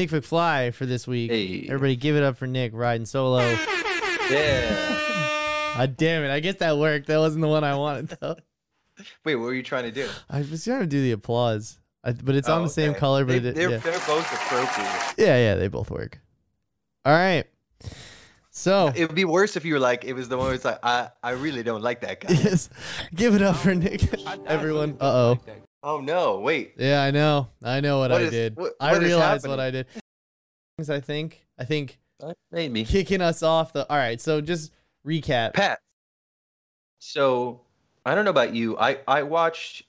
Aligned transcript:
Nick 0.00 0.10
McFly 0.10 0.72
for 0.72 0.86
this 0.86 1.06
week. 1.06 1.30
Hey. 1.30 1.66
Everybody, 1.66 1.94
give 1.94 2.16
it 2.16 2.22
up 2.22 2.38
for 2.38 2.46
Nick 2.46 2.72
riding 2.74 3.04
solo. 3.04 3.40
Yeah. 4.30 4.96
Ah, 5.76 5.86
damn 5.94 6.24
it! 6.24 6.30
I 6.30 6.40
guess 6.40 6.56
that 6.56 6.78
worked. 6.78 7.06
That 7.08 7.18
wasn't 7.18 7.42
the 7.42 7.48
one 7.48 7.64
I 7.64 7.76
wanted 7.76 8.08
though. 8.20 8.36
Wait, 9.24 9.36
what 9.36 9.44
were 9.44 9.54
you 9.54 9.62
trying 9.62 9.84
to 9.84 9.90
do? 9.92 10.08
I 10.30 10.38
was 10.40 10.64
trying 10.64 10.80
to 10.80 10.86
do 10.86 11.02
the 11.02 11.12
applause, 11.12 11.78
I, 12.02 12.12
but 12.12 12.34
it's 12.34 12.48
on 12.48 12.60
Oh, 12.60 12.64
the 12.64 12.70
same 12.70 12.94
color. 12.94 13.24
But 13.24 13.42
They, 13.42 13.48
it, 13.50 13.54
they're, 13.54 13.70
yeah. 13.70 13.76
they're 13.78 13.92
both 14.06 14.30
appropriate. 14.32 15.14
yeah, 15.18 15.36
yeah, 15.36 15.54
they 15.56 15.68
both 15.68 15.90
work. 15.90 16.18
All 17.04 17.12
right. 17.12 17.44
So 18.50 18.92
It 18.96 19.06
would 19.06 19.14
be 19.14 19.24
worse 19.24 19.56
if 19.56 19.64
you 19.64 19.74
were 19.74 19.80
like, 19.80 20.04
it 20.04 20.12
was 20.12 20.28
the 20.28 20.36
one 20.36 20.46
where 20.46 20.54
it's 20.54 20.64
like, 20.64 20.78
I, 20.82 21.08
I 21.22 21.30
really 21.32 21.62
don't 21.62 21.82
like 21.82 22.00
that 22.00 22.20
guy. 22.20 22.32
yes, 22.32 22.68
give 23.14 23.34
it 23.34 23.42
up 23.42 23.56
for 23.56 23.74
Nick. 23.74 24.02
Everyone. 24.46 24.96
Uh 25.00 25.04
oh. 25.36 25.40
Oh 25.82 26.00
no, 26.00 26.40
wait. 26.40 26.74
Yeah, 26.78 27.02
I 27.02 27.10
know. 27.10 27.48
I 27.62 27.80
know 27.80 27.98
what, 27.98 28.10
What 28.10 28.20
I 28.20 28.24
is- 28.24 28.30
did. 28.30 28.56
what- 28.56 28.74
I 28.80 28.92
what 28.92 29.02
realized 29.02 29.46
what? 29.46 29.60
I 29.60 29.70
did. 29.70 29.86
Things 30.76 30.90
I 30.90 31.00
think. 31.00 31.46
I 31.58 31.64
think 31.64 31.98
That 32.20 32.36
made 32.50 32.72
me. 32.72 32.84
kicking 32.84 33.20
us 33.20 33.42
off 33.42 33.72
the. 33.72 33.88
All 33.90 33.96
right. 33.96 34.20
So 34.20 34.40
just 34.40 34.72
recap. 35.06 35.54
Pat. 35.54 35.80
So 36.98 37.60
I 38.04 38.14
don't 38.14 38.24
know 38.24 38.30
about 38.30 38.54
you. 38.54 38.78
I 38.78 38.98
I 39.06 39.22
watched 39.22 39.84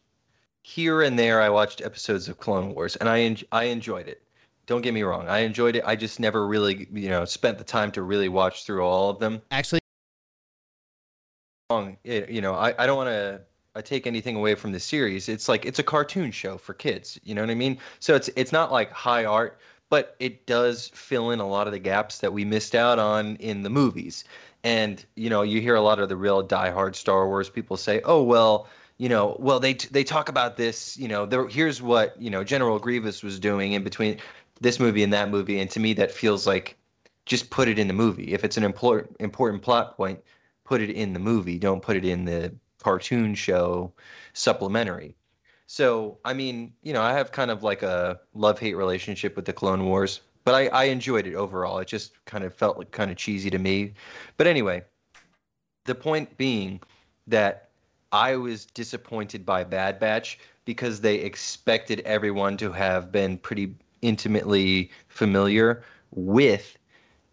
here 0.64 1.02
and 1.02 1.18
there. 1.18 1.42
I 1.42 1.50
watched 1.50 1.82
episodes 1.82 2.28
of 2.30 2.38
Clone 2.40 2.74
Wars, 2.76 2.96
and 2.98 3.10
I 3.10 3.22
en- 3.22 3.38
I 3.52 3.66
enjoyed 3.66 4.08
it. 4.08 4.22
Don't 4.68 4.82
get 4.82 4.94
me 4.94 5.04
wrong. 5.04 5.28
I 5.28 5.40
enjoyed 5.40 5.76
it. 5.76 5.84
I 5.86 5.96
just 5.96 6.20
never 6.20 6.48
really, 6.48 6.88
you 6.94 7.10
know, 7.10 7.26
spent 7.26 7.58
the 7.58 7.64
time 7.64 7.92
to 7.94 8.04
really 8.04 8.30
watch 8.30 8.64
through 8.66 8.84
all 8.86 9.10
of 9.10 9.20
them. 9.20 9.42
Actually, 9.52 9.80
Wrong. 11.70 11.98
It- 12.04 12.30
You 12.30 12.42
know, 12.42 12.54
I 12.54 12.74
I 12.78 12.86
don't 12.86 12.98
want 12.98 13.10
to. 13.10 13.42
I 13.76 13.82
take 13.82 14.06
anything 14.06 14.36
away 14.36 14.56
from 14.56 14.74
the 14.74 14.80
series. 14.80 15.30
It's 15.30 15.48
like 15.48 15.66
it's 15.66 15.80
a 15.80 15.84
cartoon 15.84 16.32
show 16.32 16.58
for 16.58 16.74
kids. 16.74 17.20
You 17.24 17.34
know 17.34 17.42
what 17.42 17.50
I 17.50 17.56
mean? 17.56 17.78
So 18.00 18.16
it's 18.16 18.30
it's 18.36 18.52
not 18.52 18.72
like 18.72 18.92
high 18.92 19.26
art, 19.26 19.60
but 19.90 20.16
it 20.20 20.46
does 20.46 20.90
fill 20.94 21.32
in 21.32 21.40
a 21.40 21.48
lot 21.48 21.68
of 21.68 21.74
the 21.74 21.80
gaps 21.80 22.20
that 22.20 22.34
we 22.34 22.44
missed 22.44 22.76
out 22.76 23.00
on 23.00 23.38
in 23.38 23.64
the 23.64 23.70
movies. 23.70 24.26
And 24.64 25.04
you 25.16 25.30
know, 25.30 25.42
you 25.42 25.62
hear 25.62 25.76
a 25.76 25.82
lot 25.82 26.00
of 26.00 26.10
the 26.10 26.18
real 26.18 26.46
diehard 26.46 26.96
Star 26.96 27.28
Wars 27.28 27.50
people 27.50 27.78
say, 27.78 28.02
"Oh 28.04 28.22
well, 28.24 28.68
you 28.98 29.08
know, 29.10 29.38
well 29.40 29.60
they 29.60 29.74
they 29.76 30.04
talk 30.04 30.28
about 30.30 30.58
this. 30.58 30.98
You 30.98 31.08
know, 31.08 31.26
there, 31.26 31.48
here's 31.48 31.82
what 31.82 32.22
you 32.22 32.30
know 32.30 32.44
General 32.44 32.78
Grievous 32.80 33.24
was 33.24 33.40
doing 33.40 33.74
in 33.74 33.84
between 33.84 34.20
this 34.60 34.80
movie 34.80 35.04
and 35.04 35.14
that 35.14 35.30
movie." 35.30 35.60
And 35.62 35.70
to 35.72 35.80
me, 35.80 35.94
that 35.94 36.12
feels 36.12 36.46
like 36.46 36.78
just 37.26 37.50
put 37.50 37.68
it 37.70 37.80
in 37.80 37.88
the 37.88 37.94
movie. 37.94 38.34
If 38.34 38.44
it's 38.44 38.58
an 38.58 38.64
important 38.66 39.16
important 39.20 39.64
plot 39.64 39.96
point, 39.96 40.20
put 40.66 40.82
it 40.82 40.90
in 40.90 41.14
the 41.14 41.20
movie. 41.20 41.58
Don't 41.58 41.82
put 41.82 41.96
it 41.96 42.06
in 42.06 42.26
the 42.26 42.54
cartoon 42.82 43.36
show 43.36 43.94
supplementary. 44.34 45.16
So, 45.68 46.18
I 46.26 46.34
mean, 46.34 46.74
you 46.84 46.92
know, 46.92 47.02
I 47.02 47.14
have 47.14 47.32
kind 47.32 47.50
of 47.50 47.64
like 47.64 47.82
a 47.82 48.20
love 48.34 48.60
hate 48.60 48.76
relationship 48.76 49.36
with 49.36 49.46
the 49.46 49.54
Clone 49.54 49.86
Wars, 49.86 50.22
but 50.44 50.54
I, 50.54 50.68
I 50.68 50.84
enjoyed 50.86 51.28
it 51.28 51.36
overall. 51.36 51.80
It 51.80 51.88
just 51.88 52.24
kind 52.26 52.44
of 52.44 52.54
felt 52.54 52.78
like 52.78 52.92
kind 52.92 53.10
of 53.10 53.18
cheesy 53.18 53.50
to 53.50 53.60
me. 53.60 53.94
But 54.38 54.48
anyway, 54.48 54.84
the 55.86 55.96
point 55.96 56.36
being 56.38 56.82
that 57.28 57.70
I 58.12 58.36
was 58.36 58.66
disappointed 58.66 59.46
by 59.46 59.64
Bad 59.64 60.00
Batch 60.00 60.40
because 60.66 61.02
they 61.02 61.16
expected 61.16 62.02
everyone 62.02 62.58
to 62.58 62.72
have 62.72 63.12
been 63.12 63.38
pretty 63.38 63.74
intimately 64.02 64.92
familiar 65.08 65.84
with 66.12 66.78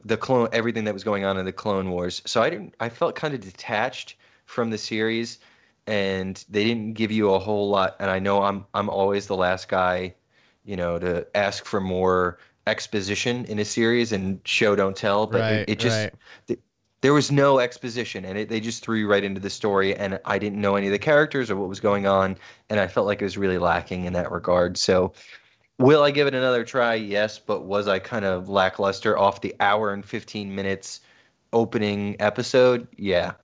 the 0.04 0.16
clone 0.16 0.48
everything 0.52 0.84
that 0.84 0.94
was 0.94 1.04
going 1.04 1.24
on 1.24 1.36
in 1.38 1.44
the 1.44 1.52
Clone 1.52 1.90
Wars. 1.90 2.22
So 2.24 2.42
I 2.42 2.50
didn't 2.50 2.74
I 2.78 2.88
felt 2.88 3.16
kind 3.16 3.34
of 3.34 3.40
detached 3.40 4.16
from 4.48 4.70
the 4.70 4.78
series 4.78 5.38
and 5.86 6.44
they 6.48 6.64
didn't 6.64 6.94
give 6.94 7.12
you 7.12 7.32
a 7.32 7.38
whole 7.38 7.68
lot 7.68 7.96
and 8.00 8.10
I 8.10 8.18
know 8.18 8.42
I'm 8.42 8.64
I'm 8.72 8.88
always 8.88 9.26
the 9.26 9.36
last 9.36 9.68
guy, 9.68 10.14
you 10.64 10.76
know, 10.76 10.98
to 10.98 11.26
ask 11.36 11.66
for 11.66 11.80
more 11.80 12.38
exposition 12.66 13.44
in 13.44 13.58
a 13.58 13.64
series 13.64 14.10
and 14.12 14.40
show 14.44 14.74
don't 14.74 14.96
tell, 14.96 15.26
but 15.26 15.40
right. 15.40 15.52
it, 15.52 15.70
it 15.70 15.78
just 15.78 15.96
right. 15.96 16.14
th- 16.46 16.60
there 17.02 17.12
was 17.12 17.30
no 17.30 17.58
exposition 17.58 18.24
and 18.24 18.38
it, 18.38 18.48
they 18.48 18.58
just 18.58 18.82
threw 18.82 18.98
you 18.98 19.08
right 19.08 19.22
into 19.22 19.40
the 19.40 19.50
story 19.50 19.94
and 19.94 20.18
i 20.24 20.36
didn't 20.36 20.60
know 20.60 20.74
any 20.74 20.86
of 20.86 20.92
the 20.92 20.98
characters 20.98 21.48
or 21.48 21.56
what 21.56 21.68
was 21.68 21.78
going 21.78 22.06
on 22.06 22.36
and 22.70 22.80
i 22.80 22.88
felt 22.88 23.06
like 23.06 23.20
it 23.20 23.24
was 23.24 23.38
really 23.38 23.58
lacking 23.58 24.04
in 24.04 24.12
that 24.12 24.32
regard 24.32 24.76
so 24.76 25.12
will 25.78 26.02
i 26.02 26.10
give 26.10 26.26
it 26.26 26.34
another 26.34 26.64
try 26.64 26.94
yes 26.94 27.38
but 27.38 27.64
was 27.64 27.86
i 27.86 28.00
kind 28.00 28.24
of 28.24 28.48
lackluster 28.48 29.16
off 29.16 29.40
the 29.40 29.54
hour 29.60 29.92
and 29.92 30.04
15 30.04 30.52
minutes 30.52 31.00
opening 31.52 32.16
episode 32.18 32.88
yeah 32.96 33.34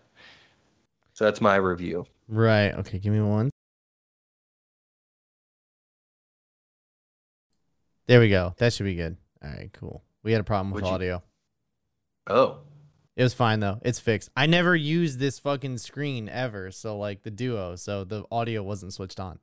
so 1.14 1.24
that's 1.24 1.40
my 1.40 1.56
review 1.56 2.04
Right. 2.28 2.72
Okay. 2.72 2.98
Give 2.98 3.12
me 3.12 3.20
one. 3.20 3.50
There 8.06 8.20
we 8.20 8.28
go. 8.28 8.54
That 8.58 8.72
should 8.72 8.84
be 8.84 8.94
good. 8.94 9.16
All 9.42 9.50
right. 9.50 9.70
Cool. 9.72 10.02
We 10.22 10.32
had 10.32 10.40
a 10.40 10.44
problem 10.44 10.70
with 10.72 10.82
Would 10.84 10.88
you- 10.88 10.94
audio. 10.94 11.22
oh 12.28 12.60
It 13.16 13.22
was 13.22 13.34
fine 13.34 13.60
though. 13.60 13.78
It's 13.84 14.00
fixed. 14.00 14.30
I 14.36 14.46
never 14.46 14.74
used 14.74 15.18
this 15.18 15.38
fucking 15.38 15.78
screen 15.78 16.28
ever. 16.28 16.70
So 16.70 16.98
like 16.98 17.22
the 17.22 17.30
duo, 17.30 17.76
so 17.76 18.04
the 18.04 18.24
audio 18.30 18.62
wasn't 18.62 18.92
switched 18.92 19.20
on. 19.20 19.38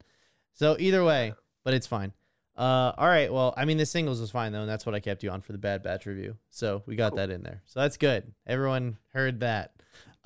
So 0.54 0.76
either 0.80 1.04
way, 1.04 1.34
but 1.64 1.74
it's 1.74 1.88
fine. 1.88 2.14
Uh, 2.58 2.92
all 2.98 3.08
right. 3.08 3.32
Well, 3.32 3.54
I 3.56 3.66
mean 3.66 3.78
the 3.78 3.86
singles 3.86 4.20
was 4.20 4.30
fine 4.32 4.52
though, 4.52 4.62
and 4.62 4.70
that's 4.70 4.86
what 4.86 4.94
I 4.96 5.00
kept 5.00 5.24
you 5.24 5.30
on 5.30 5.42
for 5.42 5.52
the 5.54 5.58
Bad 5.58 5.84
Batch 5.84 6.06
review. 6.06 6.36
So 6.50 6.84
we 6.86 6.96
got 6.96 7.12
Cool. 7.12 7.18
that 7.18 7.30
in 7.30 7.44
there. 7.44 7.62
So 7.66 7.80
that's 7.80 7.98
good. 7.98 8.34
Everyone 8.46 8.98
heard 9.14 9.40
that. 9.40 9.74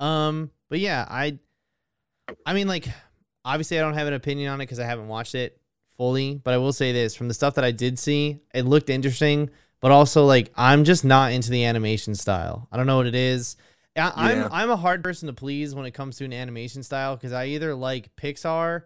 Um, 0.00 0.50
but 0.68 0.78
yeah, 0.78 1.06
I, 1.08 1.38
I 2.44 2.54
mean 2.54 2.68
like, 2.68 2.86
obviously 3.44 3.78
I 3.78 3.82
don't 3.82 3.94
have 3.94 4.06
an 4.06 4.14
opinion 4.14 4.50
on 4.50 4.60
it 4.60 4.64
because 4.64 4.80
I 4.80 4.86
haven't 4.86 5.08
watched 5.08 5.34
it 5.34 5.60
fully. 5.96 6.34
But 6.34 6.54
I 6.54 6.58
will 6.58 6.72
say 6.72 6.92
this: 6.92 7.14
from 7.14 7.28
the 7.28 7.34
stuff 7.34 7.54
that 7.54 7.64
I 7.64 7.70
did 7.70 7.98
see, 7.98 8.40
it 8.54 8.62
looked 8.64 8.90
interesting 8.90 9.50
but 9.80 9.90
also 9.90 10.24
like 10.24 10.52
I'm 10.56 10.84
just 10.84 11.04
not 11.04 11.32
into 11.32 11.50
the 11.50 11.64
animation 11.64 12.14
style. 12.14 12.68
I 12.72 12.76
don't 12.76 12.86
know 12.86 12.96
what 12.96 13.06
it 13.06 13.14
is. 13.14 13.56
I, 13.96 14.12
I'm 14.14 14.38
Yeah. 14.38 14.48
I'm 14.50 14.70
a 14.70 14.76
hard 14.76 15.02
person 15.02 15.28
to 15.28 15.32
please 15.32 15.74
when 15.74 15.86
it 15.86 15.92
comes 15.92 16.16
to 16.18 16.24
an 16.24 16.32
animation 16.32 16.82
style 16.82 17.16
because 17.16 17.32
I 17.32 17.46
either 17.46 17.74
like 17.74 18.14
Pixar 18.16 18.82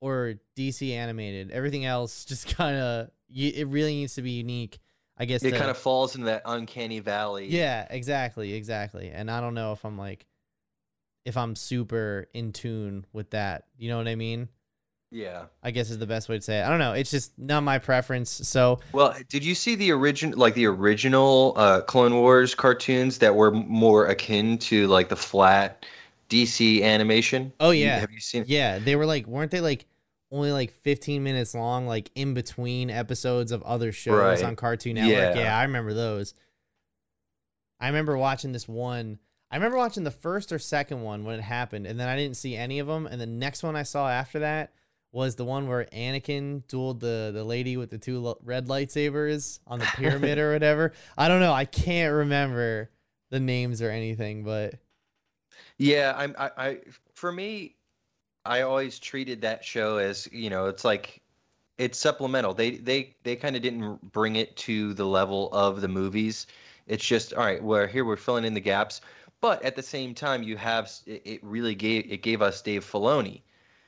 or 0.00 0.34
DC 0.56 0.92
animated. 0.92 1.50
Everything 1.50 1.84
else 1.84 2.24
just 2.26 2.54
kind 2.56 2.76
of 2.76 3.10
it 3.28 3.66
really 3.68 3.94
needs 3.94 4.14
to 4.14 4.22
be 4.22 4.32
unique. 4.32 4.78
I 5.16 5.26
guess 5.26 5.44
it 5.44 5.54
kind 5.54 5.70
of 5.70 5.78
falls 5.78 6.14
into 6.14 6.26
that 6.26 6.42
uncanny 6.44 6.98
valley 6.98 7.46
yeah, 7.46 7.86
exactly, 7.88 8.54
exactly. 8.54 9.10
And 9.10 9.30
I 9.30 9.40
don't 9.40 9.54
know 9.54 9.72
if 9.72 9.84
I'm 9.84 9.96
like 9.96 10.26
if 11.24 11.36
I'm 11.36 11.56
super 11.56 12.28
in 12.34 12.52
tune 12.52 13.06
with 13.12 13.30
that. 13.30 13.64
You 13.78 13.88
know 13.88 13.96
what 13.98 14.08
I 14.08 14.14
mean? 14.14 14.48
yeah 15.10 15.44
I 15.62 15.70
guess 15.70 15.90
is 15.90 15.98
the 15.98 16.08
best 16.08 16.28
way 16.28 16.36
to 16.38 16.42
say 16.42 16.58
it. 16.58 16.64
I 16.64 16.68
don't 16.70 16.80
know. 16.80 16.92
It's 16.94 17.10
just 17.10 17.38
not 17.38 17.62
my 17.62 17.78
preference. 17.78 18.30
So 18.30 18.80
Well, 18.92 19.14
did 19.28 19.44
you 19.44 19.54
see 19.54 19.76
the 19.76 19.92
origin, 19.92 20.32
like 20.32 20.54
the 20.54 20.66
original 20.66 21.52
uh, 21.56 21.82
Clone 21.82 22.14
Wars 22.16 22.54
cartoons 22.56 23.18
that 23.18 23.36
were 23.36 23.52
more 23.52 24.06
akin 24.06 24.58
to 24.58 24.88
like 24.88 25.08
the 25.08 25.14
flat 25.16 25.86
DC 26.30 26.82
animation? 26.82 27.52
Oh, 27.60 27.70
yeah. 27.70 28.00
have 28.00 28.10
you 28.10 28.18
seen? 28.18 28.44
Yeah, 28.48 28.80
they 28.80 28.96
were 28.96 29.06
like, 29.06 29.26
weren't 29.28 29.52
they 29.52 29.60
like 29.60 29.86
only 30.32 30.50
like 30.50 30.72
15 30.72 31.22
minutes 31.22 31.54
long, 31.54 31.86
like 31.86 32.10
in 32.16 32.34
between 32.34 32.90
episodes 32.90 33.52
of 33.52 33.62
other 33.62 33.92
shows 33.92 34.18
Right. 34.40 34.42
on 34.42 34.56
Cartoon 34.56 34.96
Network? 34.96 35.36
Yeah. 35.36 35.42
Yeah. 35.44 35.56
I 35.56 35.62
remember 35.62 35.94
those. 35.94 36.34
I 37.78 37.86
remember 37.86 38.16
watching 38.18 38.50
this 38.50 38.66
one. 38.66 39.20
I 39.54 39.56
remember 39.56 39.76
watching 39.76 40.02
the 40.02 40.10
first 40.10 40.50
or 40.50 40.58
second 40.58 41.02
one 41.02 41.22
when 41.22 41.38
it 41.38 41.42
happened, 41.42 41.86
and 41.86 42.00
then 42.00 42.08
I 42.08 42.16
didn't 42.16 42.36
see 42.36 42.56
any 42.56 42.80
of 42.80 42.88
them. 42.88 43.06
And 43.06 43.20
the 43.20 43.26
next 43.26 43.62
one 43.62 43.76
I 43.76 43.84
saw 43.84 44.08
after 44.08 44.40
that 44.40 44.72
was 45.12 45.36
the 45.36 45.44
one 45.44 45.68
where 45.68 45.84
Anakin 45.92 46.64
dueled 46.64 46.98
the 46.98 47.30
the 47.32 47.44
lady 47.44 47.76
with 47.76 47.88
the 47.88 47.98
two 47.98 48.18
lo- 48.18 48.38
red 48.42 48.66
lightsabers 48.66 49.60
on 49.68 49.78
the 49.78 49.84
pyramid 49.94 50.38
or 50.38 50.52
whatever. 50.54 50.92
I 51.16 51.28
don't 51.28 51.38
know. 51.38 51.52
I 51.52 51.66
can't 51.66 52.12
remember 52.12 52.90
the 53.30 53.38
names 53.38 53.80
or 53.80 53.90
anything, 53.90 54.42
but 54.42 54.74
Yeah, 55.78 56.14
I'm. 56.16 56.34
I, 56.36 56.50
I 56.56 56.78
for 57.12 57.30
me, 57.30 57.76
I 58.44 58.62
always 58.62 58.98
treated 58.98 59.42
that 59.42 59.64
show 59.64 59.98
as 59.98 60.28
you 60.32 60.50
know, 60.50 60.66
it's 60.66 60.84
like 60.84 61.22
it's 61.78 61.96
supplemental. 61.96 62.54
They 62.54 62.72
they 62.72 63.14
they 63.22 63.36
kind 63.36 63.54
of 63.54 63.62
didn't 63.62 64.10
bring 64.10 64.34
it 64.34 64.56
to 64.56 64.94
the 64.94 65.06
level 65.06 65.48
of 65.52 65.80
the 65.80 65.86
movies. 65.86 66.48
It's 66.88 67.04
just 67.04 67.34
all 67.34 67.44
right. 67.44 67.62
We're 67.62 67.86
here. 67.86 68.04
We're 68.04 68.16
filling 68.16 68.44
in 68.44 68.52
the 68.52 68.60
gaps, 68.60 69.00
but 69.44 69.62
at 69.62 69.76
the 69.76 69.82
same 69.82 70.14
time, 70.14 70.42
you 70.42 70.56
have 70.56 70.90
it, 71.04 71.20
it 71.26 71.44
really 71.44 71.74
gave 71.74 72.10
it 72.10 72.22
gave 72.22 72.40
us 72.40 72.62
Dave 72.62 72.82
Filoni. 72.82 73.42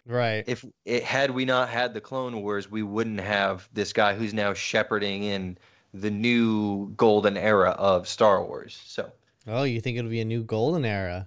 right. 0.05 0.45
if 0.47 0.63
it 0.85 1.03
had 1.03 1.31
we 1.31 1.47
not 1.47 1.71
had 1.71 1.95
the 1.95 2.01
Clone 2.03 2.43
Wars, 2.43 2.71
we 2.71 2.83
wouldn't 2.83 3.21
have 3.21 3.67
this 3.73 3.95
guy 3.95 4.15
who's 4.15 4.35
now 4.35 4.53
shepherding 4.53 5.23
in 5.23 5.57
the 5.95 6.11
new 6.11 6.91
golden 6.99 7.39
era 7.39 7.71
of 7.71 8.07
Star 8.07 8.45
Wars. 8.45 8.79
So 8.85 9.11
Oh, 9.47 9.63
you 9.63 9.81
think 9.81 9.97
it'll 9.97 10.11
be 10.11 10.21
a 10.21 10.27
new 10.27 10.43
golden 10.43 10.85
era? 10.85 11.27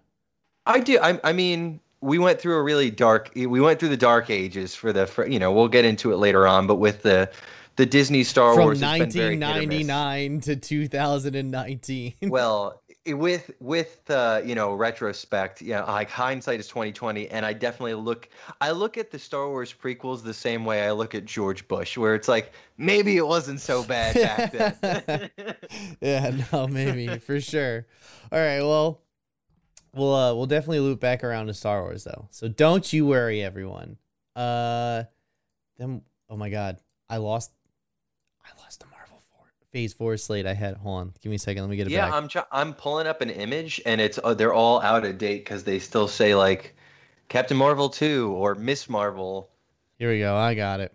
I 0.68 0.80
do. 0.80 1.00
I, 1.02 1.20
I 1.24 1.34
mean, 1.34 1.80
we 2.02 2.20
went 2.20 2.40
through 2.40 2.58
a 2.58 2.62
really 2.62 2.92
dark. 2.92 3.32
We 3.36 3.48
went 3.48 3.80
through 3.80 3.90
the 3.90 3.98
dark 3.98 4.30
ages 4.30 4.76
for 4.76 4.94
the. 4.94 5.08
For, 5.08 5.28
you 5.28 5.40
know, 5.40 5.52
we'll 5.52 5.70
get 5.70 5.86
into 5.86 6.14
it 6.14 6.18
later 6.18 6.46
on. 6.46 6.68
But 6.68 6.76
with 6.76 7.02
the 7.02 7.32
the 7.78 7.88
Disney 7.88 8.24
Star 8.24 8.54
From 8.54 8.66
Wars, 8.66 8.80
it's 8.80 9.00
been 9.00 9.10
very 9.10 9.38
hit 9.38 9.44
or 9.44 9.66
miss. 9.66 9.88
1999 9.88 10.42
to 10.42 10.56
2019. 10.56 12.14
Well, 12.24 12.80
with 13.14 13.52
with 13.60 14.02
uh, 14.10 14.42
you 14.44 14.56
know 14.56 14.74
retrospect, 14.74 15.62
yeah, 15.62 15.84
like 15.84 16.10
hindsight 16.10 16.60
is 16.60 16.68
twenty 16.68 16.92
twenty, 16.92 17.30
and 17.30 17.46
I 17.46 17.54
definitely 17.54 17.96
look 17.96 18.30
I 18.62 18.72
look 18.72 18.98
at 18.98 19.12
the 19.12 19.20
Star 19.20 19.48
Wars 19.50 19.74
prequels 19.74 20.24
the 20.24 20.34
same 20.34 20.66
way 20.66 20.86
I 20.86 20.92
look 20.92 21.16
at 21.16 21.26
George 21.26 21.68
Bush, 21.68 21.98
where 21.98 22.16
it's 22.16 22.28
like 22.28 22.54
maybe 22.78 23.18
it 23.18 23.26
wasn't 23.28 23.62
so 23.62 23.84
bad 23.84 24.16
back 24.16 24.52
then. 24.52 25.30
yeah, 26.02 26.32
no, 26.52 26.68
maybe 26.68 27.08
for 27.20 27.40
sure. 27.40 27.86
All 28.32 28.40
right, 28.40 28.62
well, 28.62 29.02
we'll 29.94 30.14
uh, 30.14 30.34
we'll 30.34 30.46
definitely 30.46 30.80
loop 30.80 31.00
back 31.00 31.24
around 31.24 31.48
to 31.48 31.54
Star 31.54 31.82
Wars 31.82 32.04
though, 32.04 32.28
so 32.32 32.48
don't 32.48 32.92
you 32.92 33.06
worry, 33.06 33.44
everyone. 33.44 33.98
Uh, 34.36 35.04
then 35.78 36.02
oh 36.30 36.38
my 36.38 36.50
God, 36.50 36.78
I 37.10 37.18
lost, 37.18 37.52
I 38.44 38.50
lost 38.62 38.80
the 38.82 38.86
Marvel 38.88 39.22
four, 39.32 39.48
Phase 39.72 39.94
Four 39.94 40.18
slate 40.18 40.46
I 40.46 40.54
had. 40.54 40.78
Hold 40.78 41.00
on, 41.00 41.14
give 41.22 41.30
me 41.30 41.36
a 41.36 41.40
second. 41.40 41.64
Let 41.64 41.70
me 41.70 41.78
get 41.78 41.88
it 41.88 41.92
yeah, 41.92 42.10
back. 42.10 42.36
I'm 42.36 42.44
I'm 42.52 42.74
pulling 42.74 43.08
up 43.08 43.22
an 43.22 43.30
image, 43.30 43.82
and 43.86 44.02
it's 44.02 44.20
uh, 44.24 44.34
they're 44.34 44.54
all 44.54 44.82
out 44.82 45.06
of 45.06 45.18
date 45.18 45.46
because 45.46 45.64
they 45.64 45.80
still 45.80 46.08
say 46.08 46.36
like 46.36 46.76
Captain 47.28 47.58
Marvel 47.58 47.90
two 47.90 48.32
or 48.32 48.56
Miss 48.56 48.90
Marvel. 48.90 49.50
Here 49.98 50.12
we 50.12 50.20
go. 50.20 50.36
I 50.36 50.54
got 50.56 50.80
it. 50.80 50.94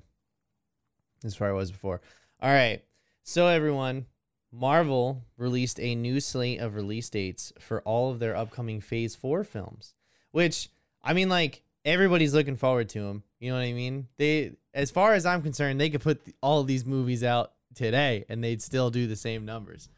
This 1.22 1.34
is 1.34 1.40
where 1.40 1.50
I 1.50 1.52
was 1.52 1.70
before. 1.70 2.00
All 2.40 2.52
right. 2.52 2.82
So 3.22 3.46
everyone, 3.46 4.06
Marvel 4.52 5.24
released 5.38 5.80
a 5.80 5.94
new 5.94 6.20
slate 6.20 6.60
of 6.60 6.74
release 6.74 7.08
dates 7.08 7.52
for 7.58 7.80
all 7.82 8.10
of 8.10 8.18
their 8.18 8.36
upcoming 8.36 8.80
Phase 8.80 9.16
4 9.16 9.44
films, 9.44 9.94
which 10.30 10.68
I 11.02 11.14
mean 11.14 11.30
like 11.30 11.62
everybody's 11.84 12.34
looking 12.34 12.56
forward 12.56 12.90
to 12.90 13.00
them. 13.00 13.22
You 13.40 13.50
know 13.50 13.56
what 13.56 13.64
I 13.64 13.72
mean? 13.72 14.08
They 14.18 14.52
as 14.74 14.90
far 14.90 15.14
as 15.14 15.24
I'm 15.24 15.42
concerned, 15.42 15.80
they 15.80 15.90
could 15.90 16.02
put 16.02 16.20
all 16.42 16.60
of 16.60 16.66
these 16.66 16.84
movies 16.84 17.24
out 17.24 17.52
today 17.74 18.24
and 18.28 18.42
they'd 18.42 18.62
still 18.62 18.90
do 18.90 19.06
the 19.06 19.16
same 19.16 19.44
numbers. 19.44 19.88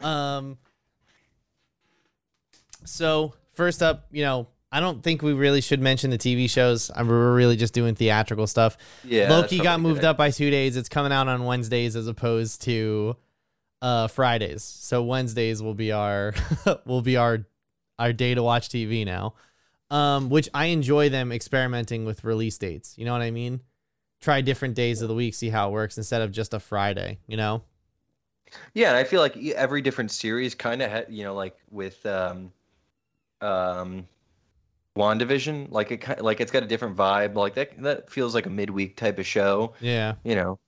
Um 0.00 0.58
so 2.84 3.34
first 3.52 3.82
up, 3.82 4.06
you 4.10 4.24
know, 4.24 4.48
I 4.72 4.80
don't 4.80 5.02
think 5.02 5.22
we 5.22 5.32
really 5.32 5.60
should 5.60 5.80
mention 5.80 6.10
the 6.10 6.18
TV 6.18 6.48
shows. 6.48 6.90
I 6.94 7.02
mean, 7.02 7.10
we're 7.10 7.34
really 7.34 7.56
just 7.56 7.74
doing 7.74 7.94
theatrical 7.94 8.46
stuff. 8.46 8.76
Yeah, 9.02 9.28
Loki 9.28 9.58
got 9.58 9.80
moved 9.80 10.02
good. 10.02 10.08
up 10.08 10.16
by 10.16 10.30
two 10.30 10.50
days. 10.50 10.76
It's 10.76 10.88
coming 10.88 11.10
out 11.12 11.26
on 11.26 11.44
Wednesdays 11.44 11.96
as 11.96 12.06
opposed 12.06 12.62
to 12.62 13.16
uh, 13.82 14.06
Fridays. 14.06 14.62
So 14.62 15.02
Wednesdays 15.02 15.60
will 15.60 15.74
be 15.74 15.90
our 15.90 16.34
will 16.86 17.02
be 17.02 17.16
our 17.16 17.44
our 17.98 18.12
day 18.12 18.34
to 18.34 18.42
watch 18.42 18.68
TV 18.68 19.04
now. 19.04 19.34
Um, 19.90 20.30
which 20.30 20.48
I 20.54 20.66
enjoy 20.66 21.08
them 21.08 21.32
experimenting 21.32 22.04
with 22.04 22.22
release 22.22 22.56
dates. 22.58 22.96
You 22.96 23.04
know 23.04 23.12
what 23.12 23.22
I 23.22 23.32
mean? 23.32 23.60
Try 24.20 24.40
different 24.40 24.74
days 24.74 25.02
of 25.02 25.08
the 25.08 25.14
week, 25.14 25.34
see 25.34 25.48
how 25.48 25.68
it 25.68 25.72
works 25.72 25.96
instead 25.96 26.22
of 26.22 26.30
just 26.30 26.54
a 26.54 26.60
Friday. 26.60 27.18
You 27.26 27.36
know? 27.36 27.62
Yeah, 28.74 28.88
and 28.88 28.96
I 28.96 29.04
feel 29.04 29.20
like 29.20 29.36
every 29.36 29.80
different 29.80 30.10
series 30.10 30.54
kind 30.54 30.82
of, 30.82 30.90
ha- 30.90 31.04
you 31.08 31.24
know, 31.24 31.34
like 31.34 31.56
with 31.70 32.04
um, 32.04 32.52
um, 33.40 34.06
WandaVision, 34.96 35.70
like 35.70 35.92
it, 35.92 36.22
like 36.22 36.40
it's 36.40 36.50
got 36.50 36.62
a 36.62 36.66
different 36.66 36.96
vibe. 36.96 37.34
Like 37.34 37.54
that, 37.54 37.80
that 37.82 38.10
feels 38.10 38.34
like 38.34 38.46
a 38.46 38.50
midweek 38.50 38.96
type 38.96 39.18
of 39.18 39.26
show. 39.26 39.74
Yeah. 39.80 40.14
You 40.24 40.34
know, 40.34 40.58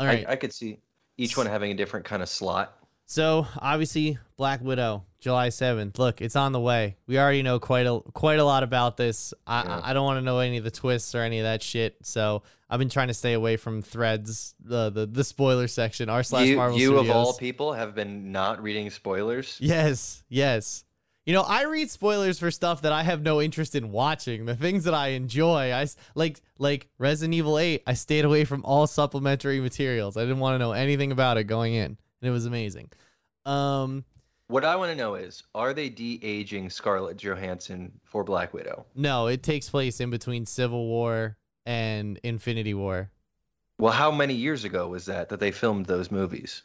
All 0.00 0.06
right. 0.06 0.26
I, 0.28 0.32
I 0.32 0.36
could 0.36 0.52
see 0.52 0.78
each 1.16 1.36
one 1.36 1.46
having 1.46 1.70
a 1.70 1.74
different 1.74 2.04
kind 2.04 2.22
of 2.22 2.28
slot. 2.28 2.76
So 3.06 3.46
obviously, 3.58 4.18
Black 4.36 4.62
Widow, 4.62 5.04
July 5.20 5.50
seventh. 5.50 5.98
Look, 5.98 6.22
it's 6.22 6.34
on 6.34 6.52
the 6.52 6.60
way. 6.60 6.96
We 7.06 7.18
already 7.18 7.42
know 7.42 7.58
quite 7.58 7.86
a 7.86 8.00
quite 8.14 8.38
a 8.38 8.44
lot 8.44 8.62
about 8.62 8.96
this. 8.96 9.34
I 9.46 9.62
Yeah. 9.62 9.78
I 9.80 9.90
I 9.90 9.92
don't 9.92 10.04
want 10.04 10.16
to 10.16 10.22
know 10.22 10.38
any 10.38 10.56
of 10.56 10.64
the 10.64 10.70
twists 10.70 11.14
or 11.14 11.20
any 11.20 11.38
of 11.38 11.44
that 11.44 11.62
shit. 11.62 11.96
So 12.02 12.42
I've 12.72 12.78
been 12.78 12.88
trying 12.88 13.08
to 13.08 13.14
stay 13.14 13.34
away 13.34 13.58
from 13.58 13.82
threads, 13.82 14.54
the 14.58 14.88
the, 14.88 15.04
the 15.04 15.24
spoiler 15.24 15.68
section. 15.68 16.08
R 16.08 16.22
slash 16.22 16.46
You, 16.46 16.56
Marvel 16.56 16.78
you 16.78 16.96
of 16.96 17.10
all 17.10 17.34
people 17.34 17.74
have 17.74 17.94
been 17.94 18.32
not 18.32 18.62
reading 18.62 18.88
spoilers. 18.88 19.58
Yes, 19.60 20.24
yes. 20.30 20.82
You 21.26 21.34
know, 21.34 21.42
I 21.42 21.64
read 21.64 21.90
spoilers 21.90 22.38
for 22.38 22.50
stuff 22.50 22.80
that 22.82 22.92
I 22.92 23.02
have 23.02 23.20
no 23.22 23.42
interest 23.42 23.74
in 23.74 23.92
watching. 23.92 24.46
The 24.46 24.56
things 24.56 24.84
that 24.84 24.94
I 24.94 25.08
enjoy, 25.08 25.70
I 25.70 25.86
like 26.14 26.40
like 26.58 26.88
Resident 26.96 27.34
Evil 27.34 27.58
8. 27.58 27.82
I 27.86 27.92
stayed 27.92 28.24
away 28.24 28.46
from 28.46 28.64
all 28.64 28.86
supplementary 28.86 29.60
materials. 29.60 30.16
I 30.16 30.22
didn't 30.22 30.38
want 30.38 30.54
to 30.54 30.58
know 30.58 30.72
anything 30.72 31.12
about 31.12 31.36
it 31.36 31.44
going 31.44 31.74
in, 31.74 31.84
and 31.84 31.98
it 32.22 32.30
was 32.30 32.46
amazing. 32.46 32.90
Um, 33.44 34.06
What 34.46 34.64
I 34.64 34.76
want 34.76 34.92
to 34.92 34.96
know 34.96 35.16
is, 35.16 35.42
are 35.54 35.74
they 35.74 35.90
de-aging 35.90 36.70
Scarlett 36.70 37.18
Johansson 37.18 37.92
for 38.02 38.24
Black 38.24 38.54
Widow? 38.54 38.86
no, 38.94 39.26
it 39.26 39.42
takes 39.42 39.68
place 39.68 40.00
in 40.00 40.08
between 40.08 40.46
Civil 40.46 40.86
War 40.86 41.36
and 41.66 42.18
Infinity 42.22 42.74
War. 42.74 43.10
Well, 43.78 43.92
how 43.92 44.10
many 44.10 44.34
years 44.34 44.64
ago 44.64 44.88
was 44.88 45.06
that 45.06 45.28
that 45.30 45.40
they 45.40 45.50
filmed 45.50 45.86
those 45.86 46.10
movies? 46.10 46.62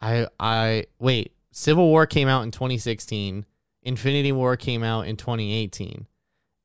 I 0.00 0.26
I 0.40 0.84
wait. 0.98 1.32
Civil 1.50 1.86
War 1.88 2.06
came 2.06 2.28
out 2.28 2.42
in 2.42 2.50
2016. 2.50 3.44
Infinity 3.82 4.32
War 4.32 4.56
came 4.56 4.82
out 4.82 5.06
in 5.06 5.16
2018. 5.16 6.06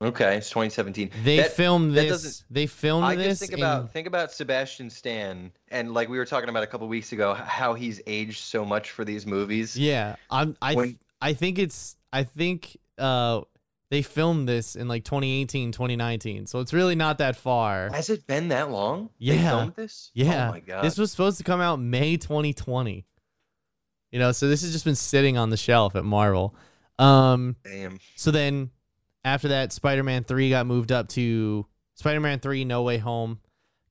Okay, 0.01 0.37
it's 0.37 0.49
2017. 0.49 1.11
They 1.23 1.37
That- 1.37 1.51
filmed 1.51 1.93
this. 1.93 2.45
They 2.49 2.65
filmed 2.67 3.03
I 3.05 3.15
this 3.15 3.39
think 3.39 3.51
in- 3.53 3.59
about 3.59 3.91
think 3.91 4.07
about 4.07 4.31
Sebastian 4.31 4.89
Stan 4.89 5.51
and 5.67 5.93
like 5.93 6.07
we 6.07 6.17
were 6.17 6.25
talking 6.25 6.47
about 6.49 6.63
a 6.63 6.67
couple 6.67 6.87
weeks 6.87 7.11
ago 7.11 7.33
how 7.33 7.73
he's 7.73 8.01
aged 8.07 8.39
so 8.39 8.63
much 8.63 8.91
for 8.91 9.03
these 9.03 9.25
movies. 9.25 9.77
Yeah, 9.77 10.15
I'm. 10.29 10.55
I 10.61 10.75
When- 10.75 10.99
I 11.21 11.33
think 11.33 11.59
it's. 11.59 11.97
I 12.13 12.23
think 12.23 12.77
uh 12.97 13.41
they 13.91 14.01
filmed 14.01 14.47
this 14.47 14.75
in 14.75 14.87
like 14.87 15.03
2018, 15.03 15.71
2019. 15.71 16.45
So 16.45 16.59
it's 16.59 16.73
really 16.73 16.95
not 16.95 17.17
that 17.19 17.35
far. 17.35 17.89
Has 17.91 18.09
it 18.09 18.27
been 18.27 18.49
that 18.49 18.69
long? 18.69 19.09
They 19.19 19.35
Yeah. 19.37 19.49
filmed 19.49 19.75
this? 19.75 20.11
Yeah. 20.13 20.49
Oh 20.49 20.51
my 20.51 20.59
god. 20.59 20.83
This 20.83 20.97
was 20.97 21.11
supposed 21.11 21.37
to 21.39 21.43
come 21.43 21.59
out 21.61 21.79
May 21.79 22.17
2020. 22.17 23.05
You 24.11 24.19
know, 24.19 24.31
so 24.31 24.47
this 24.47 24.61
has 24.61 24.71
just 24.71 24.85
been 24.85 24.95
sitting 24.95 25.37
on 25.37 25.49
the 25.49 25.57
shelf 25.57 25.95
at 25.95 26.03
Marvel. 26.03 26.55
Um. 26.97 27.55
Damn. 27.63 27.99
So 28.15 28.31
then, 28.31 28.71
after 29.23 29.49
that, 29.49 29.71
Spider-Man 29.71 30.23
Three 30.23 30.49
got 30.49 30.65
moved 30.65 30.91
up 30.91 31.07
to 31.09 31.65
Spider-Man 31.95 32.39
Three: 32.39 32.65
No 32.65 32.83
Way 32.83 32.97
Home. 32.97 33.39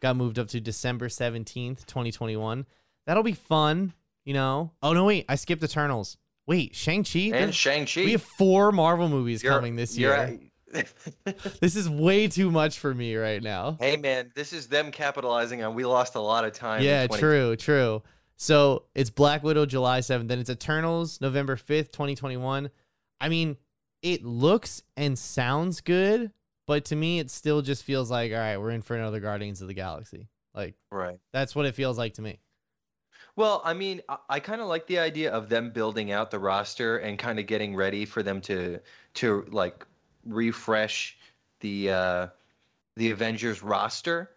Got 0.00 0.16
moved 0.16 0.38
up 0.38 0.48
to 0.48 0.60
December 0.60 1.08
17th, 1.08 1.86
2021. 1.86 2.66
That'll 3.06 3.22
be 3.22 3.32
fun. 3.32 3.94
You 4.24 4.34
know. 4.34 4.72
Oh 4.82 4.92
no, 4.92 5.04
wait, 5.06 5.24
I 5.28 5.36
skipped 5.36 5.62
Eternals. 5.62 6.18
Wait, 6.48 6.74
Shang 6.74 7.04
Chi. 7.04 7.30
And 7.32 7.54
Shang-Chi. 7.54 8.04
We 8.04 8.12
have 8.12 8.22
four 8.22 8.72
Marvel 8.72 9.08
movies 9.08 9.42
You're- 9.44 9.54
coming 9.54 9.76
this 9.76 9.96
year. 9.96 10.40
This 11.60 11.76
is 11.76 11.88
way 11.88 12.28
too 12.28 12.50
much 12.50 12.78
for 12.78 12.92
me 12.94 13.16
right 13.16 13.42
now. 13.42 13.78
hey 13.80 13.96
man, 13.96 14.32
this 14.34 14.52
is 14.52 14.66
them 14.66 14.90
capitalizing 14.90 15.62
on 15.62 15.74
we 15.74 15.86
lost 15.86 16.14
a 16.14 16.20
lot 16.20 16.44
of 16.44 16.52
time. 16.52 16.82
Yeah, 16.82 17.06
20 17.06 17.20
true, 17.20 17.56
true. 17.56 18.02
So 18.36 18.84
it's 18.94 19.08
Black 19.08 19.42
Widow 19.42 19.64
July 19.64 20.00
7th, 20.00 20.28
then 20.28 20.38
it's 20.40 20.50
Eternals 20.50 21.20
November 21.22 21.56
5th, 21.56 21.90
2021. 21.92 22.68
I 23.20 23.28
mean, 23.30 23.56
it 24.02 24.24
looks 24.24 24.82
and 24.96 25.18
sounds 25.18 25.80
good, 25.80 26.32
but 26.66 26.84
to 26.86 26.96
me, 26.96 27.18
it 27.18 27.30
still 27.30 27.62
just 27.62 27.82
feels 27.82 28.10
like, 28.10 28.30
all 28.32 28.38
right, 28.38 28.58
we're 28.58 28.70
in 28.70 28.82
for 28.82 28.94
another 28.94 29.20
Guardians 29.20 29.62
of 29.62 29.68
the 29.68 29.74
Galaxy. 29.74 30.28
Like, 30.54 30.74
Right. 30.90 31.18
that's 31.32 31.56
what 31.56 31.64
it 31.66 31.74
feels 31.76 31.96
like 31.96 32.12
to 32.14 32.22
me. 32.22 32.40
Well, 33.38 33.62
I 33.64 33.72
mean, 33.72 34.02
I, 34.08 34.16
I 34.28 34.40
kind 34.40 34.60
of 34.60 34.66
like 34.66 34.88
the 34.88 34.98
idea 34.98 35.30
of 35.30 35.48
them 35.48 35.70
building 35.70 36.10
out 36.10 36.32
the 36.32 36.40
roster 36.40 36.98
and 36.98 37.16
kind 37.16 37.38
of 37.38 37.46
getting 37.46 37.76
ready 37.76 38.04
for 38.04 38.20
them 38.20 38.40
to 38.42 38.80
to 39.14 39.46
like 39.50 39.86
refresh 40.26 41.16
the 41.60 41.90
uh, 41.90 42.26
the 42.96 43.12
Avengers 43.12 43.62
roster. 43.62 44.32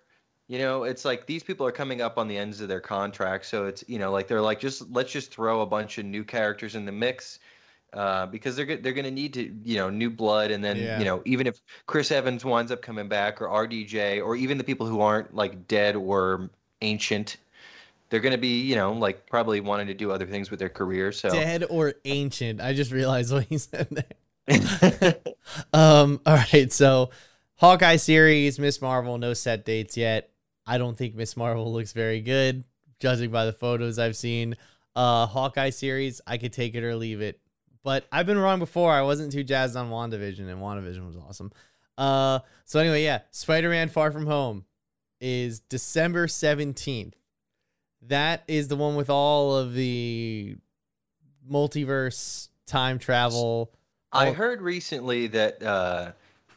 You 0.47 0.59
know, 0.59 0.83
it's 0.83 1.03
like 1.03 1.25
these 1.25 1.41
people 1.41 1.65
are 1.65 1.71
coming 1.71 1.99
up 1.99 2.19
on 2.19 2.27
the 2.27 2.37
ends 2.37 2.61
of 2.61 2.67
their 2.67 2.79
contract, 2.79 3.47
so 3.47 3.65
it's 3.65 3.83
you 3.87 3.97
know 3.97 4.11
like 4.11 4.27
they're 4.27 4.39
like 4.39 4.59
just 4.59 4.87
let's 4.91 5.11
just 5.11 5.33
throw 5.33 5.61
a 5.61 5.65
bunch 5.65 5.97
of 5.97 6.05
new 6.05 6.23
characters 6.23 6.75
in 6.75 6.85
the 6.85 6.91
mix. 6.91 7.39
Uh, 7.93 8.27
because 8.27 8.55
they're 8.55 8.77
they're 8.77 8.93
gonna 8.93 9.09
need 9.09 9.33
to 9.33 9.51
you 9.63 9.77
know 9.77 9.89
new 9.89 10.11
blood 10.11 10.51
and 10.51 10.63
then 10.63 10.77
Yeah. 10.77 10.99
you 10.99 11.05
know 11.05 11.21
even 11.25 11.47
if 11.47 11.59
Chris 11.87 12.11
Evans 12.11 12.45
winds 12.45 12.71
up 12.71 12.83
coming 12.83 13.09
back 13.09 13.41
or 13.41 13.47
RDJ 13.47 14.23
or 14.23 14.35
even 14.35 14.57
the 14.59 14.63
people 14.63 14.85
who 14.85 15.01
aren't 15.01 15.33
like 15.35 15.67
dead 15.67 15.95
or 15.95 16.51
ancient 16.81 17.37
they're 18.11 18.19
going 18.19 18.33
to 18.33 18.37
be, 18.37 18.59
you 18.61 18.75
know, 18.75 18.91
like 18.91 19.25
probably 19.25 19.61
wanting 19.61 19.87
to 19.87 19.93
do 19.93 20.11
other 20.11 20.27
things 20.27 20.51
with 20.51 20.59
their 20.59 20.69
career. 20.69 21.11
So 21.13 21.29
Dead 21.29 21.65
or 21.69 21.95
ancient. 22.05 22.61
I 22.61 22.73
just 22.73 22.91
realized 22.91 23.33
what 23.33 23.45
he 23.45 23.57
said 23.57 23.87
there. 23.89 25.15
Um, 25.73 26.21
all 26.25 26.35
right, 26.35 26.71
so 26.71 27.09
Hawkeye 27.55 27.95
series, 27.95 28.59
Miss 28.59 28.81
Marvel, 28.81 29.17
no 29.17 29.33
set 29.33 29.65
dates 29.65 29.97
yet. 29.97 30.29
I 30.65 30.77
don't 30.77 30.97
think 30.97 31.15
Miss 31.15 31.35
Marvel 31.35 31.73
looks 31.73 31.93
very 31.93 32.21
good, 32.21 32.63
judging 32.99 33.31
by 33.31 33.45
the 33.45 33.53
photos 33.53 33.97
I've 33.97 34.15
seen. 34.15 34.55
Uh 34.95 35.25
Hawkeye 35.25 35.71
series, 35.71 36.21
I 36.27 36.37
could 36.37 36.53
take 36.53 36.75
it 36.75 36.83
or 36.83 36.95
leave 36.95 37.21
it. 37.21 37.39
But 37.83 38.05
I've 38.11 38.25
been 38.25 38.37
wrong 38.37 38.59
before. 38.59 38.91
I 38.93 39.01
wasn't 39.01 39.31
too 39.31 39.43
jazzed 39.43 39.75
on 39.75 39.89
WandaVision, 39.89 40.49
and 40.49 40.61
WandaVision 40.61 41.05
was 41.07 41.17
awesome. 41.17 41.51
Uh 41.97 42.39
so 42.65 42.79
anyway, 42.79 43.03
yeah, 43.03 43.21
Spider-Man 43.31 43.89
Far 43.89 44.11
From 44.11 44.27
Home 44.27 44.65
is 45.19 45.59
December 45.59 46.27
17th. 46.27 47.13
That 48.07 48.43
is 48.47 48.67
the 48.67 48.75
one 48.75 48.95
with 48.95 49.09
all 49.09 49.55
of 49.55 49.73
the 49.73 50.57
multiverse 51.49 52.49
time 52.65 52.99
travel. 52.99 53.71
I 54.11 54.31
heard 54.31 54.61
recently 54.61 55.27
that 55.27 55.61
uh, 55.63 56.11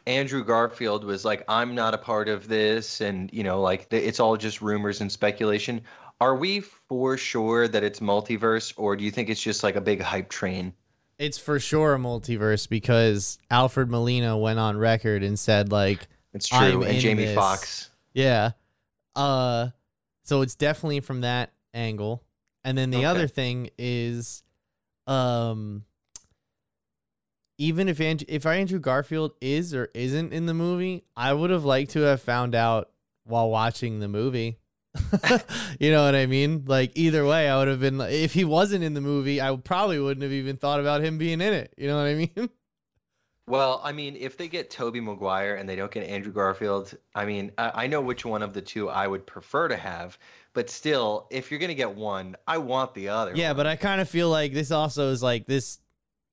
Andrew 0.07 0.43
Garfield 0.43 1.03
was 1.03 1.23
like, 1.23 1.43
"I'm 1.47 1.75
not 1.75 1.93
a 1.93 1.97
part 1.97 2.27
of 2.27 2.47
this," 2.47 3.01
and 3.01 3.31
you 3.31 3.43
know, 3.43 3.61
like 3.61 3.87
it's 3.91 4.19
all 4.19 4.37
just 4.37 4.61
rumors 4.61 5.01
and 5.01 5.11
speculation. 5.11 5.81
Are 6.19 6.35
we 6.35 6.61
for 6.61 7.17
sure 7.17 7.67
that 7.67 7.83
it's 7.83 7.99
multiverse, 7.99 8.73
or 8.77 8.95
do 8.95 9.03
you 9.03 9.11
think 9.11 9.29
it's 9.29 9.41
just 9.41 9.63
like 9.63 9.75
a 9.75 9.81
big 9.81 10.01
hype 10.01 10.29
train? 10.29 10.73
it's 11.17 11.37
for 11.37 11.59
sure 11.59 11.95
a 11.95 11.97
multiverse 11.97 12.67
because 12.67 13.37
Alfred 13.49 13.89
Molina 13.89 14.37
went 14.37 14.59
on 14.59 14.77
record 14.77 15.23
and 15.23 15.37
said 15.39 15.71
like, 15.71 16.07
It's 16.33 16.47
true. 16.47 16.83
And 16.83 16.99
Jamie 16.99 17.25
this. 17.25 17.35
Foxx. 17.35 17.89
yeah, 18.13 18.51
uh, 19.15 19.69
so 20.25 20.41
it's 20.41 20.55
definitely 20.55 20.99
from 20.99 21.21
that 21.21 21.53
angle. 21.73 22.23
And 22.65 22.77
then 22.77 22.89
the 22.89 22.97
Okay. 22.97 23.05
other 23.05 23.27
thing 23.27 23.69
is, 23.77 24.43
um, 25.07 25.85
even 27.57 27.87
if 27.87 28.01
Andrew, 28.01 28.25
if 28.27 28.45
Andrew 28.45 28.79
Garfield 28.79 29.31
is 29.39 29.73
or 29.73 29.89
isn't 29.93 30.33
in 30.33 30.45
the 30.45 30.53
movie, 30.53 31.05
I 31.15 31.31
would 31.31 31.51
have 31.51 31.63
liked 31.63 31.91
to 31.91 32.01
have 32.01 32.21
found 32.21 32.53
out 32.53 32.89
while 33.23 33.49
watching 33.49 33.99
the 33.99 34.07
movie. 34.09 34.57
you 35.79 35.91
know 35.91 36.05
what 36.05 36.15
I 36.15 36.25
mean? 36.25 36.63
Like 36.65 36.91
either 36.95 37.25
way, 37.25 37.49
I 37.49 37.57
would 37.57 37.67
have 37.67 37.79
been. 37.79 37.99
If 38.01 38.33
he 38.33 38.43
wasn't 38.45 38.83
in 38.83 38.93
the 38.93 39.01
movie, 39.01 39.39
I 39.41 39.55
probably 39.57 39.99
wouldn't 39.99 40.23
have 40.23 40.31
even 40.31 40.57
thought 40.57 40.79
about 40.79 41.01
him 41.01 41.17
being 41.17 41.41
in 41.41 41.53
it. 41.53 41.73
You 41.77 41.87
know 41.87 41.97
what 41.97 42.07
I 42.07 42.15
mean? 42.15 42.49
Well, 43.47 43.79
I 43.83 43.91
mean, 43.91 44.15
if 44.19 44.37
they 44.37 44.47
get 44.47 44.71
Tobey 44.71 44.99
Maguire 44.99 45.55
and 45.55 45.69
they 45.69 45.75
don't 45.75 45.91
get 45.91 46.07
Andrew 46.07 46.31
Garfield, 46.31 46.95
I 47.13 47.25
mean, 47.25 47.51
I, 47.57 47.83
I 47.83 47.87
know 47.87 48.01
which 48.01 48.25
one 48.25 48.41
of 48.41 48.53
the 48.53 48.61
two 48.61 48.89
I 48.89 49.05
would 49.05 49.27
prefer 49.27 49.67
to 49.67 49.77
have, 49.77 50.17
but 50.53 50.69
still, 50.69 51.27
if 51.29 51.51
you're 51.51 51.59
gonna 51.59 51.75
get 51.75 51.93
one, 51.93 52.35
I 52.47 52.57
want 52.57 52.95
the 52.95 53.09
other. 53.09 53.33
Yeah, 53.35 53.49
one. 53.49 53.57
but 53.57 53.67
I 53.67 53.75
kind 53.75 54.01
of 54.01 54.09
feel 54.09 54.29
like 54.29 54.53
this 54.53 54.71
also 54.71 55.11
is 55.11 55.21
like 55.21 55.45
this. 55.45 55.79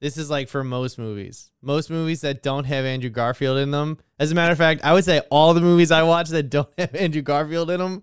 This 0.00 0.16
is 0.16 0.30
like 0.30 0.48
for 0.48 0.64
most 0.64 0.98
movies. 0.98 1.52
Most 1.60 1.90
movies 1.90 2.22
that 2.22 2.42
don't 2.42 2.64
have 2.64 2.84
Andrew 2.84 3.10
Garfield 3.10 3.58
in 3.58 3.70
them. 3.70 3.98
As 4.18 4.32
a 4.32 4.34
matter 4.34 4.50
of 4.50 4.58
fact, 4.58 4.82
I 4.82 4.92
would 4.94 5.04
say 5.04 5.20
all 5.30 5.54
the 5.54 5.60
movies 5.60 5.92
I 5.92 6.02
watch 6.02 6.30
that 6.30 6.50
don't 6.50 6.68
have 6.78 6.94
Andrew 6.94 7.22
Garfield 7.22 7.70
in 7.70 7.78
them. 7.78 8.02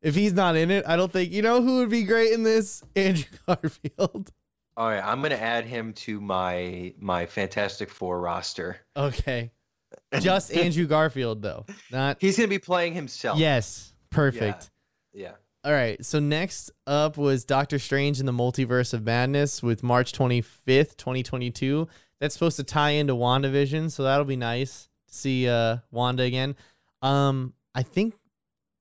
If 0.00 0.14
he's 0.14 0.32
not 0.32 0.56
in 0.56 0.70
it, 0.70 0.84
I 0.86 0.96
don't 0.96 1.12
think 1.12 1.32
you 1.32 1.42
know 1.42 1.62
who 1.62 1.78
would 1.78 1.90
be 1.90 2.04
great 2.04 2.32
in 2.32 2.44
this. 2.44 2.82
Andrew 2.96 3.24
Garfield. 3.46 4.30
All 4.76 4.88
right, 4.88 5.02
I'm 5.02 5.22
gonna 5.22 5.36
add 5.36 5.64
him 5.64 5.92
to 5.94 6.20
my 6.20 6.92
my 6.98 7.26
Fantastic 7.26 7.88
Four 7.90 8.20
roster. 8.20 8.78
Okay, 8.96 9.50
just 10.20 10.52
Andrew 10.52 10.86
Garfield 10.86 11.40
though, 11.42 11.64
not. 11.90 12.18
He's 12.20 12.36
gonna 12.36 12.48
be 12.48 12.58
playing 12.58 12.94
himself. 12.94 13.38
Yes, 13.38 13.92
perfect. 14.10 14.70
Yeah. 15.14 15.32
All 15.64 15.72
right. 15.72 16.04
So 16.04 16.20
next 16.20 16.70
up 16.86 17.16
was 17.16 17.44
Doctor 17.44 17.78
Strange 17.78 18.20
in 18.20 18.26
the 18.26 18.32
Multiverse 18.32 18.94
of 18.94 19.02
Madness 19.02 19.62
with 19.64 19.82
March 19.82 20.12
25th, 20.12 20.96
2022. 20.96 21.88
That's 22.20 22.34
supposed 22.34 22.56
to 22.58 22.62
tie 22.64 22.90
into 22.90 23.14
WandaVision, 23.14 23.90
so 23.90 24.04
that'll 24.04 24.24
be 24.26 24.36
nice 24.36 24.88
to 25.08 25.14
see 25.14 25.48
uh 25.48 25.78
Wanda 25.90 26.22
again. 26.22 26.54
Um 27.02 27.54
I 27.74 27.82
think 27.82 28.14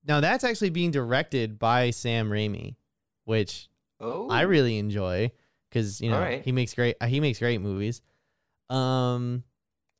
now 0.05 0.19
that's 0.19 0.43
actually 0.43 0.69
being 0.69 0.91
directed 0.91 1.57
by 1.57 1.89
Sam 1.89 2.29
Raimi, 2.29 2.75
which 3.23 3.67
Oh. 3.99 4.27
I 4.29 4.41
really 4.41 4.77
enjoy 4.77 5.31
cuz 5.75 5.99
you 6.01 6.09
know, 6.09 6.15
Alright. 6.17 6.43
he 6.43 6.51
makes 6.51 6.73
great 6.73 6.95
he 7.03 7.19
makes 7.19 7.39
great 7.39 7.59
movies. 7.61 8.01
Um 8.69 9.43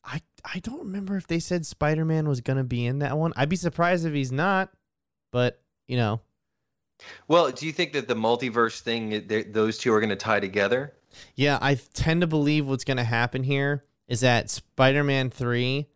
I 0.04 0.22
I 0.44 0.60
don't 0.60 0.80
remember 0.80 1.18
if 1.18 1.28
they 1.28 1.40
said 1.40 1.66
Spider-Man 1.66 2.28
was 2.28 2.42
going 2.42 2.58
to 2.58 2.64
be 2.64 2.86
in 2.86 3.00
that 3.00 3.18
one. 3.18 3.34
I'd 3.36 3.50
be 3.50 3.56
surprised 3.56 4.06
if 4.06 4.14
he's 4.14 4.32
not, 4.32 4.72
but 5.32 5.62
you 5.88 5.98
know, 5.98 6.22
Well, 7.28 7.52
do 7.52 7.66
you 7.66 7.72
think 7.72 7.94
that 7.94 8.08
the 8.08 8.16
multiverse 8.16 8.80
thing, 8.82 9.28
those 9.52 9.78
two 9.80 9.92
are 9.94 10.00
gonna 10.00 10.16
tie 10.16 10.40
together? 10.40 10.94
Yeah, 11.36 11.58
I 11.62 11.76
tend 11.94 12.22
to 12.22 12.28
believe 12.28 12.68
what's 12.68 12.84
going 12.84 12.98
to 12.98 13.04
happen 13.06 13.42
here 13.44 13.86
is 14.08 14.20
that 14.20 14.50
Spider 14.50 15.02
Man 15.04 15.30
3. 15.30 15.88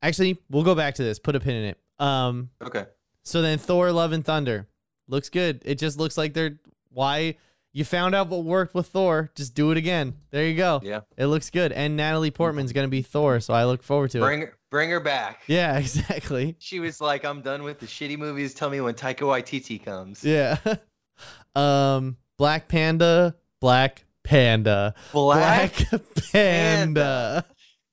Actually, 0.00 0.38
we'll 0.50 0.62
go 0.64 0.74
back 0.74 0.94
to 0.96 1.02
this. 1.02 1.18
Put 1.18 1.36
a 1.36 1.40
pin 1.40 1.54
in 1.56 1.64
it. 1.64 1.78
Um, 1.98 2.50
Okay. 2.62 2.86
so 3.22 3.42
then 3.42 3.58
Thor 3.58 3.92
Love 3.92 4.12
and 4.12 4.24
Thunder 4.24 4.68
looks 5.08 5.28
good. 5.28 5.62
It 5.64 5.76
just 5.78 5.98
looks 5.98 6.16
like 6.18 6.34
they're 6.34 6.58
why 6.90 7.36
you 7.72 7.84
found 7.84 8.14
out 8.14 8.28
what 8.28 8.44
worked 8.44 8.74
with 8.74 8.88
Thor. 8.88 9.30
Just 9.34 9.54
do 9.54 9.70
it 9.70 9.78
again. 9.78 10.14
There 10.30 10.46
you 10.46 10.56
go. 10.56 10.80
Yeah. 10.82 11.00
It 11.16 11.26
looks 11.26 11.50
good. 11.50 11.72
And 11.72 11.96
Natalie 11.96 12.30
Portman's 12.30 12.72
going 12.72 12.86
to 12.86 12.90
be 12.90 13.02
Thor, 13.02 13.40
so 13.40 13.54
I 13.54 13.64
look 13.64 13.82
forward 13.82 14.10
to 14.10 14.18
it. 14.18 14.20
Bring 14.20 14.40
her, 14.42 14.58
bring 14.70 14.90
her 14.90 15.00
back. 15.00 15.42
Yeah, 15.46 15.78
exactly. 15.78 16.56
She 16.58 16.80
was 16.80 17.00
like, 17.00 17.24
"I'm 17.24 17.40
done 17.40 17.62
with 17.62 17.80
the 17.80 17.86
shitty 17.86 18.18
movies. 18.18 18.54
Tell 18.54 18.70
me 18.70 18.80
when 18.80 18.94
Taika 18.94 19.20
Waititi 19.20 19.82
comes." 19.82 20.22
Yeah. 20.22 20.58
um, 21.54 22.16
Black 22.36 22.68
Panda, 22.68 23.36
Black 23.60 24.04
Panda, 24.22 24.94
Black. 25.12 25.72
Panda. 26.32 27.44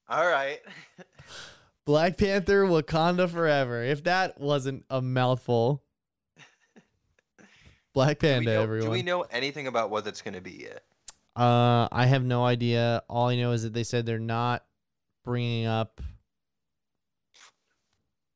All 0.10 0.28
right. 0.28 0.60
Black 1.86 2.18
Panther, 2.18 2.66
Wakanda 2.66 3.30
Forever. 3.30 3.84
If 3.84 4.04
that 4.04 4.40
wasn't 4.40 4.86
a 4.90 5.02
mouthful. 5.02 5.84
Black 8.06 8.20
Do 8.20 8.28
Panda, 8.28 8.54
know, 8.56 8.62
everyone. 8.64 8.86
do 8.88 8.92
we 8.92 9.02
know 9.04 9.22
anything 9.24 9.68
about 9.68 9.90
what 9.90 10.06
that's 10.06 10.22
gonna 10.22 10.42
be 10.42 10.52
yet? 10.52 10.84
uh, 11.36 11.88
I 11.92 12.06
have 12.06 12.24
no 12.24 12.44
idea. 12.46 13.04
All 13.10 13.28
I 13.28 13.36
know 13.36 13.52
is 13.52 13.64
that 13.64 13.74
they 13.74 13.84
said 13.84 14.06
they're 14.06 14.20
not 14.20 14.64
bringing 15.24 15.66
up. 15.66 16.02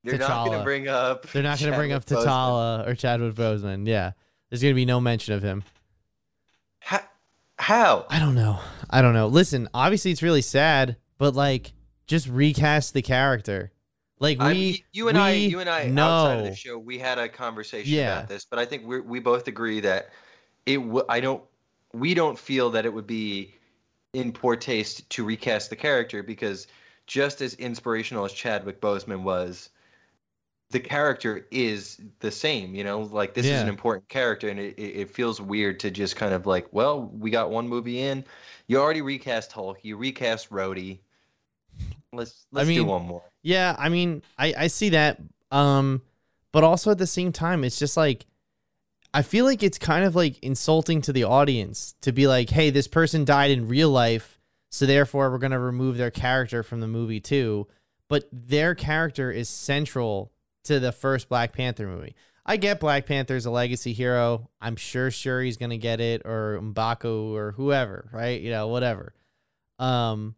They're 0.04 0.18
not 0.18 0.48
gonna 0.48 0.64
bring 0.64 0.88
up. 0.88 1.28
They're 1.32 1.44
not 1.44 1.60
going 1.60 1.72
to 1.72 1.78
bring 1.78 1.92
up 1.94 2.06
Chadwick 2.06 2.26
Boseman. 2.26 2.28
T'Challa 2.28 2.88
or 2.88 2.96
Chadwick 2.96 3.36
Boseman. 3.36 3.88
Yeah, 3.88 4.12
there's 4.50 4.62
going 4.62 4.74
to 4.74 4.76
be 4.76 4.86
no 4.86 5.00
mention 5.00 5.34
of 5.34 5.42
him. 5.44 5.64
Ha- 6.82 7.08
How? 7.58 8.06
I 8.10 8.20
don't 8.20 8.36
know. 8.36 8.60
I 8.90 9.02
don't 9.02 9.14
know. 9.14 9.28
Listen, 9.28 9.70
obviously 9.74 10.12
it's 10.12 10.22
really 10.22 10.42
sad, 10.42 10.98
but 11.18 11.36
like, 11.36 11.72
just 12.06 12.28
recast 12.28 12.94
the 12.94 13.02
character. 13.02 13.72
Like 14.24 14.40
we, 14.40 14.46
I 14.46 14.54
mean, 14.54 14.78
you 14.94 15.10
and 15.10 15.18
I, 15.18 15.32
you 15.34 15.60
and 15.60 15.70
I, 15.70 15.90
outside 15.98 16.40
of 16.40 16.46
the 16.46 16.56
show, 16.56 16.78
we 16.78 16.98
had 16.98 17.20
a 17.20 17.28
conversation 17.28 17.94
Yeah. 17.96 18.20
about 18.20 18.30
this, 18.30 18.46
but 18.46 18.58
I 18.58 18.66
think 18.66 18.88
we 18.88 19.02
we 19.02 19.20
both 19.20 19.50
agree 19.50 19.82
that 19.82 20.12
it. 20.66 20.78
W- 20.78 21.06
I 21.10 21.20
don't. 21.20 21.44
We 21.92 22.14
don't 22.14 22.40
feel 22.40 22.70
that 22.70 22.86
it 22.86 22.94
would 22.94 23.06
be 23.06 23.54
in 24.14 24.32
poor 24.32 24.56
taste 24.56 25.10
to 25.10 25.26
recast 25.26 25.70
the 25.70 25.76
character 25.76 26.24
because 26.24 26.68
just 27.06 27.42
as 27.42 27.54
inspirational 27.56 28.24
as 28.24 28.32
Chadwick 28.32 28.80
Boseman 28.80 29.24
was, 29.24 29.70
the 30.72 30.80
character 30.80 31.46
is 31.52 32.00
the 32.20 32.32
same. 32.32 32.74
You 32.76 32.86
know, 32.86 33.02
like 33.02 33.34
this 33.34 33.46
is 33.46 33.62
an 33.62 33.68
important 33.68 34.08
character, 34.08 34.48
and 34.48 34.58
it, 34.58 34.80
it 34.80 35.02
it 35.02 35.10
feels 35.10 35.42
weird 35.42 35.82
to 35.82 35.92
just 35.92 36.16
kind 36.16 36.34
of 36.34 36.46
like, 36.46 36.72
well, 36.72 37.02
we 37.20 37.30
got 37.30 37.52
one 37.52 37.68
movie 37.68 38.00
in. 38.00 38.24
You 38.68 38.80
already 38.80 39.02
recast 39.02 39.52
Hulk. 39.52 39.80
You 39.84 39.98
recast 39.98 40.50
Rhodey. 40.50 41.00
Let's 42.12 42.46
let's 42.52 42.68
do 42.68 42.76
mean, 42.76 42.88
one 42.88 43.04
more. 43.04 43.24
Yeah, 43.42 43.76
I 43.78 43.90
mean, 43.90 44.22
I 44.38 44.54
I 44.58 44.68
see 44.68 44.90
that. 44.90 45.20
Um, 45.52 46.02
but 46.52 46.64
also 46.64 46.92
at 46.92 46.98
the 46.98 47.08
same 47.08 47.32
time, 47.32 47.64
it's 47.64 47.80
just 47.80 47.98
like 47.98 48.26
I 49.14 49.22
feel 49.22 49.46
like 49.46 49.62
it's 49.62 49.78
kind 49.78 50.06
of 50.06 50.16
like 50.16 50.42
insulting 50.44 51.02
to 51.02 51.14
the 51.14 51.24
audience 51.24 51.96
to 52.02 52.12
be 52.12 52.28
like, 52.28 52.50
"Hey, 52.50 52.70
this 52.70 52.88
person 52.88 53.26
died 53.26 53.52
in 53.52 53.68
real 53.68 53.90
life, 53.90 54.40
so 54.70 54.86
therefore 54.86 55.30
we're 55.30 55.38
going 55.38 55.52
to 55.52 55.60
remove 55.60 55.98
their 55.98 56.12
character 56.12 56.64
from 56.64 56.80
the 56.80 56.88
movie 56.88 57.20
too." 57.20 57.68
But 58.10 58.28
their 58.32 58.76
character 58.76 59.32
is 59.32 59.50
central 59.50 60.32
to 60.66 60.80
the 60.80 60.92
first 60.92 61.30
Black 61.30 61.54
Panther 61.54 61.88
movie. 61.88 62.16
I 62.46 62.58
get 62.58 62.80
Black 62.80 63.06
Panther's 63.06 63.46
a 63.46 63.52
legacy 63.52 63.94
hero. 63.94 64.50
I'm 64.60 64.76
sure 64.76 65.10
Shuri's 65.10 65.58
going 65.58 65.70
to 65.70 65.78
get 65.78 66.02
it 66.02 66.24
or 66.26 66.60
M'Baku 66.62 67.34
or 67.34 67.54
whoever, 67.54 68.10
right? 68.12 68.42
You 68.42 68.52
know, 68.52 68.68
whatever. 68.68 69.14
Um 69.80 70.36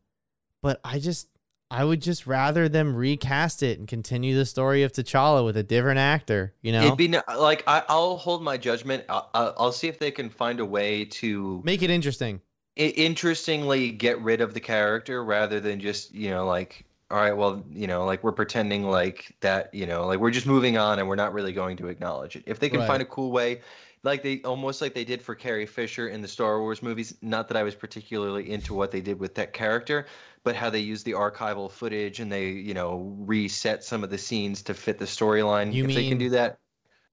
but 0.65 0.81
I 0.83 0.97
just 0.97 1.27
I 1.69 1.83
would 1.83 2.01
just 2.01 2.25
rather 2.25 2.67
them 2.67 2.95
recast 2.95 3.61
it 3.63 3.77
and 3.77 3.87
continue 3.87 4.35
the 4.35 4.45
story 4.45 4.81
of 4.83 4.91
T'Challa 4.91 5.45
with 5.45 5.55
a 5.57 5.63
different 5.63 5.99
actor. 5.99 6.53
You 6.63 6.71
know, 6.71 6.85
It'd 6.85 6.97
be 6.97 7.07
like 7.37 7.63
I, 7.67 7.83
I'll 7.87 8.17
hold 8.17 8.41
my 8.43 8.57
judgment. 8.57 9.03
I'll, 9.07 9.29
I'll 9.33 9.71
see 9.71 9.87
if 9.87 9.99
they 9.99 10.09
can 10.11 10.29
find 10.29 10.59
a 10.59 10.65
way 10.65 11.05
to 11.05 11.61
make 11.63 11.83
it 11.83 11.89
interesting. 11.91 12.41
i- 12.79 12.81
interestingly 12.97 13.91
get 13.91 14.19
rid 14.21 14.41
of 14.41 14.53
the 14.55 14.59
character 14.59 15.23
rather 15.23 15.59
than 15.59 15.79
just 15.79 16.13
you 16.13 16.29
know 16.31 16.45
like 16.47 16.83
all 17.11 17.17
right, 17.17 17.33
well 17.37 17.63
you 17.71 17.85
know 17.85 18.05
like 18.05 18.23
we're 18.23 18.31
pretending 18.31 18.83
like 18.83 19.35
that 19.41 19.71
you 19.73 19.85
know 19.85 20.07
like 20.07 20.19
we're 20.19 20.31
just 20.31 20.47
moving 20.47 20.77
on 20.77 20.97
and 20.99 21.07
we're 21.07 21.15
not 21.15 21.33
really 21.33 21.53
going 21.53 21.77
to 21.77 21.87
acknowledge 21.87 22.35
it. 22.35 22.43
If 22.47 22.59
they 22.59 22.69
can 22.69 22.79
Right. 22.79 22.87
find 22.87 23.01
a 23.01 23.05
cool 23.05 23.31
way, 23.31 23.61
like 24.05 24.21
they 24.21 24.41
almost 24.43 24.81
like 24.81 24.93
they 24.93 25.03
did 25.03 25.21
for 25.21 25.35
Carrie 25.35 25.65
Fisher 25.65 26.07
in 26.07 26.21
the 26.21 26.27
Star 26.27 26.61
Wars 26.61 26.83
movies. 26.83 27.15
Not 27.21 27.47
that 27.47 27.57
I 27.57 27.63
was 27.63 27.75
particularly 27.75 28.51
into 28.51 28.73
what 28.73 28.91
they 28.91 29.01
did 29.01 29.19
with 29.19 29.35
that 29.35 29.51
character, 29.51 30.05
but 30.43 30.55
how 30.55 30.69
they 30.69 30.79
used 30.79 31.05
the 31.05 31.13
archival 31.13 31.69
footage 31.69 32.19
and 32.19 32.31
they 32.31 32.49
you 32.49 32.73
know 32.73 33.15
reset 33.17 33.83
some 33.83 34.03
of 34.03 34.11
the 34.11 34.17
scenes 34.17 34.61
to 34.63 34.73
fit 34.73 34.99
the 34.99 35.05
storyline. 35.05 35.73
You 35.73 35.85
if 35.85 35.95
they 35.95 36.07
can 36.07 36.19
do 36.19 36.29
that. 36.29 36.59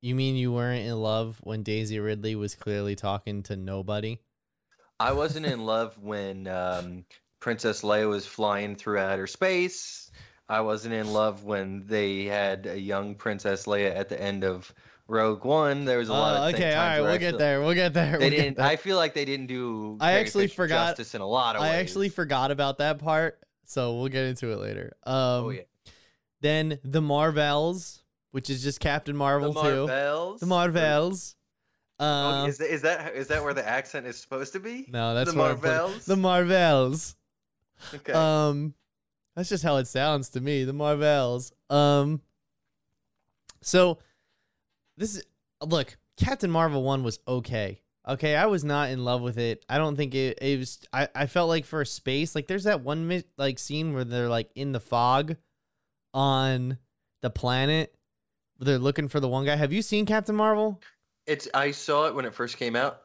You 0.03 0.15
mean 0.15 0.37
you 0.37 0.53
weren't 0.53 0.85
in 0.85 1.01
love 1.01 1.39
when 1.43 1.63
Daisy 1.63 1.99
Ridley 1.99 2.35
was 2.35 2.55
clearly 2.55 2.95
talking 2.97 3.43
to 3.45 3.57
nobody? 3.57 4.19
I 5.01 5.13
wasn't 5.13 5.47
in 5.47 5.65
love 5.65 5.97
when 5.99 6.47
um, 6.49 7.05
Princess 7.41 7.83
Leia 7.83 8.09
was 8.09 8.27
flying 8.27 8.77
through 8.77 8.99
outer 8.99 9.27
space. 9.27 10.11
I 10.49 10.61
wasn't 10.61 10.95
in 10.95 11.13
love 11.13 11.45
when 11.45 11.87
they 11.87 12.25
had 12.25 12.67
a 12.67 12.79
young 12.79 13.15
Princess 13.15 13.67
Leia 13.67 13.97
at 13.97 14.09
the 14.09 14.21
end 14.21 14.45
of 14.45 14.75
Rogue 15.09 15.45
One. 15.45 15.85
There 15.85 15.99
was 15.99 16.09
a 16.09 16.13
lot 16.13 16.41
Oh, 16.41 16.49
of 16.49 16.55
okay, 16.55 16.73
times 16.73 16.77
all 16.77 16.83
right, 16.83 17.01
we'll 17.11 17.19
get 17.19 17.39
there. 17.39 17.61
We'll 17.61 17.75
get 17.75 17.93
there. 17.95 18.19
They 18.19 18.31
we'll 18.31 18.39
didn't. 18.39 18.57
there. 18.57 18.67
I 18.67 18.77
feel 18.77 18.97
like 18.97 19.15
they 19.15 19.25
didn't 19.25 19.47
do. 19.47 19.99
I 20.01 20.13
actually 20.13 20.47
forgot- 20.49 20.91
justice 20.97 21.15
in 21.15 21.21
a 21.21 21.27
lot 21.27 21.57
of 21.57 21.63
I 21.63 21.71
ways. 21.71 21.81
actually 21.81 22.09
forgot 22.09 22.51
about 22.51 22.79
that 22.79 22.99
part, 22.99 23.39
so 23.65 23.97
we'll 23.99 24.09
get 24.09 24.25
into 24.27 24.51
it 24.53 24.57
later. 24.59 24.93
Um, 25.05 25.15
Oh 25.15 25.51
yeah. 25.51 25.63
Then 26.41 26.79
the 26.83 27.01
Marvels, 27.03 28.03
which 28.33 28.49
is 28.51 28.63
just 28.63 28.81
Captain 28.81 29.15
The 29.15 29.19
Marvel 29.19 29.53
too. 29.55 29.87
Marvels. 29.87 30.41
The 30.41 30.47
Marvels. 30.47 31.37
Oh, 32.01 32.05
Um, 32.05 32.49
is, 32.49 32.59
that, 32.59 32.73
is 32.73 32.83
that 32.83 33.15
is 33.15 33.29
that 33.29 33.45
where 33.45 33.55
the 33.55 33.67
accent 33.69 34.07
is 34.07 34.17
supposed 34.19 34.53
to 34.55 34.61
be? 34.61 34.89
no, 34.91 35.15
that's 35.15 35.33
the 35.33 35.39
what 35.39 35.51
I'm 35.53 35.57
putting- 35.59 35.77
Marvels? 35.77 36.05
The 36.07 36.17
Marvels. 36.17 37.17
Okay. 37.95 38.13
Um, 38.13 38.75
that's 39.37 39.49
just 39.49 39.63
how 39.63 39.77
it 39.77 39.87
sounds 39.87 40.31
to 40.31 40.41
me. 40.41 40.65
The 40.65 40.73
Marvels. 40.73 41.53
Um, 41.71 42.21
so 43.63 43.99
this 44.97 45.17
is 45.17 45.23
look. 45.61 45.97
Captain 46.17 46.51
Marvel 46.51 46.83
one 46.83 47.03
was 47.03 47.19
okay. 47.27 47.81
Okay, 48.07 48.35
I 48.35 48.47
was 48.47 48.65
not 48.65 48.91
in 48.91 49.05
love 49.05 49.23
with 49.23 49.39
it. 49.39 49.65
I 49.69 49.79
don't 49.79 49.97
think 49.97 50.15
it. 50.15 50.39
It 50.43 50.59
was. 50.59 50.81
I. 50.93 51.09
I 51.15 51.27
felt 51.27 51.49
like 51.49 51.65
for 51.65 51.81
a 51.81 51.87
space, 51.87 52.35
like 52.35 52.49
there's 52.49 52.65
that 52.65 52.83
one 52.83 53.07
mi- 53.07 53.25
like 53.37 53.59
scene 53.59 53.95
where 53.95 54.05
they're 54.05 54.29
like 54.29 54.51
in 54.55 54.73
the 54.73 54.81
fog, 54.81 55.37
on 56.13 56.79
the 57.21 57.31
planet. 57.31 57.95
They're 58.59 58.79
looking 58.79 59.09
for 59.09 59.21
the 59.21 59.29
one 59.29 59.45
guy. 59.45 59.57
Have 59.57 59.73
you 59.73 59.83
seen 59.83 60.07
Captain 60.07 60.37
Marvel? 60.37 60.81
It's 61.27 61.49
I 61.55 61.71
saw 61.71 62.07
it 62.07 62.15
when 62.15 62.25
it 62.25 62.35
first 62.35 62.57
came 62.57 62.77
out, 62.77 63.03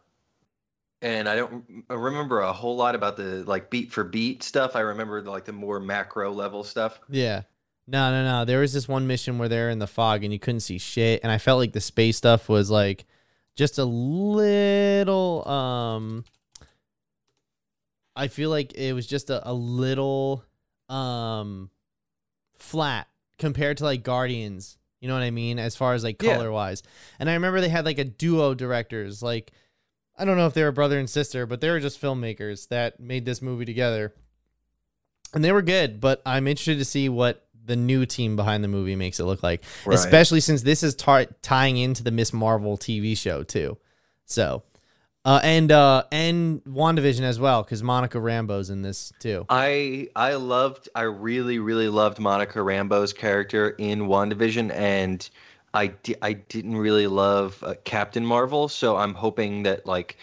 and 1.02 1.30
I 1.30 1.36
don't 1.36 1.86
r- 1.90 1.98
remember 1.98 2.42
a 2.42 2.54
whole 2.54 2.76
lot 2.76 2.96
about 2.96 3.18
the 3.18 3.44
like 3.46 3.70
beat 3.70 3.92
for 3.92 4.04
beat 4.04 4.44
stuff. 4.44 4.76
I 4.76 4.82
remember 4.82 5.22
like 5.22 5.46
the 5.46 5.54
more 5.54 5.80
macro 5.80 6.32
level 6.32 6.64
stuff. 6.64 7.00
Yeah. 7.10 7.44
No, 7.90 8.12
no, 8.12 8.24
no. 8.24 8.46
There 8.46 8.60
was 8.60 8.74
this 8.74 8.88
one 8.88 9.08
mission 9.08 9.38
where 9.38 9.48
they're 9.48 9.70
in 9.70 9.80
the 9.80 9.88
fog 9.88 10.24
and 10.26 10.34
you 10.34 10.40
couldn't 10.40 10.60
see 10.60 10.78
shit, 10.78 11.22
and 11.24 11.32
I 11.32 11.38
felt 11.38 11.58
like 11.60 11.72
the 11.72 11.80
space 11.82 12.18
stuff 12.18 12.50
was 12.50 12.70
like 12.70 13.06
just 13.56 13.78
a 13.78 13.86
little. 13.86 15.48
Um, 15.48 16.26
I 18.16 18.28
feel 18.28 18.50
like 18.50 18.74
it 18.74 18.94
was 18.94 19.08
just 19.08 19.30
a, 19.30 19.48
a 19.50 19.54
little 19.54 20.44
um 20.90 21.70
flat 22.58 23.08
compared 23.40 23.78
to 23.78 23.84
like 23.86 24.04
Guardians. 24.04 24.78
You 25.00 25.08
know 25.08 25.14
what 25.14 25.24
I 25.24 25.32
mean? 25.32 25.60
As 25.60 25.76
far 25.76 25.94
as 25.94 26.04
like 26.04 26.22
Yeah. 26.22 26.34
color 26.36 26.52
wise, 26.52 26.84
and 27.20 27.30
I 27.30 27.34
remember 27.34 27.62
they 27.62 27.70
had 27.70 27.86
like 27.86 28.00
a 28.00 28.04
duo 28.04 28.54
directors. 28.54 29.22
Like 29.24 29.52
I 30.18 30.26
don't 30.26 30.36
know 30.38 30.48
if 30.48 30.54
they 30.56 30.64
were 30.64 30.72
brother 30.74 31.00
and 31.00 31.10
sister, 31.10 31.46
but 31.46 31.62
they 31.62 31.70
were 31.70 31.80
just 31.80 32.02
filmmakers 32.02 32.68
that 32.70 33.00
made 33.00 33.24
this 33.26 33.42
movie 33.42 33.66
together 33.66 34.14
and 35.34 35.44
they 35.44 35.52
were 35.52 35.62
good 35.62 36.00
but 36.00 36.22
i'm 36.26 36.48
interested 36.48 36.78
to 36.78 36.86
see 36.86 37.10
what 37.10 37.46
the 37.68 37.76
new 37.76 38.06
team 38.06 38.36
behind 38.36 38.64
the 38.64 38.68
movie 38.68 38.96
makes 38.96 39.20
it 39.20 39.26
look 39.26 39.44
like 39.44 39.64
especially 39.88 40.40
since 40.40 40.64
this 40.64 40.82
is 40.82 40.96
tar- 40.96 41.28
tying 41.42 41.78
into 41.78 42.04
the 42.04 42.12
miss 42.12 42.34
marvel 42.34 42.78
tv 42.78 43.16
show 43.16 43.44
too. 43.44 43.78
So 44.26 44.64
uh, 45.26 45.42
and 45.44 45.72
uh 45.74 46.04
and 46.12 46.64
wandavision 46.64 47.24
as 47.24 47.38
well 47.40 47.62
because 47.62 47.84
monica 47.84 48.18
Rambeau's 48.18 48.70
in 48.70 48.82
this 48.82 49.12
too. 49.20 49.46
I 49.50 50.08
I 50.16 50.36
loved 50.36 50.88
I 50.96 51.02
really 51.02 51.60
really 51.60 51.90
loved 51.90 52.18
Monica 52.18 52.60
Rambeau's 52.60 53.12
character 53.12 53.72
in 53.72 54.08
WandaVision 54.08 54.72
and 54.74 55.30
I 55.74 55.88
di- 55.88 56.16
I 56.22 56.34
didn't 56.34 56.78
really 56.78 57.08
love 57.08 57.62
uh, 57.62 57.76
Captain 57.84 58.26
Marvel 58.26 58.70
so 58.70 58.96
I'm 58.96 59.14
hoping 59.14 59.64
that 59.64 59.86
like 59.86 60.18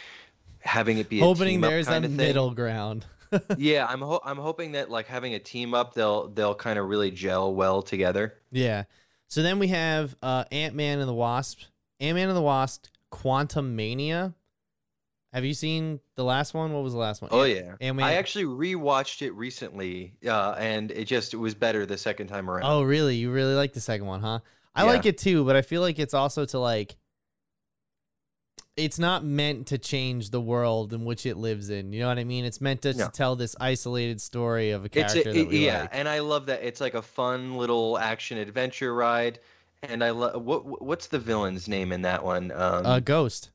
having 0.60 0.96
it 0.96 1.10
be 1.10 1.20
a 1.20 1.22
hoping 1.22 1.60
there's 1.60 1.88
a 1.88 2.00
middle 2.00 2.52
ground 2.52 3.04
yeah 3.58 3.86
I'm 3.88 4.00
ho- 4.00 4.20
I'm 4.24 4.36
hoping 4.38 4.72
that 4.72 4.90
like 4.90 5.06
having 5.06 5.34
a 5.34 5.38
team 5.38 5.74
up 5.74 5.94
they'll 5.94 6.28
they'll 6.28 6.54
kind 6.54 6.78
of 6.78 6.86
really 6.88 7.10
gel 7.10 7.54
well 7.54 7.82
together. 7.82 8.34
yeah 8.50 8.84
so 9.28 9.42
then 9.42 9.58
we 9.58 9.68
have 9.68 10.14
uh 10.22 10.44
ant-man 10.52 10.98
and 11.00 11.08
the 11.08 11.14
wasp 11.14 11.60
ant-man 12.00 12.28
and 12.28 12.36
the 12.36 12.42
wasp 12.42 12.86
Quantumania 13.12 14.34
have 15.32 15.44
you 15.44 15.54
seen 15.54 15.98
the 16.14 16.22
last 16.24 16.54
one 16.54 16.72
what 16.72 16.82
was 16.84 16.92
the 16.92 16.98
last 16.98 17.20
one 17.22 17.28
Oh 17.32 17.42
Ant- 17.42 17.56
yeah. 17.56 17.74
Ant-Man- 17.80 18.06
I 18.06 18.14
actually 18.14 18.44
rewatched 18.44 19.22
it 19.22 19.32
recently 19.32 20.14
uh, 20.26 20.54
and 20.58 20.90
it 20.92 21.04
just 21.06 21.34
it 21.34 21.38
was 21.38 21.54
better 21.54 21.86
the 21.86 21.98
second 21.98 22.28
time 22.28 22.48
around. 22.48 22.64
Oh, 22.64 22.82
really? 22.82 23.16
You 23.16 23.32
really 23.32 23.54
like 23.54 23.72
the 23.72 23.80
second 23.80 24.06
one, 24.06 24.20
huh? 24.20 24.38
I 24.76 24.84
Yeah. 24.84 24.90
like 24.92 25.06
it 25.06 25.18
too, 25.18 25.44
but 25.44 25.56
I 25.56 25.62
feel 25.62 25.80
like 25.82 25.98
it's 25.98 26.14
also 26.14 26.44
to 26.46 26.58
like 26.60 26.96
it's 28.76 28.98
not 28.98 29.24
meant 29.24 29.68
to 29.68 29.78
change 29.78 30.30
the 30.30 30.40
world 30.40 30.92
in 30.92 31.04
which 31.04 31.26
it 31.26 31.36
lives 31.36 31.70
in. 31.70 31.92
You 31.92 32.00
know 32.00 32.08
what 32.08 32.18
I 32.18 32.24
mean? 32.24 32.44
It's 32.44 32.60
meant 32.60 32.82
to 32.82 32.94
No. 32.94 33.08
tell 33.12 33.36
this 33.36 33.54
isolated 33.60 34.20
story 34.20 34.70
of 34.72 34.84
a 34.84 34.88
character 34.88 35.30
a, 35.30 35.32
that 35.32 35.48
we 35.48 35.66
yeah, 35.66 35.82
like. 35.82 35.90
and 35.92 36.08
I 36.08 36.18
love 36.20 36.46
that 36.46 36.62
it's 36.62 36.80
like 36.80 36.94
a 36.94 37.02
fun 37.02 37.56
little 37.56 37.98
action 37.98 38.38
adventure 38.38 38.94
ride. 38.94 39.38
And 39.82 40.02
I 40.02 40.10
love 40.10 40.42
what 40.42 40.82
what's 40.82 41.08
the 41.08 41.18
villain's 41.18 41.68
name 41.68 41.92
in 41.92 42.02
that 42.02 42.24
one? 42.24 42.50
Um, 42.52 42.86
uh, 42.86 43.00
Ghost. 43.00 43.50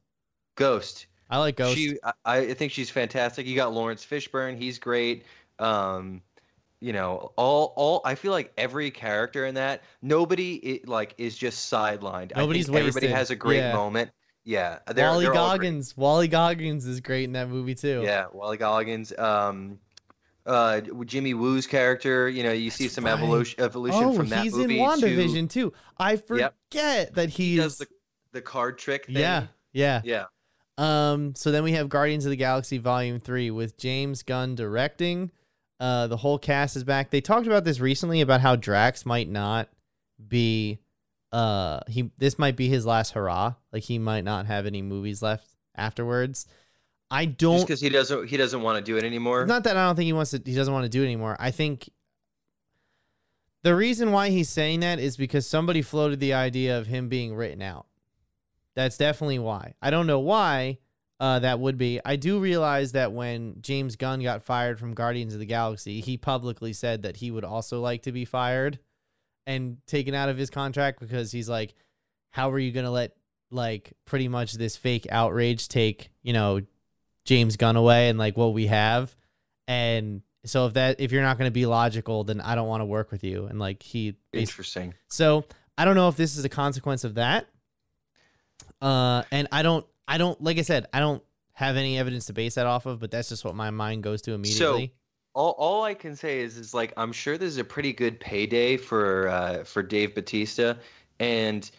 Ghost. 0.56 1.08
I 1.30 1.38
like 1.40 1.56
Ghost. 1.56 1.76
She, 1.76 1.98
I, 2.04 2.38
I 2.38 2.54
think 2.54 2.72
she's 2.72 2.90
fantastic. 2.90 3.46
You 3.48 3.56
got 3.56 3.74
Laurence 3.74 4.06
Fishburne. 4.06 4.56
He's 4.58 4.78
great. 4.80 5.26
Um, 5.58 6.22
you 6.80 6.94
know, 6.94 7.34
all 7.36 7.74
all. 7.76 8.02
I 8.06 8.16
feel 8.16 8.32
like 8.32 8.54
every 8.58 8.92
character 8.92 9.46
in 9.48 9.56
that, 9.56 9.84
nobody 10.02 10.56
it, 10.58 10.88
like 10.88 11.16
is 11.18 11.36
just 11.36 11.72
sidelined. 11.72 12.36
Nobody's 12.36 12.70
I 12.70 12.74
think 12.74 12.80
everybody 12.80 13.08
wasted. 13.08 13.12
has 13.12 13.32
a 13.32 13.36
great 13.36 13.58
Yeah. 13.58 13.74
moment. 13.74 14.12
Yeah, 14.50 14.80
they're, 14.88 15.12
Wally 15.12 15.26
they're. 15.26 15.34
Goggins. 15.36 15.96
Wally 15.96 16.28
Goggins 16.28 16.88
is 16.88 17.02
great 17.02 17.26
in 17.26 17.34
that 17.34 17.50
movie 17.50 17.76
too. 17.76 18.02
Yeah, 18.04 18.26
Wally 18.34 18.58
Goggins. 18.58 19.16
Um, 19.16 19.78
uh, 20.44 20.82
Jimmy 21.06 21.36
Woo's 21.36 21.68
character. 21.68 22.28
You 22.28 22.42
know, 22.42 22.52
you 22.52 22.72
see 22.72 22.88
some 22.88 23.06
right. 23.06 23.14
evolution 23.14 23.64
evolution 23.64 24.04
Oh, 24.04 24.14
from 24.14 24.30
that 24.30 24.44
movie. 24.46 24.74
he's 24.74 24.80
in 24.80 24.84
WandaVision 24.84 25.50
to 25.52 25.70
too. 25.70 25.74
I 26.00 26.16
forget 26.16 26.56
that 27.14 27.30
he 27.30 27.58
does 27.58 27.78
the 27.78 27.86
the 28.32 28.42
card 28.42 28.80
trick 28.80 29.06
thing. 29.06 29.18
Yeah. 29.18 29.46
Yeah. 29.72 30.02
yeah. 30.04 30.26
Um, 30.80 31.36
so 31.36 31.52
then 31.52 31.62
we 31.62 31.74
have 31.74 31.88
Guardians 31.88 32.26
of 32.26 32.32
the 32.32 32.36
Galaxy 32.36 32.80
Volume 32.80 33.20
3 33.20 33.52
with 33.52 33.78
James 33.78 34.24
Gunn 34.24 34.56
directing. 34.56 35.30
Uh, 35.80 36.08
the 36.08 36.18
whole 36.18 36.40
cast 36.40 36.76
is 36.76 36.84
back. 36.84 37.12
They 37.12 37.22
talked 37.22 37.46
about 37.46 37.66
this 37.66 37.80
recently 37.80 38.22
about 38.22 38.42
how 38.42 38.56
Drax 38.56 39.06
might 39.06 39.30
not 39.30 39.70
be 40.28 40.80
uh 41.32 41.82
he 41.88 42.12
this 42.18 42.40
might 42.40 42.56
be 42.56 42.68
his 42.68 42.86
last 42.86 43.14
hurrah. 43.14 43.56
Like 43.72 43.84
he 43.84 44.00
might 44.00 44.24
not 44.24 44.46
have 44.46 44.66
any 44.66 44.82
movies 44.82 45.22
left 45.22 45.48
afterwards. 45.76 46.46
I 47.12 47.26
don't 47.26 47.62
because 47.62 47.82
he 47.82 47.90
doesn't 47.90 48.28
he 48.28 48.38
doesn't 48.38 48.62
want 48.62 48.84
to 48.84 48.84
do 48.84 48.98
it 48.98 49.04
anymore. 49.04 49.46
not 49.46 49.64
that 49.64 49.78
I 49.78 49.86
don't 49.86 49.96
think 49.96 50.06
he 50.06 50.14
wants 50.14 50.32
to 50.32 50.42
he 50.44 50.56
doesn't 50.56 50.74
want 50.74 50.86
to 50.86 50.90
do 50.90 51.02
it 51.02 51.06
anymore. 51.06 51.36
I 51.40 51.52
think 51.52 51.90
the 53.64 53.76
reason 53.76 54.12
why 54.12 54.30
he's 54.30 54.50
saying 54.50 54.82
that 54.82 55.00
is 55.00 55.18
because 55.18 55.46
somebody 55.46 55.82
floated 55.82 56.20
the 56.20 56.34
idea 56.34 56.78
of 56.78 56.88
him 56.88 57.10
being 57.10 57.36
written 57.36 57.62
out. 57.62 57.88
That's 58.76 58.98
definitely 58.98 59.40
why. 59.40 59.74
I 59.82 59.90
don't 59.90 60.08
know 60.08 60.20
why 60.20 60.78
uh, 61.20 61.40
that 61.40 61.60
would 61.60 61.78
be. 61.78 62.00
I 62.06 62.16
do 62.16 62.40
realize 62.40 62.94
that 62.94 63.12
when 63.12 63.58
James 63.62 63.98
Gunn 63.98 64.22
got 64.22 64.44
fired 64.44 64.80
from 64.80 64.94
Guardians 64.94 65.34
of 65.34 65.40
the 65.40 65.46
Galaxy, 65.46 66.00
he 66.00 66.16
publicly 66.16 66.72
said 66.72 67.02
that 67.04 67.18
he 67.18 67.32
would 67.32 67.44
also 67.44 67.82
like 67.82 68.04
to 68.04 68.14
be 68.14 68.24
fired 68.24 68.80
and 69.50 69.78
taken 69.88 70.14
out 70.14 70.30
of 70.30 70.38
his 70.38 70.52
contract 70.52 71.00
because 71.00 71.32
he's 71.32 71.50
like, 71.50 71.74
how 72.30 72.52
are 72.52 72.60
you 72.60 72.72
going 72.72 72.86
to 72.86 72.92
let 72.92 73.14
like 73.50 73.94
pretty 74.06 74.28
much 74.28 74.54
this 74.54 74.78
fake 74.78 75.08
outrage 75.10 75.68
take, 75.68 76.12
you 76.22 76.34
know, 76.34 76.62
James 77.26 77.58
Gunn 77.58 77.76
away 77.76 78.10
and 78.10 78.20
like 78.20 78.38
what 78.38 78.54
we 78.54 78.68
have? 78.68 79.16
And 79.68 80.22
so 80.46 80.68
if 80.68 80.74
that 80.74 81.02
if 81.02 81.12
you're 81.12 81.24
not 81.24 81.40
going 81.40 81.48
to 81.48 81.54
be 81.54 81.66
logical, 81.66 82.24
then 82.24 82.42
I 82.42 82.54
don't 82.54 82.68
want 82.68 82.82
to 82.82 82.86
work 82.86 83.12
with 83.12 83.24
you. 83.24 83.48
And 83.48 83.58
like 83.58 83.82
he 83.82 84.16
Interesting. 84.34 84.94
so 85.08 85.46
I 85.76 85.84
don't 85.84 85.96
know 85.96 86.10
if 86.10 86.16
this 86.16 86.38
is 86.38 86.46
a 86.46 86.50
consequence 86.50 87.04
of 87.04 87.16
that. 87.16 87.48
Uh, 88.80 89.24
and 89.32 89.48
I 89.52 89.64
don't, 89.64 89.86
I 90.08 90.20
don't, 90.20 90.40
like 90.44 90.60
I 90.60 90.62
said, 90.62 90.86
I 90.94 91.00
don't 91.00 91.24
have 91.54 91.76
any 91.76 91.98
evidence 91.98 92.28
to 92.28 92.34
base 92.34 92.54
that 92.54 92.68
off 92.68 92.86
of, 92.86 93.00
but 93.00 93.10
that's 93.10 93.30
just 93.30 93.44
what 93.44 93.56
my 93.56 93.72
mind 93.72 94.04
goes 94.04 94.22
to 94.24 94.34
immediately. 94.34 94.94
All, 95.40 95.56
all 95.58 95.84
I 95.84 95.94
can 95.94 96.18
say 96.18 96.42
is 96.42 96.58
is 96.58 96.74
like 96.74 96.92
I'm 96.98 97.14
sure 97.14 97.38
there's 97.38 97.56
a 97.56 97.64
pretty 97.64 97.94
good 97.94 98.20
payday 98.20 98.76
for 98.76 99.30
uh, 99.30 99.64
for 99.64 99.82
Dave 99.82 100.14
Bautista, 100.14 100.78
and 101.18 101.72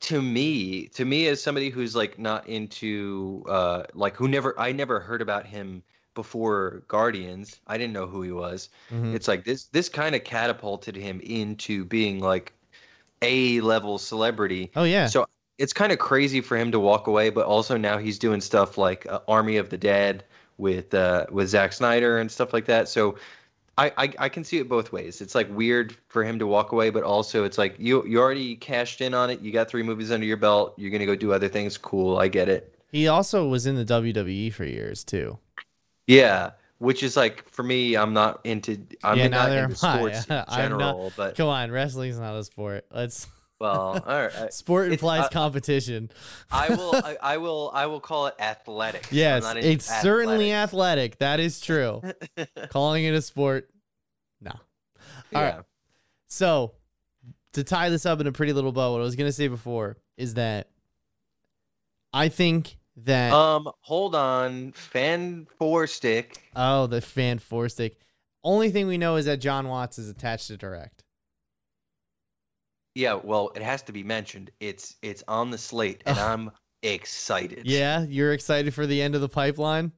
to 0.00 0.20
me, 0.20 0.88
to 0.88 1.06
me 1.06 1.26
as 1.28 1.42
somebody 1.42 1.70
who's 1.70 1.96
like 1.96 2.18
not 2.18 2.46
into 2.48 3.44
uh, 3.48 3.84
like 3.94 4.14
who 4.14 4.28
never 4.28 4.58
I 4.60 4.72
never 4.72 5.00
heard 5.00 5.22
about 5.22 5.46
him 5.46 5.82
before 6.14 6.82
Guardians. 6.88 7.60
I 7.66 7.78
didn't 7.78 7.94
know 7.94 8.06
who 8.06 8.20
he 8.20 8.32
was. 8.32 8.68
Mhm. 8.90 9.14
It's 9.14 9.26
like 9.26 9.44
this 9.44 9.64
this 9.68 9.88
kind 9.88 10.14
of 10.14 10.24
catapulted 10.24 10.94
him 10.94 11.20
into 11.20 11.86
being 11.86 12.20
like 12.20 12.52
a 13.22 13.60
level 13.62 13.98
celebrity. 13.98 14.70
Oh 14.76 14.84
yeah, 14.84 15.06
So 15.06 15.26
it's 15.58 15.72
kind 15.72 15.92
of 15.92 15.98
crazy 15.98 16.42
for 16.42 16.58
him 16.58 16.72
to 16.72 16.80
walk 16.80 17.06
away, 17.06 17.30
but 17.30 17.46
also 17.46 17.78
now 17.78 17.98
he's 17.98 18.18
doing 18.18 18.42
stuff 18.42 18.76
like 18.76 19.06
uh, 19.06 19.20
Army 19.28 19.56
of 19.56 19.70
the 19.70 19.78
Dead 19.78 20.24
with 20.62 20.94
uh, 20.94 21.26
with 21.30 21.48
Zack 21.48 21.72
Snyder 21.74 22.18
and 22.20 22.30
stuff 22.30 22.52
like 22.54 22.64
that. 22.66 22.88
So 22.88 23.16
I, 23.76 23.92
I 23.98 24.12
I 24.20 24.28
can 24.28 24.44
see 24.44 24.58
it 24.58 24.68
both 24.68 24.92
ways. 24.92 25.20
It's 25.20 25.34
like 25.34 25.48
weird 25.54 25.94
for 26.08 26.22
him 26.24 26.38
to 26.38 26.46
walk 26.46 26.72
away, 26.72 26.90
but 26.90 27.02
also 27.02 27.44
it's 27.44 27.58
like 27.58 27.74
you 27.78 28.06
you 28.06 28.18
already 28.20 28.54
cashed 28.56 29.00
in 29.00 29.12
on 29.12 29.28
it. 29.28 29.40
You 29.40 29.50
got 29.52 29.68
three 29.68 29.82
movies 29.82 30.10
under 30.12 30.24
your 30.26 30.36
belt. 30.38 30.74
You're 30.78 30.90
gonna 30.90 31.06
go 31.06 31.16
do 31.16 31.32
other 31.32 31.48
things. 31.48 31.76
Cool, 31.76 32.16
I 32.18 32.28
get 32.28 32.48
it. 32.48 32.74
he 32.92 33.08
also 33.08 33.46
was 33.48 33.66
in 33.66 33.74
the 33.76 33.84
WWE 33.84 34.52
for 34.52 34.64
years 34.64 35.04
too. 35.04 35.38
Yeah, 36.06 36.50
which 36.78 37.02
is 37.02 37.16
like 37.16 37.48
for 37.48 37.62
me, 37.62 37.96
I'm 37.96 38.12
not 38.12 38.40
into 38.44 38.78
I'm 39.02 39.18
Yeah, 39.18 39.28
not 39.28 39.50
into 39.50 39.62
am 39.64 39.70
I. 39.70 39.74
sports 39.74 40.26
in 40.26 40.32
I'm 40.32 40.44
not- 40.46 40.56
general, 40.56 41.12
but 41.16 41.36
Come 41.36 41.48
on, 41.48 41.70
wrestling's 41.70 42.18
not 42.18 42.34
a 42.36 42.44
sport. 42.44 42.84
Let's 42.90 43.26
well, 43.62 44.02
all 44.04 44.22
right. 44.22 44.52
sport 44.52 44.86
it's, 44.86 44.94
implies 44.94 45.26
uh, 45.26 45.28
competition. 45.28 46.10
I 46.50 46.70
will 46.70 46.96
I, 47.04 47.16
I 47.22 47.36
will 47.36 47.70
I 47.72 47.86
will 47.86 48.00
call 48.00 48.26
it 48.26 48.34
athletic. 48.40 49.06
Yes, 49.12 49.44
it's 49.56 49.86
certainly 49.86 50.52
athletic. 50.52 51.12
athletic. 51.12 51.18
That 51.18 51.38
is 51.38 51.60
true. 51.60 52.02
Calling 52.70 53.04
it 53.04 53.14
a 53.14 53.22
sport, 53.22 53.70
no. 54.40 54.50
yeah. 55.30 55.38
All 55.38 55.44
right. 55.44 55.64
So, 56.26 56.72
to 57.52 57.62
tie 57.62 57.88
this 57.88 58.04
up 58.04 58.20
in 58.20 58.26
a 58.26 58.32
pretty 58.32 58.52
little 58.52 58.72
bow, 58.72 58.92
what 58.92 59.00
I 59.00 59.04
was 59.04 59.14
gonna 59.14 59.30
say 59.30 59.46
before 59.46 59.96
is 60.16 60.34
that 60.34 60.68
I 62.12 62.28
think 62.30 62.78
that 62.96 63.32
Um, 63.32 63.70
hold 63.78 64.16
on. 64.16 64.72
Fan 64.72 65.46
four 65.56 65.86
stick. 65.86 66.42
oh 66.56 66.88
the 66.88 67.00
fan 67.00 67.38
four 67.38 67.68
stick. 67.68 67.96
Only 68.42 68.72
thing 68.72 68.88
we 68.88 68.98
know 68.98 69.14
is 69.14 69.26
that 69.26 69.36
Jon 69.36 69.68
Watts 69.68 70.00
is 70.00 70.08
attached 70.08 70.48
to 70.48 70.56
direct. 70.56 71.04
Yeah, 72.94 73.14
well, 73.22 73.52
it 73.54 73.62
has 73.62 73.82
to 73.82 73.92
be 73.92 74.02
mentioned. 74.02 74.50
It's 74.60 74.96
it's 75.02 75.22
on 75.28 75.50
the 75.50 75.58
slate, 75.58 76.02
and 76.06 76.18
I'm 76.18 76.50
excited. 76.82 77.62
Yeah, 77.64 78.02
you're 78.02 78.32
excited 78.32 78.74
for 78.74 78.86
the 78.86 79.00
end 79.00 79.14
of 79.14 79.20
the 79.20 79.28
pipeline. 79.28 79.92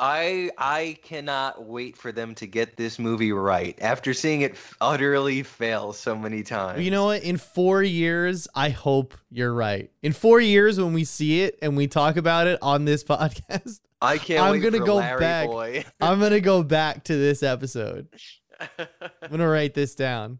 I 0.00 0.50
I 0.56 0.96
cannot 1.02 1.66
wait 1.66 1.94
for 1.94 2.10
them 2.10 2.34
to 2.36 2.46
get 2.46 2.78
this 2.78 2.98
movie 2.98 3.32
right 3.32 3.78
after 3.82 4.14
seeing 4.14 4.40
it 4.40 4.56
utterly 4.80 5.42
fail 5.42 5.92
so 5.92 6.16
many 6.16 6.42
times. 6.42 6.82
You 6.82 6.90
know 6.90 7.04
what? 7.04 7.22
In 7.22 7.36
four 7.36 7.82
years, 7.82 8.48
I 8.54 8.70
hope 8.70 9.14
you're 9.30 9.52
right. 9.52 9.90
In 10.02 10.14
four 10.14 10.40
years, 10.40 10.80
when 10.80 10.94
we 10.94 11.04
see 11.04 11.42
it 11.42 11.58
and 11.60 11.76
we 11.76 11.86
talk 11.86 12.16
about 12.16 12.46
it 12.46 12.58
on 12.62 12.86
this 12.86 13.04
podcast, 13.04 13.80
I 14.00 14.16
can't. 14.16 14.42
I'm 14.42 14.52
wait 14.52 14.62
gonna 14.62 14.78
go 14.78 14.96
Larry 14.96 15.20
back. 15.20 15.48
Boy. 15.48 15.84
I'm 16.00 16.18
gonna 16.18 16.40
go 16.40 16.62
back 16.62 17.04
to 17.04 17.16
this 17.16 17.42
episode. 17.42 18.08
I'm 18.78 19.30
gonna 19.30 19.48
write 19.48 19.74
this 19.74 19.94
down. 19.94 20.38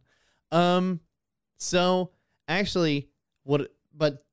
Um, 0.51 1.01
so 1.61 2.11
actually, 2.49 3.09
what? 3.45 3.71
But 3.95 4.25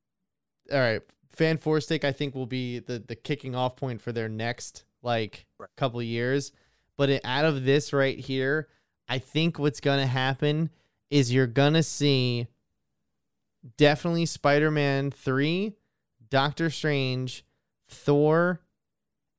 all 0.72 0.80
right, 0.80 1.02
fan 1.36 1.58
four 1.58 1.80
stick. 1.82 2.04
I 2.04 2.12
think 2.12 2.34
will 2.34 2.46
be 2.48 2.80
the 2.80 3.00
the 3.00 3.16
kicking 3.16 3.54
off 3.56 3.76
point 3.76 4.02
for 4.02 4.12
their 4.12 4.30
next 4.30 4.86
like 5.04 5.46
Right. 5.60 5.70
couple 5.78 6.02
years. 6.02 6.52
But 6.98 7.10
it, 7.10 7.22
out 7.24 7.46
of 7.46 7.64
this 7.64 7.94
right 7.94 8.18
here, 8.18 8.70
I 9.08 9.20
think 9.20 9.60
what's 9.60 9.80
gonna 9.80 10.08
happen 10.08 10.72
is 11.10 11.32
you're 11.34 11.48
gonna 11.48 11.84
see 11.84 12.48
definitely 13.78 14.26
Spider-Man 14.26 15.12
three, 15.12 15.76
Doctor 16.30 16.70
Strange, 16.70 17.46
Thor, 17.88 18.62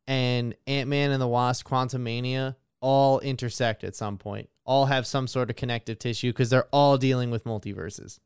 and 0.07 0.55
Ant-Man 0.67 1.11
and 1.11 1.21
the 1.21 1.29
Wasp: 1.29 1.67
Quantumania 1.67 2.57
all 2.81 3.19
intersect 3.21 3.83
at 3.83 3.97
some 3.97 4.19
point. 4.19 4.49
All 4.69 4.85
have 4.87 5.07
some 5.07 5.27
sort 5.27 5.49
of 5.49 5.57
connective 5.57 5.99
tissue 5.99 6.31
because 6.31 6.51
they're 6.51 6.69
all 6.73 6.99
dealing 6.99 7.31
with 7.31 7.45
multiverses. 7.45 8.21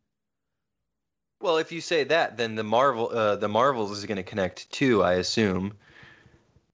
well, 1.40 1.56
if 1.58 1.70
you 1.70 1.80
say 1.80 2.02
that, 2.04 2.36
then 2.36 2.56
the 2.56 2.64
Marvel, 2.64 3.08
uh, 3.10 3.36
the 3.36 3.48
Marvels 3.48 3.92
is 3.92 4.04
going 4.06 4.16
to 4.16 4.24
connect 4.24 4.70
too, 4.72 5.02
I 5.04 5.14
assume, 5.14 5.72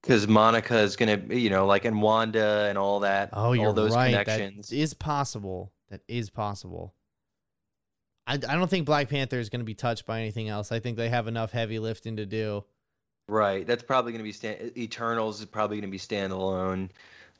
because 0.01 0.27
Monica 0.27 0.79
is 0.79 0.97
going 0.97 1.29
to, 1.29 1.39
you 1.39 1.51
know, 1.51 1.67
like 1.67 1.85
and 1.85 2.01
Wanda 2.01 2.67
and 2.69 2.79
all 2.79 3.01
that. 3.01 3.31
Oh, 3.35 3.53
you're 3.53 3.67
all 3.67 3.73
those 3.75 3.95
right. 3.95 4.11
connections. 4.11 4.71
That 4.71 4.77
is 4.77 4.95
possible. 4.95 5.71
That 5.91 6.01
is 6.09 6.31
possible. 6.31 6.95
I, 8.27 8.35
I 8.35 8.37
don't 8.39 8.69
think 8.69 8.87
Black 8.87 9.09
Panther 9.11 9.39
is 9.39 9.49
going 9.51 9.61
to 9.61 9.67
be 9.67 9.75
touched 9.75 10.07
by 10.07 10.21
anything 10.21 10.49
else. 10.49 10.73
I 10.73 10.81
think 10.81 10.97
they 10.97 11.09
have 11.11 11.29
enough 11.29 11.53
heavy 11.53 11.79
lifting 11.79 12.17
to 12.17 12.27
do. 12.27 12.65
Right. 13.27 13.67
That's 13.67 13.83
probably 13.83 14.13
going 14.13 14.21
to 14.21 14.25
be 14.25 14.33
stand- 14.33 14.77
Eternals 14.79 15.41
is 15.41 15.47
probably 15.47 15.77
going 15.79 15.91
to 15.91 15.93
be 15.93 15.99
standalone. 15.99 16.91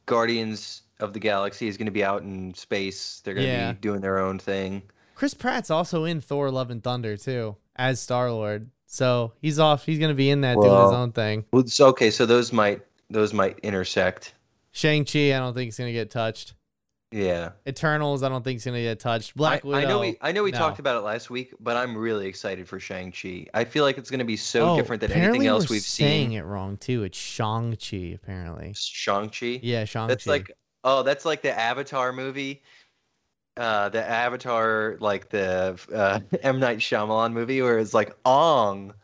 Guardians 0.07 0.83
of 1.01 1.13
the 1.13 1.21
Galaxy 1.21 1.69
is 1.69 1.77
going 1.77 1.87
to 1.87 1.93
be 1.93 2.05
out 2.05 2.23
in 2.23 2.55
space. 2.55 3.21
They're 3.25 3.35
going 3.35 3.47
to 3.47 3.53
Yeah. 3.53 3.73
be 3.73 3.79
doing 3.79 4.01
their 4.01 4.19
own 4.19 4.39
thing. 4.39 4.83
Chris 5.15 5.35
Pratt's 5.35 5.71
also 5.71 6.05
in 6.05 6.21
Thor: 6.21 6.51
Love 6.51 6.71
and 6.71 6.83
Thunder 6.83 7.17
too 7.17 7.57
as 7.77 8.01
Star 8.01 8.31
Lord. 8.31 8.71
So 8.87 9.33
he's 9.43 9.59
off. 9.59 9.85
He's 9.85 9.99
going 9.99 10.11
to 10.11 10.15
be 10.15 10.31
in 10.31 10.41
that 10.43 10.55
doing 10.55 10.65
his 10.83 10.93
own 10.93 11.13
thing. 11.13 11.45
Well, 11.53 11.67
so, 11.67 11.89
okay, 11.89 12.11
so 12.11 12.25
those 12.27 12.53
might 12.53 12.81
those 13.11 13.33
might 13.35 13.59
intersect. 13.61 14.35
Shang 14.73 15.05
Chi, 15.05 15.35
I 15.35 15.39
don't 15.39 15.55
think 15.55 15.69
is 15.71 15.77
going 15.79 15.89
to 15.89 15.93
get 15.93 16.11
touched. 16.11 16.55
Yeah. 17.11 17.53
Eternals, 17.67 18.23
I 18.23 18.29
don't 18.29 18.45
think 18.45 18.59
is 18.59 18.65
going 18.67 18.75
to 18.77 18.83
get 18.83 19.01
touched. 19.01 19.35
Black 19.35 19.65
I, 19.65 19.69
Widow. 19.69 19.79
I 19.79 19.85
know 19.89 20.01
we 20.01 20.17
I 20.21 20.33
know 20.33 20.43
we 20.43 20.51
no. 20.53 20.59
talked 20.59 20.79
about 20.79 20.97
it 20.97 21.01
last 21.05 21.31
week, 21.31 21.55
but 21.59 21.75
I'm 21.77 21.97
really 21.97 22.27
excited 22.27 22.69
for 22.69 22.79
Shang-Chi. 22.79 23.47
I 23.55 23.65
feel 23.65 23.83
like 23.83 23.97
it's 23.99 24.11
going 24.11 24.19
to 24.19 24.27
be 24.27 24.37
so 24.37 24.71
Oh, 24.71 24.77
different 24.77 25.01
than 25.01 25.13
anything 25.13 25.47
else 25.47 25.69
we've 25.71 25.81
saying 25.83 26.31
seen. 26.31 26.39
it 26.39 26.43
wrong 26.43 26.77
too. 26.77 27.03
It's 27.05 27.17
Shang 27.19 27.77
Chi 27.77 28.13
apparently. 28.15 28.73
Shang-Chi. 28.77 29.61
Yeah, 29.63 29.85
Shang 29.87 30.07
That's 30.09 30.25
Chi. 30.27 30.31
like 30.31 30.53
oh, 30.89 31.03
that's 31.03 31.25
like 31.25 31.43
the 31.43 31.57
Avatar 31.57 32.13
movie. 32.13 32.63
Uh, 33.57 33.89
the 33.89 34.03
Avatar, 34.03 34.97
like 35.01 35.29
the 35.29 35.79
uh, 35.93 36.21
M 36.43 36.61
Night 36.61 36.79
Shyamalan 36.79 37.33
movie, 37.33 37.61
where 37.61 37.79
it's 37.79 37.95
like 37.95 38.17
Ong. 38.25 38.95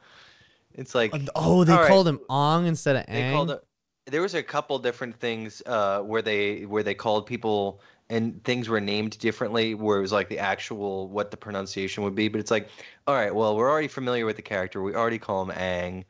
It's 0.73 0.94
like 0.94 1.12
oh, 1.35 1.64
they 1.64 1.73
all 1.73 1.81
right. 1.81 1.88
called 1.88 2.09
him 2.09 2.20
Ong 2.31 2.66
instead 2.66 2.97
of 2.97 3.07
they 3.07 3.23
Ang. 3.23 3.35
called 3.35 3.51
it. 3.51 3.64
There 4.07 4.23
was 4.23 4.35
a 4.35 4.42
couple 4.42 4.79
different 4.79 5.18
things 5.18 5.62
uh, 5.66 6.01
where 6.01 6.23
they 6.23 6.66
where 6.66 6.83
they 6.83 6.94
called 6.94 7.27
people 7.27 7.81
and 8.09 8.42
things 8.44 8.68
were 8.68 8.81
named 8.81 9.18
differently, 9.18 9.75
where 9.75 9.99
it 9.99 10.03
was 10.03 10.12
like 10.12 10.29
the 10.29 10.38
actual 10.38 11.09
what 11.09 11.31
the 11.31 11.37
pronunciation 11.37 12.05
would 12.05 12.14
be. 12.14 12.29
But 12.29 12.40
it's 12.40 12.51
like, 12.51 12.68
all 13.07 13.14
right, 13.14 13.35
well, 13.35 13.57
we're 13.57 13.70
already 13.70 13.88
familiar 13.88 14.25
with 14.25 14.37
the 14.37 14.42
character. 14.42 14.83
We 14.83 14.94
already 14.94 15.18
call 15.18 15.42
him 15.42 15.51
Ang. 15.51 16.05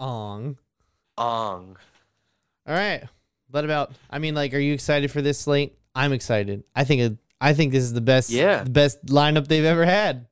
Ong. 0.00 0.56
Ong. 1.16 1.76
All 2.66 2.74
right. 2.74 3.04
What 3.50 3.64
about? 3.64 3.92
I 4.10 4.18
mean, 4.18 4.34
like, 4.34 4.54
are 4.54 4.58
you 4.58 4.74
excited 4.74 5.10
for 5.10 5.22
this 5.22 5.38
slate? 5.38 5.78
I'm 5.94 6.12
excited. 6.12 6.64
I 6.76 6.84
think 6.84 7.00
it, 7.00 7.16
I 7.40 7.54
think 7.54 7.72
this 7.72 7.82
is 7.82 7.92
the 7.92 8.00
best. 8.00 8.30
Yeah. 8.30 8.62
The 8.62 8.70
best 8.70 9.04
lineup 9.06 9.48
they've 9.48 9.64
ever 9.64 9.84
had. 9.84 10.26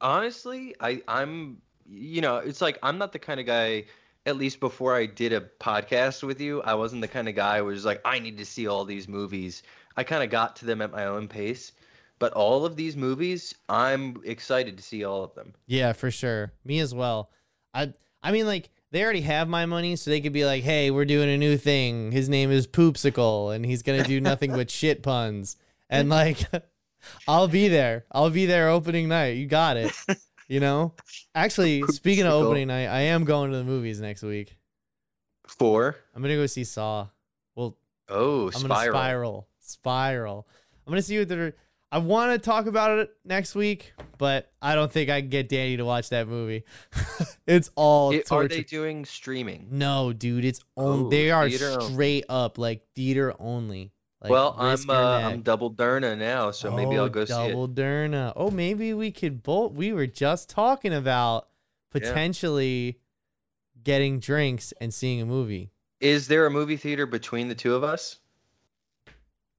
Honestly, 0.00 0.74
I 0.80 1.02
I'm 1.08 1.60
you 1.88 2.20
know, 2.20 2.36
it's 2.36 2.60
like 2.60 2.78
I'm 2.82 2.98
not 2.98 3.12
the 3.12 3.18
kind 3.18 3.40
of 3.40 3.46
guy 3.46 3.84
at 4.26 4.36
least 4.36 4.60
before 4.60 4.94
I 4.94 5.06
did 5.06 5.32
a 5.32 5.40
podcast 5.40 6.22
with 6.22 6.40
you, 6.40 6.62
I 6.62 6.74
wasn't 6.74 7.00
the 7.00 7.08
kind 7.08 7.28
of 7.28 7.34
guy 7.34 7.58
who 7.58 7.64
was 7.64 7.84
like 7.84 8.00
I 8.04 8.18
need 8.18 8.38
to 8.38 8.44
see 8.44 8.66
all 8.66 8.84
these 8.84 9.08
movies. 9.08 9.62
I 9.96 10.04
kind 10.04 10.22
of 10.22 10.30
got 10.30 10.56
to 10.56 10.66
them 10.66 10.82
at 10.82 10.92
my 10.92 11.06
own 11.06 11.28
pace. 11.28 11.72
But 12.18 12.34
all 12.34 12.66
of 12.66 12.76
these 12.76 12.96
movies, 12.96 13.54
I'm 13.68 14.20
excited 14.24 14.76
to 14.76 14.82
see 14.82 15.04
all 15.04 15.24
of 15.24 15.34
them. 15.34 15.54
Yeah, 15.66 15.94
for 15.94 16.10
sure. 16.10 16.52
Me 16.64 16.78
as 16.80 16.94
well. 16.94 17.30
I 17.72 17.94
I 18.22 18.32
mean 18.32 18.46
like 18.46 18.68
they 18.92 19.02
already 19.04 19.20
have 19.22 19.48
my 19.48 19.66
money, 19.66 19.96
so 19.96 20.10
they 20.10 20.20
could 20.20 20.32
be 20.32 20.44
like, 20.44 20.62
"Hey, 20.64 20.90
we're 20.90 21.04
doing 21.04 21.28
a 21.28 21.38
new 21.38 21.56
thing. 21.56 22.12
His 22.12 22.28
name 22.28 22.50
is 22.50 22.66
Poopsicle, 22.66 23.54
and 23.54 23.64
he's 23.64 23.82
gonna 23.82 24.04
do 24.04 24.20
nothing 24.20 24.52
but 24.52 24.70
shit 24.70 25.02
puns." 25.02 25.56
And 25.88 26.08
like, 26.08 26.38
I'll 27.28 27.48
be 27.48 27.68
there. 27.68 28.04
I'll 28.12 28.30
be 28.30 28.46
there 28.46 28.68
opening 28.68 29.08
night. 29.08 29.36
You 29.36 29.46
got 29.46 29.76
it. 29.76 29.92
You 30.48 30.60
know. 30.60 30.94
Actually, 31.34 31.82
speaking 31.88 32.26
of 32.26 32.32
opening 32.32 32.68
night, 32.68 32.86
I 32.86 33.00
am 33.02 33.24
going 33.24 33.50
to 33.52 33.56
the 33.56 33.64
movies 33.64 34.00
next 34.00 34.22
week. 34.22 34.56
Four. 35.46 35.96
I'm 36.14 36.22
gonna 36.22 36.36
go 36.36 36.46
see 36.46 36.64
Saw. 36.64 37.08
Well, 37.54 37.76
Oh, 38.08 38.46
I'm 38.46 38.52
Spiral. 38.52 38.68
gonna 38.68 38.92
spiral. 38.92 39.48
Spiral. 39.60 40.48
I'm 40.86 40.90
gonna 40.92 41.02
see 41.02 41.18
what 41.18 41.28
they're. 41.28 41.54
I 41.92 41.98
want 41.98 42.32
to 42.32 42.38
talk 42.38 42.66
about 42.66 42.98
it 43.00 43.10
next 43.24 43.54
week, 43.56 43.92
but 44.16 44.52
I 44.62 44.74
don't 44.76 44.92
think 44.92 45.10
I 45.10 45.20
can 45.20 45.28
get 45.30 45.48
Danny 45.48 45.76
to 45.76 45.84
watch 45.84 46.10
that 46.10 46.28
movie. 46.28 46.64
it's 47.46 47.70
all 47.74 48.12
It- 48.12 48.30
are 48.30 48.46
they 48.46 48.62
doing 48.62 49.04
streaming? 49.04 49.66
No, 49.72 50.12
dude, 50.12 50.44
it's 50.44 50.60
on. 50.76 51.00
Oh, 51.06 51.08
they 51.08 51.30
are 51.32 51.48
theater 51.48 51.70
only. 51.80 51.92
straight 51.92 52.24
up 52.28 52.58
like 52.58 52.86
theater 52.94 53.34
only. 53.40 53.92
Like, 54.22 54.30
well, 54.30 54.54
I'm 54.58 54.78
uh. 54.90 54.92
I'm 54.92 55.40
double 55.42 55.72
Derna 55.72 56.16
now, 56.16 56.50
so 56.50 56.70
maybe 56.70 56.98
Oh, 56.98 57.04
I'll 57.04 57.08
go 57.08 57.24
see 57.24 57.32
it. 57.32 57.48
double 57.48 57.66
Derna. 57.68 58.34
Oh, 58.36 58.50
maybe 58.50 58.92
we 58.94 59.10
could 59.10 59.42
both. 59.42 59.72
We 59.72 59.92
were 59.92 60.06
just 60.06 60.50
talking 60.50 60.92
about 60.92 61.48
Yeah. 61.94 62.00
potentially 62.00 63.00
getting 63.82 64.20
drinks 64.20 64.72
and 64.80 64.92
seeing 64.92 65.22
a 65.22 65.26
movie. 65.26 65.70
Is 66.00 66.28
there 66.28 66.44
a 66.46 66.50
movie 66.50 66.76
theater 66.76 67.06
between 67.06 67.48
the 67.48 67.54
two 67.54 67.74
of 67.74 67.82
us? 67.82 68.18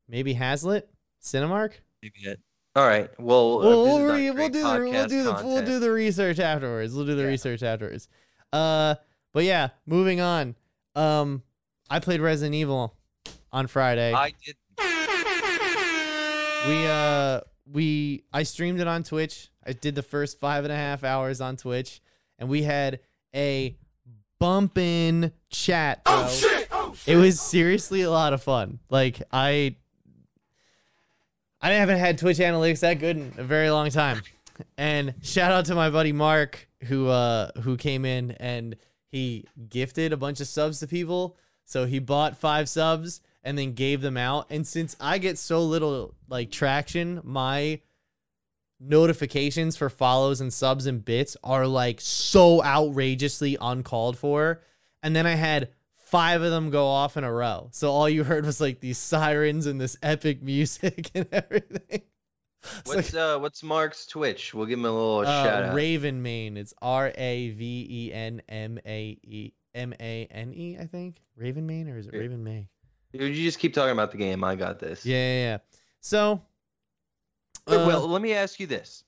Maybe 0.08 0.36
Hazlet, 0.36 0.84
Cinemark. 1.24 1.74
Maybe 2.02 2.30
it. 2.30 2.40
All 2.76 2.88
right. 2.88 3.10
Well, 3.20 3.60
uh, 3.60 3.64
We'll, 3.64 3.86
this 3.86 3.94
we'll, 3.94 4.06
re- 4.16 4.32
we'll 4.32 4.50
do 4.50 4.62
the 4.64 4.80
we'll 4.90 5.08
do 5.08 5.24
the 5.24 5.42
we'll 5.44 5.66
do 5.66 5.80
the 5.80 5.92
research 5.92 6.40
afterwards. 6.40 6.94
We'll 6.96 7.06
do 7.06 7.16
the 7.16 7.24
Yeah. 7.24 7.28
research 7.30 7.64
afterwards. 7.64 8.08
Uh, 8.54 8.96
but 9.34 9.44
yeah, 9.44 9.70
moving 9.86 10.22
on. 10.22 10.56
Um, 10.96 11.44
I 11.90 12.00
played 12.00 12.22
Resident 12.22 12.56
Evil 12.56 12.96
on 13.52 13.68
Friday. 13.68 14.14
I 14.14 14.34
did. 14.46 14.56
we 16.68 16.86
uh 16.88 17.42
we 17.72 18.24
I 18.34 18.44
streamed 18.44 18.80
it 18.80 18.88
on 18.88 19.04
Twitch. 19.04 19.50
I 19.66 19.74
did 19.74 19.96
the 19.96 20.02
first 20.04 20.40
five 20.40 20.64
and 20.64 20.72
a 20.72 20.76
half 20.76 21.04
hours 21.04 21.42
on 21.42 21.58
Twitch, 21.58 22.02
and 22.40 22.50
we 22.50 22.64
had 22.64 23.00
a 23.36 23.78
bumpin' 24.40 25.32
chat. 25.50 26.04
Bro. 26.04 26.30
It 27.06 27.16
was 27.16 27.40
seriously 27.40 28.02
a 28.02 28.12
lot 28.12 28.34
of 28.34 28.42
fun. 28.44 28.80
Like 28.90 29.22
I 29.32 29.76
I 31.62 31.72
haven't 31.72 32.00
had 32.00 32.18
Twitch 32.18 32.38
analytics 32.38 32.80
that 32.80 32.96
good 32.96 33.18
in 33.18 33.34
a 33.38 33.44
very 33.44 33.70
long 33.70 33.90
time. 33.90 34.22
And 34.78 35.14
shout 35.22 35.52
out 35.52 35.66
to 35.66 35.76
my 35.76 35.90
buddy 35.90 36.12
Mark 36.12 36.68
who 36.86 37.08
uh 37.08 37.52
who 37.62 37.78
came 37.78 38.06
in 38.06 38.32
and 38.32 38.76
he 39.08 39.46
gifted 39.70 40.14
a 40.14 40.18
bunch 40.18 40.40
of 40.40 40.48
subs 40.48 40.80
to 40.80 40.88
people. 40.88 41.38
So 41.66 41.86
he 41.86 42.00
bought 42.00 42.38
five 42.38 42.68
subs 42.68 43.22
and 43.44 43.58
then 43.58 43.74
gave 43.74 44.02
them 44.02 44.18
out. 44.18 44.48
And 44.50 44.66
since 44.66 44.96
I 45.00 45.18
get 45.18 45.38
so 45.38 45.64
little 45.64 46.16
like 46.28 46.52
traction, 46.52 47.22
my 47.24 47.82
notifications 48.80 49.78
for 49.78 49.90
follows 49.90 50.42
and 50.42 50.52
subs 50.52 50.86
and 50.88 51.04
bits 51.06 51.38
are 51.44 51.68
like 51.68 52.02
so 52.02 52.64
outrageously 52.64 53.58
uncalled 53.62 54.18
for. 54.18 54.62
And 55.04 55.16
then 55.16 55.26
I 55.28 55.36
had 55.36 55.70
five 56.12 56.42
of 56.42 56.52
them 56.52 56.70
go 56.70 56.86
off 56.86 57.18
in 57.18 57.24
a 57.24 57.32
row. 57.32 57.70
So 57.72 57.90
all 57.92 58.10
you 58.10 58.24
heard 58.24 58.46
was 58.46 58.62
like 58.62 58.82
these 58.82 58.98
sirens 58.98 59.66
and 59.66 59.80
this 59.80 59.98
epic 60.04 60.44
music 60.44 61.10
and 61.16 61.26
everything. 61.32 62.02
What's 62.86 63.16
uh 63.16 63.40
what's 63.40 63.64
Mark's 63.64 64.06
Twitch? 64.06 64.54
We'll 64.54 64.68
give 64.68 64.78
him 64.78 64.86
a 64.86 64.92
little 64.92 65.22
uh, 65.22 65.44
shout 65.44 65.64
out. 65.64 65.74
Raven 65.74 66.22
Main. 66.22 66.58
It's 66.58 66.76
R 66.80 67.12
A 67.16 67.50
V 67.52 67.88
E 67.90 68.14
N 68.14 68.42
M 68.48 68.78
A 68.86 69.18
E 69.24 69.52
M 69.74 69.96
A 70.00 70.28
N 70.30 70.54
E. 70.54 70.78
I 70.80 70.86
think 70.86 71.16
Raven 71.36 71.66
Main 71.66 71.90
or 71.90 71.98
is 71.98 72.06
it 72.06 72.14
Raven 72.14 72.44
May? 72.44 72.68
Dude, 73.14 73.36
you 73.36 73.44
just 73.44 73.58
keep 73.58 73.74
talking 73.74 73.92
about 73.92 74.12
the 74.12 74.18
game. 74.18 74.44
I 74.44 74.56
got 74.56 74.80
this. 74.80 75.06
Yeah, 75.06 75.16
yeah. 75.16 75.44
yeah. 75.44 75.58
So, 76.02 76.42
uh, 77.68 77.84
well, 77.88 78.08
let 78.08 78.22
me 78.22 78.34
ask 78.34 78.60
you 78.60 78.68
this. 78.68 79.04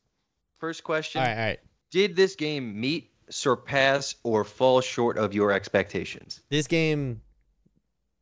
First 0.58 0.84
question: 0.84 1.22
all 1.22 1.28
right, 1.28 1.38
all 1.38 1.46
right. 1.46 1.60
Did 1.92 2.16
this 2.16 2.36
game 2.36 2.80
meet, 2.80 3.13
surpass, 3.34 4.16
or 4.24 4.44
fall 4.44 4.82
short 4.82 5.18
of 5.18 5.34
your 5.34 5.52
expectations? 5.52 6.42
This 6.50 6.68
game, 6.68 7.22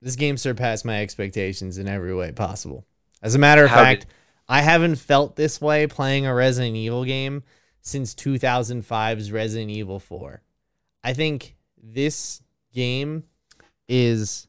this 0.01 0.15
game 0.15 0.37
surpassed 0.37 0.85
my 0.85 1.01
expectations 1.01 1.77
in 1.77 1.87
every 1.87 2.15
way 2.15 2.31
possible. 2.31 2.85
As 3.21 3.35
a 3.35 3.39
matter 3.39 3.63
of 3.65 3.69
How 3.69 3.83
fact, 3.83 4.01
did- 4.01 4.13
I 4.47 4.61
haven't 4.61 4.95
felt 4.95 5.35
this 5.35 5.61
way 5.61 5.87
playing 5.87 6.25
a 6.25 6.33
Resident 6.33 6.75
Evil 6.75 7.05
game 7.05 7.43
since 7.81 8.13
2005's 8.13 9.31
Resident 9.31 9.71
Evil 9.71 9.99
4. 9.99 10.41
I 11.03 11.13
think 11.13 11.55
this 11.81 12.41
game 12.73 13.23
is, 13.87 14.47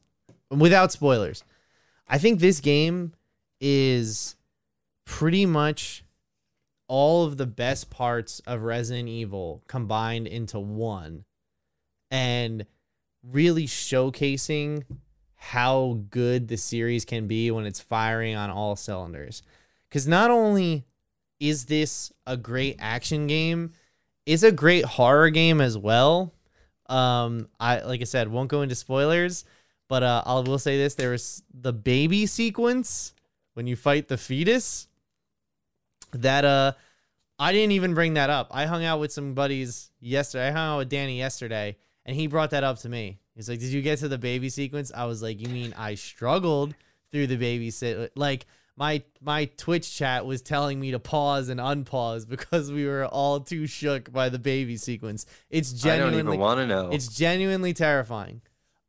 without 0.49 0.91
spoilers, 0.91 1.43
I 2.07 2.17
think 2.17 2.39
this 2.39 2.59
game 2.59 3.13
is 3.59 4.35
pretty 5.05 5.45
much 5.45 6.03
all 6.93 7.25
of 7.25 7.37
the 7.37 7.47
best 7.47 7.89
parts 7.89 8.39
of 8.45 8.61
Resident 8.61 9.09
Evil 9.09 9.63
combined 9.67 10.27
into 10.27 10.59
one 10.59 11.25
and 12.11 12.67
really 13.23 13.65
showcasing 13.65 14.83
how 15.33 16.01
good 16.11 16.47
the 16.47 16.55
series 16.55 17.03
can 17.03 17.25
be 17.25 17.49
when 17.49 17.65
it's 17.65 17.79
firing 17.79 18.35
on 18.35 18.51
all 18.51 18.75
cylinders. 18.75 19.41
Because 19.89 20.07
not 20.07 20.29
only 20.29 20.85
is 21.39 21.65
this 21.65 22.13
a 22.27 22.37
great 22.37 22.75
action 22.77 23.25
game, 23.25 23.71
it's 24.27 24.43
a 24.43 24.51
great 24.51 24.85
horror 24.85 25.31
game 25.31 25.61
as 25.61 25.75
well. 25.75 26.31
Um, 26.85 27.49
I 27.59 27.79
like 27.79 28.01
I 28.01 28.03
said, 28.03 28.27
won't 28.27 28.51
go 28.51 28.61
into 28.61 28.75
spoilers, 28.75 29.45
but 29.89 30.03
uh, 30.03 30.21
I 30.27 30.35
will 30.41 30.59
say 30.59 30.77
this: 30.77 30.93
there 30.93 31.09
was 31.09 31.41
the 31.51 31.73
baby 31.73 32.27
sequence 32.27 33.15
when 33.55 33.65
you 33.65 33.75
fight 33.75 34.09
the 34.09 34.17
fetus. 34.17 34.87
That 36.15 36.45
uh, 36.45 36.73
I 37.39 37.51
didn't 37.51 37.73
even 37.73 37.93
bring 37.93 38.15
that 38.15 38.29
up. 38.29 38.49
I 38.51 38.65
hung 38.65 38.83
out 38.83 38.99
with 38.99 39.11
some 39.11 39.33
buddies 39.33 39.91
yesterday. 39.99 40.47
I 40.47 40.51
hung 40.51 40.75
out 40.75 40.77
with 40.79 40.89
Danny 40.89 41.17
yesterday, 41.17 41.77
and 42.05 42.15
he 42.15 42.27
brought 42.27 42.51
that 42.51 42.63
up 42.63 42.79
to 42.79 42.89
me. 42.89 43.19
He's 43.35 43.49
like, 43.49 43.59
"Did 43.59 43.69
you 43.69 43.81
get 43.81 43.99
to 43.99 44.07
the 44.07 44.17
baby 44.17 44.49
sequence?" 44.49 44.91
I 44.93 45.05
was 45.05 45.21
like, 45.21 45.41
"You 45.41 45.49
mean 45.49 45.73
I 45.77 45.95
struggled 45.95 46.75
through 47.11 47.27
the 47.27 47.37
baby 47.37 47.71
sit 47.71 48.15
like." 48.15 48.45
My 48.75 49.03
my 49.21 49.45
Twitch 49.55 49.95
chat 49.95 50.25
was 50.25 50.41
telling 50.41 50.79
me 50.79 50.89
to 50.91 50.99
pause 50.99 51.49
and 51.49 51.59
unpause 51.59 52.27
because 52.35 52.71
we 52.71 52.87
were 52.87 53.05
all 53.05 53.39
too 53.39 53.67
shook 53.67 54.11
by 54.11 54.29
the 54.29 54.39
baby 54.39 54.77
sequence. 54.77 55.27
It's 55.51 55.85
I 55.85 55.89
don't 55.89 56.07
genuinely 56.07 56.37
even 56.37 56.39
want 56.39 56.57
to 56.57 56.65
know. 56.65 56.89
it's 56.91 57.07
genuinely 57.07 57.73
terrifying. 57.73 58.41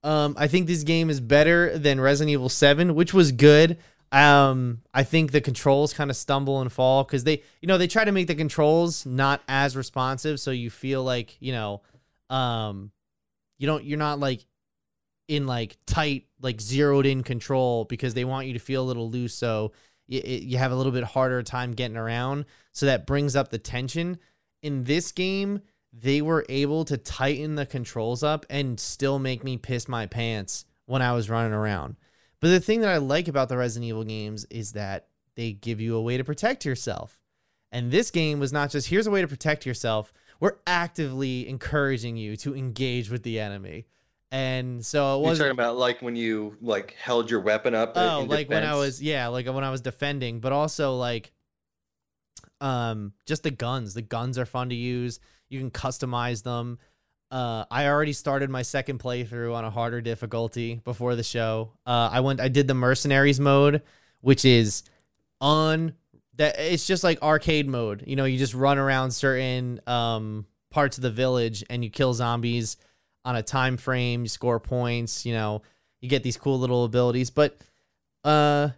Um, 0.02 0.36
I 0.38 0.48
think 0.48 0.66
this 0.66 0.84
game 0.84 1.08
is 1.08 1.18
better 1.18 1.78
than 1.78 1.98
Resident 1.98 2.30
Evil 2.30 2.50
7, 2.50 2.94
which 2.94 3.14
was 3.14 3.32
good. 3.32 3.78
Um, 4.12 4.82
I 4.92 5.02
think 5.02 5.32
the 5.32 5.40
controls 5.40 5.92
kind 5.92 6.10
of 6.10 6.16
stumble 6.16 6.60
and 6.60 6.72
fall 6.72 7.02
because 7.02 7.24
they, 7.24 7.42
you 7.60 7.66
know, 7.66 7.78
they 7.78 7.88
try 7.88 8.04
to 8.04 8.12
make 8.12 8.28
the 8.28 8.34
controls 8.34 9.04
not 9.04 9.42
as 9.48 9.76
responsive, 9.76 10.38
so 10.38 10.50
you 10.50 10.70
feel 10.70 11.02
like, 11.02 11.36
you 11.40 11.52
know, 11.52 11.82
um, 12.30 12.92
you 13.58 13.66
don't, 13.66 13.84
you're 13.84 13.98
not 13.98 14.20
like 14.20 14.44
in 15.26 15.46
like 15.46 15.76
tight, 15.86 16.26
like 16.40 16.60
zeroed 16.60 17.06
in 17.06 17.22
control 17.22 17.86
because 17.86 18.14
they 18.14 18.24
want 18.24 18.46
you 18.46 18.52
to 18.52 18.58
feel 18.60 18.82
a 18.82 18.86
little 18.86 19.10
loose, 19.10 19.34
so 19.34 19.72
you, 20.06 20.20
you 20.24 20.58
have 20.58 20.70
a 20.70 20.76
little 20.76 20.92
bit 20.92 21.04
harder 21.04 21.42
time 21.42 21.72
getting 21.72 21.96
around. 21.96 22.44
So 22.72 22.86
that 22.86 23.06
brings 23.06 23.34
up 23.34 23.48
the 23.48 23.58
tension. 23.58 24.18
In 24.62 24.84
this 24.84 25.12
game, 25.12 25.60
they 25.92 26.22
were 26.22 26.44
able 26.48 26.84
to 26.86 26.96
tighten 26.96 27.54
the 27.54 27.66
controls 27.66 28.22
up 28.22 28.46
and 28.50 28.78
still 28.78 29.18
make 29.18 29.44
me 29.44 29.56
piss 29.56 29.88
my 29.88 30.06
pants 30.06 30.66
when 30.86 31.02
I 31.02 31.12
was 31.12 31.30
running 31.30 31.52
around. 31.52 31.96
But 32.44 32.50
the 32.50 32.60
thing 32.60 32.82
that 32.82 32.90
I 32.90 32.98
like 32.98 33.26
about 33.26 33.48
the 33.48 33.56
Resident 33.56 33.88
Evil 33.88 34.04
games 34.04 34.44
is 34.50 34.72
that 34.72 35.06
they 35.34 35.52
give 35.52 35.80
you 35.80 35.96
a 35.96 36.02
way 36.02 36.18
to 36.18 36.24
protect 36.24 36.66
yourself. 36.66 37.18
And 37.72 37.90
this 37.90 38.10
game 38.10 38.38
was 38.38 38.52
not 38.52 38.68
just 38.68 38.86
here's 38.86 39.06
a 39.06 39.10
way 39.10 39.22
to 39.22 39.26
protect 39.26 39.64
yourself. 39.64 40.12
We're 40.40 40.56
actively 40.66 41.48
encouraging 41.48 42.18
you 42.18 42.36
to 42.36 42.54
engage 42.54 43.08
with 43.08 43.22
the 43.22 43.40
enemy. 43.40 43.86
And 44.30 44.84
so 44.84 45.16
it 45.16 45.22
wasn't 45.22 45.46
talking 45.46 45.58
about 45.58 45.78
like 45.78 46.02
when 46.02 46.16
you 46.16 46.58
like 46.60 46.94
held 47.00 47.30
your 47.30 47.40
weapon 47.40 47.74
up. 47.74 47.94
Oh, 47.96 48.26
like 48.28 48.50
when 48.50 48.62
I 48.62 48.74
was 48.74 49.00
yeah, 49.00 49.28
like 49.28 49.46
when 49.46 49.64
I 49.64 49.70
was 49.70 49.80
defending, 49.80 50.40
but 50.40 50.52
also 50.52 50.96
like 50.96 51.32
um 52.60 53.14
just 53.24 53.42
the 53.42 53.52
guns. 53.52 53.94
The 53.94 54.02
guns 54.02 54.36
are 54.36 54.44
fun 54.44 54.68
to 54.68 54.74
use. 54.74 55.18
You 55.48 55.60
can 55.60 55.70
customize 55.70 56.42
them. 56.42 56.78
Uh 57.34 57.64
I 57.68 57.88
already 57.88 58.12
started 58.12 58.48
my 58.48 58.62
second 58.62 59.00
playthrough 59.00 59.52
on 59.52 59.64
a 59.64 59.70
harder 59.70 60.00
difficulty 60.00 60.80
before 60.84 61.16
the 61.16 61.24
show. 61.24 61.72
Uh 61.84 62.08
I 62.12 62.20
went 62.20 62.40
I 62.40 62.46
did 62.46 62.68
the 62.68 62.74
mercenaries 62.74 63.40
mode, 63.40 63.82
which 64.20 64.44
is 64.44 64.84
on 65.40 65.94
that 66.36 66.54
it's 66.60 66.86
just 66.86 67.02
like 67.02 67.20
arcade 67.22 67.66
mode. 67.68 68.04
You 68.06 68.14
know, 68.14 68.24
you 68.24 68.38
just 68.38 68.54
run 68.54 68.78
around 68.78 69.10
certain 69.10 69.80
um 69.88 70.46
parts 70.70 70.96
of 70.96 71.02
the 71.02 71.10
village 71.10 71.64
and 71.68 71.82
you 71.82 71.90
kill 71.90 72.14
zombies 72.14 72.76
on 73.24 73.34
a 73.34 73.42
time 73.42 73.78
frame, 73.78 74.22
you 74.22 74.28
score 74.28 74.60
points, 74.60 75.26
you 75.26 75.34
know, 75.34 75.62
you 76.00 76.08
get 76.08 76.22
these 76.22 76.36
cool 76.36 76.60
little 76.60 76.84
abilities. 76.84 77.30
But 77.30 77.58
uh 78.22 78.68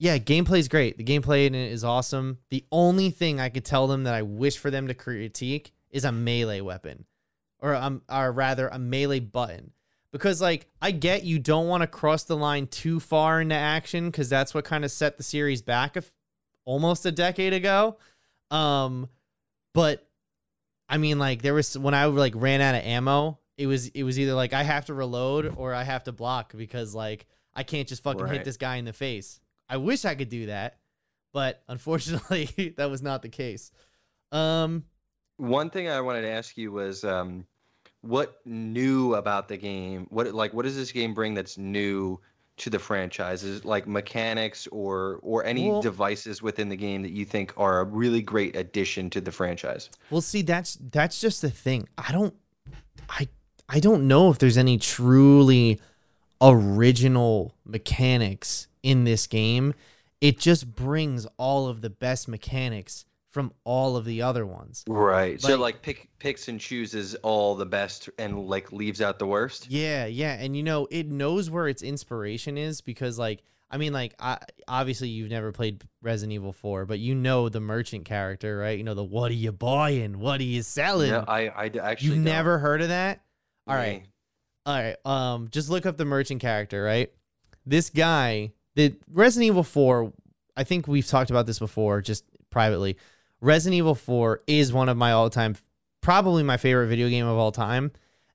yeah, 0.00 0.18
gameplay's 0.18 0.66
great. 0.66 0.98
The 0.98 1.04
gameplay 1.04 1.46
in 1.46 1.54
it 1.54 1.70
is 1.70 1.84
awesome. 1.84 2.38
The 2.50 2.64
only 2.72 3.10
thing 3.10 3.38
I 3.38 3.50
could 3.50 3.64
tell 3.64 3.86
them 3.86 4.02
that 4.02 4.14
I 4.14 4.22
wish 4.22 4.58
for 4.58 4.72
them 4.72 4.88
to 4.88 4.94
critique 4.94 5.72
is 5.92 6.04
a 6.04 6.10
melee 6.10 6.60
weapon. 6.60 7.04
Or 7.64 7.74
um 7.74 8.02
or 8.10 8.30
rather 8.30 8.68
a 8.68 8.78
melee 8.78 9.20
button. 9.20 9.72
Because 10.12 10.38
like 10.42 10.66
I 10.82 10.90
get 10.90 11.24
you 11.24 11.38
don't 11.38 11.66
want 11.66 11.80
to 11.80 11.86
cross 11.86 12.24
the 12.24 12.36
line 12.36 12.66
too 12.66 13.00
far 13.00 13.40
into 13.40 13.54
action 13.54 14.10
because 14.10 14.28
that's 14.28 14.52
what 14.52 14.66
kind 14.66 14.84
of 14.84 14.90
set 14.90 15.16
the 15.16 15.22
series 15.22 15.62
back 15.62 15.96
almost 16.66 17.06
a 17.06 17.10
decade 17.10 17.54
ago. 17.54 17.96
Um 18.50 19.08
but 19.72 20.06
I 20.90 20.98
mean 20.98 21.18
like 21.18 21.40
there 21.40 21.54
was 21.54 21.78
when 21.78 21.94
I 21.94 22.04
like 22.04 22.34
ran 22.36 22.60
out 22.60 22.74
of 22.74 22.82
ammo, 22.82 23.38
it 23.56 23.66
was 23.66 23.88
it 23.88 24.02
was 24.02 24.18
either 24.18 24.34
like 24.34 24.52
I 24.52 24.62
have 24.62 24.84
to 24.86 24.94
reload 24.94 25.54
or 25.56 25.72
I 25.72 25.84
have 25.84 26.04
to 26.04 26.12
block 26.12 26.52
because 26.54 26.94
like 26.94 27.26
I 27.54 27.62
can't 27.62 27.88
just 27.88 28.02
fucking 28.02 28.26
hit 28.26 28.44
this 28.44 28.58
guy 28.58 28.76
in 28.76 28.84
the 28.84 28.92
face. 28.92 29.40
I 29.70 29.78
wish 29.78 30.04
I 30.04 30.14
could 30.14 30.28
do 30.28 30.46
that, 30.46 30.80
but 31.32 31.62
unfortunately 31.68 32.74
that 32.76 32.90
was 32.90 33.00
not 33.00 33.22
the 33.22 33.30
case. 33.30 33.72
Um 34.32 34.84
One 35.38 35.70
thing 35.70 35.88
I 35.88 36.02
wanted 36.02 36.22
to 36.22 36.30
ask 36.30 36.58
you 36.58 36.70
was 36.70 37.04
um, 37.04 37.46
what 38.04 38.40
new 38.44 39.14
about 39.14 39.48
the 39.48 39.56
game? 39.56 40.06
What 40.10 40.32
like 40.34 40.52
what 40.52 40.64
does 40.64 40.76
this 40.76 40.92
game 40.92 41.14
bring 41.14 41.34
that's 41.34 41.56
new 41.58 42.20
to 42.58 42.70
the 42.70 42.78
franchise? 42.78 43.42
Is 43.42 43.64
like 43.64 43.86
mechanics 43.86 44.66
or 44.70 45.18
or 45.22 45.44
any 45.44 45.70
Well- 45.70 45.82
devices 45.82 46.42
within 46.42 46.68
the 46.68 46.76
game 46.76 47.02
that 47.02 47.12
you 47.12 47.24
think 47.24 47.52
are 47.56 47.80
a 47.80 47.84
really 47.84 48.20
great 48.22 48.54
addition 48.56 49.10
to 49.10 49.20
the 49.20 49.32
franchise? 49.32 49.90
Well, 50.10 50.20
see, 50.20 50.42
that's 50.42 50.78
that's 50.90 51.20
just 51.20 51.42
the 51.42 51.50
thing. 51.50 51.88
I 51.98 52.12
don't, 52.12 52.34
I 53.08 53.28
I 53.68 53.80
don't 53.80 54.06
know 54.06 54.30
if 54.30 54.38
there's 54.38 54.58
any 54.58 54.78
truly 54.78 55.80
original 56.40 57.54
mechanics 57.64 58.68
in 58.82 59.04
this 59.04 59.26
game. 59.26 59.74
It 60.20 60.38
just 60.38 60.74
brings 60.74 61.26
all 61.36 61.68
of 61.68 61.80
the 61.80 61.90
best 61.90 62.28
mechanics 62.28 63.04
from 63.34 63.52
all 63.64 63.96
of 63.96 64.04
the 64.04 64.22
other 64.22 64.46
ones. 64.46 64.84
Right. 64.88 65.40
so 65.40 65.48
Like- 65.50 65.58
like 65.74 65.82
pick 65.82 66.08
picks 66.20 66.46
and 66.46 66.60
chooses 66.60 67.16
all 67.16 67.56
the 67.56 67.66
best 67.66 68.08
and 68.18 68.46
like 68.46 68.70
leaves 68.70 69.02
out 69.02 69.18
the 69.18 69.26
worst. 69.26 69.68
Yeah, 69.68 70.06
yeah, 70.06 70.34
and 70.40 70.56
you 70.56 70.62
know 70.62 70.86
it 70.90 71.08
knows 71.08 71.50
where 71.50 71.66
its 71.66 71.82
inspiration 71.82 72.56
is 72.56 72.80
because, 72.80 73.18
like, 73.18 73.42
I 73.72 73.76
mean, 73.76 73.92
like, 73.92 74.14
I, 74.20 74.38
obviously 74.68 75.08
you've 75.08 75.30
never 75.30 75.50
played 75.50 75.82
Resident 76.00 76.32
Evil 76.32 76.52
Four, 76.52 76.86
but 76.86 77.00
you 77.00 77.16
know 77.16 77.48
the 77.48 77.60
merchant 77.60 78.04
character, 78.04 78.56
right? 78.56 78.78
You 78.78 78.84
know 78.84 78.94
the 78.94 79.02
what 79.02 79.32
are 79.32 79.34
you 79.34 79.50
buying? 79.50 80.20
What 80.20 80.40
are 80.40 80.44
you 80.44 80.62
selling? 80.62 81.10
No, 81.10 81.24
I 81.26 81.48
I 81.48 81.70
actually 81.82 82.06
You've 82.06 82.14
don't. 82.18 82.24
never 82.24 82.58
heard 82.58 82.82
of 82.82 82.88
that? 82.88 83.20
All 83.66 83.74
right. 83.74 84.02
Me. 84.02 84.08
All 84.64 84.74
right. 84.80 84.96
Um, 85.04 85.48
just 85.50 85.68
look 85.70 85.86
up 85.86 85.96
the 85.96 86.04
merchant 86.04 86.40
character, 86.40 86.84
right? 86.84 87.10
This 87.66 87.90
guy, 87.90 88.52
the 88.76 88.94
Resident 89.10 89.48
Evil 89.48 89.64
4, 89.64 90.12
I 90.56 90.62
think 90.62 90.86
we've 90.86 91.06
talked 91.06 91.30
about 91.30 91.46
this 91.46 91.58
before, 91.58 92.00
just 92.00 92.24
privately. 92.50 92.96
Resident 93.44 93.76
Evil 93.76 93.94
4 93.94 94.40
is 94.46 94.72
one 94.72 94.88
of 94.88 94.96
my 94.96 95.12
all-time, 95.12 95.54
probably 96.00 96.42
my 96.42 96.56
favorite 96.56 96.86
video 96.86 97.10
game 97.10 97.26
of 97.26 97.36
all 97.36 97.52
time, 97.52 97.92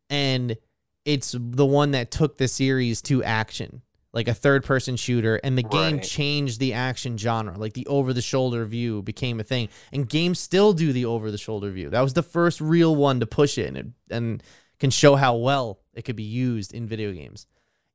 and 0.09 0.55
it's 1.03 1.35
the 1.37 1.65
one 1.65 1.91
that 1.91 2.11
took 2.11 2.37
the 2.37 2.47
series 2.47 3.01
to 3.03 3.23
action, 3.23 3.81
like 4.13 4.27
a 4.27 4.35
third-person 4.35 4.97
shooter, 4.97 5.37
and 5.37 5.57
the 5.57 5.63
game 5.63 5.95
Right. 5.95 6.03
changed 6.03 6.59
the 6.59 6.73
action 6.73 7.17
genre. 7.17 7.57
Like 7.57 7.73
the 7.73 7.87
over-the-shoulder 7.87 8.63
view 8.65 9.01
became 9.01 9.39
a 9.39 9.43
thing, 9.43 9.69
and 9.91 10.07
games 10.07 10.39
still 10.39 10.73
do 10.73 10.93
the 10.93 11.05
over-the-shoulder 11.05 11.71
view. 11.71 11.89
That 11.89 12.01
was 12.01 12.13
the 12.13 12.21
first 12.21 12.61
real 12.61 12.95
one 12.95 13.19
to 13.19 13.25
push 13.25 13.57
it, 13.57 13.65
and 13.65 13.77
it, 13.77 13.87
and 14.11 14.43
can 14.79 14.91
show 14.91 15.15
how 15.15 15.37
well 15.37 15.79
it 15.95 16.03
could 16.03 16.17
be 16.17 16.23
used 16.23 16.71
in 16.71 16.85
video 16.85 17.11
games. 17.13 17.47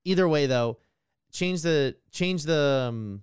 Either 0.05 0.29
way, 0.29 0.47
though, 0.47 0.79
change 1.33 1.63
the 1.63 1.95
change 2.11 2.43
the 2.43 2.89
um, 2.89 3.23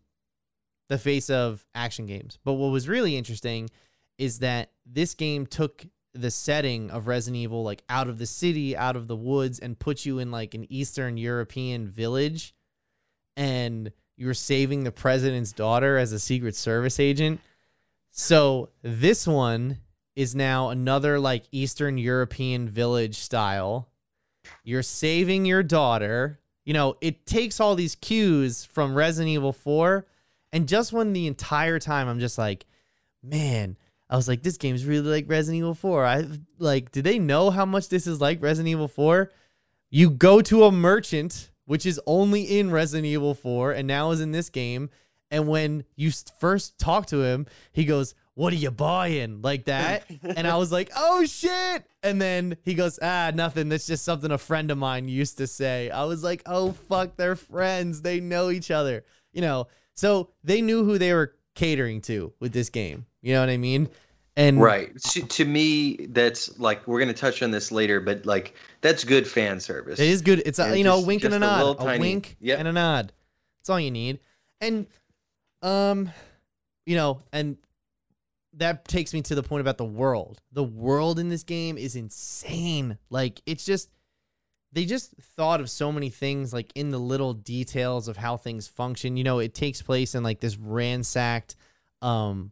the 0.92 0.98
face 0.98 1.30
of 1.30 1.66
action 1.74 2.06
games. 2.06 2.38
But 2.44 2.54
what 2.54 2.68
was 2.68 2.90
really 2.90 3.16
interesting 3.16 3.70
is 4.18 4.40
that 4.40 4.72
this 4.86 5.16
game 5.16 5.46
took 5.46 5.86
the 6.14 6.30
setting 6.30 6.92
of 6.92 7.08
Resident 7.08 7.42
Evil 7.42 7.64
like 7.64 7.82
out 7.88 8.10
of 8.10 8.18
the 8.18 8.26
city, 8.26 8.76
out 8.76 8.98
of 8.98 9.08
the 9.08 9.16
woods, 9.16 9.58
and 9.60 9.80
put 9.80 10.06
you 10.06 10.20
in 10.20 10.32
like 10.32 10.54
an 10.54 10.68
Eastern 10.70 11.16
European 11.16 11.88
village, 11.88 12.54
and 13.38 13.94
you 14.18 14.28
were 14.28 14.34
saving 14.34 14.84
the 14.84 14.92
president's 14.92 15.54
daughter 15.54 15.98
as 15.98 16.12
a 16.12 16.20
Secret 16.20 16.58
Service 16.58 17.00
agent. 17.00 17.40
So 18.10 18.72
this 18.82 19.26
one 19.26 19.78
is 20.18 20.36
now 20.36 20.72
another 20.72 21.22
like 21.22 21.46
Eastern 21.54 21.98
European 21.98 22.68
village 22.68 23.16
style. 23.16 23.88
You're 24.66 24.84
saving 24.84 25.46
your 25.46 25.64
daughter. 25.64 26.42
You 26.66 26.74
know, 26.74 26.98
it 27.00 27.26
takes 27.26 27.62
all 27.62 27.76
these 27.76 27.96
cues 27.96 28.66
from 28.66 28.94
Resident 28.94 29.30
Evil 29.30 29.54
4. 29.54 30.06
And 30.54 30.68
just 30.68 30.92
when 30.94 31.14
the 31.14 31.28
entire 31.28 31.80
time 31.80 32.08
I'm 32.08 32.20
just 32.20 32.38
like, 32.38 32.66
man, 33.24 33.78
I 34.10 34.16
was 34.16 34.28
like, 34.28 34.44
this 34.44 34.58
game's 34.58 34.86
really 34.86 35.10
like 35.10 35.30
Resident 35.30 35.60
Evil 35.60 35.74
4. 35.74 36.06
I 36.06 36.26
like, 36.60 36.92
did 36.92 37.06
they 37.06 37.18
know 37.18 37.50
how 37.50 37.66
much 37.66 37.88
this 37.88 38.08
is 38.08 38.20
like 38.20 38.42
Resident 38.42 38.70
Evil 38.70 38.90
4? 38.90 39.32
You 39.90 40.10
go 40.10 40.42
to 40.42 40.66
a 40.66 40.72
merchant, 40.72 41.50
which 41.66 41.86
is 41.86 42.00
only 42.06 42.42
in 42.42 42.72
Resident 42.72 43.06
Evil 43.06 43.34
4 43.34 43.72
and 43.72 43.88
now 43.88 44.12
is 44.12 44.20
in 44.20 44.32
this 44.32 44.50
game. 44.50 44.90
And 45.30 45.48
when 45.48 45.86
you 45.96 46.12
first 46.40 46.78
talk 46.78 47.06
to 47.08 47.24
him, 47.24 47.46
he 47.72 47.86
goes, 47.86 48.14
What 48.34 48.52
are 48.52 48.58
you 48.58 48.72
buying? 48.72 49.42
Like 49.42 49.66
that. 49.66 50.04
and 50.22 50.46
I 50.46 50.58
was 50.58 50.74
like, 50.74 50.92
Oh 50.98 51.26
shit. 51.26 51.86
And 52.04 52.22
then 52.22 52.58
he 52.64 52.74
goes, 52.74 53.00
Ah, 53.02 53.32
nothing. 53.34 53.70
That's 53.70 53.88
just 53.88 54.04
something 54.04 54.32
a 54.32 54.38
friend 54.38 54.72
of 54.72 54.78
mine 54.78 55.08
used 55.08 55.38
to 55.38 55.48
say. 55.48 55.90
I 55.90 56.04
was 56.04 56.22
like, 56.22 56.42
Oh 56.46 56.74
fuck, 56.74 57.16
they're 57.16 57.38
friends. 57.38 58.02
They 58.02 58.20
know 58.20 58.50
each 58.50 58.72
other. 58.72 59.06
You 59.32 59.40
know, 59.40 59.68
so 59.96 60.30
they 60.44 60.62
knew 60.62 60.84
who 60.84 60.98
they 60.98 61.14
were 61.14 61.36
catering 61.56 62.02
to 62.02 62.34
with 62.40 62.54
this 62.54 62.70
game. 62.70 63.06
You 63.22 63.34
know 63.34 63.42
what 63.42 63.50
I 63.50 63.58
mean? 63.58 63.90
And 64.38 64.62
Right. 64.62 64.98
To, 65.12 65.22
to 65.22 65.46
me, 65.46 66.08
that's 66.10 66.58
like 66.58 66.88
we're 66.88 67.00
gonna 67.00 67.14
touch 67.14 67.44
on 67.44 67.52
this 67.52 67.72
later, 67.72 68.00
but 68.00 68.26
like 68.26 68.56
that's 68.80 69.04
good 69.04 69.28
fan 69.28 69.60
service. 69.60 70.00
It 70.00 70.08
is 70.08 70.22
good. 70.22 70.42
It's 70.46 70.58
a 70.60 70.78
you 70.78 70.84
know, 70.84 71.00
a 71.00 71.06
wink 71.06 71.24
and 71.26 71.34
a 71.34 71.38
a 71.38 71.40
nod. 71.40 71.76
A, 71.80 71.84
tiny- 71.84 72.00
wink 72.00 72.38
Yep. 72.40 72.60
and 72.60 72.68
a 72.68 72.72
nod. 72.72 73.12
That's 73.60 73.70
all 73.70 73.80
you 73.80 73.92
need. 73.92 74.20
And 74.62 74.88
um, 75.62 76.10
you 76.86 76.96
know, 76.96 77.22
and 77.34 77.58
that 78.54 78.88
takes 78.88 79.14
me 79.14 79.22
to 79.24 79.36
the 79.36 79.44
point 79.44 79.62
about 79.62 79.78
the 79.78 79.86
world. 79.86 80.42
The 80.52 80.64
world 80.64 81.20
in 81.20 81.30
this 81.30 81.44
game 81.44 81.78
is 81.78 81.96
insane. 81.96 82.98
Like 83.10 83.42
it's 83.46 83.66
just 83.66 83.90
they 84.74 84.86
just 84.86 85.14
thought 85.36 85.60
of 85.60 85.70
so 85.70 85.92
many 85.92 86.10
things 86.10 86.54
like 86.54 86.72
in 86.76 86.92
the 86.92 86.98
little 86.98 87.34
details 87.34 88.08
of 88.08 88.18
how 88.18 88.38
things 88.38 88.68
function. 88.68 89.18
You 89.18 89.24
know, 89.24 89.40
it 89.40 89.54
takes 89.54 89.82
place 89.82 90.16
in 90.16 90.24
like 90.24 90.40
this 90.40 90.58
ransacked 90.58 91.56
um 92.02 92.52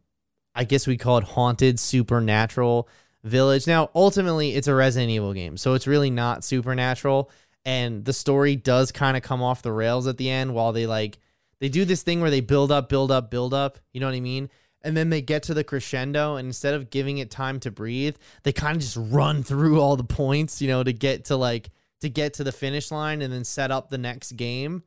I 0.54 0.64
guess 0.64 0.86
we 0.86 0.96
call 0.96 1.18
it 1.18 1.24
haunted 1.24 1.78
supernatural 1.78 2.88
village. 3.22 3.66
Now, 3.66 3.90
ultimately 3.94 4.54
it's 4.54 4.68
a 4.68 4.74
Resident 4.74 5.10
Evil 5.10 5.32
game, 5.32 5.56
so 5.56 5.74
it's 5.74 5.86
really 5.86 6.10
not 6.10 6.44
supernatural 6.44 7.30
and 7.64 8.04
the 8.04 8.12
story 8.12 8.56
does 8.56 8.90
kind 8.90 9.16
of 9.16 9.22
come 9.22 9.42
off 9.42 9.62
the 9.62 9.72
rails 9.72 10.06
at 10.06 10.16
the 10.16 10.30
end 10.30 10.54
while 10.54 10.72
they 10.72 10.86
like 10.86 11.18
they 11.60 11.68
do 11.68 11.84
this 11.84 12.02
thing 12.02 12.20
where 12.20 12.30
they 12.30 12.40
build 12.40 12.72
up, 12.72 12.88
build 12.88 13.10
up, 13.10 13.30
build 13.30 13.52
up, 13.52 13.78
you 13.92 14.00
know 14.00 14.06
what 14.06 14.14
I 14.14 14.20
mean? 14.20 14.48
And 14.82 14.96
then 14.96 15.10
they 15.10 15.20
get 15.20 15.42
to 15.44 15.54
the 15.54 15.62
crescendo 15.62 16.36
and 16.36 16.46
instead 16.46 16.72
of 16.72 16.88
giving 16.88 17.18
it 17.18 17.30
time 17.30 17.60
to 17.60 17.70
breathe, 17.70 18.16
they 18.44 18.52
kind 18.52 18.76
of 18.76 18.82
just 18.82 18.96
run 18.98 19.42
through 19.42 19.78
all 19.78 19.96
the 19.96 20.04
points, 20.04 20.62
you 20.62 20.68
know, 20.68 20.82
to 20.82 20.92
get 20.94 21.26
to 21.26 21.36
like 21.36 21.70
to 22.00 22.08
get 22.08 22.34
to 22.34 22.44
the 22.44 22.52
finish 22.52 22.90
line 22.90 23.22
and 23.22 23.32
then 23.32 23.44
set 23.44 23.70
up 23.70 23.88
the 23.88 23.98
next 23.98 24.32
game, 24.32 24.82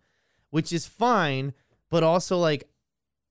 which 0.49 0.73
is 0.73 0.85
fine, 0.85 1.53
but 1.89 2.03
also 2.03 2.37
like 2.37 2.67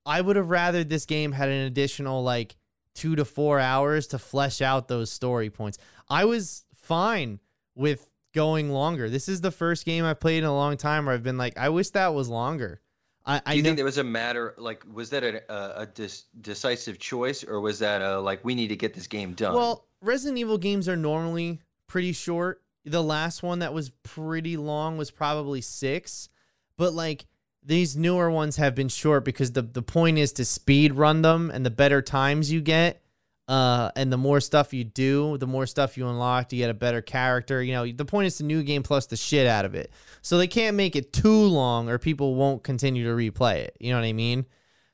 I 0.07 0.21
would 0.21 0.37
have 0.37 0.51
rather 0.51 0.85
this 0.85 1.07
game 1.07 1.33
had 1.33 1.49
an 1.49 1.67
additional 1.67 2.23
like 2.23 2.57
2 2.95 3.17
to 3.17 3.25
4 3.25 3.59
hours 3.61 4.07
to 4.09 4.19
flesh 4.19 4.61
out 4.61 4.89
those 4.89 5.11
story 5.11 5.51
points. 5.51 5.79
I 6.09 6.25
was 6.25 6.65
fine 6.75 7.41
with 7.75 8.09
going 8.35 8.71
longer. 8.71 9.09
This 9.09 9.29
is 9.29 9.41
the 9.41 9.51
first 9.51 9.85
game 9.85 10.05
I've 10.05 10.21
played 10.21 10.39
in 10.39 10.45
a 10.45 10.55
long 10.55 10.77
time 10.77 11.07
where 11.07 11.15
I've 11.15 11.23
been 11.23 11.39
like 11.39 11.59
I 11.59 11.69
wish 11.69 11.91
that 11.91 12.15
was 12.15 12.29
longer. 12.29 12.81
I, 13.25 13.41
I 13.47 13.53
Do 13.53 13.57
you 13.57 13.63
know 13.63 13.69
think 13.69 13.79
that 13.79 13.85
was 13.85 13.99
a 13.99 14.05
matter 14.05 14.55
like 14.59 14.85
was 14.93 15.11
that 15.11 15.23
a 15.23 15.43
a, 15.53 15.83
a 15.83 15.87
dis- 15.87 16.25
decisive 16.41 16.99
choice 16.99 17.45
or 17.45 17.61
was 17.61 17.79
that 17.79 18.03
a 18.03 18.21
like 18.21 18.45
we 18.45 18.55
need 18.55 18.69
to 18.69 18.77
get 18.77 18.95
this 18.95 19.07
game 19.07 19.33
done? 19.35 19.55
Well, 19.55 19.87
Resident 20.01 20.39
Evil 20.39 20.59
games 20.59 20.89
are 20.89 20.97
normally 20.97 21.61
pretty 21.87 22.13
short. 22.13 22.63
The 22.85 23.03
last 23.03 23.43
one 23.43 23.61
that 23.61 23.73
was 23.73 23.91
pretty 24.03 24.57
long 24.57 24.97
was 24.97 25.11
probably 25.11 25.61
six, 25.61 26.29
but 26.77 26.93
like 26.95 27.27
these 27.65 27.97
newer 27.97 28.31
ones 28.31 28.57
have 28.57 28.75
been 28.75 28.89
short 28.89 29.25
because 29.25 29.53
the 29.53 29.63
the 29.63 29.83
point 29.83 30.19
is 30.19 30.33
to 30.35 30.45
speed 30.45 30.95
run 30.95 31.23
them, 31.23 31.51
and 31.51 31.65
the 31.65 31.71
better 31.71 32.03
times 32.03 32.51
you 32.51 32.61
get, 32.61 33.03
uh, 33.49 33.91
and 33.95 34.13
the 34.13 34.17
more 34.17 34.41
stuff 34.41 34.73
you 34.73 34.85
do, 34.85 35.39
the 35.39 35.47
more 35.47 35.67
stuff 35.67 35.97
you 35.97 36.09
unlock, 36.09 36.53
you 36.53 36.59
get 36.59 36.71
a 36.71 36.75
better 36.75 37.03
character. 37.03 37.63
You 37.63 37.73
know, 37.73 37.91
the 37.91 38.05
point 38.05 38.27
is 38.27 38.39
the 38.39 38.45
new 38.45 38.63
game 38.63 38.83
plus 38.83 39.07
the 39.07 39.17
shit 39.17 39.47
out 39.47 39.65
of 39.65 39.75
it. 39.75 39.93
So 40.23 40.39
they 40.39 40.47
can't 40.47 40.77
make 40.77 40.97
it 40.97 41.13
too 41.13 41.43
long, 41.45 41.89
or 41.89 41.99
people 41.99 42.35
won't 42.35 42.65
continue 42.65 43.05
to 43.05 43.11
replay 43.11 43.57
it. 43.57 43.77
You 43.79 43.91
know 43.91 43.99
what 43.99 44.07
I 44.07 44.13
mean? 44.13 44.47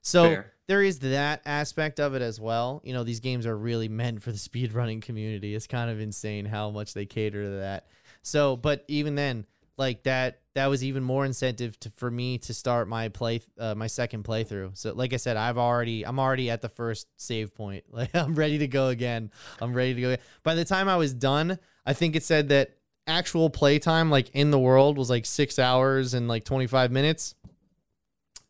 So 0.03 0.25
Fair. 0.25 0.53
There 0.69 0.83
is 0.83 1.01
that 1.01 1.41
aspect 1.47 1.99
of 1.99 2.15
it 2.15 2.23
as 2.23 2.39
well. 2.39 2.81
You 2.85 2.93
know, 2.93 3.03
these 3.03 3.21
games 3.21 3.47
are 3.47 3.57
really 3.57 3.89
meant 3.89 4.23
for 4.23 4.31
the 4.31 4.39
speedrunning 4.39 5.03
community. 5.03 5.55
It's 5.55 5.67
kind 5.67 5.91
of 5.91 5.99
insane 5.99 6.45
how 6.45 6.71
much 6.71 6.95
they 6.95 7.07
cater 7.07 7.43
to 7.43 7.51
that. 7.61 7.89
So, 8.23 8.57
but 8.57 8.85
even 8.87 9.15
then, 9.15 9.47
like 9.79 10.03
that, 10.05 10.41
that 10.55 10.67
was 10.67 10.85
even 10.85 11.03
more 11.03 11.25
incentive 11.25 11.79
to 11.81 11.91
for 11.91 12.11
me 12.11 12.39
to 12.39 12.53
start 12.53 12.89
my 12.89 13.09
play, 13.09 13.41
uh, 13.59 13.75
my 13.75 13.87
second 13.87 14.25
playthrough. 14.25 14.77
So, 14.77 14.93
like 14.93 15.13
I 15.13 15.17
said, 15.17 15.37
I've 15.37 15.57
already, 15.57 16.05
I'm 16.05 16.19
already 16.19 16.51
at 16.51 16.61
the 16.61 16.69
first 16.69 17.07
save 17.17 17.55
point. 17.55 17.85
Like 17.93 18.15
I'm 18.15 18.35
ready 18.35 18.59
to 18.59 18.69
go 18.69 18.89
again. 18.89 19.31
I'm 19.61 19.73
ready 19.73 19.95
to 19.95 20.01
go. 20.01 20.09
Again. 20.11 20.25
By 20.43 20.55
the 20.55 20.65
time 20.65 20.89
I 20.89 20.97
was 20.97 21.15
done, 21.15 21.59
I 21.87 21.95
think 21.95 22.15
it 22.15 22.23
said 22.23 22.51
that 22.51 22.77
actual 23.07 23.51
playtime, 23.51 24.11
like 24.11 24.31
in 24.35 24.51
the 24.51 24.59
world, 24.59 24.99
was 24.99 25.11
like 25.11 25.27
six 25.27 25.59
hours 25.59 26.15
and 26.15 26.29
like 26.29 26.45
25 26.45 26.93
minutes 26.93 27.35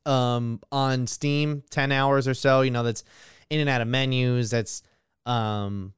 um 0.08 0.60
on 0.72 1.06
Steam, 1.06 1.62
10 1.70 1.92
hours 1.92 2.26
or 2.26 2.34
so, 2.34 2.62
you 2.62 2.70
know, 2.70 2.82
that's 2.82 3.04
in 3.50 3.60
and 3.60 3.68
out 3.68 3.80
of 3.80 3.88
menus, 3.88 4.50
that's 4.50 4.82
um 5.26 5.92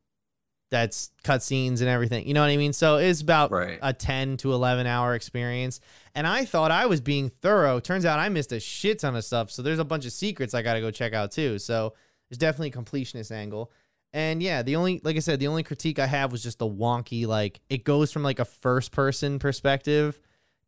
that's 0.70 1.10
cutscenes 1.24 1.80
and 1.80 1.88
everything. 1.88 2.28
You 2.28 2.34
know 2.34 2.42
what 2.42 2.50
I 2.50 2.56
mean? 2.56 2.72
So 2.72 2.96
it's 2.98 3.20
about 3.20 3.50
Right. 3.50 3.78
a 3.82 3.92
10 3.92 4.36
to 4.38 4.52
11 4.52 4.86
hour 4.86 5.14
experience. 5.14 5.80
And 6.14 6.26
I 6.26 6.44
thought 6.44 6.70
I 6.70 6.86
was 6.86 7.00
being 7.00 7.30
thorough. 7.42 7.80
Turns 7.80 8.04
out 8.04 8.20
I 8.20 8.28
missed 8.28 8.52
a 8.52 8.60
shit 8.60 9.00
ton 9.00 9.16
of 9.16 9.24
stuff. 9.24 9.50
So 9.50 9.62
there's 9.62 9.80
a 9.80 9.84
bunch 9.84 10.06
of 10.06 10.12
secrets 10.12 10.54
I 10.54 10.62
got 10.62 10.74
to 10.74 10.80
go 10.80 10.92
check 10.92 11.12
out 11.12 11.32
too. 11.32 11.58
So 11.58 11.94
there's 12.28 12.38
definitely 12.38 12.68
a 12.68 12.82
completionist 12.82 13.32
angle. 13.32 13.72
And 14.12 14.40
yeah, 14.42 14.62
the 14.62 14.76
only 14.76 15.00
like 15.02 15.16
I 15.16 15.20
said, 15.20 15.40
the 15.40 15.48
only 15.48 15.62
critique 15.64 15.98
I 15.98 16.06
have 16.06 16.30
was 16.32 16.42
just 16.42 16.58
the 16.58 16.68
wonky 16.68 17.26
like 17.26 17.60
it 17.68 17.84
goes 17.84 18.12
from 18.12 18.22
like 18.22 18.38
a 18.38 18.44
first 18.44 18.92
person 18.92 19.38
perspective 19.40 20.20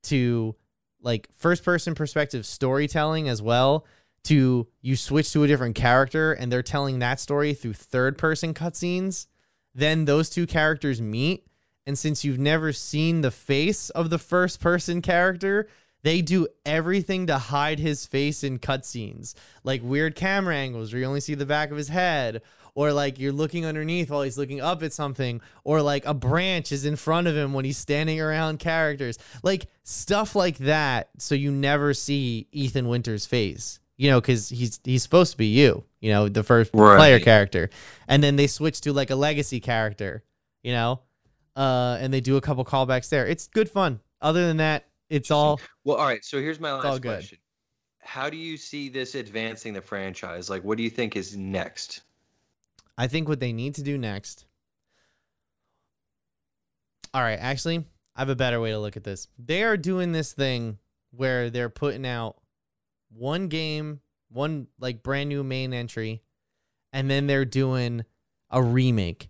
to 0.04 0.56
like 1.02 1.28
first 1.36 1.64
person 1.64 1.94
perspective 1.94 2.46
storytelling 2.46 3.28
as 3.28 3.42
well 3.42 3.84
to 4.24 4.66
you 4.80 4.96
switch 4.96 5.32
to 5.32 5.42
a 5.42 5.46
different 5.46 5.74
character 5.74 6.32
and 6.32 6.50
they're 6.50 6.62
telling 6.62 7.00
that 7.00 7.18
story 7.18 7.54
through 7.54 7.72
third 7.74 8.16
person 8.16 8.54
cutscenes 8.54 9.26
then 9.74 10.04
those 10.04 10.28
two 10.28 10.46
characters 10.46 11.00
meet. 11.00 11.46
And 11.86 11.98
since 11.98 12.24
you've 12.24 12.38
never 12.38 12.72
seen 12.72 13.20
the 13.22 13.30
face 13.30 13.90
of 13.90 14.10
the 14.10 14.18
first 14.18 14.60
person 14.60 15.02
character 15.02 15.68
they 16.04 16.20
do 16.20 16.48
everything 16.66 17.28
to 17.28 17.38
hide 17.38 17.78
his 17.78 18.06
face 18.06 18.42
in 18.42 18.58
cutscenes. 18.58 19.34
Like 19.62 19.82
weird 19.84 20.16
camera 20.16 20.56
angles 20.56 20.92
where 20.92 21.00
you 21.00 21.06
only 21.06 21.20
see 21.20 21.36
the 21.36 21.46
back 21.46 21.70
of 21.70 21.76
his 21.76 21.88
head 21.88 22.42
or 22.74 22.92
like 22.92 23.18
you're 23.18 23.32
looking 23.32 23.66
underneath 23.66 24.10
while 24.10 24.22
he's 24.22 24.38
looking 24.38 24.60
up 24.60 24.82
at 24.82 24.92
something 24.92 25.40
or 25.64 25.82
like 25.82 26.04
a 26.06 26.14
branch 26.14 26.72
is 26.72 26.84
in 26.84 26.96
front 26.96 27.26
of 27.26 27.36
him 27.36 27.52
when 27.52 27.64
he's 27.64 27.78
standing 27.78 28.20
around 28.20 28.58
characters 28.58 29.18
like 29.42 29.66
stuff 29.82 30.34
like 30.34 30.58
that 30.58 31.10
so 31.18 31.34
you 31.34 31.50
never 31.50 31.94
see 31.94 32.46
Ethan 32.52 32.88
Winter's 32.88 33.26
face 33.26 33.80
you 33.96 34.10
know 34.10 34.20
cuz 34.20 34.48
he's 34.48 34.80
he's 34.84 35.02
supposed 35.02 35.32
to 35.32 35.38
be 35.38 35.46
you 35.46 35.84
you 36.00 36.10
know 36.10 36.28
the 36.28 36.42
first 36.42 36.72
player 36.72 37.18
character 37.20 37.70
and 38.08 38.22
then 38.22 38.36
they 38.36 38.46
switch 38.46 38.80
to 38.80 38.92
like 38.92 39.10
a 39.10 39.16
legacy 39.16 39.60
character 39.60 40.24
you 40.62 40.72
know 40.72 41.00
uh 41.56 41.98
and 42.00 42.12
they 42.12 42.20
do 42.20 42.36
a 42.36 42.40
couple 42.40 42.64
callbacks 42.64 43.08
there 43.08 43.26
it's 43.26 43.48
good 43.48 43.68
fun 43.68 44.00
other 44.20 44.46
than 44.46 44.56
that 44.58 44.86
it's 45.12 45.30
all 45.30 45.60
Well, 45.84 45.98
all 45.98 46.06
right. 46.06 46.24
So 46.24 46.40
here's 46.40 46.58
my 46.58 46.72
last 46.72 47.02
question. 47.02 47.38
How 48.00 48.30
do 48.30 48.36
you 48.38 48.56
see 48.56 48.88
this 48.88 49.14
advancing 49.14 49.74
the 49.74 49.82
franchise? 49.82 50.48
Like, 50.48 50.64
what 50.64 50.78
do 50.78 50.82
you 50.82 50.90
think 50.90 51.16
is 51.16 51.36
next? 51.36 52.00
I 52.96 53.06
think 53.06 53.28
what 53.28 53.40
they 53.40 53.52
need 53.52 53.74
to 53.76 53.82
do 53.82 53.98
next. 53.98 54.46
All 57.14 57.22
right, 57.22 57.38
actually, 57.38 57.84
I 58.16 58.20
have 58.20 58.28
a 58.28 58.36
better 58.36 58.60
way 58.60 58.70
to 58.70 58.78
look 58.78 58.96
at 58.96 59.04
this. 59.04 59.28
They 59.38 59.62
are 59.62 59.76
doing 59.76 60.12
this 60.12 60.32
thing 60.32 60.78
where 61.10 61.50
they're 61.50 61.68
putting 61.68 62.06
out 62.06 62.36
one 63.10 63.48
game, 63.48 64.00
one 64.30 64.68
like 64.78 65.02
brand 65.02 65.28
new 65.28 65.44
main 65.44 65.72
entry, 65.74 66.22
and 66.92 67.10
then 67.10 67.26
they're 67.26 67.44
doing 67.44 68.04
a 68.50 68.62
remake. 68.62 69.28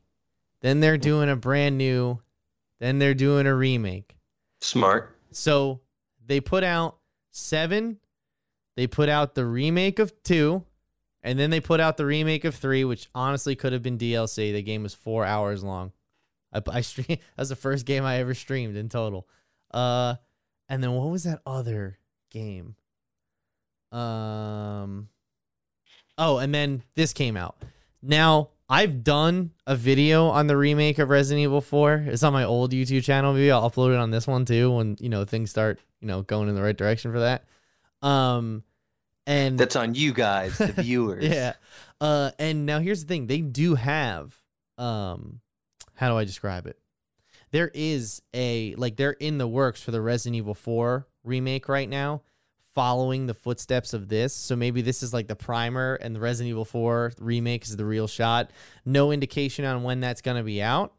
Then 0.60 0.80
they're 0.80 0.98
doing 0.98 1.28
a 1.28 1.36
brand 1.36 1.76
new, 1.76 2.20
then 2.78 2.98
they're 2.98 3.14
doing 3.14 3.46
a 3.46 3.54
remake. 3.54 4.16
Smart. 4.60 5.16
So 5.32 5.80
they 6.24 6.40
put 6.40 6.62
out 6.62 6.98
seven. 7.32 7.98
They 8.76 8.86
put 8.86 9.08
out 9.08 9.34
the 9.34 9.44
remake 9.44 9.98
of 9.98 10.22
two, 10.22 10.64
And 11.22 11.38
then 11.38 11.50
they 11.50 11.60
put 11.60 11.80
out 11.80 11.96
the 11.96 12.06
remake 12.06 12.44
of 12.44 12.54
three, 12.54 12.84
which 12.84 13.08
honestly 13.14 13.54
could 13.54 13.72
have 13.72 13.82
been 13.82 13.98
DLC. 13.98 14.52
The 14.52 14.62
game 14.62 14.82
was 14.82 14.94
four 14.94 15.24
hours 15.24 15.62
long. 15.62 15.92
I, 16.52 16.62
I 16.68 16.80
stream 16.80 17.06
that 17.08 17.20
was 17.36 17.48
the 17.48 17.56
first 17.56 17.86
game 17.86 18.04
I 18.04 18.18
ever 18.18 18.34
streamed 18.34 18.76
in 18.76 18.88
total. 18.88 19.28
Uh, 19.72 20.16
and 20.68 20.82
then 20.82 20.92
what 20.92 21.10
was 21.10 21.24
that 21.24 21.40
other 21.46 21.98
game? 22.30 22.76
Um, 23.92 25.08
oh, 26.18 26.38
and 26.38 26.54
then 26.54 26.82
this 26.94 27.12
came 27.12 27.36
out. 27.36 27.56
Now 28.02 28.50
I've 28.68 29.04
done 29.04 29.52
a 29.66 29.76
video 29.76 30.28
on 30.28 30.46
the 30.46 30.56
remake 30.56 30.98
of 30.98 31.10
Resident 31.10 31.42
Evil 31.42 31.60
4. 31.60 32.06
It's 32.08 32.22
on 32.22 32.32
my 32.32 32.44
old 32.44 32.72
YouTube 32.72 33.04
channel. 33.04 33.34
Maybe 33.34 33.50
I'll 33.50 33.70
upload 33.70 33.92
it 33.92 33.98
on 33.98 34.10
this 34.10 34.26
one 34.26 34.44
too 34.44 34.72
when 34.72 34.96
you 34.98 35.08
know 35.08 35.24
things 35.24 35.50
start 35.50 35.78
you 36.00 36.08
know 36.08 36.22
going 36.22 36.48
in 36.48 36.54
the 36.54 36.62
right 36.62 36.76
direction 36.76 37.12
for 37.12 37.20
that. 37.20 37.44
Um, 38.06 38.64
and 39.26 39.58
That's 39.58 39.76
on 39.76 39.94
you 39.94 40.12
guys, 40.12 40.58
the 40.58 40.66
viewers. 40.78 41.24
yeah. 41.24 41.54
Uh, 42.00 42.32
and 42.38 42.66
now 42.66 42.80
here's 42.80 43.02
the 43.04 43.08
thing: 43.08 43.26
they 43.26 43.40
do 43.40 43.74
have 43.76 44.34
um, 44.78 45.40
how 45.94 46.08
do 46.08 46.16
I 46.16 46.24
describe 46.24 46.66
it? 46.66 46.78
There 47.52 47.70
is 47.74 48.22
a 48.34 48.74
like 48.76 48.96
they're 48.96 49.12
in 49.12 49.38
the 49.38 49.46
works 49.46 49.82
for 49.82 49.90
the 49.90 50.00
Resident 50.00 50.36
Evil 50.36 50.54
4 50.54 51.06
remake 51.22 51.68
right 51.68 51.88
now, 51.88 52.22
following 52.74 53.26
the 53.26 53.34
footsteps 53.34 53.92
of 53.92 54.08
this. 54.08 54.34
So 54.34 54.56
maybe 54.56 54.82
this 54.82 55.02
is 55.02 55.12
like 55.12 55.28
the 55.28 55.36
primer, 55.36 55.94
and 55.96 56.16
the 56.16 56.20
Resident 56.20 56.50
Evil 56.50 56.64
4 56.64 57.12
remake 57.20 57.64
is 57.64 57.76
the 57.76 57.84
real 57.84 58.08
shot. 58.08 58.50
No 58.84 59.12
indication 59.12 59.64
on 59.64 59.82
when 59.82 60.00
that's 60.00 60.22
gonna 60.22 60.42
be 60.42 60.62
out, 60.62 60.94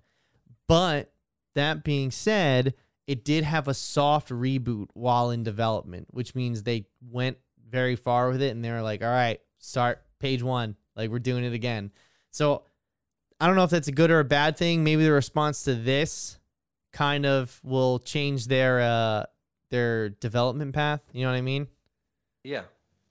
but 0.68 1.12
that 1.56 1.84
being 1.84 2.12
said, 2.12 2.76
it 3.08 3.26
did 3.26 3.44
have 3.44 3.68
a 3.68 3.74
soft 3.74 4.30
reboot 4.30 4.88
while 4.94 5.32
in 5.32 5.44
development, 5.44 6.08
which 6.12 6.36
means 6.36 6.64
they 6.64 6.86
went 7.12 7.38
very 7.74 7.98
far 7.98 8.30
with 8.30 8.42
it 8.42 8.52
and 8.52 8.64
they 8.64 8.72
were 8.72 8.82
like, 8.82 9.02
all 9.02 9.10
right, 9.10 9.42
start 9.58 10.02
page 10.20 10.42
one. 10.42 10.78
Like 10.96 11.10
we're 11.10 11.20
doing 11.20 11.44
it 11.44 11.54
again. 11.54 11.92
So 12.32 12.64
I 13.42 13.48
don't 13.48 13.58
know 13.58 13.64
if 13.64 13.72
that's 13.72 13.90
a 13.90 13.92
good 13.92 14.12
or 14.12 14.20
a 14.20 14.24
bad 14.24 14.56
thing. 14.56 14.84
Maybe 14.84 15.04
the 15.04 15.12
response 15.12 15.64
to 15.64 15.74
this 15.74 16.38
kind 16.94 17.26
of 17.26 17.60
will 17.64 18.00
change 18.00 18.48
their 18.48 18.80
uh 18.80 19.26
their 19.72 20.10
development 20.10 20.74
path. 20.74 21.02
You 21.12 21.24
know 21.24 21.32
what 21.32 21.38
I 21.38 21.42
mean? 21.42 21.68
Yeah. 22.44 22.62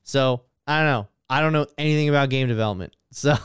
So 0.04 0.42
I 0.66 0.78
don't 0.78 0.86
know. 0.86 1.08
I 1.28 1.40
don't 1.40 1.52
know 1.52 1.66
anything 1.76 2.08
about 2.08 2.30
game 2.30 2.48
development. 2.48 2.96
So 3.14 3.36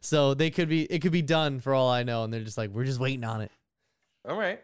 so 0.00 0.34
they 0.34 0.50
could 0.50 0.68
be 0.68 0.82
it 0.82 1.00
could 1.00 1.12
be 1.12 1.22
done 1.22 1.60
for 1.60 1.72
all 1.72 1.88
I 1.88 2.02
know, 2.02 2.24
and 2.24 2.32
they're 2.32 2.42
just 2.42 2.58
like, 2.58 2.70
we're 2.70 2.84
just 2.84 2.98
waiting 2.98 3.22
on 3.22 3.40
it. 3.42 3.52
All 4.28 4.36
right. 4.36 4.60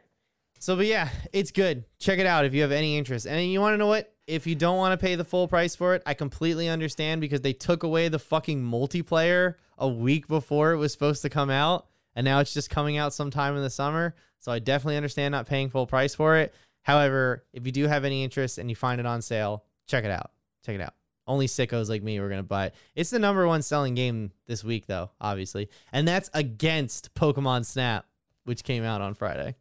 So, 0.65 0.77
but 0.77 0.87
yeah, 0.87 1.11
it's 1.35 1.51
good. 1.51 1.85
Check 1.99 2.19
it 2.19 2.25
out 2.25 2.47
if 2.47 2.55
you 2.55 2.63
have 2.63 2.73
any 2.73 2.97
interest. 2.97 3.27
And 3.27 3.53
you 3.53 3.61
want 3.61 3.75
to 3.75 3.77
know 3.77 3.87
what? 3.87 4.14
If 4.27 4.47
you 4.47 4.55
don't 4.55 4.79
want 4.79 4.99
to 4.99 5.05
pay 5.05 5.17
the 5.17 5.25
full 5.25 5.49
price 5.49 5.77
for 5.77 5.95
it, 5.95 6.03
I 6.07 6.15
completely 6.15 6.69
understand 6.69 7.21
because 7.21 7.43
they 7.43 7.53
took 7.53 7.83
away 7.83 8.09
the 8.09 8.19
fucking 8.19 8.63
multiplayer 8.63 9.55
a 9.77 9.89
week 9.89 10.29
before 10.29 10.73
it 10.73 10.79
was 10.79 10.93
supposed 10.93 11.23
to 11.23 11.31
come 11.31 11.51
out. 11.51 11.87
And 12.17 12.25
now 12.25 12.41
it's 12.41 12.55
just 12.55 12.71
coming 12.71 12.97
out 12.97 13.13
sometime 13.13 13.57
in 13.57 13.63
the 13.63 13.71
summer. 13.71 14.15
So 14.39 14.53
I 14.53 14.61
definitely 14.61 14.97
understand 14.97 15.33
not 15.33 15.47
paying 15.47 15.69
full 15.69 15.87
price 15.87 16.15
for 16.15 16.37
it. 16.37 16.55
However, 16.83 17.45
if 17.53 17.67
you 17.67 17.73
do 17.73 17.87
have 17.87 18.05
any 18.05 18.23
interest 18.25 18.59
and 18.59 18.71
you 18.71 18.77
find 18.77 19.01
it 19.01 19.07
on 19.07 19.21
sale, 19.21 19.65
check 19.87 20.05
it 20.05 20.11
out. 20.11 20.31
Check 20.65 20.77
it 20.77 20.81
out. 20.81 20.95
Only 21.27 21.47
sickos 21.47 21.89
like 21.89 22.03
me 22.03 22.19
going 22.19 22.31
to 22.33 22.43
buy 22.43 22.67
it. 22.67 22.75
It's 22.95 23.11
the 23.11 23.19
number 23.19 23.47
one 23.47 23.63
selling 23.63 23.95
game 23.95 24.33
this 24.47 24.63
week, 24.63 24.87
though, 24.87 25.11
obviously. 25.21 25.71
And 25.93 26.07
that's 26.07 26.31
against 26.35 27.15
Pokemon 27.15 27.65
Snap, 27.65 28.07
which 28.45 28.63
came 28.63 28.85
out 28.85 29.01
on 29.01 29.15
Friday. 29.15 29.55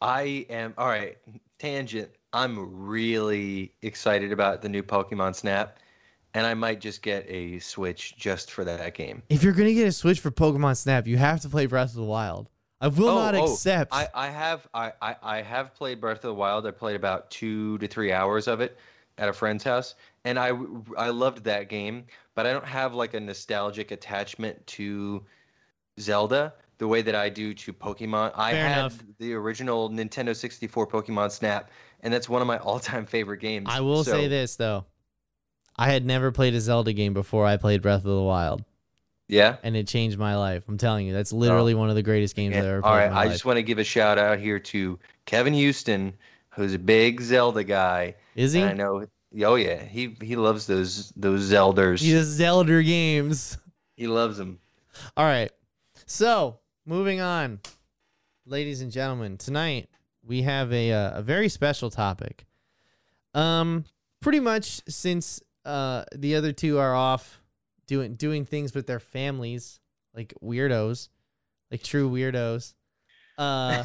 I 0.00 0.46
am 0.50 0.74
all 0.76 0.88
right. 0.88 1.16
Tangent. 1.58 2.10
I'm 2.32 2.84
really 2.86 3.72
excited 3.82 4.32
about 4.32 4.62
the 4.62 4.68
new 4.68 4.82
Pokemon 4.82 5.34
Snap, 5.34 5.78
and 6.34 6.46
I 6.46 6.54
might 6.54 6.80
just 6.80 7.02
get 7.02 7.26
a 7.28 7.58
Switch 7.58 8.16
just 8.16 8.50
for 8.50 8.64
that 8.64 8.94
game. 8.94 9.22
If 9.28 9.42
you're 9.42 9.52
gonna 9.52 9.74
get 9.74 9.86
a 9.88 9.92
Switch 9.92 10.20
for 10.20 10.30
Pokemon 10.30 10.76
Snap, 10.76 11.06
you 11.06 11.16
have 11.18 11.40
to 11.42 11.48
play 11.48 11.66
Breath 11.66 11.90
of 11.90 11.96
the 11.96 12.04
Wild. 12.04 12.48
I 12.80 12.88
will 12.88 13.10
Oh, 13.10 13.14
not 13.16 13.34
oh, 13.34 13.44
accept. 13.52 13.94
I, 13.94 14.08
I 14.14 14.28
have 14.28 14.66
I, 14.74 14.92
I, 15.00 15.16
I 15.22 15.42
have 15.42 15.74
played 15.74 16.00
Breath 16.00 16.18
of 16.18 16.22
the 16.22 16.34
Wild. 16.34 16.66
I 16.66 16.70
played 16.70 16.96
about 16.96 17.30
two 17.30 17.78
to 17.78 17.86
three 17.86 18.12
hours 18.12 18.48
of 18.48 18.60
it 18.60 18.78
at 19.18 19.28
a 19.28 19.32
friend's 19.32 19.62
house, 19.62 19.94
and 20.24 20.38
I 20.38 20.52
I 20.96 21.10
loved 21.10 21.44
that 21.44 21.68
game. 21.68 22.06
But 22.34 22.46
I 22.46 22.52
don't 22.52 22.64
have 22.64 22.94
like 22.94 23.14
a 23.14 23.20
nostalgic 23.20 23.90
attachment 23.90 24.66
to 24.68 25.22
Zelda 26.00 26.54
the 26.78 26.88
way 26.88 27.02
that 27.02 27.14
I 27.14 27.28
do 27.28 27.54
to 27.54 27.72
Pokemon. 27.72 28.32
I 28.34 28.52
Fair 28.52 28.68
had 28.68 28.78
enough. 28.78 28.98
the 29.18 29.34
original 29.34 29.90
Nintendo 29.90 30.34
64 30.34 30.86
Pokemon 30.86 31.30
Snap, 31.30 31.70
and 32.00 32.12
that's 32.12 32.28
one 32.28 32.42
of 32.42 32.48
my 32.48 32.58
all-time 32.58 33.06
favorite 33.06 33.38
games. 33.38 33.68
I 33.70 33.80
will 33.80 34.04
say 34.04 34.28
this 34.28 34.56
though. 34.56 34.86
I 35.76 35.90
had 35.90 36.04
never 36.04 36.32
played 36.32 36.54
a 36.54 36.60
Zelda 36.60 36.92
game 36.92 37.14
before 37.14 37.46
I 37.46 37.56
played 37.56 37.82
Breath 37.82 38.04
of 38.04 38.10
the 38.10 38.22
Wild, 38.22 38.62
Yeah. 39.28 39.56
and 39.62 39.74
it 39.74 39.88
changed 39.88 40.18
my 40.18 40.36
life. 40.36 40.64
I'm 40.68 40.76
telling 40.76 41.06
you, 41.06 41.14
that's 41.14 41.32
literally 41.32 41.72
oh. 41.72 41.78
one 41.78 41.88
of 41.88 41.94
the 41.94 42.02
greatest 42.02 42.36
games 42.36 42.56
I've 42.56 42.64
ever 42.64 42.82
played. 42.82 42.90
All 42.90 42.96
right, 42.96 43.10
I 43.10 43.24
life. 43.24 43.32
just 43.32 43.44
want 43.44 43.56
to 43.56 43.62
give 43.62 43.78
a 43.78 43.84
shout 43.84 44.18
out 44.18 44.38
here 44.38 44.58
to 44.58 44.98
Kevin 45.24 45.54
Houston, 45.54 46.12
who's 46.50 46.74
a 46.74 46.78
big 46.78 47.20
Zelda 47.22 47.64
guy. 47.64 48.16
Is 48.34 48.52
he? 48.52 48.60
And 48.60 48.70
I 48.70 48.72
know. 48.74 49.06
Oh 49.44 49.54
yeah, 49.54 49.82
he 49.82 50.14
he 50.20 50.36
loves 50.36 50.66
those 50.66 51.10
those 51.16 51.50
Zelders. 51.50 52.00
He 52.00 52.12
does 52.12 52.26
Zelda 52.26 52.82
games. 52.82 53.56
He 53.96 54.06
loves 54.06 54.36
them. 54.36 54.58
All 55.16 55.24
right. 55.24 55.50
So 56.06 56.58
moving 56.84 57.20
on, 57.20 57.60
ladies 58.46 58.80
and 58.80 58.90
gentlemen, 58.90 59.36
tonight 59.36 59.88
we 60.24 60.42
have 60.42 60.72
a 60.72 60.92
uh, 60.92 61.18
a 61.18 61.22
very 61.22 61.48
special 61.48 61.90
topic. 61.90 62.46
Um, 63.34 63.84
pretty 64.20 64.40
much 64.40 64.82
since 64.88 65.40
uh 65.64 66.04
the 66.14 66.34
other 66.34 66.52
two 66.52 66.78
are 66.78 66.94
off 66.94 67.40
doing 67.86 68.14
doing 68.14 68.44
things 68.44 68.74
with 68.74 68.86
their 68.86 69.00
families, 69.00 69.80
like 70.14 70.34
weirdos, 70.42 71.08
like 71.70 71.82
true 71.82 72.10
weirdos. 72.10 72.74
Uh, 73.38 73.84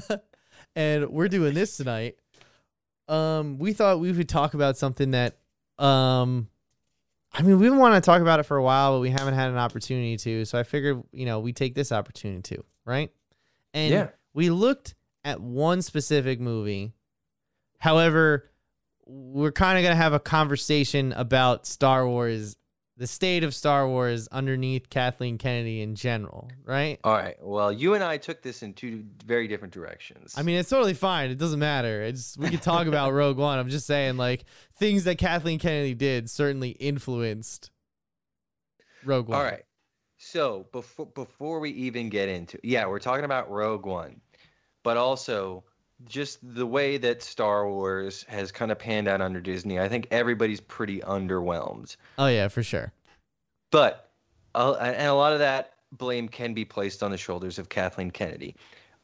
and 0.76 1.08
we're 1.10 1.28
doing 1.28 1.54
this 1.54 1.76
tonight. 1.76 2.16
Um, 3.08 3.58
we 3.58 3.72
thought 3.72 4.00
we 4.00 4.12
would 4.12 4.28
talk 4.28 4.54
about 4.54 4.76
something 4.76 5.10
that 5.12 5.38
um 5.78 6.48
I 7.34 7.42
mean, 7.42 7.58
we've 7.58 7.70
been 7.70 7.78
wanting 7.78 8.00
to 8.00 8.04
talk 8.04 8.20
about 8.20 8.40
it 8.40 8.42
for 8.44 8.56
a 8.56 8.62
while, 8.62 8.94
but 8.96 9.00
we 9.00 9.10
haven't 9.10 9.34
had 9.34 9.50
an 9.50 9.56
opportunity 9.56 10.16
to. 10.18 10.44
So 10.44 10.58
I 10.58 10.64
figured, 10.64 11.02
you 11.12 11.24
know, 11.24 11.40
we 11.40 11.52
take 11.52 11.74
this 11.74 11.90
opportunity 11.90 12.42
to, 12.56 12.64
right? 12.84 13.10
And 13.72 13.90
Yeah. 13.92 14.08
we 14.34 14.50
looked 14.50 14.94
at 15.24 15.40
one 15.40 15.80
specific 15.80 16.40
movie. 16.40 16.92
However, 17.78 18.50
we're 19.06 19.52
kind 19.52 19.78
of 19.78 19.82
going 19.82 19.92
to 19.92 20.02
have 20.02 20.12
a 20.12 20.20
conversation 20.20 21.12
about 21.12 21.66
Star 21.66 22.06
Wars, 22.06 22.56
the 23.02 23.08
state 23.08 23.42
of 23.42 23.52
Star 23.52 23.88
Wars 23.88 24.28
underneath 24.28 24.88
Kathleen 24.88 25.36
Kennedy 25.36 25.82
in 25.82 25.96
general, 25.96 26.48
right? 26.64 27.00
All 27.02 27.12
right. 27.12 27.34
Well, 27.40 27.72
you 27.72 27.94
and 27.94 28.04
I 28.04 28.16
took 28.16 28.42
this 28.42 28.62
in 28.62 28.74
two 28.74 29.02
very 29.26 29.48
different 29.48 29.74
directions. 29.74 30.34
I 30.36 30.42
mean, 30.42 30.56
it's 30.56 30.70
totally 30.70 30.94
fine. 30.94 31.28
It 31.28 31.36
doesn't 31.36 31.58
matter. 31.58 32.00
It's 32.02 32.38
we 32.38 32.48
could 32.48 32.62
talk 32.62 32.86
about 32.86 33.12
Rogue 33.12 33.38
One. 33.38 33.58
I'm 33.58 33.70
just 33.70 33.88
saying, 33.88 34.18
like 34.18 34.44
things 34.76 35.02
that 35.02 35.18
Kathleen 35.18 35.58
Kennedy 35.58 35.94
did 35.94 36.30
certainly 36.30 36.70
influenced 36.70 37.72
Rogue 39.04 39.26
One. 39.26 39.36
all 39.36 39.44
right. 39.44 39.64
So 40.18 40.68
before 40.70 41.06
before 41.06 41.58
we 41.58 41.70
even 41.70 42.08
get 42.08 42.28
into, 42.28 42.60
yeah, 42.62 42.86
we're 42.86 43.00
talking 43.00 43.24
about 43.24 43.50
Rogue 43.50 43.84
One, 43.84 44.20
but 44.84 44.96
also 44.96 45.64
just 46.06 46.38
the 46.42 46.66
way 46.66 46.96
that 46.98 47.22
Star 47.22 47.68
Wars 47.68 48.24
has 48.28 48.52
kind 48.52 48.70
of 48.70 48.78
panned 48.78 49.08
out 49.08 49.20
under 49.20 49.40
Disney. 49.40 49.78
I 49.80 49.88
think 49.88 50.08
everybody's 50.10 50.60
pretty 50.60 51.00
underwhelmed. 51.00 51.96
Oh 52.18 52.28
yeah, 52.28 52.48
for 52.48 52.62
sure. 52.62 52.92
But 53.70 54.10
uh, 54.54 54.72
and 54.80 55.08
a 55.08 55.14
lot 55.14 55.32
of 55.32 55.38
that 55.38 55.74
blame 55.92 56.28
can 56.28 56.54
be 56.54 56.64
placed 56.64 57.02
on 57.02 57.10
the 57.10 57.16
shoulders 57.16 57.58
of 57.58 57.68
Kathleen 57.68 58.10
Kennedy. 58.10 58.54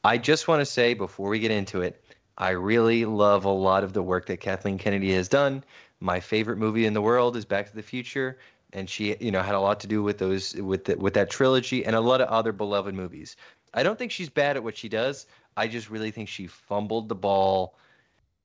I 0.03 0.17
just 0.17 0.47
want 0.47 0.61
to 0.61 0.65
say 0.65 0.93
before 0.93 1.29
we 1.29 1.39
get 1.39 1.51
into 1.51 1.81
it, 1.81 2.03
I 2.37 2.51
really 2.51 3.05
love 3.05 3.45
a 3.45 3.49
lot 3.49 3.83
of 3.83 3.93
the 3.93 4.01
work 4.01 4.27
that 4.27 4.39
Kathleen 4.39 4.77
Kennedy 4.77 5.13
has 5.13 5.27
done. 5.27 5.63
My 5.99 6.19
favorite 6.19 6.57
movie 6.57 6.85
in 6.85 6.93
the 6.93 7.01
world 7.01 7.35
is 7.35 7.43
Back 7.43 7.69
to 7.69 7.75
the 7.75 7.83
Future, 7.83 8.37
and 8.71 8.89
she, 8.89 9.17
you 9.19 9.31
know, 9.31 9.41
had 9.41 9.55
a 9.55 9.59
lot 9.59 9.79
to 9.81 9.87
do 9.87 10.01
with 10.01 10.17
those 10.17 10.55
with 10.55 10.85
the, 10.85 10.95
with 10.95 11.13
that 11.15 11.29
trilogy 11.29 11.85
and 11.85 11.95
a 11.95 12.01
lot 12.01 12.21
of 12.21 12.29
other 12.29 12.53
beloved 12.53 12.95
movies. 12.95 13.35
I 13.73 13.83
don't 13.83 13.99
think 13.99 14.11
she's 14.11 14.29
bad 14.29 14.55
at 14.55 14.63
what 14.63 14.77
she 14.77 14.89
does. 14.89 15.27
I 15.57 15.67
just 15.67 15.89
really 15.89 16.11
think 16.11 16.29
she 16.29 16.47
fumbled 16.47 17.09
the 17.09 17.15
ball 17.15 17.75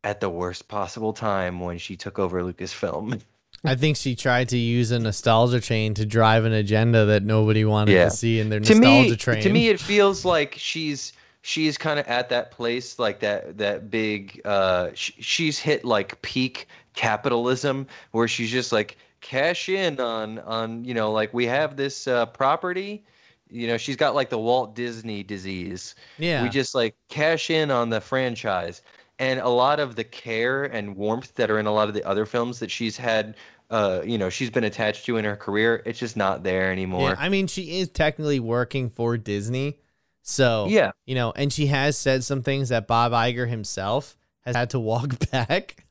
at 0.02 0.20
the 0.20 0.28
worst 0.28 0.68
possible 0.68 1.12
time 1.12 1.60
when 1.60 1.78
she 1.78 1.96
took 1.96 2.18
over 2.18 2.42
Lucasfilm. 2.42 3.20
I 3.66 3.76
think 3.76 3.96
she 3.96 4.14
tried 4.14 4.50
to 4.50 4.58
use 4.58 4.90
a 4.90 4.98
nostalgia 4.98 5.60
train 5.60 5.94
to 5.94 6.04
drive 6.04 6.44
an 6.44 6.52
agenda 6.52 7.06
that 7.06 7.22
nobody 7.22 7.64
wanted 7.64 7.92
Yeah. 7.92 8.06
to 8.06 8.10
see 8.10 8.38
in 8.40 8.50
their 8.50 8.60
to 8.60 8.74
nostalgia 8.74 9.10
me, 9.10 9.16
train. 9.16 9.42
to 9.42 9.48
me, 9.50 9.68
it 9.68 9.80
feels 9.80 10.24
like 10.24 10.54
she's 10.58 11.14
she's 11.40 11.78
kind 11.78 11.98
of 11.98 12.06
at 12.06 12.28
that 12.28 12.50
place, 12.50 12.98
like 12.98 13.20
that 13.20 13.56
that 13.58 13.90
big. 13.90 14.42
Uh, 14.44 14.90
sh- 14.92 15.12
she's 15.18 15.58
hit 15.58 15.84
like 15.84 16.20
peak 16.20 16.66
capitalism, 16.94 17.86
where 18.10 18.28
she's 18.28 18.50
just 18.50 18.70
like 18.72 18.98
cash 19.22 19.70
in 19.70 19.98
on 19.98 20.40
on 20.40 20.84
you 20.84 20.92
know 20.92 21.10
like 21.12 21.32
we 21.32 21.46
have 21.46 21.76
this 21.76 22.06
uh, 22.06 22.26
property. 22.26 23.02
You 23.48 23.66
know, 23.66 23.76
she's 23.76 23.96
got 23.96 24.14
like 24.14 24.30
the 24.30 24.38
Walt 24.38 24.74
Disney 24.74 25.22
disease. 25.22 25.94
yeah. 26.18 26.42
We 26.42 26.48
just 26.48 26.74
like 26.74 26.96
cash 27.08 27.50
in 27.50 27.70
on 27.70 27.90
the 27.90 28.00
franchise. 28.00 28.82
And 29.18 29.38
a 29.38 29.48
lot 29.48 29.78
of 29.78 29.94
the 29.94 30.02
care 30.02 30.64
and 30.64 30.96
warmth 30.96 31.34
that 31.34 31.48
are 31.50 31.60
in 31.60 31.66
a 31.66 31.72
lot 31.72 31.86
of 31.88 31.94
the 31.94 32.02
other 32.04 32.26
films 32.26 32.58
that 32.58 32.70
she's 32.70 32.96
had 32.96 33.36
uh, 33.70 34.02
you 34.04 34.18
know, 34.18 34.28
she's 34.28 34.50
been 34.50 34.64
attached 34.64 35.06
to 35.06 35.16
in 35.16 35.24
her 35.24 35.36
career. 35.36 35.82
It's 35.86 35.98
just 35.98 36.16
not 36.16 36.42
there 36.42 36.70
anymore. 36.70 37.10
Yeah, 37.10 37.16
I 37.18 37.28
mean, 37.28 37.46
she 37.46 37.78
is 37.80 37.88
technically 37.88 38.38
working 38.38 38.90
for 38.90 39.16
Disney. 39.16 39.78
So, 40.22 40.66
Yeah. 40.68 40.92
you 41.06 41.14
know, 41.14 41.32
and 41.34 41.52
she 41.52 41.66
has 41.66 41.96
said 41.98 42.24
some 42.24 42.42
things 42.42 42.68
that 42.68 42.86
Bob 42.86 43.12
Iger 43.12 43.48
himself 43.48 44.16
has 44.42 44.54
had 44.54 44.70
to 44.70 44.78
walk 44.80 45.18
back. 45.30 45.84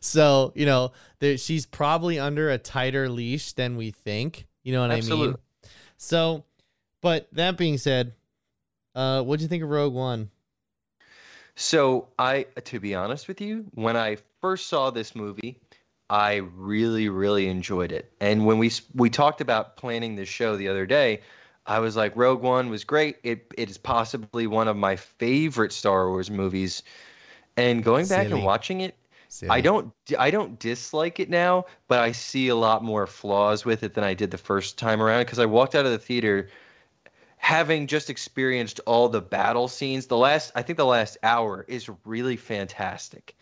So, 0.00 0.52
you 0.54 0.66
know, 0.66 0.92
there, 1.20 1.38
she's 1.38 1.66
probably 1.66 2.18
under 2.18 2.50
a 2.50 2.58
tighter 2.58 3.08
leash 3.08 3.52
than 3.52 3.76
we 3.76 3.90
think. 3.90 4.46
You 4.62 4.72
know 4.72 4.80
what 4.80 4.90
I 4.90 4.94
mean? 4.94 5.02
Absolutely. 5.02 5.40
So, 5.96 6.44
but 7.00 7.28
that 7.32 7.56
being 7.56 7.78
said, 7.78 8.12
uh, 8.94 9.22
what'd 9.22 9.42
you 9.42 9.48
think 9.48 9.62
of 9.62 9.70
Rogue 9.70 9.94
One? 9.94 10.30
So 11.56 12.08
I, 12.18 12.46
to 12.64 12.80
be 12.80 12.94
honest 12.94 13.28
with 13.28 13.40
you, 13.40 13.66
when 13.74 13.96
I 13.96 14.16
first 14.40 14.68
saw 14.68 14.90
this 14.90 15.14
movie, 15.14 15.60
I 16.08 16.36
really, 16.56 17.08
really 17.08 17.48
enjoyed 17.48 17.92
it. 17.92 18.12
And 18.20 18.46
when 18.46 18.58
we 18.58 18.72
we 18.94 19.10
talked 19.10 19.40
about 19.40 19.76
planning 19.76 20.16
this 20.16 20.28
show 20.28 20.56
the 20.56 20.68
other 20.68 20.86
day, 20.86 21.20
I 21.66 21.78
was 21.78 21.96
like, 21.96 22.16
Rogue 22.16 22.42
One 22.42 22.68
was 22.70 22.84
great. 22.84 23.18
It 23.22 23.52
it 23.56 23.70
is 23.70 23.78
possibly 23.78 24.46
one 24.46 24.68
of 24.68 24.76
my 24.76 24.96
favorite 24.96 25.72
Star 25.72 26.08
Wars 26.08 26.30
movies. 26.30 26.82
And 27.56 27.84
going 27.84 28.06
back 28.08 28.26
Silly. 28.26 28.38
and 28.38 28.44
watching 28.44 28.80
it, 28.80 28.96
Silly. 29.28 29.50
I 29.50 29.60
don't 29.60 29.92
I 30.18 30.30
don't 30.30 30.58
dislike 30.58 31.20
it 31.20 31.30
now, 31.30 31.66
but 31.86 32.00
I 32.00 32.10
see 32.12 32.48
a 32.48 32.56
lot 32.56 32.82
more 32.82 33.06
flaws 33.06 33.64
with 33.64 33.84
it 33.84 33.94
than 33.94 34.02
I 34.02 34.14
did 34.14 34.30
the 34.30 34.38
first 34.38 34.78
time 34.78 35.00
around 35.00 35.22
because 35.22 35.38
I 35.38 35.46
walked 35.46 35.74
out 35.74 35.86
of 35.86 35.92
the 35.92 35.98
theater 35.98 36.48
having 37.40 37.86
just 37.86 38.10
experienced 38.10 38.80
all 38.86 39.08
the 39.08 39.20
battle 39.20 39.66
scenes. 39.66 40.06
The 40.06 40.16
last 40.16 40.52
I 40.54 40.62
think 40.62 40.76
the 40.76 40.84
last 40.86 41.16
hour 41.22 41.64
is 41.68 41.90
really 42.04 42.36
fantastic. 42.36 43.34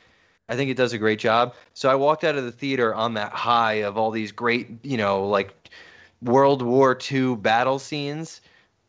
I 0.49 0.57
think 0.57 0.71
it 0.71 0.77
does 0.77 0.93
a 0.93 0.99
great 0.99 1.19
job. 1.19 1.55
So 1.75 1.91
I 1.91 1.97
walked 1.97 2.23
out 2.25 2.37
of 2.37 2.45
the 2.45 2.53
theater 2.53 2.95
on 2.95 3.15
that 3.15 3.33
high 3.33 3.83
of 3.83 3.99
all 3.99 4.11
these 4.11 4.33
great, 4.33 4.69
you 4.83 4.97
know, 4.97 5.27
like 5.27 5.53
World 6.23 6.63
War 6.63 6.97
II 7.11 7.37
battle 7.37 7.79
scenes. 7.79 8.41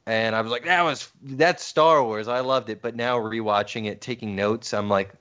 And 0.05 0.35
I 0.35 0.41
was 0.41 0.51
like, 0.51 0.63
that 0.65 0.83
was 0.83 1.11
that's 1.23 1.63
Star 1.65 2.03
Wars. 2.03 2.27
I 2.27 2.39
loved 2.39 2.69
it. 2.69 2.81
But 2.81 2.95
now 2.95 3.17
rewatching 3.19 3.87
it, 3.87 4.01
taking 4.01 4.35
notes, 4.35 4.73
I'm 4.73 4.89
like, 4.89 5.11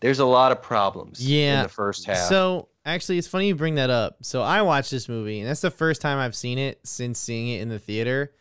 there's 0.00 0.18
a 0.20 0.26
lot 0.26 0.52
of 0.52 0.60
problems 0.62 1.24
Yeah. 1.24 1.58
in 1.58 1.62
the 1.64 1.68
first 1.68 2.06
half. 2.06 2.28
So 2.28 2.68
actually, 2.86 3.18
it's 3.18 3.28
funny 3.28 3.48
you 3.48 3.54
bring 3.54 3.74
that 3.76 3.90
up. 3.90 4.16
So 4.22 4.40
I 4.42 4.62
watched 4.62 4.90
this 4.90 5.08
movie, 5.08 5.40
and 5.40 5.48
that's 5.48 5.60
the 5.60 5.70
first 5.70 6.00
time 6.00 6.18
I've 6.18 6.34
seen 6.34 6.58
it 6.58 6.80
since 6.82 7.18
seeing 7.18 7.48
it 7.48 7.60
in 7.60 7.68
the 7.68 7.78
theater. 7.78 8.32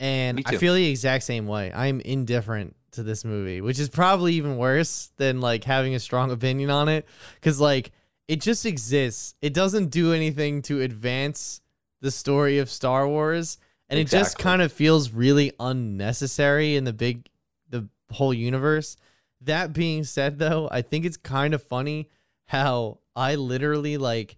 And 0.00 0.38
I 0.46 0.56
feel 0.58 0.74
the 0.74 0.88
exact 0.88 1.24
same 1.24 1.46
way. 1.46 1.72
I'm 1.74 2.00
indifferent 2.00 2.76
to 2.92 3.02
this 3.02 3.24
movie, 3.24 3.60
which 3.60 3.78
is 3.78 3.88
probably 3.88 4.34
even 4.34 4.56
worse 4.56 5.10
than 5.16 5.40
like 5.40 5.64
having 5.64 5.94
a 5.94 6.00
strong 6.00 6.30
opinion 6.30 6.70
on 6.70 6.88
it, 6.88 7.06
because 7.36 7.60
like 7.60 7.92
it 8.28 8.40
just 8.40 8.66
exists. 8.66 9.34
It 9.42 9.54
doesn't 9.54 9.88
do 9.88 10.12
anything 10.12 10.62
to 10.62 10.80
advance 10.80 11.60
the 12.00 12.10
story 12.10 12.58
of 12.58 12.70
Star 12.70 13.06
Wars, 13.08 13.58
and 13.88 13.98
it 13.98 14.08
just 14.08 14.38
kind 14.38 14.62
of 14.62 14.72
feels 14.72 15.10
really 15.10 15.52
unnecessary 15.60 16.76
in 16.76 16.84
the 16.84 16.92
big, 16.92 17.28
the 17.68 17.88
whole 18.10 18.34
universe. 18.34 18.96
That 19.42 19.72
being 19.72 20.04
said, 20.04 20.38
though, 20.38 20.68
I 20.70 20.82
think 20.82 21.04
it's 21.04 21.16
kind 21.16 21.54
of 21.54 21.62
funny 21.62 22.08
how 22.46 22.98
I 23.16 23.36
literally 23.36 23.96
like 23.96 24.36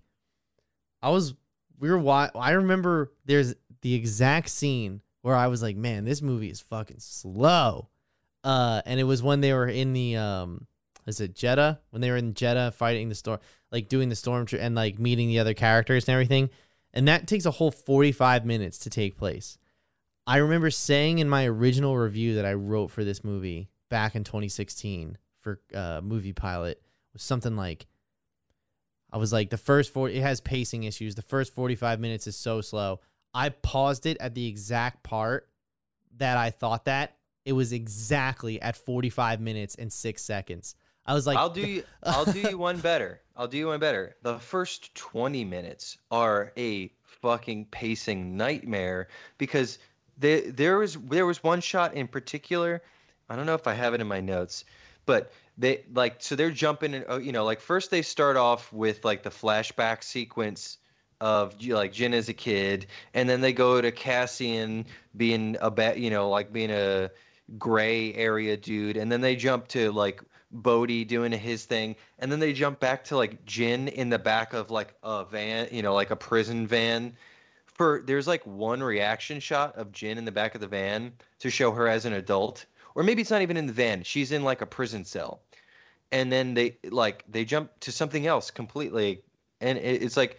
I 1.02 1.10
was 1.10 1.34
we 1.78 1.90
were 1.90 1.98
wa- 1.98 2.30
I 2.34 2.52
remember 2.52 3.12
there's 3.24 3.54
the 3.82 3.94
exact 3.94 4.48
scene 4.48 5.00
where 5.26 5.34
I 5.34 5.48
was 5.48 5.60
like, 5.60 5.76
man, 5.76 6.04
this 6.04 6.22
movie 6.22 6.50
is 6.50 6.60
fucking 6.60 7.00
slow. 7.00 7.88
Uh 8.44 8.80
and 8.86 9.00
it 9.00 9.04
was 9.04 9.24
when 9.24 9.40
they 9.40 9.52
were 9.52 9.66
in 9.66 9.92
the 9.92 10.16
um 10.16 10.68
is 11.04 11.20
it 11.20 11.34
Jedha? 11.34 11.78
When 11.90 12.00
they 12.00 12.12
were 12.12 12.16
in 12.16 12.32
Jedha 12.32 12.72
fighting 12.72 13.08
the 13.08 13.16
storm 13.16 13.40
like 13.72 13.88
doing 13.88 14.08
the 14.08 14.14
storm 14.14 14.46
tr- 14.46 14.58
and 14.58 14.76
like 14.76 15.00
meeting 15.00 15.26
the 15.26 15.40
other 15.40 15.52
characters 15.52 16.06
and 16.06 16.12
everything. 16.12 16.48
And 16.94 17.08
that 17.08 17.26
takes 17.26 17.44
a 17.44 17.50
whole 17.50 17.72
45 17.72 18.46
minutes 18.46 18.78
to 18.78 18.90
take 18.90 19.18
place. 19.18 19.58
I 20.28 20.36
remember 20.36 20.70
saying 20.70 21.18
in 21.18 21.28
my 21.28 21.44
original 21.46 21.96
review 21.96 22.36
that 22.36 22.46
I 22.46 22.54
wrote 22.54 22.92
for 22.92 23.02
this 23.02 23.24
movie 23.24 23.68
back 23.90 24.14
in 24.14 24.22
2016 24.22 25.18
for 25.40 25.60
uh, 25.74 26.00
Movie 26.04 26.32
Pilot 26.34 26.80
was 27.12 27.22
something 27.22 27.56
like 27.56 27.86
I 29.12 29.18
was 29.18 29.32
like 29.32 29.50
the 29.50 29.58
first 29.58 29.92
four 29.92 30.08
it 30.08 30.22
has 30.22 30.40
pacing 30.40 30.84
issues. 30.84 31.16
The 31.16 31.22
first 31.22 31.52
45 31.52 31.98
minutes 31.98 32.28
is 32.28 32.36
so 32.36 32.60
slow. 32.60 33.00
I 33.36 33.50
paused 33.50 34.06
it 34.06 34.16
at 34.18 34.34
the 34.34 34.46
exact 34.48 35.02
part 35.02 35.50
that 36.16 36.38
I 36.38 36.48
thought 36.48 36.86
that 36.86 37.18
it 37.44 37.52
was 37.52 37.70
exactly 37.70 38.60
at 38.62 38.76
45 38.76 39.42
minutes 39.42 39.74
and 39.74 39.92
6 39.92 40.22
seconds. 40.22 40.74
I 41.04 41.12
was 41.12 41.26
like 41.26 41.36
I'll 41.36 41.50
do 41.50 41.60
you 41.60 41.84
I'll 42.02 42.24
do 42.24 42.40
you 42.40 42.56
one 42.56 42.78
better. 42.78 43.20
I'll 43.36 43.46
do 43.46 43.58
you 43.58 43.66
one 43.66 43.78
better. 43.78 44.16
The 44.22 44.38
first 44.38 44.94
20 44.94 45.44
minutes 45.44 45.98
are 46.10 46.54
a 46.56 46.90
fucking 47.02 47.66
pacing 47.66 48.38
nightmare 48.38 49.08
because 49.36 49.78
there 50.16 50.50
there 50.50 50.78
was 50.78 50.94
there 50.94 51.26
was 51.26 51.44
one 51.44 51.60
shot 51.60 51.92
in 51.92 52.08
particular. 52.08 52.82
I 53.28 53.36
don't 53.36 53.44
know 53.44 53.54
if 53.54 53.66
I 53.66 53.74
have 53.74 53.92
it 53.92 54.00
in 54.00 54.06
my 54.06 54.20
notes, 54.20 54.64
but 55.04 55.30
they 55.58 55.84
like 55.92 56.16
so 56.22 56.36
they're 56.36 56.50
jumping 56.50 56.94
and 56.94 57.04
oh, 57.06 57.18
you 57.18 57.32
know 57.32 57.44
like 57.44 57.60
first 57.60 57.90
they 57.90 58.00
start 58.00 58.38
off 58.38 58.72
with 58.72 59.04
like 59.04 59.22
the 59.22 59.30
flashback 59.30 60.02
sequence 60.02 60.78
of 61.20 61.62
like 61.66 61.92
Jyn 61.92 62.12
as 62.12 62.28
a 62.28 62.34
kid, 62.34 62.86
and 63.14 63.28
then 63.28 63.40
they 63.40 63.52
go 63.52 63.80
to 63.80 63.90
Cassian 63.90 64.86
being 65.16 65.56
a 65.60 65.70
ba- 65.70 65.98
you 65.98 66.10
know 66.10 66.28
like 66.28 66.52
being 66.52 66.70
a 66.70 67.10
gray 67.58 68.12
area 68.14 68.56
dude, 68.56 68.96
and 68.96 69.10
then 69.10 69.20
they 69.20 69.36
jump 69.36 69.68
to 69.68 69.92
like 69.92 70.22
Bodhi 70.50 71.04
doing 71.04 71.32
his 71.32 71.64
thing, 71.64 71.96
and 72.18 72.30
then 72.30 72.38
they 72.38 72.52
jump 72.52 72.80
back 72.80 73.04
to 73.04 73.16
like 73.16 73.44
Jyn 73.44 73.88
in 73.88 74.10
the 74.10 74.18
back 74.18 74.52
of 74.52 74.70
like 74.70 74.94
a 75.02 75.24
van, 75.24 75.68
you 75.72 75.82
know, 75.82 75.94
like 75.94 76.10
a 76.10 76.16
prison 76.16 76.66
van. 76.66 77.16
For 77.66 78.02
there's 78.06 78.26
like 78.26 78.46
one 78.46 78.82
reaction 78.82 79.40
shot 79.40 79.76
of 79.76 79.92
Jyn 79.92 80.16
in 80.16 80.24
the 80.24 80.32
back 80.32 80.54
of 80.54 80.60
the 80.60 80.66
van 80.66 81.12
to 81.40 81.50
show 81.50 81.72
her 81.72 81.88
as 81.88 82.04
an 82.04 82.12
adult, 82.14 82.64
or 82.94 83.02
maybe 83.02 83.22
it's 83.22 83.30
not 83.30 83.42
even 83.42 83.56
in 83.56 83.66
the 83.66 83.72
van. 83.72 84.02
She's 84.02 84.32
in 84.32 84.44
like 84.44 84.62
a 84.62 84.66
prison 84.66 85.04
cell, 85.04 85.40
and 86.10 86.32
then 86.32 86.54
they 86.54 86.78
like 86.90 87.24
they 87.28 87.44
jump 87.44 87.78
to 87.80 87.92
something 87.92 88.26
else 88.26 88.50
completely, 88.50 89.22
and 89.60 89.78
it, 89.78 90.02
it's 90.02 90.16
like 90.16 90.38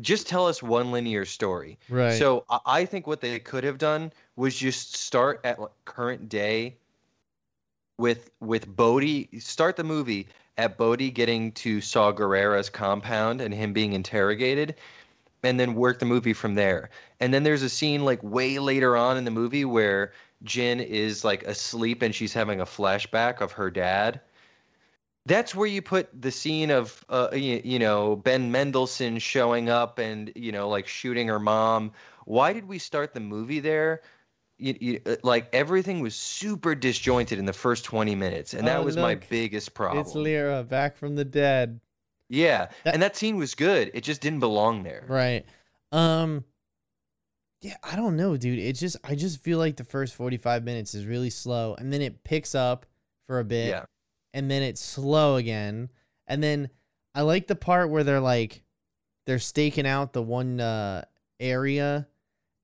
just 0.00 0.26
tell 0.26 0.46
us 0.46 0.62
one 0.62 0.92
linear 0.92 1.24
story. 1.24 1.78
right. 1.88 2.18
So 2.18 2.44
I- 2.66 2.84
think 2.84 3.06
what 3.06 3.20
they 3.20 3.38
could 3.38 3.64
have 3.64 3.78
done 3.78 4.12
was 4.36 4.56
just 4.56 4.96
start 4.96 5.40
at 5.44 5.58
current 5.84 6.28
day 6.28 6.76
with 7.98 8.30
with 8.40 8.66
Bodhi. 8.66 9.28
Start 9.38 9.76
the 9.76 9.84
movie 9.84 10.28
at 10.58 10.76
Bodhi 10.76 11.10
getting 11.10 11.52
to 11.52 11.80
Saw 11.80 12.12
Gerrera's 12.12 12.68
compound 12.68 13.40
and 13.40 13.54
him 13.54 13.72
being 13.72 13.92
interrogated, 13.92 14.74
and 15.42 15.58
then 15.58 15.74
work 15.74 15.98
the 15.98 16.06
movie 16.06 16.32
from 16.32 16.54
there. 16.54 16.90
And 17.20 17.32
then 17.32 17.42
there's 17.42 17.62
a 17.62 17.68
scene 17.68 18.04
like 18.04 18.22
way 18.22 18.58
later 18.58 18.96
on 18.96 19.16
in 19.16 19.24
the 19.24 19.30
movie 19.30 19.64
where 19.64 20.12
Jyn 20.44 20.84
is 20.84 21.24
like 21.24 21.44
asleep 21.44 22.02
and 22.02 22.14
she's 22.14 22.32
having 22.34 22.60
a 22.60 22.66
flashback 22.66 23.40
of 23.40 23.52
her 23.52 23.70
dad. 23.70 24.20
That's 25.26 25.54
where 25.54 25.68
you 25.68 25.82
put 25.82 26.08
the 26.20 26.32
scene 26.32 26.70
of 26.70 27.04
uh, 27.08 27.28
you, 27.32 27.60
you 27.64 27.78
know 27.78 28.16
Ben 28.16 28.50
Mendelsohn 28.50 29.18
showing 29.18 29.68
up 29.68 29.98
and 29.98 30.32
you 30.34 30.50
know 30.52 30.68
like 30.68 30.88
shooting 30.88 31.28
her 31.28 31.38
mom. 31.38 31.92
Why 32.24 32.52
did 32.52 32.66
we 32.66 32.78
start 32.78 33.14
the 33.14 33.20
movie 33.20 33.60
there? 33.60 34.02
You, 34.58 34.76
you, 34.80 35.00
uh, 35.06 35.16
like 35.22 35.48
everything 35.52 36.00
was 36.00 36.14
super 36.14 36.74
disjointed 36.74 37.38
in 37.38 37.46
the 37.46 37.52
first 37.52 37.84
20 37.84 38.14
minutes 38.14 38.54
and 38.54 38.66
that 38.68 38.78
Oh, 38.78 38.82
was 38.84 38.96
my 38.96 39.14
biggest 39.16 39.74
problem. 39.74 40.04
it's 40.04 40.14
Lyra 40.14 40.62
back 40.62 40.96
from 40.96 41.16
the 41.16 41.24
dead. 41.24 41.80
Yeah, 42.28 42.68
That- 42.84 42.94
and 42.94 43.02
that 43.02 43.16
scene 43.16 43.36
was 43.36 43.54
good. 43.54 43.90
It 43.94 44.02
just 44.02 44.20
didn't 44.20 44.40
belong 44.40 44.82
there. 44.82 45.04
Right. 45.08 45.44
Um 45.92 46.44
Yeah, 47.60 47.76
I 47.82 47.94
don't 47.96 48.16
know, 48.16 48.36
dude. 48.36 48.58
It's 48.58 48.80
just 48.80 48.96
I 49.04 49.14
just 49.14 49.40
feel 49.40 49.58
like 49.58 49.76
the 49.76 49.84
first 49.84 50.14
45 50.14 50.64
minutes 50.64 50.94
is 50.94 51.06
really 51.06 51.30
slow 51.30 51.74
and 51.76 51.92
then 51.92 52.02
it 52.02 52.24
picks 52.24 52.54
up 52.54 52.86
for 53.26 53.38
a 53.38 53.44
bit 53.44 53.68
Yeah. 53.68 53.84
And 54.34 54.50
then 54.50 54.62
it's 54.62 54.80
slow 54.80 55.36
again. 55.36 55.90
And 56.26 56.42
then 56.42 56.70
I 57.14 57.22
like 57.22 57.46
the 57.46 57.54
part 57.56 57.90
where 57.90 58.04
they're 58.04 58.20
like 58.20 58.62
they're 59.26 59.38
staking 59.38 59.86
out 59.86 60.12
the 60.12 60.22
one 60.22 60.60
uh 60.60 61.04
area 61.38 62.06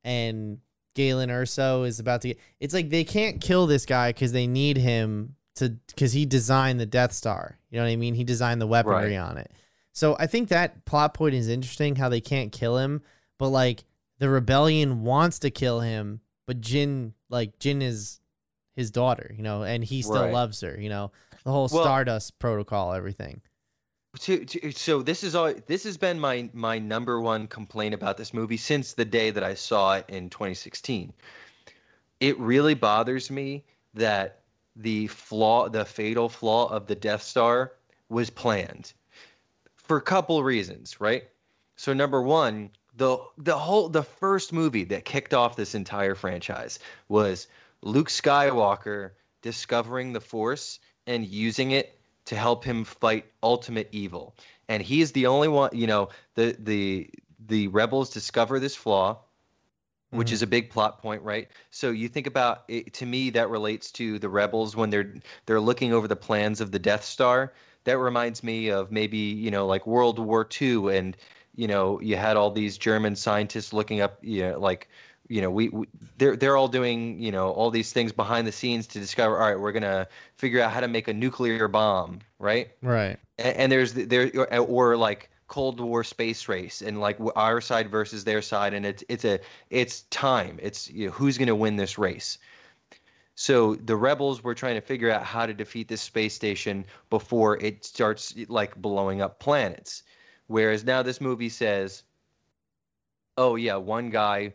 and 0.05 0.59
Galen 0.95 1.29
Erso 1.29 1.87
is 1.87 2.01
about 2.01 2.23
to 2.23 2.29
get 2.29 2.39
it's 2.61 2.75
like 2.75 2.91
they 2.91 3.05
can't 3.05 3.41
kill 3.41 3.67
this 3.67 3.87
guy 3.87 4.13
cuz 4.13 4.33
they 4.33 4.47
need 4.47 4.77
him 4.77 5.37
to 5.57 5.77
cuz 5.97 6.13
he 6.13 6.25
designed 6.27 6.81
the 6.81 6.87
Death 6.87 7.13
Star. 7.13 7.59
You 7.71 7.79
know 7.79 7.85
what 7.85 7.91
I 7.91 7.97
mean? 7.97 8.15
He 8.15 8.25
designed 8.25 8.61
the 8.61 8.67
weaponry 8.67 9.17
on 9.17 9.37
it. 9.39 9.51
So 9.93 10.17
I 10.19 10.27
think 10.27 10.49
that 10.49 10.85
plot 10.85 11.15
point 11.15 11.35
is 11.35 11.49
interesting 11.49 11.97
how 11.97 12.09
they 12.09 12.21
can't 12.21 12.53
kill 12.53 12.79
him, 12.79 13.03
but 13.39 13.49
like 13.49 13.85
the 14.19 14.29
rebellion 14.29 15.03
wants 15.03 15.41
to 15.41 15.51
kill 15.51 15.81
him, 15.81 16.21
but 16.47 16.61
Jyn 16.61 17.13
like 17.29 17.59
Jyn 17.59 17.83
is 17.83 18.21
his 18.75 18.91
daughter, 18.91 19.35
you 19.37 19.43
know, 19.43 19.65
and 19.65 19.85
he 19.85 20.03
still 20.03 20.23
Right. 20.23 20.33
loves 20.33 20.61
her, 20.63 20.81
you 20.81 20.89
know. 20.89 21.11
The 21.45 21.53
whole 21.53 21.69
Well- 21.71 21.85
Stardust 21.85 22.39
protocol, 22.39 22.93
everything. 22.93 23.41
to, 24.21 24.45
to, 24.45 24.73
so 24.73 25.03
this 25.03 25.23
is 25.23 25.35
all 25.35 25.53
this 25.67 25.85
has 25.85 25.97
been 25.97 26.19
my 26.19 26.49
my 26.53 26.79
number 26.79 27.21
one 27.21 27.47
complaint 27.47 27.95
about 27.95 28.17
this 28.17 28.35
movie 28.35 28.57
since 28.57 28.95
the 28.95 29.05
day 29.05 29.31
that 29.31 29.45
I 29.45 29.55
saw 29.55 29.97
it 29.97 30.07
in 30.09 30.31
2016. 30.31 31.13
It 32.21 32.39
really 32.39 32.75
bothers 32.75 33.31
me 33.31 33.65
that 33.95 34.41
the 34.75 35.07
flaw 35.09 35.69
the 35.69 35.85
fatal 35.85 36.29
flaw 36.29 36.69
of 36.69 36.87
the 36.87 36.95
Death 36.95 37.23
Star 37.23 37.73
was 38.09 38.31
planned 38.31 38.93
for 39.77 39.97
a 39.97 40.03
couple 40.03 40.43
reasons, 40.43 41.01
right? 41.01 41.25
So 41.77 41.93
number 41.93 42.23
one, 42.23 42.71
the 42.97 43.19
the 43.37 43.57
whole 43.57 43.89
the 43.89 44.03
first 44.03 44.53
movie 44.53 44.85
that 44.85 45.05
kicked 45.05 45.33
off 45.35 45.55
this 45.55 45.75
entire 45.75 46.15
franchise 46.15 46.79
was 47.09 47.47
Luke 47.83 48.09
Skywalker 48.09 49.13
discovering 49.43 50.13
the 50.13 50.21
Force 50.21 50.81
and 51.09 51.27
using 51.27 51.73
it 51.73 52.01
to 52.27 52.37
help 52.37 52.65
him 52.65 52.85
fight 52.85 53.27
ultimate 53.43 53.89
evil. 53.93 54.37
And 54.69 54.83
he 54.83 55.01
is 55.03 55.13
the 55.13 55.27
only 55.27 55.49
one, 55.49 55.71
you 55.75 55.89
know, 55.89 56.11
the 56.35 56.57
the 56.61 57.11
the 57.47 57.69
rebels 57.69 58.11
discover 58.11 58.61
this 58.61 58.77
flaw 58.77 59.25
which 60.13 60.33
Mhm. 60.33 60.33
is 60.33 60.43
a 60.43 60.47
big 60.47 60.71
plot 60.71 60.99
point, 61.01 61.23
right? 61.23 61.49
So 61.71 61.91
you 61.91 62.09
think 62.09 62.27
about 62.27 62.65
it, 62.69 62.95
to 62.95 63.07
me 63.07 63.31
that 63.31 63.51
relates 63.51 63.93
to 63.93 64.19
the 64.19 64.29
rebels 64.29 64.75
when 64.77 64.91
they're 64.91 65.15
they're 65.47 65.61
looking 65.61 65.93
over 65.93 66.09
the 66.09 66.17
plans 66.17 66.61
of 66.61 66.73
the 66.73 66.79
Death 66.79 67.05
Star. 67.05 67.53
That 67.85 67.99
reminds 67.99 68.43
me 68.43 68.69
of 68.71 68.91
maybe 68.91 69.19
you 69.19 69.51
know 69.51 69.67
like 69.67 69.87
World 69.87 70.19
War 70.19 70.45
II, 70.45 70.89
and 70.97 71.17
you 71.55 71.69
know 71.69 72.01
you 72.01 72.17
had 72.17 72.37
all 72.37 72.51
these 72.51 72.79
German 72.79 73.17
scientists 73.17 73.73
looking 73.73 74.01
up, 74.01 74.19
you 74.23 74.43
know, 74.51 74.59
like 74.59 74.89
you 75.29 75.41
know 75.41 75.51
we, 75.51 75.69
we 75.69 75.87
they're 76.17 76.37
they're 76.37 76.57
all 76.57 76.69
doing 76.69 77.21
you 77.21 77.31
know 77.31 77.51
all 77.51 77.71
these 77.71 77.93
things 77.93 78.13
behind 78.13 78.47
the 78.47 78.53
scenes 78.53 78.87
to 78.89 78.99
discover. 78.99 79.39
All 79.39 79.49
right, 79.49 79.61
we're 79.61 79.73
gonna 79.73 80.09
figure 80.37 80.61
out 80.61 80.73
how 80.73 80.81
to 80.81 80.89
make 80.89 81.09
a 81.09 81.15
nuclear 81.15 81.69
bomb, 81.69 82.21
right? 82.39 82.71
Right. 82.83 83.19
and, 83.39 83.57
and 83.57 83.73
there's 83.73 83.93
there 83.93 84.31
or, 84.59 84.97
like 84.97 85.31
Cold 85.49 85.81
War 85.81 86.05
space 86.05 86.47
race 86.47 86.83
and 86.83 87.01
like 87.01 87.19
our 87.35 87.61
side 87.61 87.91
versus 87.91 88.23
their 88.25 88.43
side 88.43 88.75
and 88.75 88.85
it's 88.85 89.03
it's 89.09 89.25
a 89.25 89.41
it's 89.71 90.03
time 90.11 90.59
it's 90.63 90.91
you 90.91 91.07
know, 91.07 91.13
who's 91.13 91.39
going 91.39 91.49
to 91.49 91.55
win 91.55 91.77
this 91.77 91.99
race 91.99 92.39
so 93.35 93.75
the 93.77 93.97
rebels 93.97 94.45
were 94.45 94.55
trying 94.55 94.75
to 94.75 94.81
figure 94.81 95.11
out 95.11 95.23
how 95.23 95.47
to 95.47 95.55
defeat 95.55 95.89
this 95.89 96.03
space 96.03 96.35
station 96.35 96.85
before 97.09 97.57
it 97.63 97.85
starts 97.85 98.35
like 98.49 98.77
blowing 98.77 99.23
up 99.23 99.41
planets 99.41 100.03
whereas 100.49 100.85
now 100.85 101.03
this 101.03 101.21
movie 101.21 101.49
says 101.49 102.03
oh 103.39 103.57
yeah 103.57 103.77
one 103.77 104.11
guy 104.11 104.53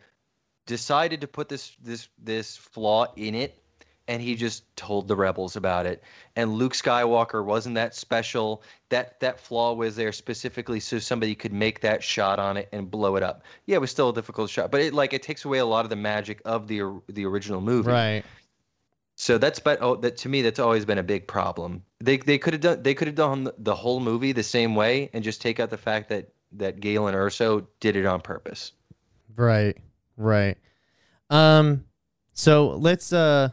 decided 0.65 1.21
to 1.21 1.27
put 1.27 1.49
this 1.49 1.75
this 1.81 2.07
this 2.21 2.57
flaw 2.57 3.05
in 3.15 3.35
it 3.35 3.59
and 4.07 4.21
he 4.21 4.35
just 4.35 4.63
told 4.75 5.07
the 5.07 5.15
rebels 5.15 5.55
about 5.55 5.85
it. 5.85 6.03
And 6.35 6.53
Luke 6.53 6.73
Skywalker 6.73 7.43
wasn't 7.43 7.75
that 7.75 7.95
special. 7.95 8.61
That 8.89 9.19
that 9.21 9.39
flaw 9.39 9.73
was 9.73 9.95
there 9.95 10.11
specifically 10.11 10.79
so 10.79 10.99
somebody 10.99 11.35
could 11.35 11.53
make 11.53 11.81
that 11.81 12.03
shot 12.03 12.39
on 12.39 12.57
it 12.57 12.69
and 12.71 12.89
blow 12.89 13.15
it 13.15 13.23
up. 13.23 13.43
Yeah 13.65 13.77
it 13.77 13.81
was 13.81 13.91
still 13.91 14.09
a 14.09 14.13
difficult 14.13 14.49
shot 14.49 14.71
but 14.71 14.81
it 14.81 14.93
like 14.93 15.13
it 15.13 15.23
takes 15.23 15.45
away 15.45 15.59
a 15.59 15.65
lot 15.65 15.85
of 15.85 15.89
the 15.89 15.95
magic 15.95 16.41
of 16.45 16.67
the 16.67 17.01
the 17.07 17.25
original 17.25 17.61
movie. 17.61 17.91
Right. 17.91 18.23
so 19.15 19.37
that's 19.37 19.59
but 19.59 19.79
oh 19.81 19.95
that 19.97 20.17
to 20.17 20.29
me 20.29 20.41
that's 20.41 20.59
always 20.59 20.85
been 20.85 20.97
a 20.97 21.03
big 21.03 21.27
problem. 21.27 21.83
They 21.99 22.17
they 22.17 22.37
could 22.37 22.53
have 22.53 22.61
done 22.61 22.83
they 22.83 22.93
could 22.93 23.07
have 23.07 23.15
done 23.15 23.49
the 23.57 23.75
whole 23.75 23.99
movie 23.99 24.31
the 24.31 24.43
same 24.43 24.75
way 24.75 25.09
and 25.13 25.23
just 25.23 25.41
take 25.41 25.59
out 25.59 25.69
the 25.69 25.77
fact 25.77 26.09
that 26.09 26.29
that 26.53 26.79
Galen 26.79 27.15
Erso 27.15 27.65
did 27.79 27.95
it 27.95 28.05
on 28.05 28.21
purpose. 28.21 28.73
Right. 29.35 29.77
Right. 30.17 30.57
Um 31.29 31.85
so 32.33 32.69
let's 32.71 33.13
uh 33.13 33.49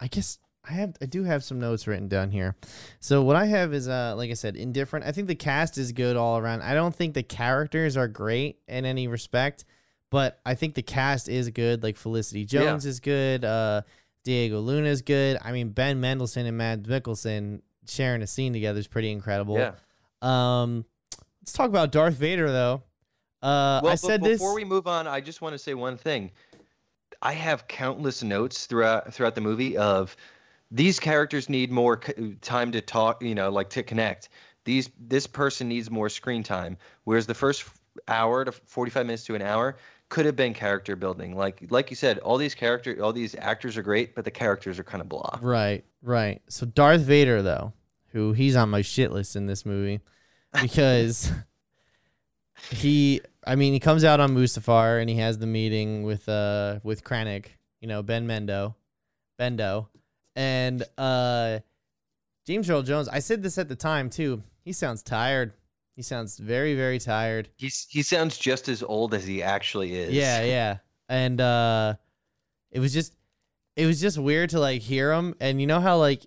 I 0.00 0.06
guess 0.08 0.38
I 0.68 0.72
have 0.72 0.96
I 1.00 1.06
do 1.06 1.24
have 1.24 1.42
some 1.42 1.58
notes 1.60 1.86
written 1.86 2.08
down 2.08 2.30
here. 2.30 2.54
So 3.00 3.22
what 3.22 3.36
I 3.36 3.46
have 3.46 3.72
is 3.72 3.88
uh 3.88 4.14
like 4.16 4.30
I 4.30 4.34
said, 4.34 4.56
indifferent. 4.56 5.04
I 5.06 5.12
think 5.12 5.28
the 5.28 5.34
cast 5.34 5.78
is 5.78 5.92
good 5.92 6.16
all 6.16 6.38
around. 6.38 6.62
I 6.62 6.74
don't 6.74 6.94
think 6.94 7.14
the 7.14 7.22
characters 7.22 7.96
are 7.96 8.08
great 8.08 8.58
in 8.68 8.84
any 8.84 9.08
respect, 9.08 9.64
but 10.10 10.40
I 10.44 10.54
think 10.54 10.74
the 10.74 10.82
cast 10.82 11.28
is 11.28 11.48
good. 11.50 11.82
Like 11.82 11.96
Felicity 11.96 12.44
Jones 12.44 12.84
is 12.86 13.00
good, 13.00 13.44
uh 13.44 13.82
Diego 14.24 14.60
Luna 14.60 14.88
is 14.88 15.02
good. 15.02 15.38
I 15.42 15.52
mean 15.52 15.70
Ben 15.70 16.00
Mendelsohn 16.00 16.44
and 16.46 16.58
Mads 16.58 16.86
Mikkelsen 16.88 17.62
sharing 17.86 18.20
a 18.22 18.26
scene 18.26 18.52
together 18.52 18.78
is 18.78 18.86
pretty 18.86 19.10
incredible. 19.10 19.56
yeah 19.58 19.72
Um 20.20 20.84
let's 21.40 21.52
talk 21.52 21.68
about 21.70 21.92
Darth 21.92 22.14
Vader 22.14 22.50
though. 22.52 22.82
Uh 23.42 23.80
well 23.82 23.92
I 23.92 23.94
said 23.94 24.22
this 24.22 24.38
before 24.38 24.54
we 24.54 24.64
move 24.64 24.86
on 24.86 25.06
I 25.06 25.20
just 25.20 25.40
want 25.42 25.52
to 25.54 25.58
say 25.58 25.74
one 25.74 25.96
thing 25.96 26.30
I 27.22 27.32
have 27.32 27.66
countless 27.68 28.22
notes 28.22 28.66
throughout 28.66 29.12
throughout 29.12 29.34
the 29.34 29.40
movie 29.40 29.76
of 29.76 30.16
these 30.70 31.00
characters 31.00 31.48
need 31.48 31.70
more 31.70 32.00
c- 32.04 32.36
time 32.42 32.72
to 32.72 32.80
talk, 32.80 33.22
you 33.22 33.34
know, 33.34 33.50
like 33.50 33.70
to 33.70 33.82
connect. 33.82 34.28
These 34.64 34.90
this 34.98 35.26
person 35.26 35.68
needs 35.68 35.90
more 35.90 36.08
screen 36.08 36.42
time, 36.42 36.76
whereas 37.04 37.26
the 37.26 37.34
first 37.34 37.64
hour 38.06 38.44
to 38.44 38.52
45 38.52 39.06
minutes 39.06 39.24
to 39.24 39.34
an 39.34 39.42
hour 39.42 39.76
could 40.10 40.26
have 40.26 40.36
been 40.36 40.54
character 40.54 40.94
building. 40.94 41.34
Like 41.36 41.64
like 41.70 41.90
you 41.90 41.96
said, 41.96 42.18
all 42.18 42.36
these 42.36 42.54
character 42.54 42.96
all 43.02 43.12
these 43.12 43.34
actors 43.36 43.76
are 43.76 43.82
great, 43.82 44.14
but 44.14 44.24
the 44.24 44.30
characters 44.30 44.78
are 44.78 44.84
kind 44.84 45.00
of 45.00 45.08
blah. 45.08 45.38
Right, 45.40 45.84
right. 46.02 46.42
So 46.48 46.66
Darth 46.66 47.00
Vader, 47.00 47.42
though, 47.42 47.72
who 48.12 48.32
he's 48.32 48.56
on 48.56 48.68
my 48.68 48.82
shit 48.82 49.10
list 49.10 49.36
in 49.36 49.46
this 49.46 49.64
movie 49.66 50.00
because 50.60 51.32
he, 52.70 53.20
I 53.46 53.54
mean, 53.54 53.72
he 53.72 53.80
comes 53.80 54.04
out 54.04 54.20
on 54.20 54.34
Mustafar 54.34 55.00
and 55.00 55.08
he 55.08 55.16
has 55.16 55.38
the 55.38 55.46
meeting 55.46 56.02
with 56.02 56.28
uh 56.28 56.80
with 56.82 57.04
Krennic, 57.04 57.46
you 57.80 57.88
know, 57.88 58.02
Ben 58.02 58.26
Mendo, 58.26 58.74
Bendo, 59.40 59.88
and 60.36 60.84
uh 60.96 61.60
James 62.46 62.68
Earl 62.70 62.82
Jones. 62.82 63.08
I 63.08 63.18
said 63.18 63.42
this 63.42 63.58
at 63.58 63.68
the 63.68 63.76
time 63.76 64.10
too. 64.10 64.42
He 64.64 64.72
sounds 64.72 65.02
tired. 65.02 65.52
He 65.96 66.02
sounds 66.02 66.38
very, 66.38 66.74
very 66.74 66.98
tired. 66.98 67.48
He's 67.56 67.86
he 67.90 68.02
sounds 68.02 68.38
just 68.38 68.68
as 68.68 68.82
old 68.82 69.14
as 69.14 69.26
he 69.26 69.42
actually 69.42 69.94
is. 69.94 70.12
Yeah, 70.12 70.42
yeah. 70.44 70.76
And 71.08 71.40
uh 71.40 71.94
it 72.70 72.80
was 72.80 72.92
just 72.92 73.14
it 73.76 73.86
was 73.86 74.00
just 74.00 74.18
weird 74.18 74.50
to 74.50 74.60
like 74.60 74.82
hear 74.82 75.12
him 75.12 75.34
and 75.40 75.60
you 75.60 75.66
know 75.66 75.80
how 75.80 75.98
like 75.98 76.22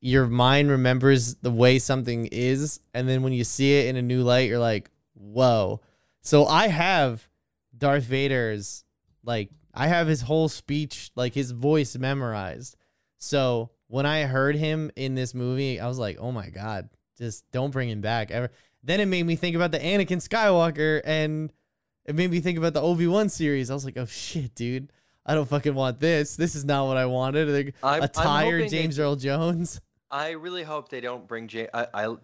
your 0.00 0.26
mind 0.26 0.70
remembers 0.70 1.34
the 1.36 1.50
way 1.50 1.78
something 1.78 2.26
is 2.26 2.80
and 2.94 3.08
then 3.08 3.22
when 3.22 3.32
you 3.32 3.44
see 3.44 3.78
it 3.78 3.86
in 3.86 3.96
a 3.96 4.02
new 4.02 4.22
light 4.22 4.48
you're 4.48 4.58
like, 4.58 4.90
"Whoa." 5.18 5.80
So 6.22 6.46
I 6.46 6.68
have 6.68 7.28
Darth 7.76 8.04
Vader's 8.04 8.84
like 9.22 9.50
I 9.74 9.86
have 9.88 10.06
his 10.06 10.22
whole 10.22 10.48
speech, 10.48 11.10
like 11.14 11.34
his 11.34 11.50
voice 11.50 11.96
memorized. 11.96 12.76
So 13.18 13.70
when 13.88 14.06
I 14.06 14.22
heard 14.24 14.56
him 14.56 14.90
in 14.96 15.14
this 15.14 15.34
movie, 15.34 15.80
I 15.80 15.86
was 15.88 15.98
like, 15.98 16.18
"Oh 16.20 16.32
my 16.32 16.48
god, 16.50 16.88
just 17.16 17.44
don't 17.52 17.70
bring 17.72 17.88
him 17.88 18.00
back 18.00 18.30
ever." 18.30 18.50
Then 18.82 19.00
it 19.00 19.06
made 19.06 19.24
me 19.24 19.36
think 19.36 19.56
about 19.56 19.72
the 19.72 19.78
Anakin 19.78 20.18
Skywalker 20.26 21.00
and 21.04 21.52
it 22.06 22.14
made 22.14 22.30
me 22.30 22.40
think 22.40 22.56
about 22.58 22.72
the 22.72 22.80
Obi 22.80 23.06
Wan 23.06 23.28
series. 23.28 23.70
I 23.70 23.74
was 23.74 23.84
like, 23.84 23.98
oh 23.98 24.06
shit, 24.06 24.54
dude, 24.54 24.90
I 25.26 25.34
don't 25.34 25.48
fucking 25.48 25.74
want 25.74 26.00
this. 26.00 26.36
This 26.36 26.54
is 26.54 26.64
not 26.64 26.86
what 26.86 26.96
I 26.96 27.04
wanted. 27.06 27.48
Like, 27.48 27.74
I'm- 27.82 28.02
a 28.02 28.08
tired 28.08 28.70
James 28.70 28.98
Earl 28.98 29.16
Jones. 29.16 29.80
I 30.10 30.30
really 30.30 30.62
hope 30.62 30.88
they 30.88 31.00
don't 31.00 31.26
bring 31.28 31.48
James. 31.48 31.68
I, 31.74 31.86
I 31.92 32.16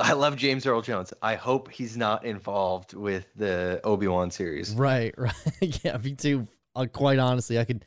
I 0.00 0.12
love 0.12 0.36
James 0.36 0.66
Earl 0.66 0.82
Jones. 0.82 1.12
I 1.22 1.36
hope 1.36 1.70
he's 1.70 1.96
not 1.96 2.24
involved 2.24 2.94
with 2.94 3.26
the 3.36 3.80
Obi 3.84 4.08
Wan 4.08 4.30
series. 4.30 4.74
Right, 4.74 5.14
right. 5.18 5.84
yeah, 5.84 5.96
me 5.98 6.14
too. 6.14 6.48
Uh, 6.74 6.86
quite 6.92 7.18
honestly, 7.18 7.58
I 7.58 7.64
could 7.64 7.84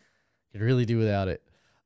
could 0.51 0.61
really 0.61 0.85
do 0.85 0.97
without 0.97 1.27
it. 1.27 1.41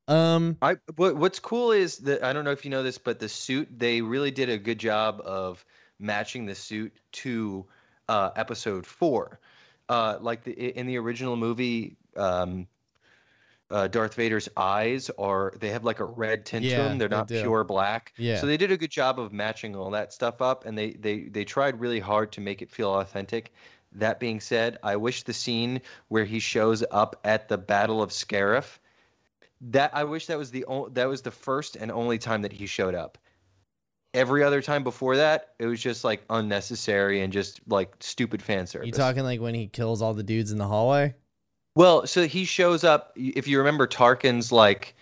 Um, 0.08 0.58
I 0.62 0.78
what 0.95 1.16
what's 1.16 1.39
cool 1.39 1.72
is 1.72 1.97
that 2.00 2.24
I 2.24 2.34
don't 2.34 2.45
know 2.45 2.52
if 2.52 2.66
you 2.66 2.72
know 2.72 2.84
this, 2.84 2.97
but 2.97 3.20
the 3.20 3.30
suit 3.30 3.68
they 3.76 4.02
really 4.02 4.32
did 4.32 4.50
a 4.50 4.58
good 4.58 4.80
job 4.80 5.22
of 5.24 5.64
matching 6.00 6.45
the 6.45 6.56
suit 6.56 6.93
to 7.12 7.66
uh, 8.08 8.32
episode 8.36 8.86
four. 8.86 9.39
Uh, 9.88 10.18
like 10.22 10.43
the, 10.43 10.52
in 10.52 10.86
the 10.86 10.97
original 10.97 11.36
movie, 11.36 11.97
um, 12.16 12.68
uh, 13.72 13.88
Darth 13.88 14.16
Vader's 14.16 14.50
eyes 14.58 15.10
are 15.18 15.54
they 15.60 15.70
have 15.70 15.84
like 15.84 16.00
a 16.00 16.06
red 16.06 16.46
tint 16.46 16.66
to 16.66 16.76
them. 16.76 16.98
They're 16.98 17.10
not 17.10 17.28
do. 17.28 17.40
pure 17.42 17.64
black. 17.64 18.14
Yeah. 18.18 18.40
So 18.40 18.48
they 18.48 18.58
did 18.58 18.72
a 18.72 18.78
good 18.78 18.92
job 18.92 19.20
of 19.20 19.32
matching 19.32 19.76
all 19.76 19.92
that 19.92 20.12
stuff 20.14 20.42
up, 20.42 20.66
and 20.66 20.78
they 20.78 20.92
they 20.94 21.24
they 21.24 21.46
tried 21.46 21.80
really 21.80 22.00
hard 22.00 22.32
to 22.34 22.42
make 22.42 22.62
it 22.62 22.72
feel 22.72 22.94
authentic. 22.96 23.54
That 23.94 24.20
being 24.20 24.40
said, 24.40 24.78
I 24.84 24.96
wish 24.96 25.24
the 25.24 25.34
scene 25.34 25.82
where 26.10 26.26
he 26.26 26.40
shows 26.40 26.84
up 26.92 27.20
at 27.24 27.48
the 27.48 27.58
Battle 27.58 28.02
of 28.02 28.12
Scarif 28.12 28.78
that 29.62 29.92
I 29.94 30.04
wish 30.04 30.28
that 30.28 30.38
was 30.38 30.52
the 30.52 30.66
o- 30.66 30.90
that 30.90 31.06
was 31.06 31.22
the 31.22 31.32
first 31.32 31.76
and 31.76 31.92
only 31.92 32.18
time 32.18 32.42
that 32.44 32.54
he 32.54 32.66
showed 32.66 32.96
up. 32.96 33.18
Every 34.16 34.44
other 34.44 34.62
time 34.64 34.84
before 34.84 35.18
that, 35.18 35.50
it 35.60 35.68
was 35.68 35.80
just 35.80 36.04
like 36.04 36.24
unnecessary 36.32 37.22
and 37.22 37.32
just 37.32 37.62
like 37.68 37.94
stupid 38.00 38.42
fan 38.42 38.66
service. 38.66 38.88
you 38.88 38.92
talking 38.92 39.24
like 39.24 39.40
when 39.40 39.54
he 39.54 39.68
kills 39.68 40.02
all 40.02 40.16
the 40.16 40.24
dudes 40.24 40.52
in 40.52 40.58
the 40.58 40.68
hallway? 40.68 41.14
Well, 41.76 42.08
so 42.08 42.28
he 42.28 42.46
shows 42.46 42.84
up. 42.84 43.14
If 43.16 43.48
you 43.48 43.58
remember, 43.58 43.88
Tarkin's 43.88 44.52
like, 44.52 44.96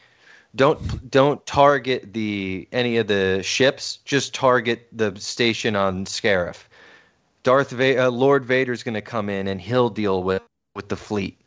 don't 0.56 1.10
don't 1.10 1.46
target 1.46 2.14
the 2.14 2.68
any 2.72 2.98
of 2.98 3.08
the 3.08 3.42
ships. 3.44 3.98
Just 4.06 4.34
target 4.34 4.88
the 4.92 5.16
station 5.20 5.76
on 5.76 6.06
Scarif. 6.06 6.66
Darth 7.44 7.72
Va- 7.72 8.06
uh, 8.06 8.10
Lord 8.10 8.46
Vader's 8.46 8.84
going 8.84 8.96
to 8.96 9.02
come 9.02 9.30
in 9.30 9.48
and 9.48 9.62
he'll 9.62 9.90
deal 9.90 10.24
with 10.24 10.42
with 10.76 10.90
the 10.90 10.96
fleet. 10.96 11.40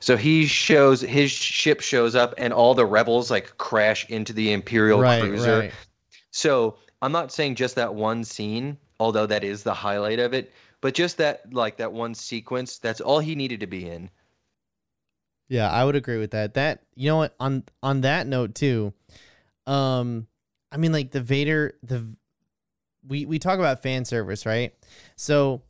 So 0.00 0.16
he 0.16 0.46
shows 0.46 1.00
his 1.00 1.30
ship 1.30 1.80
shows 1.80 2.14
up 2.14 2.34
and 2.38 2.52
all 2.52 2.74
the 2.74 2.86
rebels 2.86 3.30
like 3.30 3.56
crash 3.58 4.08
into 4.10 4.32
the 4.32 4.52
Imperial 4.52 5.00
right, 5.00 5.20
cruiser. 5.20 5.58
right. 5.60 5.72
So 6.30 6.76
I'm 7.02 7.12
not 7.12 7.32
saying 7.32 7.54
just 7.54 7.74
that 7.76 7.94
one 7.94 8.24
scene, 8.24 8.76
although 9.00 9.26
that 9.26 9.44
is 9.44 9.62
the 9.62 9.74
highlight 9.74 10.18
of 10.18 10.34
it, 10.34 10.52
but 10.80 10.94
just 10.94 11.16
that 11.18 11.52
like 11.52 11.76
that 11.78 11.92
one 11.92 12.14
sequence. 12.14 12.78
That's 12.78 13.00
all 13.00 13.18
he 13.18 13.34
needed 13.34 13.60
to 13.60 13.66
be 13.66 13.88
in. 13.88 14.10
Yeah, 15.48 15.70
I 15.70 15.84
would 15.84 15.96
agree 15.96 16.18
with 16.18 16.32
that. 16.32 16.54
That 16.54 16.82
you 16.94 17.08
know 17.08 17.18
what 17.18 17.34
on 17.38 17.64
on 17.82 18.00
that 18.02 18.26
note 18.26 18.54
too, 18.54 18.92
um, 19.66 20.26
I 20.72 20.76
mean 20.76 20.92
like 20.92 21.12
the 21.12 21.20
Vader 21.20 21.74
the 21.82 22.04
we 23.06 23.26
we 23.26 23.38
talk 23.38 23.58
about 23.58 23.82
fan 23.82 24.04
service 24.04 24.44
right, 24.44 24.74
so 25.14 25.62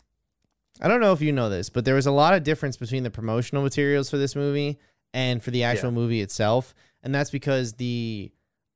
I 0.80 0.88
don't 0.88 1.00
know 1.00 1.12
if 1.12 1.20
you 1.20 1.32
know 1.32 1.50
this, 1.50 1.68
but 1.68 1.84
there 1.84 1.94
was 1.94 2.06
a 2.06 2.12
lot 2.12 2.34
of 2.34 2.42
difference 2.42 2.76
between 2.76 3.02
the 3.02 3.10
promotional 3.10 3.62
materials 3.62 4.08
for 4.10 4.16
this 4.16 4.34
movie 4.34 4.78
and 5.12 5.42
for 5.42 5.50
the 5.50 5.64
actual 5.64 5.90
movie 5.90 6.22
itself, 6.22 6.74
and 7.02 7.14
that's 7.14 7.30
because 7.30 7.74
the 7.74 8.30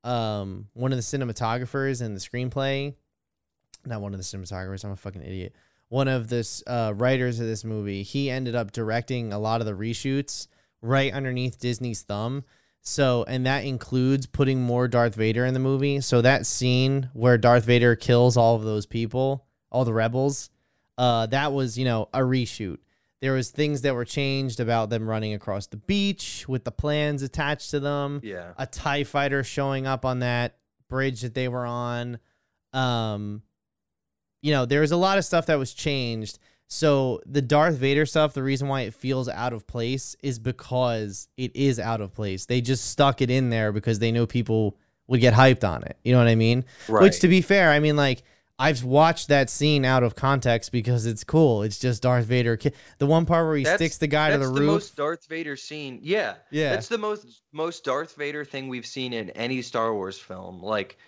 um 0.04 0.68
one 0.74 0.92
of 0.92 0.98
the 0.98 1.02
cinematographers 1.02 2.02
in 2.02 2.14
the 2.14 2.20
screenplay, 2.20 2.94
not 3.86 4.02
one 4.02 4.12
of 4.12 4.18
the 4.18 4.24
cinematographers, 4.24 4.84
I'm 4.84 4.92
a 4.92 4.96
fucking 4.96 5.22
idiot. 5.22 5.54
One 5.88 6.06
of 6.08 6.28
this 6.28 6.62
uh, 6.68 6.92
writers 6.94 7.40
of 7.40 7.46
this 7.46 7.64
movie, 7.64 8.04
he 8.04 8.30
ended 8.30 8.54
up 8.54 8.70
directing 8.70 9.32
a 9.32 9.40
lot 9.40 9.60
of 9.60 9.66
the 9.66 9.72
reshoots 9.72 10.46
right 10.82 11.12
underneath 11.12 11.58
Disney's 11.58 12.02
thumb. 12.02 12.44
So, 12.82 13.24
and 13.28 13.44
that 13.46 13.64
includes 13.64 14.26
putting 14.26 14.62
more 14.62 14.88
Darth 14.88 15.14
Vader 15.14 15.44
in 15.44 15.54
the 15.54 15.60
movie. 15.60 16.00
So 16.00 16.22
that 16.22 16.46
scene 16.46 17.10
where 17.12 17.36
Darth 17.36 17.64
Vader 17.64 17.94
kills 17.94 18.36
all 18.36 18.56
of 18.56 18.62
those 18.62 18.86
people, 18.86 19.44
all 19.70 19.84
the 19.84 19.92
rebels, 19.92 20.50
uh, 20.96 21.26
that 21.26 21.52
was, 21.52 21.78
you 21.78 21.84
know, 21.84 22.08
a 22.14 22.20
reshoot. 22.20 22.78
There 23.20 23.32
was 23.34 23.50
things 23.50 23.82
that 23.82 23.94
were 23.94 24.06
changed 24.06 24.60
about 24.60 24.88
them 24.88 25.06
running 25.06 25.34
across 25.34 25.66
the 25.66 25.76
beach 25.76 26.46
with 26.48 26.64
the 26.64 26.70
plans 26.70 27.22
attached 27.22 27.70
to 27.72 27.80
them. 27.80 28.20
Yeah. 28.22 28.52
A 28.56 28.66
TIE 28.66 29.04
fighter 29.04 29.44
showing 29.44 29.86
up 29.86 30.06
on 30.06 30.20
that 30.20 30.56
bridge 30.88 31.20
that 31.20 31.34
they 31.34 31.48
were 31.48 31.66
on. 31.66 32.18
Um, 32.72 33.42
you 34.40 34.52
know, 34.52 34.64
there 34.64 34.80
was 34.80 34.92
a 34.92 34.96
lot 34.96 35.18
of 35.18 35.26
stuff 35.26 35.46
that 35.46 35.58
was 35.58 35.74
changed. 35.74 36.38
So 36.72 37.20
the 37.26 37.42
Darth 37.42 37.74
Vader 37.74 38.06
stuff, 38.06 38.32
the 38.32 38.44
reason 38.44 38.68
why 38.68 38.82
it 38.82 38.94
feels 38.94 39.28
out 39.28 39.52
of 39.52 39.66
place 39.66 40.14
is 40.22 40.38
because 40.38 41.26
it 41.36 41.54
is 41.56 41.80
out 41.80 42.00
of 42.00 42.14
place. 42.14 42.46
They 42.46 42.60
just 42.60 42.90
stuck 42.90 43.20
it 43.20 43.28
in 43.28 43.50
there 43.50 43.72
because 43.72 43.98
they 43.98 44.12
know 44.12 44.24
people 44.24 44.76
would 45.08 45.20
get 45.20 45.34
hyped 45.34 45.68
on 45.68 45.82
it. 45.82 45.98
You 46.04 46.12
know 46.12 46.18
what 46.18 46.28
I 46.28 46.36
mean? 46.36 46.64
Right. 46.88 47.02
Which 47.02 47.18
to 47.20 47.28
be 47.28 47.40
fair, 47.42 47.70
I 47.70 47.80
mean 47.80 47.96
like 47.96 48.22
I've 48.56 48.84
watched 48.84 49.28
that 49.28 49.50
scene 49.50 49.84
out 49.84 50.04
of 50.04 50.14
context 50.14 50.70
because 50.70 51.06
it's 51.06 51.24
cool. 51.24 51.62
It's 51.64 51.78
just 51.78 52.02
Darth 52.02 52.26
Vader. 52.26 52.56
The 52.98 53.06
one 53.06 53.26
part 53.26 53.46
where 53.46 53.56
he 53.56 53.64
That's- 53.64 53.78
sticks 53.80 53.96
the 53.96 54.06
guy 54.06 54.30
to 54.30 54.38
That's 54.38 54.48
the 54.50 54.54
the 54.54 54.60
roof. 54.60 54.70
most 54.70 54.96
Darth 54.96 55.26
Vader 55.26 55.56
scene. 55.56 55.98
Yeah. 56.02 56.34
yeah. 56.52 56.70
That's 56.70 56.86
the 56.86 56.98
most 56.98 57.42
most 57.52 57.84
Darth 57.84 58.14
Vader 58.14 58.44
thing 58.44 58.68
we've 58.68 58.86
seen 58.86 59.12
in 59.12 59.30
any 59.30 59.60
Star 59.62 59.92
Wars 59.92 60.18
film. 60.18 60.62
Like 60.62 60.98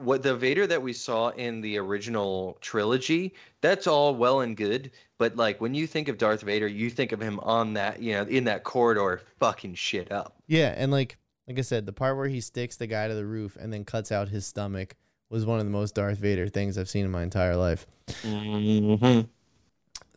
what 0.00 0.22
the 0.22 0.34
Vader 0.34 0.66
that 0.66 0.80
we 0.82 0.92
saw 0.92 1.28
in 1.30 1.60
the 1.60 1.78
original 1.78 2.56
trilogy, 2.60 3.34
that's 3.60 3.86
all 3.86 4.14
well 4.14 4.40
and 4.40 4.56
good, 4.56 4.90
but 5.18 5.36
like 5.36 5.60
when 5.60 5.74
you 5.74 5.86
think 5.86 6.08
of 6.08 6.18
Darth 6.18 6.42
Vader, 6.42 6.66
you 6.66 6.90
think 6.90 7.12
of 7.12 7.20
him 7.20 7.38
on 7.40 7.74
that, 7.74 8.02
you 8.02 8.14
know, 8.14 8.22
in 8.22 8.44
that 8.44 8.64
corridor 8.64 9.22
fucking 9.38 9.74
shit 9.74 10.10
up. 10.10 10.36
Yeah, 10.46 10.74
and 10.76 10.90
like 10.90 11.18
like 11.46 11.58
I 11.58 11.62
said, 11.62 11.86
the 11.86 11.92
part 11.92 12.16
where 12.16 12.28
he 12.28 12.40
sticks 12.40 12.76
the 12.76 12.86
guy 12.86 13.08
to 13.08 13.14
the 13.14 13.26
roof 13.26 13.56
and 13.56 13.72
then 13.72 13.84
cuts 13.84 14.12
out 14.12 14.28
his 14.28 14.46
stomach 14.46 14.94
was 15.28 15.44
one 15.44 15.58
of 15.58 15.64
the 15.64 15.70
most 15.70 15.94
Darth 15.94 16.18
Vader 16.18 16.48
things 16.48 16.78
I've 16.78 16.88
seen 16.88 17.04
in 17.04 17.10
my 17.10 17.22
entire 17.22 17.56
life. 17.56 17.86
Mm-hmm. 18.22 19.22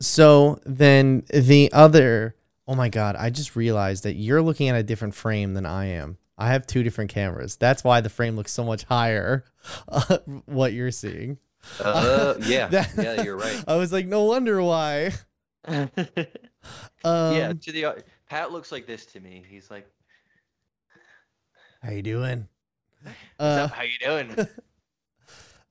So 0.00 0.58
then 0.64 1.24
the 1.32 1.70
other 1.72 2.34
oh 2.66 2.74
my 2.74 2.88
god, 2.88 3.16
I 3.16 3.30
just 3.30 3.56
realized 3.56 4.04
that 4.04 4.14
you're 4.14 4.42
looking 4.42 4.68
at 4.68 4.76
a 4.76 4.82
different 4.82 5.14
frame 5.14 5.54
than 5.54 5.66
I 5.66 5.86
am. 5.86 6.18
I 6.36 6.48
have 6.48 6.66
two 6.66 6.82
different 6.82 7.10
cameras. 7.10 7.56
That's 7.56 7.84
why 7.84 8.00
the 8.00 8.08
frame 8.08 8.36
looks 8.36 8.52
so 8.52 8.64
much 8.64 8.84
higher. 8.84 9.44
Uh, 9.88 10.18
what 10.46 10.72
you're 10.72 10.90
seeing. 10.90 11.38
Uh, 11.80 12.34
yeah. 12.42 12.66
That- 12.68 12.90
yeah, 12.96 13.22
you're 13.22 13.36
right. 13.36 13.62
I 13.68 13.76
was 13.76 13.92
like, 13.92 14.06
no 14.06 14.24
wonder 14.24 14.62
why. 14.62 15.12
Um, 15.66 15.90
yeah, 17.04 17.52
to 17.52 17.72
the 17.72 18.02
Pat 18.28 18.52
looks 18.52 18.72
like 18.72 18.86
this 18.86 19.06
to 19.06 19.20
me. 19.20 19.44
He's 19.48 19.70
like, 19.70 19.86
How 21.82 21.90
you 21.90 22.02
doing? 22.02 22.48
"What's 23.02 23.16
Uh? 23.38 23.68
How 23.68 23.82
you 23.82 23.98
doing?" 24.00 24.48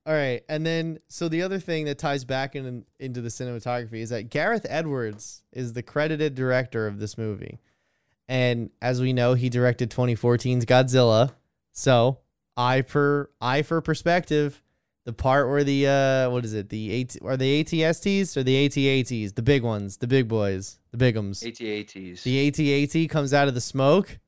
All 0.05 0.14
right, 0.14 0.43
and 0.49 0.66
then 0.66 0.99
so 1.07 1.30
the 1.30 1.43
other 1.43 1.59
thing 1.59 1.86
that 1.86 1.97
ties 1.97 2.26
back 2.26 2.55
in, 2.55 2.86
into 2.99 3.22
the 3.22 3.30
cinematography 3.30 4.01
is 4.01 4.09
that 4.09 4.30
Gareth 4.30 4.66
Edwards 4.70 5.43
is 5.53 5.74
the 5.74 5.82
credited 5.82 6.36
director 6.36 6.88
of 6.88 6.99
this 6.99 7.18
movie, 7.18 7.59
and 8.28 8.69
as 8.82 9.01
we 9.01 9.13
know, 9.13 9.34
he 9.34 9.49
directed 9.49 9.89
2014's 9.91 10.65
Godzilla. 10.65 11.34
So 11.74 12.19
I 12.55 12.82
for 12.84 13.32
I 13.41 13.61
for 13.63 13.82
perspective, 13.82 14.61
the 15.05 15.13
part 15.13 15.49
where 15.49 15.63
the 15.63 15.88
uh 15.88 16.30
what 16.30 16.45
is 16.45 16.53
it 16.53 16.69
the 16.69 17.01
AT, 17.01 17.17
are 17.24 17.36
the 17.38 17.63
ATSTs 17.63 18.38
or 18.38 18.43
the 18.43 18.69
ATATs 18.69 19.36
the 19.36 19.41
big 19.41 19.63
ones 19.63 19.97
the 19.97 20.07
big 20.07 20.28
boys 20.28 20.80
the 20.91 20.97
bigums 20.97 21.43
ATATs. 21.43 22.24
the 22.24 22.51
ATAT 22.51 23.09
comes 23.09 23.34
out 23.34 23.47
of 23.47 23.53
the 23.53 23.61
smoke. 23.61 24.19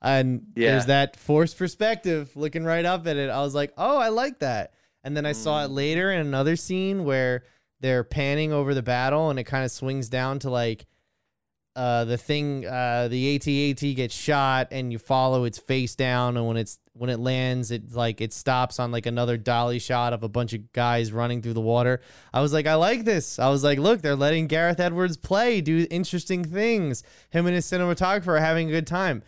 And 0.00 0.46
Yeah. 0.54 0.70
there's 0.72 0.86
that 0.86 1.16
forced 1.16 1.58
perspective 1.58 2.30
looking 2.36 2.64
right 2.64 2.84
up 2.84 3.06
at 3.06 3.16
it. 3.16 3.30
I 3.30 3.40
was 3.42 3.54
like, 3.54 3.72
oh, 3.76 3.98
I 3.98 4.08
like 4.10 4.38
that. 4.38 4.72
And 5.04 5.16
then 5.16 5.26
I 5.26 5.32
saw 5.32 5.64
it 5.64 5.68
Mm. 5.68 5.74
later 5.74 6.12
in 6.12 6.20
another 6.20 6.54
scene 6.56 7.04
where 7.04 7.42
they're 7.80 8.04
panning 8.04 8.52
over 8.52 8.74
the 8.74 8.82
battle 8.82 9.28
and 9.30 9.38
it 9.38 9.44
kind 9.44 9.64
of 9.64 9.70
swings 9.70 10.08
down 10.08 10.38
to 10.40 10.50
like 10.50 10.86
uh, 11.78 12.04
the 12.04 12.18
thing, 12.18 12.66
uh, 12.66 13.06
the 13.06 13.36
AT-AT 13.36 13.94
gets 13.94 14.12
shot 14.12 14.66
and 14.72 14.90
you 14.90 14.98
follow 14.98 15.44
its 15.44 15.58
face 15.58 15.94
down. 15.94 16.36
And 16.36 16.44
when 16.44 16.56
it's, 16.56 16.80
when 16.92 17.08
it 17.08 17.20
lands, 17.20 17.70
it 17.70 17.92
like, 17.92 18.20
it 18.20 18.32
stops 18.32 18.80
on 18.80 18.90
like 18.90 19.06
another 19.06 19.36
dolly 19.36 19.78
shot 19.78 20.12
of 20.12 20.24
a 20.24 20.28
bunch 20.28 20.54
of 20.54 20.72
guys 20.72 21.12
running 21.12 21.40
through 21.40 21.52
the 21.52 21.60
water. 21.60 22.00
I 22.34 22.40
was 22.40 22.52
like, 22.52 22.66
I 22.66 22.74
like 22.74 23.04
this. 23.04 23.38
I 23.38 23.48
was 23.48 23.62
like, 23.62 23.78
look, 23.78 24.02
they're 24.02 24.16
letting 24.16 24.48
Gareth 24.48 24.80
Edwards 24.80 25.16
play, 25.16 25.60
do 25.60 25.86
interesting 25.88 26.44
things. 26.44 27.04
Him 27.30 27.46
and 27.46 27.54
his 27.54 27.64
cinematographer 27.64 28.26
are 28.26 28.40
having 28.40 28.68
a 28.68 28.72
good 28.72 28.88
time. 28.88 29.22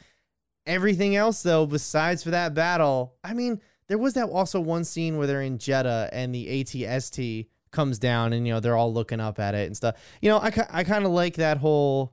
Everything 0.67 1.15
else, 1.15 1.45
though, 1.45 1.67
besides 1.67 2.25
for 2.25 2.31
that 2.31 2.53
battle, 2.53 3.15
I 3.23 3.33
mean, 3.33 3.61
there 3.87 3.97
was 3.97 4.15
that 4.15 4.29
also 4.29 4.59
one 4.59 4.83
scene 4.83 5.19
where 5.19 5.29
they're 5.29 5.43
in 5.43 5.59
Jedha 5.59 6.09
and 6.11 6.35
the 6.35 6.65
ATST 6.65 7.47
comes 7.71 8.01
down 8.01 8.33
and 8.33 8.45
you 8.45 8.53
know 8.53 8.59
they're 8.59 8.77
all 8.77 8.93
looking 8.93 9.21
up 9.21 9.39
at 9.39 9.55
it 9.55 9.69
and 9.69 9.77
stuff. 9.77 9.95
You 10.21 10.31
know, 10.31 10.39
I 10.39 10.53
I 10.71 10.83
kind 10.83 11.05
of 11.05 11.13
like 11.13 11.37
that 11.37 11.59
whole 11.59 12.13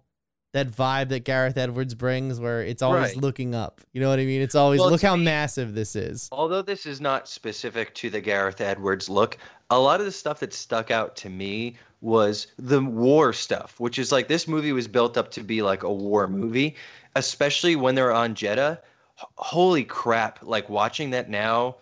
that 0.57 0.69
vibe 0.71 1.09
that 1.09 1.23
Gareth 1.23 1.57
Edwards 1.57 1.93
brings, 1.95 2.39
where 2.39 2.61
it's 2.61 2.81
always 2.81 3.13
Right. 3.13 3.17
looking 3.17 3.53
up. 3.55 3.81
You 3.93 4.01
know 4.01 4.09
what 4.09 4.19
I 4.19 4.25
mean? 4.25 4.41
It's 4.41 4.55
always 4.55 4.79
Well, 4.79 4.89
look 4.89 5.01
how 5.01 5.15
me- 5.15 5.23
massive 5.23 5.73
this 5.75 5.95
is. 5.95 6.27
Although 6.31 6.61
this 6.61 6.85
is 6.85 6.99
not 6.99 7.27
specific 7.27 7.93
to 7.95 8.09
the 8.09 8.19
Gareth 8.21 8.59
Edwards 8.61 9.07
look, 9.09 9.37
a 9.69 9.79
lot 9.79 9.99
of 9.99 10.05
the 10.05 10.11
stuff 10.11 10.39
that 10.39 10.53
stuck 10.53 10.91
out 10.91 11.15
to 11.17 11.29
me 11.29 11.75
was 12.01 12.47
the 12.59 12.81
war 12.81 13.33
stuff, 13.33 13.79
which 13.79 13.97
is 13.99 14.11
like 14.11 14.27
this 14.27 14.47
movie 14.47 14.71
was 14.71 14.87
built 14.87 15.17
up 15.17 15.31
to 15.31 15.41
be 15.43 15.61
like 15.61 15.83
a 15.83 15.91
war 15.91 16.27
movie, 16.27 16.75
especially 17.15 17.75
when 17.75 17.95
they're 17.95 18.13
on 18.13 18.35
Jedha. 18.35 18.77
H- 19.19 19.25
Holy 19.37 19.83
crap, 19.83 20.39
like 20.43 20.69
watching 20.69 21.09
that 21.11 21.29
now 21.29 21.77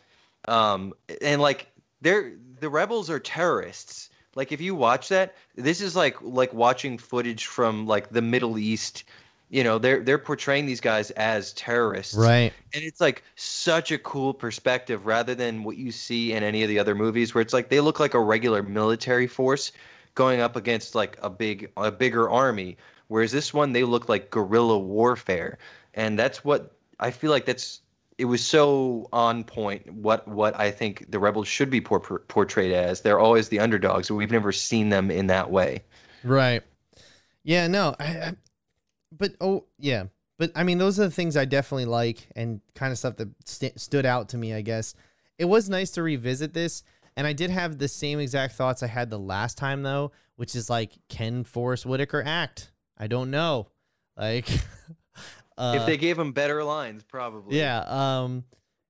um 0.47 0.93
and 1.21 1.41
like 1.41 1.67
they're 2.01 2.33
the 2.59 2.69
rebels 2.69 3.09
are 3.09 3.19
terrorists. 3.19 4.09
Like 4.35 4.51
if 4.51 4.61
you 4.61 4.75
watch 4.75 5.09
that, 5.09 5.35
this 5.55 5.81
is 5.81 5.95
like 5.95 6.21
like 6.21 6.53
watching 6.53 6.97
footage 6.97 7.45
from 7.45 7.87
like 7.87 8.09
the 8.09 8.21
Middle 8.21 8.57
East. 8.57 9.03
You 9.49 9.63
know, 9.63 9.77
they're 9.77 10.01
they're 10.01 10.17
portraying 10.17 10.65
these 10.65 10.81
guys 10.81 11.11
as 11.11 11.53
terrorists 11.53 12.15
Right. 12.15 12.51
and 12.73 12.83
it's 12.83 12.99
like 12.99 13.23
such 13.35 13.91
a 13.91 13.97
cool 13.99 14.33
perspective 14.33 15.05
rather 15.05 15.35
than 15.35 15.63
what 15.63 15.77
you 15.77 15.91
see 15.91 16.33
in 16.33 16.43
any 16.43 16.63
of 16.63 16.69
the 16.69 16.79
other 16.79 16.95
movies 16.95 17.33
where 17.33 17.41
it's 17.41 17.53
like 17.53 17.69
they 17.69 17.79
look 17.79 17.99
like 17.99 18.15
a 18.15 18.19
regular 18.19 18.63
military 18.63 19.27
force 19.27 19.71
going 20.15 20.41
up 20.41 20.55
against 20.55 20.95
like 20.95 21.17
a 21.21 21.29
big 21.29 21.71
a 21.77 21.91
bigger 21.91 22.29
army 22.29 22.75
whereas 23.07 23.31
this 23.31 23.53
one 23.53 23.71
they 23.71 23.83
look 23.83 24.09
like 24.09 24.31
guerrilla 24.31 24.77
warfare 24.79 25.57
and 25.93 26.17
that's 26.17 26.43
what 26.43 26.71
i 26.99 27.11
feel 27.11 27.29
like 27.31 27.45
that's 27.45 27.81
it 28.17 28.25
was 28.25 28.45
so 28.45 29.07
on 29.11 29.43
point 29.43 29.91
what 29.93 30.27
what 30.27 30.57
i 30.59 30.71
think 30.71 31.09
the 31.11 31.19
rebels 31.19 31.47
should 31.47 31.69
be 31.69 31.81
por- 31.81 31.99
portrayed 31.99 32.71
as 32.71 33.01
they're 33.01 33.19
always 33.19 33.49
the 33.49 33.59
underdogs 33.59 34.07
but 34.07 34.15
we've 34.15 34.31
never 34.31 34.51
seen 34.51 34.89
them 34.89 35.11
in 35.11 35.27
that 35.27 35.49
way 35.49 35.83
Right. 36.25 36.63
Yeah, 37.43 37.67
no. 37.67 37.95
I, 37.99 38.05
I, 38.05 38.33
but 39.11 39.35
oh, 39.39 39.65
yeah. 39.77 40.05
But 40.37 40.51
I 40.55 40.63
mean, 40.63 40.79
those 40.79 40.99
are 40.99 41.03
the 41.03 41.11
things 41.11 41.37
I 41.37 41.45
definitely 41.45 41.85
like 41.85 42.27
and 42.35 42.59
kind 42.73 42.91
of 42.91 42.97
stuff 42.97 43.15
that 43.17 43.29
st- 43.45 43.79
stood 43.79 44.05
out 44.05 44.29
to 44.29 44.37
me, 44.37 44.53
I 44.53 44.61
guess. 44.61 44.95
It 45.37 45.45
was 45.45 45.69
nice 45.69 45.91
to 45.91 46.03
revisit 46.03 46.53
this, 46.53 46.83
and 47.15 47.27
I 47.27 47.33
did 47.33 47.51
have 47.51 47.77
the 47.77 47.87
same 47.87 48.19
exact 48.19 48.55
thoughts 48.55 48.83
I 48.83 48.87
had 48.87 49.09
the 49.09 49.19
last 49.19 49.57
time 49.57 49.83
though, 49.83 50.11
which 50.35 50.55
is 50.55 50.69
like 50.69 50.93
can 51.07 51.43
Forest 51.43 51.85
Whitaker 51.85 52.23
act? 52.25 52.71
I 52.97 53.07
don't 53.07 53.31
know. 53.31 53.67
Like 54.17 54.47
uh, 55.57 55.77
if 55.79 55.85
they 55.85 55.97
gave 55.97 56.17
them 56.17 56.31
better 56.31 56.63
lines 56.63 57.03
probably 57.03 57.57
yeah, 57.57 57.83
um 57.87 58.43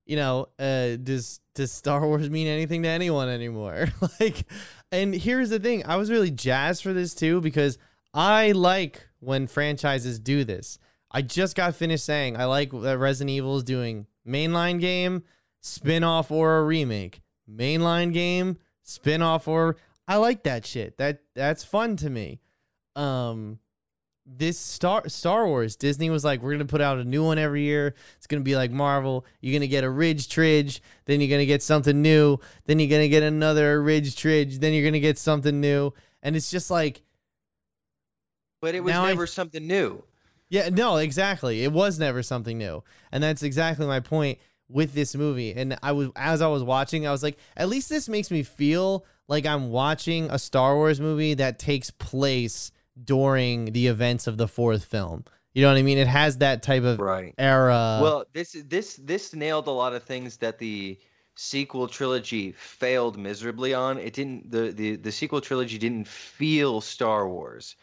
you 0.04 0.16
know, 0.16 0.48
uh 0.58 0.96
does 0.96 1.40
does 1.54 1.72
Star 1.72 2.06
Wars 2.06 2.30
mean 2.30 2.46
anything 2.46 2.82
to 2.82 2.88
anyone 2.88 3.28
anymore? 3.28 3.88
like 4.20 4.44
and 4.92 5.14
here's 5.14 5.50
the 5.50 5.58
thing, 5.58 5.84
I 5.84 5.96
was 5.96 6.10
really 6.10 6.30
jazzed 6.30 6.82
for 6.82 6.92
this 6.92 7.14
too 7.14 7.40
because 7.40 7.78
I 8.14 8.52
like 8.52 9.06
when 9.20 9.46
franchises 9.46 10.18
do 10.18 10.44
this. 10.44 10.78
I 11.10 11.22
just 11.22 11.56
got 11.56 11.74
finished 11.74 12.04
saying 12.04 12.36
I 12.36 12.44
like 12.44 12.70
that 12.72 12.98
Resident 12.98 13.30
Evil 13.30 13.56
is 13.56 13.64
doing 13.64 14.06
mainline 14.26 14.80
game, 14.80 15.22
spin-off 15.60 16.30
or 16.30 16.58
a 16.58 16.64
remake. 16.64 17.20
Mainline 17.50 18.12
game, 18.12 18.58
spin-off 18.82 19.48
or 19.48 19.76
I 20.08 20.16
like 20.16 20.44
that 20.44 20.66
shit. 20.66 20.98
That 20.98 21.20
that's 21.34 21.64
fun 21.64 21.96
to 21.96 22.10
me. 22.10 22.40
Um 22.94 23.58
this 24.26 24.58
Star 24.58 25.08
Star 25.08 25.46
Wars, 25.46 25.76
Disney 25.76 26.10
was 26.10 26.24
like, 26.24 26.42
we're 26.42 26.52
gonna 26.52 26.64
put 26.64 26.80
out 26.80 26.98
a 26.98 27.04
new 27.04 27.24
one 27.24 27.38
every 27.38 27.62
year. 27.62 27.94
It's 28.16 28.26
gonna 28.26 28.42
be 28.42 28.56
like 28.56 28.70
Marvel. 28.70 29.24
You're 29.40 29.52
gonna 29.54 29.66
get 29.68 29.84
a 29.84 29.90
Ridge 29.90 30.28
Tridge, 30.28 30.82
then 31.04 31.20
you're 31.20 31.30
gonna 31.30 31.46
get 31.46 31.62
something 31.62 32.02
new, 32.02 32.38
then 32.64 32.78
you're 32.78 32.90
gonna 32.90 33.08
get 33.08 33.22
another 33.22 33.82
Ridge 33.82 34.16
Tridge, 34.16 34.58
then 34.58 34.72
you're 34.72 34.84
gonna 34.84 35.00
get 35.00 35.18
something 35.18 35.60
new, 35.60 35.92
and 36.22 36.34
it's 36.36 36.50
just 36.50 36.70
like 36.70 37.02
but 38.60 38.74
it 38.74 38.80
was 38.80 38.92
Now 38.92 39.04
I- 39.04 39.08
never 39.10 39.26
something 39.26 39.66
new. 39.66 40.02
Yeah, 40.48 40.68
no, 40.70 40.96
exactly. 40.96 41.64
It 41.64 41.72
was 41.72 41.98
never 41.98 42.22
something 42.22 42.56
new. 42.56 42.82
And 43.12 43.22
that's 43.22 43.42
exactly 43.42 43.86
my 43.86 44.00
point 44.00 44.38
with 44.68 44.94
this 44.94 45.14
movie. 45.14 45.52
And 45.54 45.76
I 45.82 45.92
was 45.92 46.08
as 46.16 46.40
I 46.40 46.46
was 46.48 46.62
watching, 46.62 47.06
I 47.06 47.10
was 47.12 47.22
like, 47.22 47.36
at 47.56 47.68
least 47.68 47.88
this 47.88 48.08
makes 48.08 48.30
me 48.30 48.42
feel 48.42 49.04
like 49.28 49.44
I'm 49.44 49.70
watching 49.70 50.30
a 50.30 50.38
Star 50.38 50.74
Wars 50.76 51.00
movie 51.00 51.34
that 51.34 51.58
takes 51.58 51.90
place 51.90 52.70
during 53.02 53.72
the 53.72 53.86
events 53.88 54.26
of 54.26 54.36
the 54.38 54.48
fourth 54.48 54.84
film. 54.84 55.24
You 55.54 55.62
know 55.62 55.68
what 55.68 55.78
I 55.78 55.82
mean? 55.82 55.98
It 55.98 56.08
has 56.08 56.38
that 56.38 56.62
type 56.62 56.82
of 56.84 57.02
Right. 57.02 57.36
era. 57.38 57.76
well, 57.94 58.24
this 58.32 58.52
this 58.68 58.96
this 58.96 59.34
nailed 59.34 59.66
a 59.66 59.70
lot 59.70 59.94
of 59.94 60.02
things 60.04 60.38
that 60.38 60.58
the 60.58 60.98
sequel 61.36 61.88
trilogy 61.88 62.52
failed 62.52 63.18
miserably 63.18 63.74
on. 63.74 63.98
It 63.98 64.14
didn't 64.14 64.50
the 64.50 64.72
the 64.72 64.96
the 64.96 65.12
sequel 65.12 65.40
trilogy 65.40 65.78
didn't 65.78 66.08
feel 66.08 66.80
Star 66.80 67.28
Wars. 67.28 67.76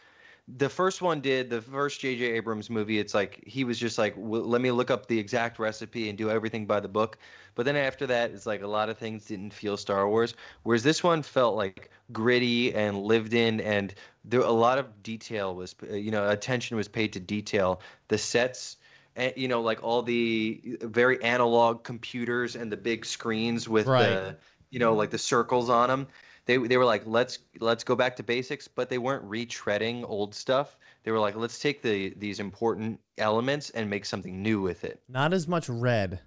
The 0.48 0.68
first 0.70 1.02
one 1.02 1.20
did. 1.22 1.50
The 1.50 1.62
first 1.62 2.00
J.J. 2.00 2.24
Abrams 2.32 2.70
movie, 2.70 2.98
it's 3.00 3.14
like 3.14 3.42
he 3.46 3.64
was 3.64 3.78
just 3.78 3.98
like, 3.98 4.14
"Well, 4.16 4.42
let 4.42 4.60
me 4.62 4.70
look 4.72 4.90
up 4.90 5.06
the 5.08 5.18
exact 5.18 5.58
recipe 5.58 6.08
and 6.10 6.18
do 6.18 6.30
everything 6.30 6.66
by 6.66 6.80
the 6.80 6.88
book. 6.88 7.18
But 7.56 7.66
then 7.66 7.76
after 7.76 8.06
that, 8.08 8.32
it's 8.32 8.46
like 8.46 8.62
a 8.62 8.66
lot 8.68 8.88
of 8.90 8.98
things 8.98 9.26
didn't 9.26 9.52
feel 9.54 9.76
Star 9.78 10.08
Wars. 10.08 10.34
Whereas 10.64 10.82
this 10.84 11.02
one 11.04 11.22
felt 11.22 11.56
like 11.56 11.90
gritty 12.12 12.74
and 12.74 13.02
lived 13.02 13.34
in, 13.34 13.60
and 13.60 13.94
there 14.24 14.40
a 14.40 14.50
lot 14.50 14.78
of 14.78 15.02
detail 15.02 15.54
was, 15.54 15.74
you 15.90 16.10
know, 16.10 16.28
attention 16.28 16.76
was 16.76 16.88
paid 16.88 17.12
to 17.12 17.20
detail. 17.20 17.80
The 18.08 18.18
sets, 18.18 18.76
and 19.16 19.32
you 19.36 19.48
know, 19.48 19.60
like 19.60 19.82
all 19.82 20.02
the 20.02 20.78
very 20.82 21.22
analog 21.22 21.84
computers 21.84 22.56
and 22.56 22.72
the 22.72 22.76
big 22.76 23.04
screens 23.04 23.68
with 23.68 23.86
Right. 23.86 24.08
the, 24.08 24.36
you 24.70 24.78
know, 24.78 24.90
mm-hmm. 24.90 24.98
like 24.98 25.10
the 25.10 25.18
circles 25.18 25.68
on 25.70 25.88
them. 25.88 26.06
They 26.46 26.56
they 26.58 26.76
were 26.76 26.84
like, 26.84 27.02
let's 27.06 27.38
let's 27.60 27.84
go 27.84 27.94
back 27.96 28.16
to 28.16 28.22
basics, 28.22 28.68
but 28.68 28.88
they 28.88 28.98
weren't 28.98 29.28
retreading 29.28 30.04
old 30.08 30.34
stuff. 30.34 30.76
They 31.02 31.10
were 31.10 31.18
like, 31.18 31.36
let's 31.36 31.58
take 31.58 31.82
the 31.82 32.14
these 32.16 32.40
important 32.40 33.00
elements 33.18 33.70
and 33.70 33.88
make 33.88 34.04
something 34.04 34.42
new 34.42 34.60
with 34.60 34.84
it. 34.84 35.00
not 35.08 35.32
as 35.32 35.46
much 35.46 35.68
red. 35.68 36.20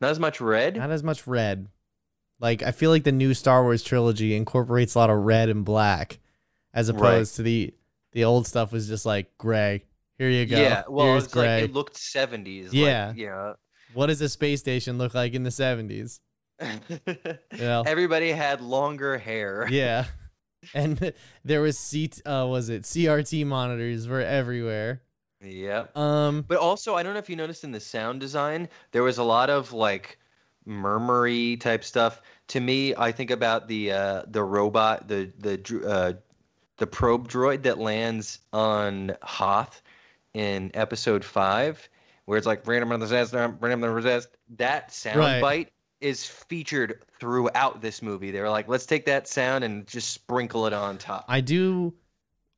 Not 0.00 0.10
as 0.10 0.20
much 0.20 0.40
red. 0.40 0.76
Not 0.76 0.90
as 0.90 1.02
much 1.02 1.26
red. 1.26 1.68
Like 2.40 2.62
I 2.62 2.70
feel 2.70 2.90
like 2.90 3.02
the 3.02 3.12
new 3.12 3.34
Star 3.34 3.62
Wars 3.64 3.82
trilogy 3.82 4.36
incorporates 4.36 4.94
a 4.94 4.98
lot 4.98 5.10
of 5.10 5.18
red 5.18 5.48
and 5.48 5.64
black 5.64 6.18
as 6.74 6.90
Right. 6.90 6.98
opposed 6.98 7.36
to 7.36 7.42
the 7.42 7.74
the 8.12 8.24
old 8.24 8.46
stuff 8.46 8.72
was 8.72 8.88
just 8.88 9.04
like 9.06 9.36
gray. 9.38 9.84
Here 10.18 10.30
you 10.30 10.46
go. 10.46 10.60
Yeah, 10.60 10.82
well, 10.88 11.06
Here's 11.06 11.26
it's 11.26 11.36
like 11.36 11.64
it 11.64 11.72
looked 11.72 11.94
70s. 11.96 12.70
Yeah. 12.72 13.08
Like, 13.08 13.16
yeah. 13.18 13.52
what 13.94 14.06
does 14.06 14.20
a 14.20 14.28
space 14.28 14.60
station 14.60 14.98
look 14.98 15.14
like 15.14 15.34
in 15.34 15.42
the 15.44 15.50
70s? 15.50 16.18
You 17.52 17.58
know? 17.58 17.84
Everybody 17.86 18.30
had 18.32 18.60
longer 18.60 19.18
hair. 19.18 19.66
yeah. 19.70 20.04
And 20.74 21.12
there 21.44 21.60
was 21.60 21.78
seat. 21.78 22.20
uh 22.26 22.44
was 22.48 22.68
it 22.68 22.82
CRT 22.82 23.46
monitors 23.46 24.08
were 24.08 24.20
everywhere. 24.22 25.02
Yep. 25.40 25.96
Um 25.96 26.44
But 26.48 26.58
also, 26.58 26.96
I 26.96 27.04
don't 27.04 27.12
know 27.12 27.20
if 27.20 27.30
you 27.30 27.36
noticed 27.36 27.62
in 27.62 27.70
the 27.70 27.78
sound 27.80 28.18
design, 28.20 28.68
there 28.90 29.04
was 29.04 29.18
a 29.18 29.22
lot 29.24 29.50
of 29.50 29.72
like 29.72 30.18
murmury 30.66 31.56
type 31.58 31.84
stuff. 31.84 32.20
To 32.48 32.60
me, 32.60 32.94
I 32.96 33.12
think 33.12 33.30
about 33.30 33.68
the 33.68 33.92
uh, 33.92 34.22
the 34.26 34.42
robot, 34.42 35.06
the 35.06 35.30
the 35.38 35.82
uh, 35.86 36.12
the 36.78 36.86
probe 36.86 37.28
droid 37.28 37.62
that 37.62 37.78
lands 37.78 38.38
on 38.52 39.16
Hoth 39.22 39.82
in 40.34 40.70
Episode 40.74 41.24
Five, 41.24 41.88
where 42.24 42.38
it's 42.38 42.46
like 42.46 42.66
random 42.66 42.90
resist, 42.90 43.34
random 43.34 43.84
resist. 43.84 44.28
That 44.56 44.92
sound 44.92 45.18
Right. 45.18 45.40
bite 45.40 45.72
is 46.00 46.24
featured 46.24 47.02
throughout 47.18 47.80
this 47.80 48.02
movie. 48.02 48.30
They 48.30 48.40
were 48.40 48.50
like, 48.50 48.68
let's 48.68 48.86
take 48.86 49.04
that 49.06 49.26
sound 49.26 49.64
and 49.64 49.86
just 49.86 50.12
sprinkle 50.12 50.66
it 50.66 50.72
on 50.72 50.98
top. 50.98 51.24
I 51.28 51.40
do 51.40 51.94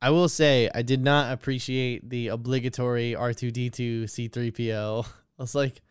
I 0.03 0.11
will 0.11 0.29
say 0.29 0.71
I 0.75 0.83
did 0.83 1.03
not 1.03 1.33
appreciate 1.33 2.09
the 2.09 2.29
obligatory 2.29 3.15
R2D2 3.15 4.05
C3PO. 4.05 5.07
I 5.39 5.43
was 5.43 5.55
like 5.55 5.83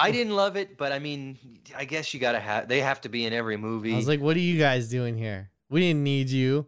I 0.00 0.12
didn't 0.12 0.36
love 0.36 0.56
it, 0.56 0.78
but 0.78 0.92
I 0.92 1.00
mean, 1.00 1.36
I 1.76 1.84
guess 1.84 2.14
you 2.14 2.20
gotta 2.20 2.38
have. 2.38 2.68
They 2.68 2.80
have 2.80 3.00
to 3.00 3.08
be 3.08 3.26
in 3.26 3.32
every 3.32 3.56
movie. 3.56 3.92
I 3.92 3.96
was 3.96 4.08
like 4.08 4.20
what 4.20 4.36
are 4.36 4.40
you 4.40 4.58
guys 4.58 4.88
doing 4.88 5.16
here? 5.16 5.50
We 5.70 5.80
didn't 5.80 6.02
need 6.02 6.30
you. 6.30 6.66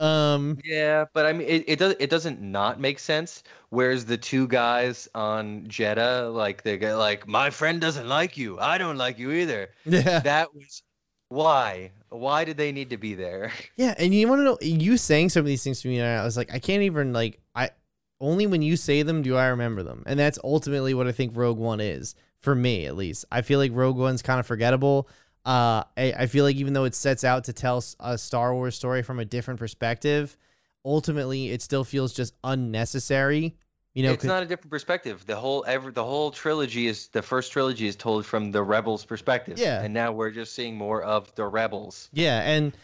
Um 0.00 0.58
Yeah, 0.64 1.06
but 1.12 1.26
I 1.26 1.32
mean, 1.32 1.48
it, 1.48 1.64
it 1.66 1.78
does 1.78 1.94
it 1.98 2.10
doesn't 2.10 2.40
not 2.40 2.80
make 2.80 2.98
sense. 2.98 3.42
Whereas 3.70 4.04
the 4.06 4.16
two 4.18 4.46
guys 4.48 5.08
on 5.14 5.66
Jedha, 5.66 6.32
like 6.32 6.62
they 6.62 6.78
get 6.78 6.94
like, 6.94 7.26
my 7.26 7.50
friend 7.50 7.80
doesn't 7.80 8.08
like 8.08 8.36
you, 8.36 8.58
I 8.60 8.78
don't 8.78 8.96
like 8.96 9.18
you 9.18 9.32
either. 9.32 9.70
yeah. 9.84 10.20
That 10.20 10.54
was 10.54 10.82
why. 11.28 11.92
Why 12.10 12.44
did 12.44 12.56
they 12.56 12.72
need 12.72 12.90
to 12.90 12.96
be 12.96 13.14
there? 13.14 13.52
Yeah, 13.76 13.94
and 13.98 14.14
you 14.14 14.28
want 14.28 14.40
to 14.40 14.44
know 14.44 14.58
you 14.60 14.96
saying 14.96 15.30
some 15.30 15.40
of 15.40 15.46
these 15.46 15.62
things 15.62 15.80
to 15.82 15.88
me, 15.88 15.98
and 15.98 16.06
I 16.20 16.24
was 16.24 16.36
like, 16.36 16.52
I 16.52 16.58
can't 16.58 16.82
even 16.82 17.12
like 17.12 17.40
I 17.54 17.70
only 18.20 18.46
when 18.46 18.62
you 18.62 18.76
say 18.76 19.02
them 19.02 19.22
do 19.22 19.36
I 19.36 19.46
remember 19.48 19.82
them, 19.82 20.02
and 20.06 20.18
that's 20.18 20.38
ultimately 20.42 20.94
what 20.94 21.06
I 21.06 21.12
think 21.12 21.36
Rogue 21.36 21.58
One 21.58 21.80
is 21.80 22.14
for 22.40 22.54
me, 22.54 22.86
at 22.86 22.96
least. 22.96 23.24
I 23.30 23.42
feel 23.42 23.58
like 23.58 23.72
Rogue 23.74 23.96
One's 23.96 24.22
kind 24.22 24.40
of 24.40 24.46
forgettable. 24.46 25.08
Uh, 25.44 25.84
I, 25.96 26.14
I 26.18 26.26
feel 26.26 26.44
like 26.44 26.56
even 26.56 26.72
though 26.72 26.84
it 26.84 26.94
sets 26.94 27.24
out 27.24 27.44
to 27.44 27.52
tell 27.52 27.82
a 28.00 28.18
Star 28.18 28.54
Wars 28.54 28.74
story 28.74 29.02
from 29.02 29.18
a 29.18 29.24
different 29.24 29.58
perspective, 29.58 30.36
ultimately 30.84 31.50
it 31.50 31.62
still 31.62 31.84
feels 31.84 32.12
just 32.12 32.34
unnecessary. 32.44 33.56
You 33.94 34.04
know, 34.04 34.12
it's 34.12 34.24
not 34.24 34.42
a 34.42 34.46
different 34.46 34.70
perspective. 34.70 35.24
The 35.26 35.34
whole 35.34 35.64
ever 35.66 35.90
the 35.90 36.04
whole 36.04 36.30
trilogy 36.30 36.86
is 36.86 37.08
the 37.08 37.22
first 37.22 37.50
trilogy 37.50 37.88
is 37.88 37.96
told 37.96 38.26
from 38.26 38.52
the 38.52 38.62
rebels' 38.62 39.04
perspective. 39.04 39.58
Yeah. 39.58 39.82
and 39.82 39.92
now 39.92 40.12
we're 40.12 40.30
just 40.30 40.54
seeing 40.54 40.76
more 40.76 41.02
of 41.02 41.34
the 41.34 41.44
rebels. 41.44 42.08
Yeah, 42.12 42.40
and 42.40 42.76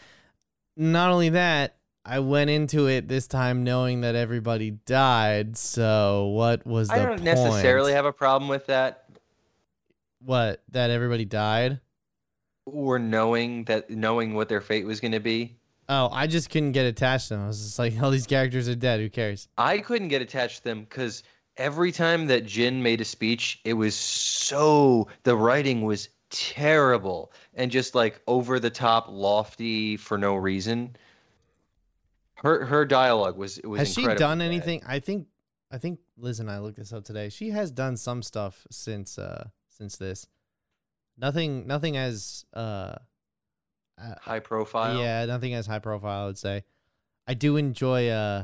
not 0.75 1.11
only 1.11 1.29
that, 1.29 1.77
I 2.03 2.19
went 2.19 2.49
into 2.49 2.87
it 2.87 3.07
this 3.07 3.27
time 3.27 3.63
knowing 3.63 4.01
that 4.01 4.15
everybody 4.15 4.71
died. 4.71 5.57
So 5.57 6.27
what 6.27 6.65
was 6.67 6.89
the 6.89 6.95
I 6.95 7.05
don't 7.05 7.23
necessarily 7.23 7.93
have 7.93 8.05
a 8.05 8.13
problem 8.13 8.49
with 8.49 8.65
that. 8.67 9.05
what 10.19 10.61
that 10.71 10.89
everybody 10.89 11.25
died. 11.25 11.79
Or 12.65 12.97
knowing 12.99 13.63
that 13.65 13.89
knowing 13.89 14.33
what 14.33 14.49
their 14.49 14.61
fate 14.61 14.85
was 14.85 14.99
going 14.99 15.11
to 15.11 15.19
be. 15.19 15.55
Oh, 15.87 16.09
I 16.11 16.25
just 16.25 16.49
couldn't 16.49 16.71
get 16.71 16.85
attached 16.85 17.27
to 17.27 17.35
them. 17.35 17.43
I 17.43 17.47
was 17.47 17.63
just 17.63 17.79
like, 17.79 17.93
all 18.01 18.11
these 18.11 18.27
characters 18.27 18.67
are 18.67 18.75
dead. 18.75 18.99
Who 18.99 19.09
cares? 19.09 19.47
I 19.57 19.77
couldn't 19.79 20.07
get 20.07 20.21
attached 20.21 20.57
to 20.57 20.63
them 20.63 20.81
because 20.81 21.23
every 21.57 21.91
time 21.91 22.27
that 22.27 22.45
Jyn 22.45 22.81
made 22.81 23.01
a 23.01 23.05
speech, 23.05 23.61
it 23.63 23.73
was 23.73 23.95
so 23.95 25.07
the 25.23 25.35
writing 25.35 25.81
was 25.81 26.09
terrible 26.29 27.31
and 27.53 27.71
just 27.71 27.95
like 27.95 28.21
over 28.27 28.59
the 28.59 28.69
top, 28.69 29.07
lofty 29.09 29.97
for 29.97 30.17
no 30.17 30.35
reason. 30.35 30.95
Her 32.35 32.65
her 32.65 32.85
dialogue 32.85 33.37
was 33.37 33.59
was. 33.63 33.79
Has 33.79 33.93
she 33.93 34.05
done 34.05 34.39
bad. 34.39 34.45
anything? 34.45 34.83
I 34.85 34.99
think, 34.99 35.27
I 35.71 35.77
think 35.77 35.99
Liz 36.17 36.39
and 36.39 36.51
I 36.51 36.59
looked 36.59 36.77
this 36.77 36.93
up 36.93 37.03
today. 37.05 37.29
She 37.29 37.49
has 37.51 37.71
done 37.71 37.97
some 37.97 38.21
stuff 38.21 38.67
since, 38.69 39.17
uh, 39.17 39.47
since 39.69 39.97
this. 39.97 40.27
Nothing, 41.17 41.65
nothing 41.67 41.95
as, 41.97 42.45
uh, 42.53 42.95
uh 43.97 44.15
high 44.21 44.39
profile? 44.39 44.97
yeah, 44.99 45.25
nothing 45.25 45.53
as 45.53 45.65
high 45.67 45.79
profile. 45.79 46.23
I 46.23 46.25
would 46.27 46.37
say. 46.37 46.63
I 47.27 47.33
do 47.33 47.57
enjoy, 47.57 48.09
uh, 48.09 48.43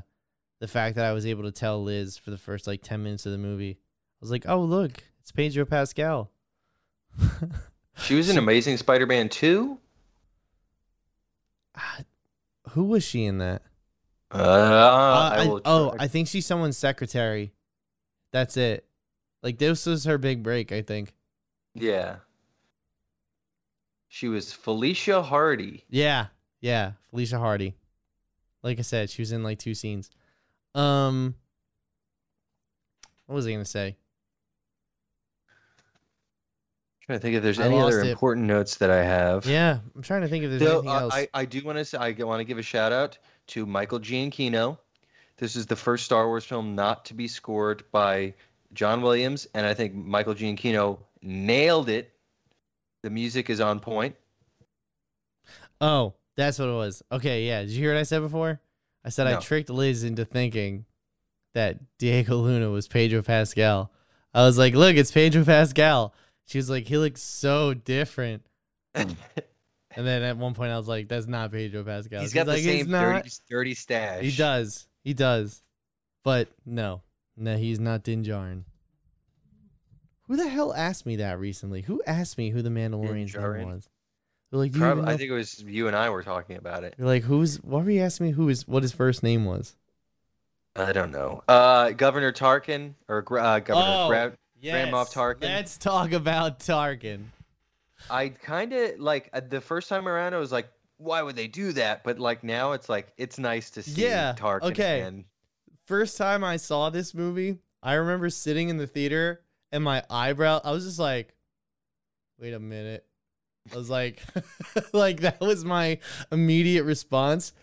the 0.60 0.68
fact 0.68 0.96
that 0.96 1.06
I 1.06 1.12
was 1.14 1.26
able 1.26 1.44
to 1.44 1.52
tell 1.52 1.84
Liz 1.84 2.18
for 2.18 2.32
the 2.32 2.38
first 2.38 2.68
like 2.68 2.82
ten 2.82 3.04
minutes 3.04 3.26
of 3.26 3.32
the 3.32 3.38
movie. 3.38 3.78
I 3.82 4.18
was 4.22 4.32
like, 4.32 4.46
oh 4.48 4.62
look, 4.62 5.04
it's 5.22 5.32
Pedro 5.32 5.66
Pascal. 5.66 6.32
She 7.98 8.16
was 8.16 8.30
in 8.30 8.38
Amazing 8.38 8.78
Spider-Man 8.78 9.28
2. 9.30 9.78
Ah, 11.76 12.00
Who 12.70 12.86
was 12.86 13.04
she 13.04 13.26
in 13.26 13.40
that? 13.40 13.62
Uh, 14.32 14.38
Uh, 14.38 15.30
I 15.34 15.44
I- 15.44 15.48
will 15.48 15.62
oh, 15.66 15.94
I 16.00 16.08
think 16.08 16.28
she's 16.30 16.46
someone's 16.46 16.78
secretary. 16.78 17.54
That's 18.32 18.56
it. 18.56 18.86
Like 19.44 19.58
this 19.58 19.86
was 19.86 20.06
her 20.06 20.18
big 20.18 20.42
break, 20.42 20.72
I 20.72 20.82
think. 20.82 21.14
yeah. 21.76 22.18
She 24.14 24.28
was 24.28 24.52
Felicia 24.52 25.24
Hardy. 25.24 25.86
Yeah, 25.90 26.28
yeah, 26.60 26.92
Felicia 27.10 27.40
Hardy. 27.40 27.76
Like 28.62 28.78
I 28.78 28.82
said, 28.82 29.10
she 29.10 29.22
was 29.22 29.32
in 29.32 29.42
like 29.42 29.58
two 29.58 29.74
scenes. 29.74 30.10
Um, 30.76 31.34
what 33.26 33.36
was 33.36 33.48
I 33.48 33.52
gonna 33.52 33.64
say? 33.64 33.96
trying 37.06 37.20
to 37.20 37.22
think 37.22 37.36
if 37.38 37.44
there's 37.44 37.60
I 37.60 37.68
any 37.68 37.80
other 37.80 38.02
it. 38.02 38.08
important 38.08 38.48
notes 38.48 38.76
that 38.78 38.92
I 38.92 39.02
have. 39.02 39.46
Yeah, 39.46 39.80
I'm 39.96 40.02
trying 40.02 40.22
to 40.24 40.28
think 40.28 40.44
if 40.44 40.50
there's 40.50 40.62
So, 40.62 40.80
anything 40.80 40.90
uh, 40.90 41.00
else. 41.00 41.14
I, 41.14 41.28
I 41.34 41.46
do 41.46 41.64
want 41.64 41.78
to 41.78 41.86
say 41.86 41.98
I 41.98 42.12
want 42.24 42.42
to 42.42 42.44
give 42.44 42.58
a 42.58 42.62
shout 42.62 42.92
out 42.92 43.18
to 43.48 43.66
Michael 43.66 44.02
Giacchino. 44.02 44.78
This 45.38 45.56
is 45.56 45.66
the 45.66 45.78
first 45.78 46.04
Star 46.04 46.28
Wars 46.28 46.44
film 46.44 46.76
not 46.76 47.06
to 47.06 47.14
be 47.14 47.30
scored 47.30 47.84
by 47.94 48.34
John 48.74 49.02
Williams, 49.02 49.48
and 49.54 49.66
I 49.66 49.74
think 49.74 49.96
Michael 49.96 50.36
Giacchino 50.36 51.00
nailed 51.22 51.88
it. 51.88 52.12
The 53.04 53.10
music 53.10 53.50
is 53.50 53.60
on 53.60 53.80
point. 53.80 54.16
oh, 55.80 56.14
that's 56.36 56.60
what 56.60 56.70
it 56.70 56.74
was. 56.74 57.02
Okay, 57.12 57.48
yeah. 57.48 57.62
Did 57.62 57.72
you 57.72 57.80
hear 57.82 57.94
what 57.94 58.00
I 58.00 58.04
said 58.04 58.22
before? 58.22 58.60
I 59.04 59.10
said 59.10 59.28
I 59.28 59.40
tricked 59.40 59.70
Liz 59.70 60.04
into 60.04 60.26
thinking 60.26 60.86
that 61.54 61.80
Diego 61.98 62.38
Luna 62.38 62.70
was 62.70 62.88
Pedro 62.88 63.22
Pascal. 63.22 63.92
I 64.34 64.44
was 64.44 64.58
like, 64.58 64.76
look, 64.76 64.96
it's 64.96 65.12
Pedro 65.12 65.44
Pascal. 65.44 66.14
She 66.46 66.58
was 66.58 66.70
like, 66.70 66.88
he 66.88 66.98
looks 66.98 67.22
so 67.22 67.74
different. 67.74 68.44
And 69.96 70.08
then 70.08 70.24
at 70.24 70.38
one 70.38 70.54
point, 70.54 70.72
I 70.72 70.78
was 70.78 70.88
like, 70.88 71.10
"That's 71.10 71.28
not 71.28 71.52
Pedro 71.52 71.84
Pascal." 71.84 72.22
He's 72.22 72.30
She's 72.30 72.34
got 72.34 72.46
the 72.46 72.54
like, 72.54 72.62
same 72.62 72.90
dirty, 72.90 73.30
dirty 73.50 73.74
stash. 73.74 74.24
He 74.24 74.32
does. 74.32 74.88
He 75.04 75.14
does. 75.14 75.62
But 76.24 76.50
no, 76.66 77.02
no, 77.36 77.58
he's 77.58 77.80
not 77.80 78.04
Din 78.04 78.24
Djarin. 78.24 78.64
Who 80.32 80.38
the 80.38 80.48
hell 80.48 80.74
asked 80.74 81.06
me 81.06 81.18
that 81.18 81.40
recently? 81.40 81.82
Who 81.82 82.02
asked 82.08 82.38
me 82.38 82.52
who 82.52 82.62
the 82.62 82.70
Mandalorian's 82.70 83.36
name 83.36 83.68
was? 83.68 83.90
They're 84.50 84.60
like, 84.62 84.72
do 84.72 84.80
you 84.80 85.04
I 85.04 85.18
think 85.18 85.30
it 85.30 85.34
was 85.34 85.62
you 85.62 85.88
and 85.88 85.96
I 85.96 86.10
were 86.10 86.24
talking 86.24 86.56
about 86.56 86.86
it. 86.86 86.96
You're 86.98 87.06
like, 87.06 87.24
who's? 87.24 87.58
Why 87.58 87.82
were 87.82 87.92
you 87.92 88.00
asking 88.00 88.28
me 88.28 88.32
who 88.32 88.48
his 88.48 88.66
what 88.66 88.82
his 88.82 88.94
first 88.94 89.24
name 89.24 89.44
was? 89.44 89.76
I 90.74 90.94
don't 90.94 91.12
know. 91.12 91.44
Uh, 91.50 91.90
Governor 91.90 92.32
Tarkin 92.32 92.94
or 93.10 93.26
uh, 93.38 93.60
Governor 93.60 93.98
Oh, 93.98 94.08
Gra- 94.08 94.38
Yes, 94.62 94.88
Moff 94.88 95.14
Tarkin. 95.14 95.42
Let's 95.42 95.78
talk 95.78 96.14
about 96.14 96.60
Tarkin. 96.62 97.26
I 98.10 98.30
kind 98.30 98.72
of 98.72 99.02
like 99.02 99.30
uh, 99.34 99.42
the 99.42 99.60
first 99.60 99.90
time 99.90 100.08
around. 100.08 100.34
I 100.34 100.38
was 100.38 100.54
like, 100.54 100.70
why 100.96 101.22
would 101.22 101.36
they 101.36 101.48
do 101.48 101.74
that? 101.74 102.06
But 102.06 102.20
like 102.20 102.42
now, 102.42 102.72
it's 102.72 102.88
like 102.88 103.12
it's 103.18 103.38
nice 103.38 103.70
to 103.72 103.84
see 103.84 104.04
Yeah, 104.04 104.36
Tarkin 104.38 104.62
okay. 104.72 105.02
again. 105.02 105.26
First 105.88 106.16
time 106.18 106.42
I 106.42 106.56
saw 106.56 106.90
this 106.90 107.14
movie, 107.14 107.58
I 107.84 107.96
remember 107.96 108.30
sitting 108.30 108.70
in 108.70 108.78
the 108.78 108.88
theater 108.88 109.42
and 109.72 109.84
my 109.84 110.04
eyebrow. 110.10 110.62
I 110.64 110.72
was 110.72 110.86
just 110.86 111.00
like, 111.00 111.34
wait 112.40 112.54
a 112.54 112.60
minute. 112.60 113.06
I 113.72 113.78
was 113.78 113.90
like, 113.90 114.22
like 114.94 115.22
that 115.22 115.40
was 115.40 115.64
my 115.64 116.00
immediate 116.32 116.84
response, 116.84 117.54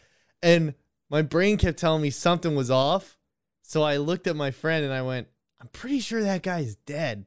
and 0.42 0.74
my 1.10 1.22
brain 1.22 1.56
kept 1.58 1.78
telling 1.78 2.02
me 2.02 2.10
something 2.10 2.54
was 2.54 2.70
off. 2.70 3.16
So 3.62 3.82
I 3.82 3.96
looked 3.98 4.26
at 4.26 4.36
my 4.36 4.50
friend 4.50 4.84
and 4.84 4.94
I 4.94 5.02
went, 5.02 5.26
I'm 5.60 5.66
pretty 5.68 6.00
sure 6.00 6.22
that 6.22 6.42
guy's 6.42 6.76
dead. 6.86 7.26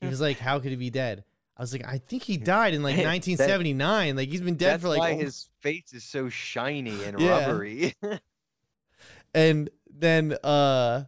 He 0.00 0.06
was 0.06 0.20
like, 0.20 0.38
How 0.38 0.58
could 0.60 0.70
he 0.70 0.76
be 0.76 0.90
dead? 0.90 1.24
I 1.56 1.62
was 1.62 1.72
like, 1.72 1.84
I 1.86 1.98
think 1.98 2.22
he 2.22 2.36
died 2.54 2.74
in 2.74 2.82
like 2.82 2.96
That- 2.96 3.06
1979. 3.06 4.14
Like 4.16 4.28
he's 4.28 4.40
been 4.40 4.56
dead 4.56 4.80
for 4.80 4.88
like 4.88 5.00
why 5.00 5.10
almost- 5.12 5.24
his 5.24 5.48
face 5.60 5.92
is 5.92 6.04
so 6.04 6.28
shiny 6.28 7.02
and 7.04 7.18
Yeah. 7.20 7.46
rubbery. 7.46 7.94
and 9.34 9.68
then 9.90 10.32
uh 10.44 11.04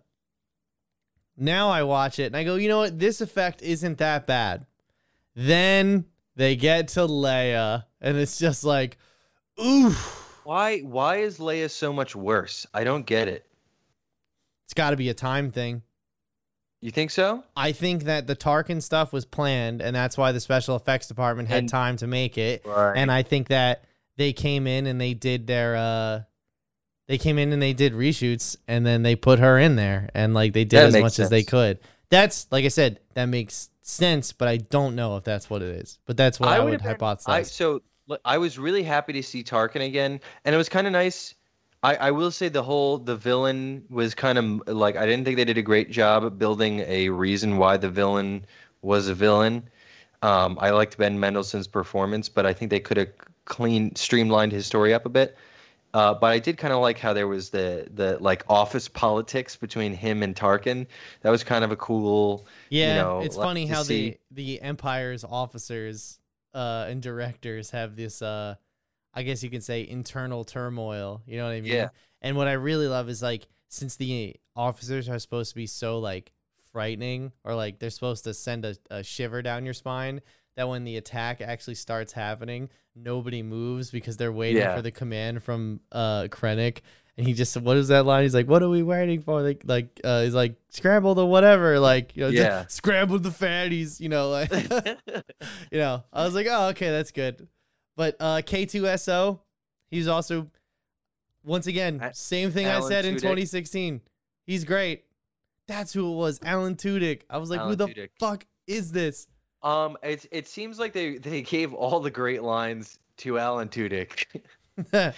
now 1.38 1.70
I 1.70 1.82
watch 1.84 2.18
it 2.18 2.24
and 2.24 2.36
I 2.36 2.44
go, 2.44 2.56
you 2.56 2.68
know 2.68 2.78
what? 2.78 2.98
This 2.98 3.20
effect 3.20 3.62
isn't 3.62 3.98
that 3.98 4.26
bad. 4.26 4.66
Then 5.34 6.04
they 6.36 6.56
get 6.56 6.88
to 6.88 7.00
Leia 7.00 7.84
and 8.00 8.16
it's 8.16 8.38
just 8.38 8.64
like, 8.64 8.98
oof. 9.62 10.40
why? 10.44 10.80
Why 10.80 11.16
is 11.18 11.38
Leia 11.38 11.70
so 11.70 11.92
much 11.92 12.14
worse? 12.16 12.66
I 12.74 12.84
don't 12.84 13.06
get 13.06 13.28
it. 13.28 13.46
It's 14.64 14.74
got 14.74 14.90
to 14.90 14.96
be 14.96 15.08
a 15.08 15.14
time 15.14 15.50
thing. 15.50 15.82
You 16.80 16.90
think 16.90 17.10
so? 17.10 17.42
I 17.56 17.72
think 17.72 18.04
that 18.04 18.26
the 18.26 18.36
Tarkin 18.36 18.80
stuff 18.82 19.12
was 19.12 19.24
planned 19.24 19.80
and 19.82 19.96
that's 19.96 20.16
why 20.16 20.30
the 20.32 20.40
special 20.40 20.76
effects 20.76 21.08
department 21.08 21.48
had 21.48 21.60
And- 21.60 21.68
time 21.68 21.96
to 21.98 22.06
make 22.06 22.38
it. 22.38 22.64
Right. 22.64 22.94
And 22.96 23.10
I 23.10 23.22
think 23.22 23.48
that 23.48 23.84
they 24.16 24.32
came 24.32 24.66
in 24.66 24.86
and 24.86 25.00
they 25.00 25.14
did 25.14 25.46
their 25.46 25.76
uh 25.76 26.20
they 27.08 27.18
came 27.18 27.38
in 27.38 27.52
and 27.52 27.60
they 27.60 27.72
did 27.72 27.94
reshoots 27.94 28.56
and 28.68 28.86
then 28.86 29.02
they 29.02 29.16
put 29.16 29.40
her 29.40 29.58
in 29.58 29.76
there 29.76 30.10
and 30.14 30.34
like 30.34 30.52
they 30.52 30.64
did 30.64 30.78
That 30.78 30.86
as 30.88 30.96
much 30.96 31.18
as 31.18 31.30
they 31.30 31.42
could. 31.42 31.80
That's 32.10 32.46
like 32.52 32.64
I 32.64 32.68
said, 32.68 33.00
that 33.14 33.26
makes 33.26 33.70
sense, 33.82 34.32
but 34.32 34.46
I 34.46 34.58
don't 34.58 34.94
know 34.94 35.16
if 35.16 35.24
that's 35.24 35.50
what 35.50 35.62
it 35.62 35.70
is. 35.80 35.98
But 36.06 36.16
that's 36.16 36.38
what 36.38 36.50
I, 36.50 36.60
would 36.60 36.82
been- 36.82 36.96
hypothesize. 36.96 37.28
I, 37.28 37.42
so 37.42 37.82
I 38.24 38.38
was 38.38 38.58
really 38.58 38.82
happy 38.82 39.12
to 39.14 39.22
see 39.22 39.42
Tarkin 39.42 39.84
again, 39.84 40.20
and 40.44 40.54
it 40.54 40.58
was 40.58 40.68
kind 40.68 40.86
of 40.86 40.92
nice. 40.92 41.34
I, 41.82 41.94
I 41.96 42.10
will 42.10 42.30
say 42.30 42.48
the 42.48 42.62
whole 42.62 42.98
the 42.98 43.16
villain 43.16 43.84
was 43.88 44.14
kind 44.14 44.38
of 44.38 44.76
like 44.76 44.96
I 44.96 45.06
didn't 45.06 45.24
think 45.24 45.36
they 45.36 45.44
did 45.44 45.58
a 45.58 45.62
great 45.62 45.90
job 45.90 46.24
of 46.24 46.38
building 46.38 46.80
a 46.80 47.08
reason 47.08 47.56
why 47.56 47.76
the 47.76 47.88
villain 47.90 48.44
was 48.82 49.08
a 49.08 49.14
villain. 49.14 49.68
Um, 50.22 50.58
I 50.60 50.70
liked 50.70 50.98
Ben 50.98 51.18
Mendelsohn's 51.18 51.68
performance, 51.68 52.28
but 52.28 52.44
I 52.44 52.52
think 52.52 52.70
they 52.70 52.80
could 52.80 52.96
have 52.96 53.08
clean 53.44 53.94
streamlined 53.94 54.52
his 54.52 54.66
story 54.66 54.92
up 54.92 55.06
a 55.06 55.08
bit. 55.08 55.36
Uh, 55.98 56.14
but 56.14 56.28
I 56.28 56.38
did 56.38 56.58
kind 56.58 56.72
of 56.72 56.80
like 56.80 56.96
how 56.96 57.12
there 57.12 57.26
was 57.26 57.50
the 57.50 57.88
the 57.92 58.18
like 58.20 58.44
office 58.48 58.86
politics 58.86 59.56
between 59.56 59.92
him 59.92 60.22
and 60.22 60.32
Tarkin. 60.36 60.86
That 61.22 61.30
was 61.30 61.42
kind 61.42 61.64
of 61.64 61.72
a 61.72 61.76
cool. 61.76 62.46
yeah, 62.70 63.02
know, 63.02 63.20
it's 63.20 63.34
funny 63.34 63.66
how 63.66 63.82
see- 63.82 64.16
the 64.30 64.58
the 64.58 64.62
Empire's 64.62 65.24
officers 65.24 66.20
uh 66.54 66.86
and 66.88 67.02
directors 67.02 67.70
have 67.70 67.96
this 67.96 68.22
uh 68.22 68.54
I 69.12 69.22
guess 69.24 69.42
you 69.42 69.50
can 69.50 69.60
say 69.60 69.88
internal 69.88 70.44
turmoil. 70.44 71.20
You 71.26 71.38
know 71.38 71.46
what 71.46 71.54
I 71.54 71.62
mean? 71.62 71.72
Yeah. 71.72 71.88
And 72.22 72.36
what 72.36 72.46
I 72.46 72.52
really 72.52 72.86
love 72.86 73.08
is 73.08 73.20
like 73.20 73.48
since 73.68 73.96
the 73.96 74.36
officers 74.54 75.08
are 75.08 75.18
supposed 75.18 75.50
to 75.50 75.56
be 75.56 75.66
so 75.66 75.98
like 75.98 76.30
frightening 76.70 77.32
or 77.42 77.56
like 77.56 77.80
they're 77.80 77.90
supposed 77.90 78.22
to 78.22 78.34
send 78.34 78.64
a, 78.64 78.76
a 78.88 79.02
shiver 79.02 79.42
down 79.42 79.64
your 79.64 79.74
spine 79.74 80.20
that 80.58 80.68
when 80.68 80.82
the 80.84 80.96
attack 80.96 81.40
actually 81.40 81.76
starts 81.76 82.12
happening, 82.12 82.68
nobody 82.96 83.42
moves 83.42 83.90
because 83.90 84.16
they're 84.16 84.32
waiting 84.32 84.60
Yeah. 84.62 84.74
for 84.76 84.82
the 84.82 84.90
command 84.90 85.42
from 85.42 85.80
uh 85.92 86.24
Krennic. 86.24 86.78
And 87.16 87.26
he 87.26 87.32
just 87.32 87.52
said, 87.52 87.64
what 87.64 87.76
is 87.76 87.88
that 87.88 88.06
line? 88.06 88.22
He's 88.22 88.34
like, 88.34 88.46
"What 88.46 88.62
are 88.62 88.68
we 88.68 88.84
waiting 88.84 89.22
for?" 89.22 89.42
Like, 89.42 89.62
like 89.64 90.00
uh, 90.04 90.22
he's 90.22 90.34
like, 90.34 90.54
"Scramble 90.68 91.16
the 91.16 91.26
whatever." 91.26 91.80
Like, 91.80 92.14
you 92.16 92.22
know, 92.22 92.28
Yeah. 92.28 92.66
scramble 92.68 93.18
the 93.18 93.30
fatties. 93.30 93.98
You 93.98 94.08
know, 94.08 94.30
like, 94.30 94.52
you 95.72 95.78
know. 95.80 96.04
I 96.12 96.24
was 96.24 96.34
like, 96.36 96.46
"Oh, 96.48 96.68
okay, 96.68 96.90
that's 96.90 97.10
good." 97.10 97.48
But 97.96 98.16
uh, 98.20 98.42
K2SO, 98.46 99.40
he's 99.90 100.06
also 100.06 100.48
once 101.44 101.66
again 101.66 102.00
same 102.12 102.52
thing 102.52 102.66
I 102.66 102.74
Alan 102.74 102.88
said 102.88 103.04
in 103.04 103.14
2016. 103.14 104.00
He's 104.46 104.62
great. 104.64 105.04
That's 105.66 105.92
who 105.92 106.12
it 106.12 106.16
was, 106.16 106.38
Alan 106.44 106.76
Tudyk. 106.76 107.22
I 107.28 107.38
was 107.38 107.50
like, 107.50 107.60
who 107.62 107.74
the 107.74 107.88
Tudyk. 107.88 108.10
fuck 108.20 108.46
is 108.68 108.92
this? 108.92 109.26
Um, 109.62 109.96
it 110.02 110.26
it 110.30 110.46
seems 110.46 110.78
like 110.78 110.92
they 110.92 111.18
they 111.18 111.42
gave 111.42 111.74
all 111.74 112.00
the 112.00 112.10
great 112.10 112.42
lines 112.42 112.98
to 113.18 113.38
Alan 113.38 113.68
Tudyk. 113.68 114.24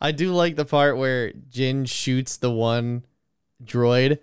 I 0.00 0.12
do 0.12 0.32
like 0.32 0.56
the 0.56 0.64
part 0.64 0.96
where 0.96 1.32
Jyn 1.32 1.88
shoots 1.88 2.36
the 2.38 2.50
one 2.50 3.04
droid, 3.64 4.18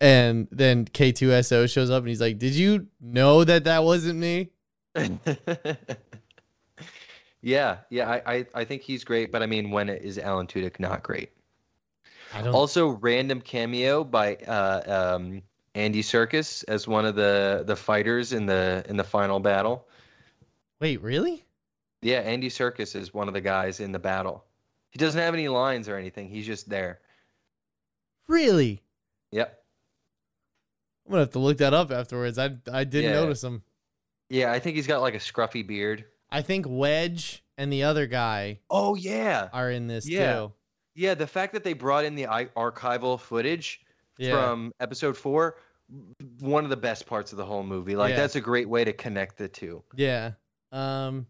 and 0.00 0.46
then 0.52 0.84
K2SO 0.84 1.68
shows 1.70 1.90
up, 1.90 2.00
and 2.00 2.08
he's 2.08 2.20
like, 2.20 2.38
"Did 2.38 2.54
you 2.54 2.86
know 3.00 3.42
that 3.44 3.64
that 3.64 3.82
wasn't 3.82 4.20
me?" 4.20 4.50
yeah, 7.42 7.78
yeah, 7.90 8.08
I, 8.08 8.34
I 8.34 8.46
I 8.54 8.64
think 8.64 8.82
he's 8.82 9.02
great, 9.02 9.32
but 9.32 9.42
I 9.42 9.46
mean, 9.46 9.70
when 9.70 9.88
is 9.88 10.18
Alan 10.18 10.46
Tudyk 10.46 10.78
not 10.78 11.02
great? 11.02 11.30
I 12.32 12.42
don't. 12.42 12.54
Also, 12.54 12.90
random 12.90 13.40
cameo 13.40 14.04
by 14.04 14.36
uh, 14.36 15.16
um, 15.16 15.42
Andy 15.74 16.02
Serkis 16.02 16.64
as 16.68 16.86
one 16.86 17.04
of 17.06 17.14
the 17.14 17.64
the 17.66 17.76
fighters 17.76 18.32
in 18.32 18.46
the 18.46 18.84
in 18.88 18.96
the 18.96 19.04
final 19.04 19.40
battle. 19.40 19.88
Wait, 20.80 21.00
really? 21.00 21.44
Yeah, 22.02 22.18
Andy 22.20 22.48
Serkis 22.50 22.96
is 22.96 23.14
one 23.14 23.28
of 23.28 23.34
the 23.34 23.40
guys 23.40 23.80
in 23.80 23.92
the 23.92 23.98
battle. 23.98 24.44
He 24.90 24.98
doesn't 24.98 25.20
have 25.20 25.32
any 25.34 25.48
lines 25.48 25.88
or 25.88 25.96
anything. 25.96 26.28
He's 26.28 26.46
just 26.46 26.68
there. 26.68 27.00
Really? 28.28 28.82
Yep. 29.30 29.58
I'm 31.06 31.10
gonna 31.12 31.22
have 31.22 31.30
to 31.30 31.38
look 31.38 31.58
that 31.58 31.72
up 31.74 31.90
afterwards. 31.90 32.38
I 32.38 32.50
I 32.72 32.84
didn't 32.84 33.12
Yeah. 33.12 33.20
notice 33.20 33.42
him. 33.42 33.62
Yeah, 34.28 34.52
I 34.52 34.58
think 34.58 34.76
he's 34.76 34.86
got 34.86 35.00
like 35.00 35.14
a 35.14 35.18
scruffy 35.18 35.66
beard. 35.66 36.04
I 36.30 36.42
think 36.42 36.66
Wedge 36.68 37.42
and 37.58 37.72
the 37.72 37.82
other 37.84 38.06
guy 38.06 38.60
Oh 38.70 38.94
yeah. 38.94 39.48
are 39.52 39.70
in 39.70 39.86
this 39.86 40.08
Yeah. 40.08 40.34
too. 40.34 40.52
Yeah, 40.94 41.14
the 41.14 41.26
fact 41.26 41.52
that 41.54 41.64
they 41.64 41.72
brought 41.72 42.04
in 42.04 42.14
the 42.14 42.24
archival 42.24 43.18
footage 43.18 43.80
Yeah. 44.18 44.32
from 44.32 44.72
episode 44.80 45.16
four, 45.16 45.56
one 46.40 46.64
of 46.64 46.70
the 46.70 46.76
best 46.76 47.06
parts 47.06 47.32
of 47.32 47.38
the 47.38 47.44
whole 47.44 47.62
movie. 47.62 47.96
Like 47.96 48.10
Yeah. 48.10 48.16
that's 48.16 48.36
a 48.36 48.40
great 48.40 48.68
way 48.68 48.84
to 48.84 48.92
connect 48.92 49.36
the 49.38 49.48
two. 49.48 49.82
Yeah. 49.94 50.32
Um. 50.70 51.26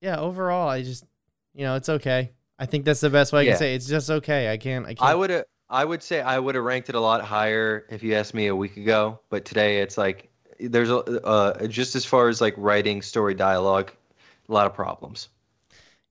Yeah. 0.00 0.18
Overall, 0.18 0.68
I 0.68 0.82
just, 0.82 1.04
you 1.54 1.64
know, 1.64 1.76
it's 1.76 1.88
okay. 1.88 2.32
I 2.58 2.66
think 2.66 2.84
that's 2.84 3.00
the 3.00 3.10
best 3.10 3.32
way 3.32 3.40
I 3.40 3.42
Yeah. 3.44 3.50
can 3.52 3.58
say. 3.58 3.72
it. 3.72 3.76
It's 3.76 3.86
just 3.86 4.10
okay. 4.10 4.52
I 4.52 4.56
can't. 4.56 4.84
I 4.86 4.94
can't. 4.94 5.02
I 5.02 5.14
would 5.14 5.44
I 5.68 5.84
would 5.84 6.02
say 6.02 6.20
I 6.20 6.38
would 6.38 6.56
have 6.56 6.64
ranked 6.64 6.88
it 6.88 6.94
a 6.96 7.00
lot 7.00 7.24
higher 7.24 7.86
if 7.90 8.02
you 8.02 8.14
asked 8.14 8.34
me 8.34 8.48
a 8.48 8.56
week 8.56 8.76
ago. 8.76 9.20
But 9.30 9.44
today 9.44 9.80
it's 9.82 9.96
like 9.96 10.30
there's 10.58 10.90
a 10.90 10.96
uh, 11.24 11.66
just 11.68 11.94
as 11.94 12.04
far 12.04 12.28
as 12.28 12.40
like 12.40 12.54
writing 12.56 13.02
story 13.02 13.34
dialogue, 13.34 13.92
a 14.48 14.52
lot 14.52 14.66
of 14.66 14.74
problems. 14.74 15.28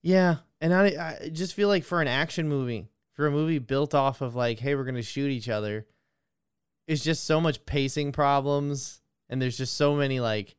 Yeah, 0.02 0.36
and 0.62 0.72
I, 0.74 1.18
I 1.22 1.28
just 1.28 1.52
feel 1.54 1.68
like 1.68 1.84
for 1.84 2.00
an 2.00 2.08
action 2.08 2.48
movie, 2.48 2.88
for 3.14 3.26
a 3.26 3.30
movie 3.30 3.58
built 3.58 3.94
off 3.94 4.20
of 4.20 4.34
like, 4.34 4.58
hey, 4.58 4.74
we're 4.74 4.84
gonna 4.84 5.02
shoot 5.02 5.30
each 5.30 5.48
other, 5.48 5.86
it's 6.86 7.04
just 7.04 7.24
so 7.24 7.40
much 7.40 7.64
pacing 7.66 8.12
problems, 8.12 9.00
and 9.28 9.40
there's 9.40 9.56
just 9.56 9.76
so 9.76 9.94
many 9.94 10.20
like, 10.20 10.56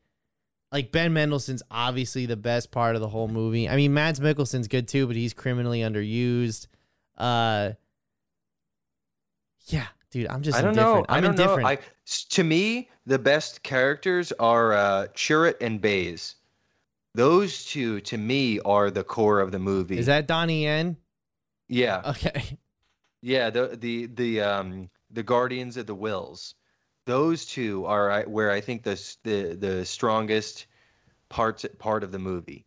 like 0.71 0.91
Ben 0.91 1.13
Mendelsohn's 1.13 1.63
obviously 1.69 2.25
the 2.25 2.37
best 2.37 2.71
part 2.71 2.95
of 2.95 3.01
the 3.01 3.09
whole 3.09 3.27
movie. 3.27 3.67
I 3.67 3.75
mean, 3.75 3.93
Mads 3.93 4.19
Mikkelsen's 4.19 4.67
good 4.67 4.87
too, 4.87 5.07
but 5.07 5.15
he's 5.15 5.33
criminally 5.33 5.81
underused. 5.81 6.67
Uh, 7.17 7.71
yeah, 9.67 9.87
dude, 10.11 10.27
I'm 10.27 10.41
just 10.41 10.57
I 10.57 10.61
don't 10.61 10.75
know. 10.75 10.97
indifferent. 10.97 11.05
I 11.09 11.17
I'm 11.17 11.23
don't 11.23 11.31
indifferent. 11.31 11.63
know. 11.63 11.69
I 11.69 11.79
to 12.29 12.43
me 12.43 12.89
the 13.05 13.19
best 13.19 13.63
characters 13.63 14.31
are 14.33 14.73
uh, 14.73 15.07
Chirrut 15.13 15.55
and 15.61 15.81
Baze. 15.81 16.35
Those 17.13 17.65
two 17.65 17.99
to 18.01 18.17
me 18.17 18.59
are 18.61 18.89
the 18.89 19.03
core 19.03 19.41
of 19.41 19.51
the 19.51 19.59
movie. 19.59 19.97
Is 19.97 20.05
that 20.05 20.27
Donnie 20.27 20.63
Yen? 20.63 20.95
Yeah, 21.71 22.01
Okay. 22.05 22.57
yeah. 23.21 23.49
The 23.49 23.77
the 23.77 24.05
the 24.07 24.41
um 24.41 24.89
the 25.09 25.23
Guardians 25.23 25.77
of 25.77 25.87
the 25.87 25.95
Whills. 25.95 26.53
Those 27.05 27.45
two 27.45 27.85
are 27.85 28.11
I- 28.11 28.25
where 28.25 28.51
I 28.51 28.61
think 28.61 28.83
the 28.83 28.95
the 29.23 29.55
the 29.55 29.85
strongest 29.85 30.67
parts 31.29 31.65
part 31.79 32.03
of 32.03 32.11
the 32.11 32.19
movie. 32.19 32.65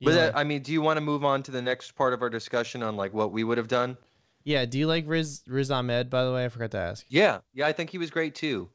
But 0.00 0.14
uh, 0.14 0.32
I 0.36 0.44
mean, 0.44 0.62
do 0.62 0.72
you 0.72 0.80
want 0.80 0.98
to 0.98 1.00
move 1.00 1.24
on 1.24 1.42
to 1.42 1.50
the 1.50 1.60
next 1.60 1.92
part 1.96 2.12
of 2.14 2.22
our 2.22 2.30
discussion 2.30 2.82
on 2.84 2.96
like 2.96 3.12
what 3.12 3.32
we 3.32 3.42
would 3.42 3.58
have 3.58 3.66
done? 3.68 3.96
Yeah. 4.44 4.64
Do 4.64 4.78
you 4.78 4.86
like 4.86 5.04
Riz 5.08 5.42
Riz 5.48 5.70
Ahmed? 5.72 6.08
By 6.10 6.24
the 6.24 6.32
way, 6.32 6.44
I 6.44 6.48
forgot 6.48 6.70
to 6.72 6.78
ask. 6.78 7.04
Yeah, 7.08 7.40
yeah, 7.52 7.66
I 7.66 7.72
think 7.72 7.90
he 7.90 7.98
was 7.98 8.10
great 8.10 8.34
too. 8.36 8.70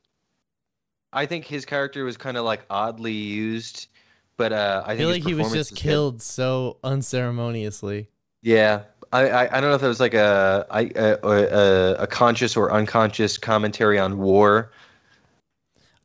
I 1.14 1.26
think 1.26 1.46
his 1.46 1.64
character 1.66 2.04
was 2.04 2.18
kind 2.18 2.38
of 2.38 2.44
like 2.44 2.66
oddly 2.70 3.14
used, 3.14 3.88
but 4.36 4.52
uh, 4.52 4.84
I, 4.86 4.94
I 4.94 4.98
feel 4.98 5.12
think 5.12 5.24
like 5.24 5.30
he 5.30 5.36
was 5.36 5.54
just 5.54 5.72
good. 5.72 5.78
killed 5.80 6.22
so 6.22 6.80
unceremoniously. 6.84 8.10
Yeah, 8.44 8.84
I, 9.14 9.30
I 9.30 9.58
I 9.58 9.62
don't 9.62 9.70
know 9.70 9.76
if 9.76 9.84
it 9.84 9.88
was 9.88 10.00
like 10.02 10.14
a 10.14 10.68
I 10.70 10.92
a, 10.96 11.18
a, 11.24 11.94
a 12.04 12.08
conscious 12.08 12.56
or 12.58 12.72
unconscious 12.72 13.38
commentary 13.38 13.98
on 13.98 14.18
war. 14.18 14.72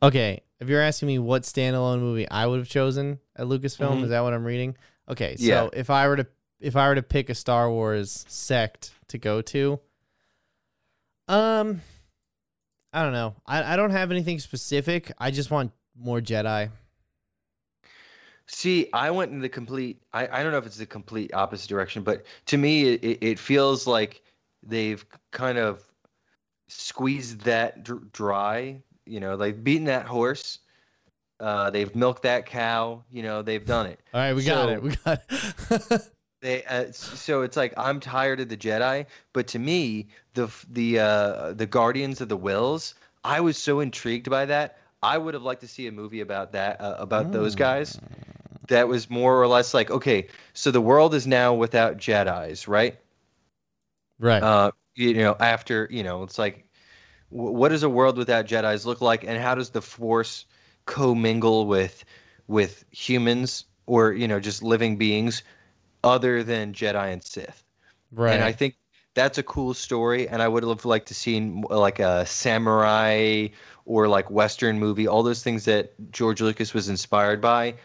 Okay, 0.02 0.40
if 0.60 0.68
you're 0.68 0.80
asking 0.80 1.08
me 1.08 1.18
what 1.18 1.42
standalone 1.42 1.98
movie 1.98 2.28
I 2.30 2.46
would 2.46 2.60
have 2.60 2.68
chosen 2.68 3.18
at 3.36 3.46
Lucasfilm, 3.46 3.98
Mhm. 4.00 4.04
is 4.04 4.10
that 4.10 4.20
what 4.20 4.32
I'm 4.32 4.44
reading? 4.44 4.76
Okay, 5.08 5.36
so 5.36 5.44
Yeah. 5.44 5.68
if 5.72 5.90
I 5.90 6.06
were 6.06 6.16
to 6.16 6.26
if 6.60 6.76
I 6.76 6.88
were 6.88 6.94
to 6.94 7.02
pick 7.02 7.28
a 7.28 7.34
Star 7.34 7.68
Wars 7.70 8.24
sect 8.28 8.92
to 9.08 9.18
go 9.18 9.42
to, 9.42 9.80
um, 11.28 11.80
I 12.92 13.02
don't 13.02 13.12
know. 13.12 13.34
I 13.46 13.74
I 13.74 13.76
don't 13.76 13.90
have 13.90 14.10
anything 14.12 14.38
specific. 14.38 15.12
I 15.18 15.30
just 15.32 15.50
want 15.50 15.72
more 15.96 16.20
Jedi. 16.20 16.70
See, 18.50 18.88
I 18.94 19.10
went 19.10 19.30
in 19.30 19.40
the 19.40 19.48
complete. 19.48 20.00
I, 20.12 20.26
I 20.26 20.42
don't 20.42 20.52
know 20.52 20.58
if 20.58 20.66
it's 20.66 20.78
the 20.78 20.86
complete 20.86 21.34
opposite 21.34 21.68
direction, 21.68 22.02
but 22.02 22.24
to 22.46 22.56
me, 22.56 22.94
it, 22.94 23.18
it- 23.20 23.38
feels 23.38 23.86
like 23.86 24.22
they've 24.62 25.04
kind 25.32 25.58
of 25.58 25.82
squeezed 26.68 27.42
that 27.42 27.84
dr- 27.84 28.10
dry. 28.12 28.80
You 29.06 29.20
know, 29.20 29.36
they've 29.36 29.62
beaten 29.62 29.84
that 29.86 30.06
horse. 30.06 30.58
Uh, 31.40 31.70
they've 31.70 31.94
milked 31.94 32.22
that 32.24 32.46
cow. 32.46 33.04
You 33.10 33.22
know, 33.22 33.42
they've 33.42 33.64
done 33.64 33.86
it. 33.86 34.00
All 34.12 34.20
right, 34.20 34.34
we 34.34 34.44
got 34.44 34.68
it. 34.70 34.82
We 34.82 34.96
got. 35.04 35.22
It. 35.30 36.02
They 36.40 36.62
uh, 36.66 36.92
so 36.92 37.42
it's 37.42 37.56
like 37.56 37.74
I'm 37.76 37.98
tired 37.98 38.38
of 38.38 38.48
the 38.48 38.56
Jedi, 38.56 39.06
but 39.32 39.48
to 39.48 39.58
me, 39.58 40.06
the 40.34 40.48
the 40.70 41.00
uh, 41.00 41.52
the 41.54 41.66
Guardians 41.66 42.20
of 42.20 42.28
the 42.28 42.38
Whills, 42.38 42.94
I 43.24 43.40
was 43.40 43.58
so 43.58 43.80
intrigued 43.80 44.30
by 44.30 44.44
that. 44.46 44.78
I 45.02 45.18
would 45.18 45.34
have 45.34 45.42
liked 45.42 45.62
to 45.62 45.66
see 45.66 45.88
a 45.88 45.90
movie 45.92 46.20
about 46.20 46.52
that 46.52 46.80
uh, 46.80 46.94
about 47.00 47.32
those 47.32 47.56
guys. 47.56 47.98
That 48.68 48.88
was 48.88 49.10
more 49.10 49.40
or 49.40 49.46
less 49.48 49.74
like, 49.74 49.90
okay, 49.90 50.28
so 50.54 50.70
the 50.70 50.80
world 50.80 51.14
is 51.14 51.26
now 51.26 51.54
without 51.54 51.98
Jedi's, 51.98 52.68
right? 52.68 52.98
right. 54.18 54.42
Uh, 54.42 54.70
you 54.94 55.14
know, 55.14 55.36
after 55.38 55.88
you 55.90 56.02
know, 56.02 56.22
it's 56.22 56.38
like, 56.38 56.68
wh- 57.30 57.54
what 57.54 57.70
does 57.70 57.82
a 57.82 57.88
world 57.90 58.18
without 58.18 58.46
Jedi's 58.46 58.86
look 58.86 59.00
like, 59.00 59.24
and 59.24 59.40
how 59.40 59.54
does 59.54 59.70
the 59.70 59.82
Force 59.82 60.46
commingle 60.86 61.66
with 61.66 62.04
with 62.48 62.84
humans 62.90 63.66
or 63.86 64.12
you 64.12 64.28
know 64.28 64.40
just 64.40 64.62
living 64.62 64.96
beings 64.98 65.42
other 66.04 66.42
than 66.44 66.72
Jedi 66.74 67.12
and 67.12 67.24
Sith? 67.24 67.64
right. 68.12 68.34
And 68.34 68.42
I 68.42 68.52
think 68.52 68.76
that's 69.14 69.38
a 69.38 69.42
cool 69.44 69.74
story, 69.74 70.28
and 70.28 70.42
I 70.42 70.48
would 70.48 70.64
have 70.64 70.84
liked 70.84 71.08
to 71.08 71.14
seen 71.14 71.62
like 71.70 72.00
a 72.00 72.26
samurai 72.26 73.48
or 73.86 74.08
like 74.08 74.30
Western 74.30 74.78
movie, 74.78 75.08
all 75.08 75.22
those 75.22 75.42
things 75.42 75.64
that 75.66 75.94
George 76.12 76.40
Lucas 76.40 76.74
was 76.74 76.88
inspired 76.88 77.40
by, 77.40 77.76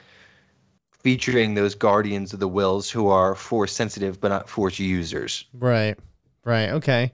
featuring 1.04 1.54
those 1.54 1.76
guardians 1.76 2.34
of 2.34 2.40
the 2.40 2.50
Whills 2.50 2.90
who 2.90 3.10
are 3.10 3.36
force 3.36 3.74
sensitive 3.74 4.20
but 4.22 4.30
not 4.30 4.50
force 4.50 4.80
users. 4.80 5.46
Right. 5.54 5.98
Right. 6.46 6.70
Okay. 6.70 7.12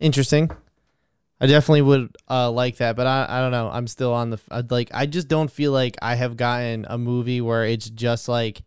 Interesting. 0.00 0.50
I 1.42 1.46
definitely 1.46 1.82
would 1.82 2.16
uh, 2.28 2.50
like 2.50 2.76
that, 2.78 2.96
but 2.96 3.06
I, 3.06 3.26
I 3.28 3.40
don't 3.40 3.50
know. 3.50 3.70
I'm 3.70 3.86
still 3.86 4.12
on 4.12 4.30
the 4.30 4.38
I'd 4.50 4.70
like 4.70 4.90
I 4.92 5.06
just 5.06 5.28
don't 5.28 5.50
feel 5.50 5.72
like 5.72 5.96
I 6.02 6.14
have 6.14 6.36
gotten 6.36 6.86
a 6.88 6.98
movie 6.98 7.40
where 7.40 7.64
it's 7.64 7.88
just 7.88 8.28
like 8.28 8.62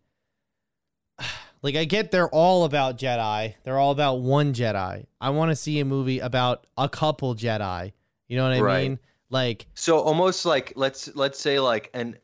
like 1.61 1.75
I 1.75 1.85
get 1.85 2.11
they're 2.11 2.29
all 2.29 2.65
about 2.65 2.97
Jedi. 2.97 3.55
They're 3.63 3.77
all 3.77 3.91
about 3.91 4.15
one 4.21 4.53
Jedi. 4.53 5.05
I 5.21 5.29
want 5.31 5.51
to 5.51 5.55
see 5.55 5.79
a 5.79 5.85
movie 5.85 6.19
about 6.19 6.65
a 6.77 6.89
couple 6.89 7.35
Jedi. 7.35 7.91
You 8.27 8.37
know 8.37 8.43
what 8.43 8.53
I 8.53 8.61
Right. 8.61 8.81
mean? 8.89 8.99
Like 9.33 9.65
So 9.73 9.97
almost 9.99 10.45
like 10.45 10.73
let's 10.75 11.09
let's 11.15 11.39
say 11.39 11.59
like 11.59 11.89
an 11.95 12.17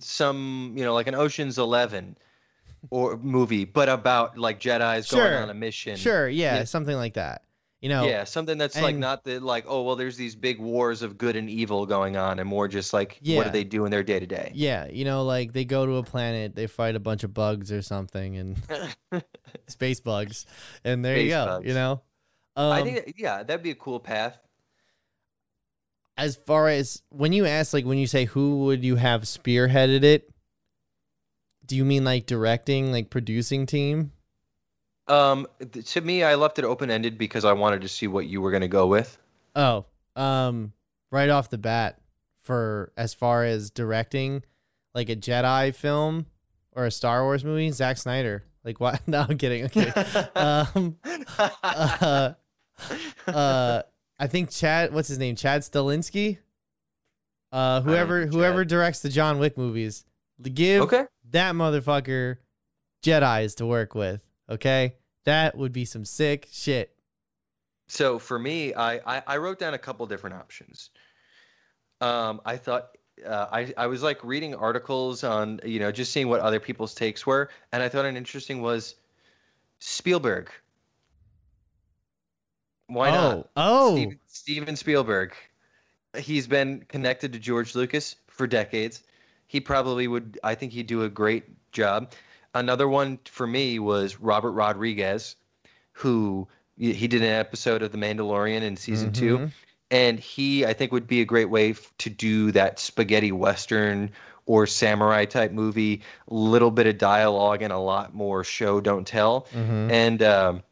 some 0.00 0.72
you 0.76 0.82
know 0.84 0.94
like 0.94 1.06
an 1.06 1.14
Ocean's 1.14 1.58
Eleven 1.58 2.16
or 2.90 3.16
movie, 3.18 3.64
but 3.64 3.88
about 3.88 4.36
like 4.38 4.58
Jedi's 4.58 5.06
Sure. 5.06 5.28
going 5.30 5.42
on 5.42 5.50
a 5.50 5.54
mission. 5.54 5.96
sure, 5.96 6.28
yeah, 6.28 6.56
Yeah. 6.58 6.64
something 6.64 6.96
like 6.96 7.14
that. 7.14 7.42
You 7.82 7.88
know, 7.88 8.06
Yeah, 8.06 8.24
something 8.24 8.58
that's 8.58 8.80
like 8.80 8.96
not 8.96 9.24
the 9.24 9.40
like 9.40 9.64
oh 9.68 9.82
well, 9.82 9.96
there's 9.96 10.16
these 10.16 10.34
big 10.34 10.58
wars 10.58 11.02
of 11.02 11.18
good 11.18 11.36
and 11.36 11.50
evil 11.50 11.84
going 11.84 12.16
on, 12.16 12.38
and 12.38 12.48
more 12.48 12.66
just 12.68 12.92
like 12.92 13.12
what 13.12 13.20
Yeah. 13.22 13.42
do 13.44 13.50
they 13.50 13.64
do 13.64 13.84
in 13.84 13.90
their 13.90 14.02
day 14.04 14.18
to 14.20 14.26
day. 14.26 14.52
Yeah, 14.54 14.86
you 14.88 15.04
know, 15.04 15.24
like 15.24 15.52
they 15.52 15.64
go 15.64 15.84
to 15.84 15.96
a 15.96 16.02
planet, 16.02 16.54
they 16.54 16.66
fight 16.66 16.94
a 16.96 17.00
bunch 17.00 17.24
of 17.24 17.34
bugs 17.34 17.70
or 17.72 17.82
something, 17.82 18.36
and 18.36 18.56
space 19.68 20.00
bugs, 20.00 20.46
and 20.84 21.04
there 21.04 21.18
you 21.18 21.28
go. 21.28 21.44
bugs. 21.46 21.66
You 21.66 21.74
know, 21.74 22.02
um, 22.56 22.72
I 22.72 22.82
think 22.82 23.14
yeah, 23.18 23.42
that'd 23.42 23.62
be 23.62 23.72
a 23.72 23.74
cool 23.74 24.00
path. 24.00 24.38
As 26.16 26.36
far 26.36 26.68
as 26.68 27.02
when 27.10 27.32
you 27.32 27.46
ask, 27.46 27.72
like 27.72 27.84
when 27.84 27.98
you 27.98 28.06
say 28.06 28.24
who 28.24 28.64
would 28.64 28.84
you 28.84 28.96
have 28.96 29.22
spearheaded 29.22 30.04
it, 30.04 30.30
do 31.66 31.76
you 31.76 31.84
mean 31.84 32.04
like 32.04 32.26
directing, 32.26 32.92
like 32.92 33.10
producing 33.10 33.66
team? 33.66 34.12
Um, 35.08 35.46
to 35.84 36.00
me, 36.00 36.22
I 36.22 36.36
left 36.36 36.58
it 36.58 36.64
open 36.64 36.90
ended 36.90 37.18
because 37.18 37.44
I 37.44 37.52
wanted 37.54 37.82
to 37.82 37.88
see 37.88 38.06
what 38.06 38.26
you 38.26 38.40
were 38.40 38.50
gonna 38.50 38.68
go 38.68 38.86
with. 38.86 39.18
Oh, 39.56 39.86
um, 40.16 40.72
right 41.10 41.28
off 41.28 41.50
the 41.50 41.58
bat, 41.58 41.98
for 42.40 42.92
as 42.96 43.14
far 43.14 43.44
as 43.44 43.70
directing, 43.70 44.42
like 44.94 45.08
a 45.08 45.16
Jedi 45.16 45.74
film 45.74 46.26
or 46.72 46.86
a 46.86 46.90
Star 46.90 47.24
Wars 47.24 47.44
movie, 47.44 47.70
Zack 47.70 47.96
Snyder. 47.96 48.44
Like 48.64 48.80
what? 48.80 49.00
No, 49.08 49.26
I'm 49.28 49.38
kidding. 49.38 49.64
Okay. 49.64 49.90
um, 50.36 50.96
uh, 51.62 52.32
uh, 53.26 53.82
I 54.18 54.26
think 54.26 54.50
Chad. 54.50 54.92
What's 54.92 55.08
his 55.08 55.18
name? 55.18 55.36
Chad 55.36 55.62
Stahelski. 55.62 56.38
Uh, 57.50 57.82
whoever 57.82 58.26
whoever 58.26 58.64
directs 58.64 59.00
the 59.00 59.10
John 59.10 59.38
Wick 59.38 59.58
movies, 59.58 60.04
give 60.42 60.82
okay. 60.82 61.04
that 61.30 61.54
motherfucker 61.54 62.36
Jedi's 63.02 63.54
to 63.56 63.66
work 63.66 63.94
with. 63.94 64.22
Okay, 64.48 64.94
that 65.24 65.56
would 65.56 65.72
be 65.72 65.84
some 65.84 66.04
sick 66.04 66.48
shit. 66.50 66.94
So 67.88 68.18
for 68.18 68.38
me, 68.38 68.72
I, 68.72 69.16
I, 69.18 69.22
I 69.26 69.36
wrote 69.36 69.58
down 69.58 69.74
a 69.74 69.78
couple 69.78 70.06
different 70.06 70.34
options. 70.36 70.90
Um, 72.00 72.40
I 72.46 72.56
thought 72.56 72.96
uh, 73.26 73.46
I 73.52 73.72
I 73.76 73.86
was 73.86 74.02
like 74.02 74.24
reading 74.24 74.54
articles 74.54 75.22
on 75.22 75.60
you 75.64 75.78
know 75.78 75.92
just 75.92 76.12
seeing 76.12 76.28
what 76.28 76.40
other 76.40 76.58
people's 76.58 76.94
takes 76.94 77.26
were, 77.26 77.50
and 77.72 77.82
I 77.82 77.88
thought 77.88 78.04
an 78.04 78.16
interesting 78.16 78.62
was 78.62 78.94
Spielberg. 79.78 80.50
Why 82.94 83.10
oh, 83.10 83.12
not? 83.12 83.50
oh, 83.56 83.94
Steven, 83.96 84.18
Steven 84.26 84.76
Spielberg. 84.76 85.34
He's 86.16 86.46
been 86.46 86.84
connected 86.88 87.32
to 87.32 87.38
George 87.38 87.74
Lucas 87.74 88.16
for 88.28 88.46
decades. 88.46 89.02
He 89.46 89.60
probably 89.60 90.08
would. 90.08 90.38
I 90.42 90.54
think 90.54 90.72
he'd 90.72 90.86
do 90.86 91.02
a 91.02 91.08
great 91.08 91.44
job. 91.72 92.12
Another 92.54 92.88
one 92.88 93.18
for 93.24 93.46
me 93.46 93.78
was 93.78 94.20
Robert 94.20 94.52
Rodriguez, 94.52 95.36
who 95.92 96.46
he 96.76 97.06
did 97.08 97.22
an 97.22 97.28
episode 97.28 97.82
of 97.82 97.92
The 97.92 97.98
Mandalorian 97.98 98.62
in 98.62 98.76
season 98.76 99.12
two, 99.12 99.38
Mhm. 99.38 99.50
and 99.90 100.20
he 100.20 100.66
I 100.66 100.72
think 100.72 100.92
would 100.92 101.06
be 101.06 101.20
a 101.20 101.24
great 101.24 101.48
way 101.50 101.74
to 101.98 102.10
do 102.10 102.50
that 102.52 102.78
spaghetti 102.78 103.32
western 103.32 104.10
or 104.44 104.66
samurai 104.66 105.24
type 105.24 105.52
movie. 105.52 106.02
Little 106.28 106.70
bit 106.70 106.86
of 106.86 106.98
dialogue 106.98 107.62
and 107.62 107.72
a 107.72 107.78
lot 107.78 108.14
more 108.14 108.42
show 108.44 108.80
don't 108.80 109.06
tell. 109.06 109.46
Mhm. 109.54 109.90
And 109.90 110.22
um, 110.22 110.62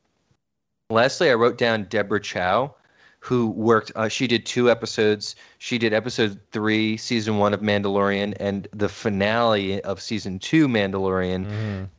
lastly, 0.90 1.30
I 1.30 1.34
wrote 1.34 1.56
down 1.56 1.84
Deborah 1.84 2.20
Chow, 2.20 2.74
who 3.20 3.48
worked. 3.50 3.92
Uh, 3.94 4.08
she 4.08 4.26
did 4.26 4.46
two 4.46 4.70
episodes. 4.70 5.36
She 5.58 5.76
did 5.76 5.92
episode 5.92 6.40
three, 6.52 6.96
season 6.96 7.36
one 7.36 7.52
of 7.52 7.60
Mandalorian, 7.60 8.34
and 8.40 8.66
the 8.72 8.88
finale 8.88 9.80
of 9.82 10.00
season 10.00 10.38
two, 10.38 10.66
Mandalorian. 10.68 11.46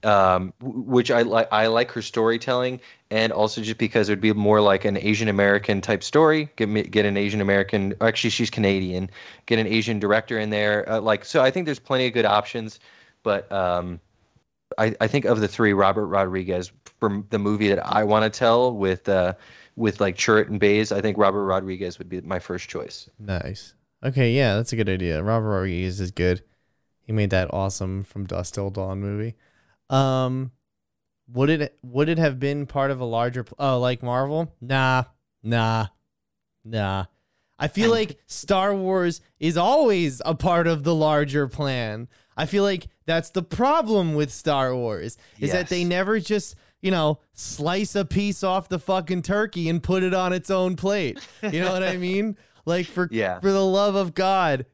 Mhm. 0.03 0.07
Um, 0.07 0.53
which 0.61 1.11
I 1.11 1.21
like. 1.21 1.47
I 1.51 1.67
like 1.67 1.91
her 1.91 2.01
storytelling, 2.01 2.81
and 3.11 3.31
also 3.31 3.61
just 3.61 3.77
because 3.77 4.09
it 4.09 4.13
would 4.13 4.21
be 4.21 4.33
more 4.33 4.61
like 4.61 4.83
an 4.83 4.97
Asian 4.97 5.27
American 5.27 5.79
type 5.79 6.01
story. 6.03 6.49
Get 6.55 6.69
me 6.69 6.83
get 6.83 7.05
an 7.05 7.17
Asian 7.17 7.39
American. 7.39 7.93
Actually, 8.01 8.31
she's 8.31 8.49
Canadian. 8.49 9.09
Get 9.45 9.59
an 9.59 9.67
Asian 9.67 9.99
director 9.99 10.39
in 10.39 10.49
there. 10.49 10.89
Uh, 10.89 11.01
like 11.01 11.23
so, 11.23 11.41
I 11.43 11.51
think 11.51 11.65
there's 11.65 11.79
plenty 11.79 12.07
of 12.07 12.13
good 12.13 12.25
options, 12.25 12.79
but. 13.23 13.51
Um, 13.51 13.99
I, 14.77 14.95
I 15.01 15.07
think 15.07 15.25
of 15.25 15.39
the 15.39 15.47
three, 15.47 15.73
Robert 15.73 16.07
Rodriguez 16.07 16.71
from 16.99 17.25
the 17.29 17.39
movie 17.39 17.69
that 17.69 17.85
I 17.85 18.03
want 18.03 18.31
to 18.31 18.39
tell 18.39 18.75
with 18.75 19.07
uh, 19.09 19.33
with 19.75 19.99
like 19.99 20.17
Chirrut 20.17 20.47
and 20.47 20.59
Baze. 20.59 20.91
I 20.91 21.01
think 21.01 21.17
Robert 21.17 21.45
Rodriguez 21.45 21.97
would 21.97 22.09
be 22.09 22.21
my 22.21 22.39
first 22.39 22.69
choice. 22.69 23.09
Nice. 23.19 23.73
Okay, 24.03 24.31
yeah, 24.31 24.55
that's 24.55 24.73
a 24.73 24.75
good 24.75 24.89
idea. 24.89 25.21
Robert 25.21 25.49
Rodriguez 25.49 25.99
is 25.99 26.11
good. 26.11 26.43
He 27.01 27.11
made 27.11 27.29
that 27.31 27.53
awesome 27.53 28.03
from 28.03 28.25
Dusk 28.25 28.55
Till 28.55 28.69
Dawn 28.69 28.99
movie. 28.99 29.35
Um, 29.89 30.51
would 31.31 31.49
it 31.49 31.77
would 31.83 32.09
it 32.09 32.17
have 32.17 32.39
been 32.39 32.65
part 32.65 32.91
of 32.91 32.99
a 32.99 33.05
larger? 33.05 33.45
Oh, 33.59 33.79
like 33.79 34.01
Marvel? 34.01 34.53
Nah, 34.61 35.03
nah, 35.43 35.87
nah. 36.63 37.05
I 37.59 37.67
feel 37.67 37.89
like 37.91 38.17
Star 38.25 38.73
Wars 38.73 39.21
is 39.39 39.57
always 39.57 40.21
a 40.25 40.35
part 40.35 40.67
of 40.67 40.83
the 40.83 40.95
larger 40.95 41.47
plan. 41.47 42.07
I 42.37 42.45
feel 42.45 42.63
like 42.63 42.87
that's 43.05 43.29
the 43.31 43.43
problem 43.43 44.13
with 44.13 44.31
Star 44.31 44.75
Wars 44.75 45.17
is 45.39 45.51
that 45.51 45.69
they 45.69 45.83
never 45.83 46.19
just 46.19 46.55
you 46.83 46.89
know, 46.89 47.19
slice 47.33 47.93
a 47.95 48.03
piece 48.03 48.43
off 48.43 48.67
the 48.67 48.79
fucking 48.79 49.21
turkey 49.21 49.69
and 49.69 49.83
put 49.83 50.01
it 50.01 50.15
on 50.15 50.33
its 50.33 50.49
own 50.49 50.75
plate. 50.75 51.19
You 51.43 51.59
know 51.61 51.71
what 51.71 51.83
I 51.83 51.95
mean? 52.09 52.35
Like 52.65 52.87
for 52.87 53.07
Yeah. 53.11 53.39
for 53.39 53.51
the 53.51 53.63
love 53.63 53.93
of 53.93 54.15
God, 54.15 54.65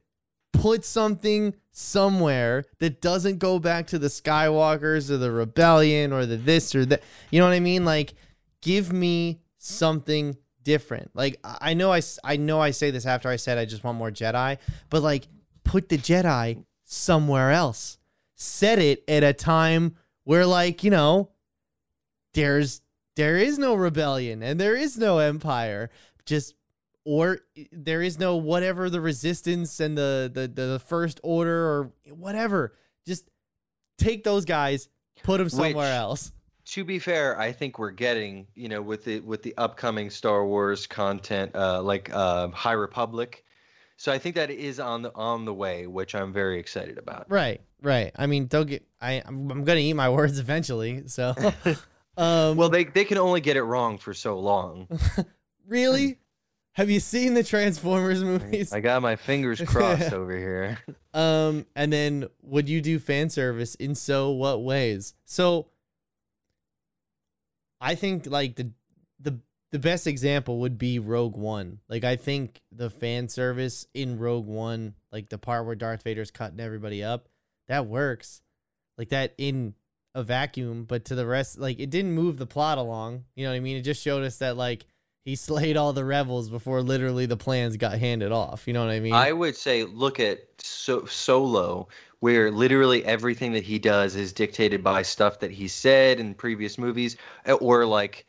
put 0.54 0.86
something 0.86 1.54
somewhere 1.74 2.64
that 2.80 3.02
doesn't 3.02 3.40
go 3.40 3.60
back 3.60 3.88
to 3.88 4.00
the 4.00 4.08
Skywalkers 4.08 5.10
or 5.10 5.18
the 5.18 5.32
rebellion 5.32 6.14
or 6.14 6.26
the 6.26 6.38
this 6.38 6.74
or 6.76 6.86
that. 6.86 7.04
You 7.30 7.40
know 7.42 7.46
what 7.48 7.54
I 7.54 7.60
mean? 7.60 7.84
Like 7.84 8.14
give 8.62 8.94
me 8.94 9.42
something 9.58 10.38
different. 10.64 11.12
Like 11.14 11.40
I 11.44 11.74
know 11.74 11.90
I 11.90 11.90
know 11.90 11.92
I 11.92 11.98
s- 11.98 12.20
I 12.24 12.38
know 12.38 12.62
I 12.62 12.72
say 12.72 12.90
this 12.92 13.06
after 13.06 13.28
I 13.30 13.36
said 13.36 13.58
I 13.58 13.66
just 13.66 13.84
want 13.84 13.98
more 13.98 14.12
Jedi, 14.12 14.58
but 14.90 15.02
like 15.04 15.28
put 15.66 15.90
the 15.90 15.98
Jedi 15.98 16.64
somewhere 16.90 17.52
else. 17.52 17.98
Set 18.36 18.80
it 18.80 19.04
at 19.08 19.24
a 19.24 19.34
time 19.34 19.96
where 20.24 20.46
like, 20.46 20.84
you 20.84 20.90
know, 20.92 21.30
there's 22.34 22.82
there 23.16 23.38
is 23.38 23.58
no 23.60 23.76
rebellion 23.76 24.42
and 24.42 24.60
there 24.60 24.76
is 24.76 24.98
no 24.98 25.20
empire. 25.20 25.90
Just 26.26 26.56
or 27.04 27.40
there 27.72 28.02
is 28.02 28.20
no 28.20 28.36
whatever 28.38 28.90
the 28.90 29.02
resistance 29.02 29.80
and 29.80 29.98
the 29.98 30.32
the 30.34 30.42
the, 30.48 30.68
the 30.74 30.80
first 30.80 31.20
order 31.24 31.66
or 31.66 31.92
whatever. 32.14 32.74
Just 33.06 33.30
take 33.98 34.24
those 34.24 34.46
guys, 34.46 34.90
put 35.24 35.38
them 35.40 35.50
somewhere 35.50 35.74
Which- 35.92 36.00
else. 36.00 36.32
to 36.66 36.84
be 36.84 37.00
fair, 37.00 37.40
I 37.40 37.52
think 37.54 37.80
we're 37.80 37.92
getting, 37.92 38.46
you 38.54 38.70
know, 38.70 38.82
with 38.82 39.04
the 39.06 39.22
with 39.22 39.42
the 39.42 39.56
upcoming 39.58 40.10
Star 40.10 40.46
Wars 40.46 40.86
content, 40.86 41.56
uh, 41.56 41.82
like 41.82 42.10
uh, 42.14 42.50
High 42.50 42.74
Republic. 42.74 43.44
So 43.98 44.11
I 44.11 44.19
think 44.19 44.36
that 44.36 44.52
is 44.52 44.80
on 44.80 45.02
the 45.02 45.11
on 45.15 45.45
the 45.45 45.53
way, 45.53 45.88
which 45.88 46.14
I'm 46.14 46.32
very 46.32 46.60
excited 46.60 46.99
about. 46.99 47.26
Right, 47.30 47.61
right. 47.82 48.11
I 48.15 48.28
mean, 48.28 48.45
don't 48.45 48.68
get. 48.68 48.88
I 49.02 49.24
I'm, 49.26 49.49
I'm 49.49 49.64
gonna 49.64 49.80
eat 49.80 49.94
my 49.94 50.10
words 50.18 50.38
eventually. 50.38 51.07
So, 51.07 51.34
um, 52.18 52.57
Well, 52.57 52.69
they 52.69 52.84
they 52.84 53.06
can 53.06 53.18
only 53.18 53.41
get 53.41 53.57
it 53.57 53.64
wrong 53.64 53.98
for 53.98 54.14
so 54.14 54.40
long. 54.40 54.88
really, 55.68 56.19
have 56.74 56.91
you 56.91 56.99
seen 56.99 57.34
the 57.34 57.44
Transformers 57.44 58.24
movies? 58.24 58.72
I 58.72 58.82
got 58.82 59.02
my 59.02 59.15
fingers 59.15 59.60
crossed 59.61 60.14
over 60.14 60.38
here. 60.38 60.78
Um, 61.15 61.65
and 61.76 61.91
then 61.91 62.28
would 62.44 62.69
you 62.69 62.82
do 62.82 62.99
fan 62.99 63.32
service 63.32 63.74
in 63.76 63.95
so 63.95 64.30
what 64.30 64.64
ways? 64.64 65.15
So 65.26 65.69
I 67.82 67.95
think 67.95 68.28
like 68.28 68.57
the 68.57 68.69
the 69.19 69.40
the 69.72 69.80
best 69.80 70.07
example 70.07 70.60
would 70.60 70.77
be 70.77 70.99
Rogue 70.99 71.35
One. 71.35 71.80
Like 71.89 72.03
I 72.03 72.15
think 72.15 72.61
the 72.72 72.89
fan 72.89 73.27
service 73.27 73.85
in 73.94 74.18
Rogue 74.18 74.48
One, 74.48 74.94
like 75.11 75.30
the 75.30 75.38
part 75.38 75.65
where 75.65 75.76
Darth 75.76 76.03
Vader's 76.03 76.31
cutting 76.31 76.60
everybody 76.60 77.03
up, 77.03 77.27
that 77.68 77.85
works. 77.88 78.41
Like 78.98 79.10
that 79.10 79.34
in 79.38 79.76
a 80.15 80.23
vacuum, 80.23 80.85
but 80.85 81.06
to 81.06 81.15
the 81.15 81.27
rest 81.27 81.60
like 81.60 81.80
it 81.80 81.89
didn't 81.89 82.14
move 82.14 82.38
the 82.38 82.48
plot 82.48 82.77
along. 82.77 83.26
You 83.35 83.45
know 83.45 83.52
what 83.52 83.57
I 83.57 83.60
mean? 83.60 83.77
It 83.77 83.81
just 83.81 84.02
showed 84.02 84.23
us 84.23 84.38
that 84.38 84.57
like 84.57 84.85
he 85.26 85.35
slayed 85.35 85.77
all 85.77 85.94
the 85.94 86.06
rebels 86.06 86.49
before 86.49 86.81
literally 86.81 87.26
the 87.26 87.38
plans 87.38 87.77
got 87.77 87.99
handed 87.99 88.31
off. 88.31 88.68
You 88.68 88.73
know 88.73 88.85
what 88.85 88.91
I 88.91 88.99
mean? 88.99 89.14
I 89.14 89.31
would 89.31 89.56
say 89.56 89.84
look 89.84 90.19
at 90.19 90.39
so- 90.60 91.06
Solo, 91.06 91.89
where 92.22 92.49
literally 92.49 93.03
everything 93.06 93.52
that 93.52 93.64
he 93.64 93.77
does 93.77 94.15
is 94.15 94.34
dictated 94.34 94.84
by 94.84 95.02
stuff 95.02 95.39
that 95.39 95.52
he 95.52 95.68
said 95.68 96.19
in 96.19 96.34
previous 96.34 96.77
movies, 96.77 97.18
or 97.60 97.85
like, 97.85 98.26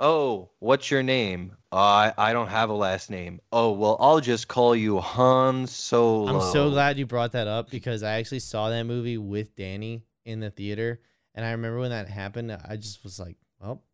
oh, 0.00 0.50
what's 0.58 0.90
your 0.90 1.02
name? 1.04 1.56
I 1.70 2.12
I 2.18 2.32
don't 2.32 2.48
have 2.48 2.70
a 2.70 2.74
last 2.74 3.10
name. 3.10 3.40
Oh 3.52 3.70
well, 3.72 3.96
I'll 4.00 4.20
just 4.20 4.48
call 4.48 4.74
you 4.74 4.98
Han 4.98 5.68
Solo. 5.68 6.34
I'm 6.34 6.52
so 6.52 6.70
glad 6.70 6.98
you 6.98 7.06
brought 7.06 7.32
that 7.32 7.46
up 7.46 7.70
because 7.70 8.02
I 8.02 8.18
actually 8.18 8.40
saw 8.40 8.70
that 8.70 8.84
movie 8.84 9.18
with 9.18 9.54
Danny 9.54 10.04
in 10.24 10.40
the 10.40 10.50
theater, 10.50 11.00
and 11.34 11.46
I 11.46 11.52
remember 11.52 11.78
when 11.78 11.90
that 11.90 12.08
happened. 12.08 12.50
I 12.50 12.76
just 12.76 13.04
was 13.04 13.20
like, 13.20 13.36
"Well, 13.60 13.84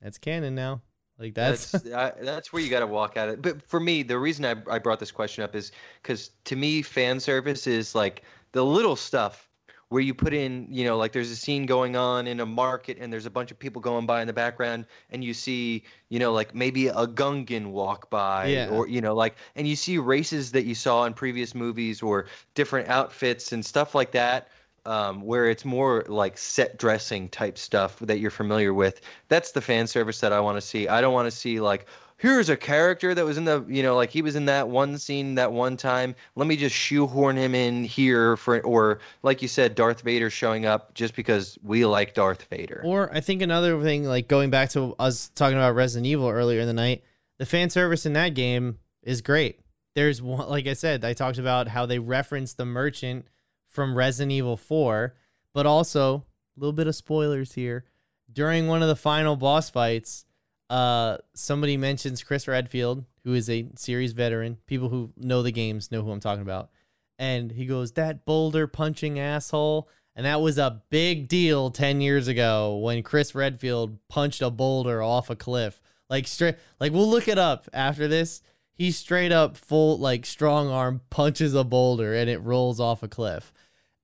that's 0.00 0.16
canon 0.16 0.54
now." 0.54 0.80
Like 1.18 1.34
that's, 1.34 1.72
That's 1.72 1.92
I, 1.92 2.12
that's 2.20 2.52
where 2.52 2.62
you 2.62 2.68
got 2.68 2.80
to 2.80 2.86
walk 2.86 3.16
at 3.16 3.30
it. 3.30 3.40
But 3.40 3.62
for 3.62 3.80
me, 3.80 4.02
the 4.02 4.18
reason 4.18 4.44
I, 4.44 4.54
I 4.70 4.78
brought 4.78 5.00
this 5.00 5.10
question 5.10 5.42
up 5.44 5.54
is 5.54 5.72
because 6.02 6.30
to 6.44 6.56
me, 6.56 6.82
fan 6.82 7.20
service 7.20 7.66
is 7.66 7.94
like 7.94 8.22
the 8.52 8.64
little 8.64 8.96
stuff 8.96 9.48
where 9.88 10.02
you 10.02 10.12
put 10.14 10.34
in, 10.34 10.66
you 10.70 10.84
know, 10.84 10.96
like 10.96 11.12
there's 11.12 11.30
a 11.30 11.36
scene 11.36 11.64
going 11.64 11.94
on 11.96 12.26
in 12.26 12.40
a 12.40 12.46
market 12.46 12.98
and 13.00 13.12
there's 13.12 13.26
a 13.26 13.30
bunch 13.30 13.50
of 13.52 13.58
people 13.58 13.80
going 13.80 14.04
by 14.06 14.20
in 14.20 14.26
the 14.26 14.32
background 14.32 14.86
and 15.10 15.22
you 15.22 15.32
see, 15.32 15.84
you 16.08 16.18
know, 16.18 16.32
like 16.32 16.54
maybe 16.54 16.88
a 16.88 17.06
Gungan 17.06 17.66
walk 17.70 18.10
by 18.10 18.46
Yeah. 18.48 18.68
or, 18.68 18.88
you 18.88 19.00
know, 19.00 19.14
like, 19.14 19.36
and 19.54 19.68
you 19.68 19.76
see 19.76 19.98
races 19.98 20.50
that 20.52 20.64
you 20.64 20.74
saw 20.74 21.04
in 21.04 21.14
previous 21.14 21.54
movies 21.54 22.02
or 22.02 22.26
different 22.54 22.88
outfits 22.88 23.52
and 23.52 23.64
stuff 23.64 23.94
like 23.94 24.10
that. 24.12 24.48
Um, 24.84 25.22
where 25.22 25.50
it's 25.50 25.64
more 25.64 26.04
like 26.06 26.38
set 26.38 26.78
dressing 26.78 27.28
type 27.28 27.58
stuff 27.58 27.98
that 27.98 28.20
you're 28.20 28.30
familiar 28.30 28.72
with. 28.72 29.00
That's 29.26 29.50
the 29.50 29.60
fan 29.60 29.88
service 29.88 30.20
that 30.20 30.32
I 30.32 30.38
want 30.38 30.58
to 30.58 30.60
see. 30.60 30.86
I 30.86 31.00
don't 31.00 31.12
want 31.12 31.26
to 31.26 31.36
see 31.36 31.58
like 31.58 31.86
here's 32.16 32.48
a 32.48 32.56
character 32.56 33.14
that 33.14 33.24
was 33.24 33.36
in 33.36 33.44
the 33.44 33.64
you 33.68 33.82
know 33.82 33.94
like 33.94 34.10
he 34.10 34.22
was 34.22 34.36
in 34.36 34.46
that 34.46 34.68
one 34.68 34.98
scene 34.98 35.34
that 35.36 35.52
one 35.52 35.76
time. 35.76 36.14
Let 36.34 36.46
me 36.46 36.56
just 36.56 36.74
shoehorn 36.74 37.36
him 37.36 37.54
in 37.54 37.84
here 37.84 38.36
for 38.36 38.60
or 38.60 39.00
like 39.22 39.42
you 39.42 39.48
said, 39.48 39.74
Darth 39.74 40.02
Vader 40.02 40.30
showing 40.30 40.66
up 40.66 40.94
just 40.94 41.14
because 41.14 41.58
we 41.62 41.84
like 41.84 42.14
Darth 42.14 42.44
Vader. 42.44 42.82
or 42.84 43.14
I 43.14 43.20
think 43.20 43.42
another 43.42 43.80
thing, 43.82 44.04
like 44.04 44.28
going 44.28 44.50
back 44.50 44.70
to 44.70 44.94
us 44.98 45.30
talking 45.34 45.56
about 45.58 45.74
Resident 45.74 46.06
Evil 46.06 46.28
earlier 46.28 46.60
in 46.60 46.66
the 46.66 46.72
night, 46.72 47.02
the 47.38 47.46
fan 47.46 47.70
service 47.70 48.06
in 48.06 48.14
that 48.14 48.34
game 48.34 48.78
is 49.02 49.20
great. 49.20 49.60
There's 49.94 50.20
one, 50.20 50.48
like 50.48 50.66
I 50.66 50.74
said, 50.74 51.04
I 51.04 51.14
talked 51.14 51.38
about 51.38 51.68
how 51.68 51.86
they 51.86 51.98
reference 51.98 52.52
the 52.52 52.66
merchant 52.66 53.26
from 53.66 53.96
Resident 53.96 54.32
Evil 54.32 54.56
4, 54.56 55.14
but 55.54 55.64
also 55.64 56.24
a 56.56 56.60
little 56.60 56.72
bit 56.74 56.86
of 56.86 56.94
spoilers 56.94 57.54
here. 57.54 57.84
During 58.30 58.66
one 58.66 58.82
of 58.82 58.88
the 58.88 58.96
final 58.96 59.36
boss 59.36 59.70
fights, 59.70 60.25
uh, 60.68 61.18
somebody 61.34 61.76
mentions 61.76 62.22
Chris 62.22 62.48
Redfield, 62.48 63.04
who 63.24 63.34
is 63.34 63.48
a 63.48 63.68
series 63.76 64.12
veteran. 64.12 64.58
People 64.66 64.88
who 64.88 65.12
know 65.16 65.42
the 65.42 65.52
games 65.52 65.90
know 65.90 66.02
who 66.02 66.10
I'm 66.10 66.20
talking 66.20 66.42
about. 66.42 66.70
And 67.18 67.52
he 67.52 67.66
goes, 67.66 67.92
That 67.92 68.24
boulder 68.24 68.66
punching 68.66 69.18
asshole. 69.18 69.88
And 70.14 70.24
that 70.24 70.40
was 70.40 70.56
a 70.56 70.82
big 70.88 71.28
deal 71.28 71.70
10 71.70 72.00
years 72.00 72.26
ago 72.26 72.78
when 72.78 73.02
Chris 73.02 73.34
Redfield 73.34 73.98
punched 74.08 74.40
a 74.40 74.50
boulder 74.50 75.02
off 75.02 75.28
a 75.28 75.36
cliff. 75.36 75.78
Like 76.08 76.26
straight 76.26 76.56
like 76.80 76.92
we'll 76.92 77.08
look 77.08 77.28
it 77.28 77.38
up 77.38 77.68
after 77.72 78.08
this. 78.08 78.40
He 78.72 78.90
straight 78.92 79.32
up 79.32 79.56
full 79.56 79.98
like 79.98 80.24
strong 80.24 80.68
arm 80.68 81.02
punches 81.10 81.54
a 81.54 81.64
boulder 81.64 82.14
and 82.14 82.30
it 82.30 82.38
rolls 82.38 82.80
off 82.80 83.02
a 83.02 83.08
cliff. 83.08 83.52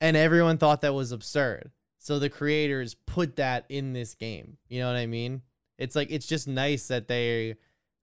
And 0.01 0.17
everyone 0.17 0.59
thought 0.59 0.83
that 0.83 0.95
was 0.95 1.13
absurd. 1.13 1.71
So 1.99 2.19
the 2.19 2.29
creators 2.29 2.95
put 3.07 3.37
that 3.37 3.65
in 3.69 3.93
this 3.93 4.15
game. 4.15 4.59
You 4.69 4.81
know 4.81 4.89
what 4.89 4.97
I 4.97 5.07
mean? 5.07 5.43
It's 5.83 5.97
like 5.97 6.11
it's 6.11 6.27
just 6.27 6.47
nice 6.49 6.89
that 6.89 7.09
they 7.09 7.57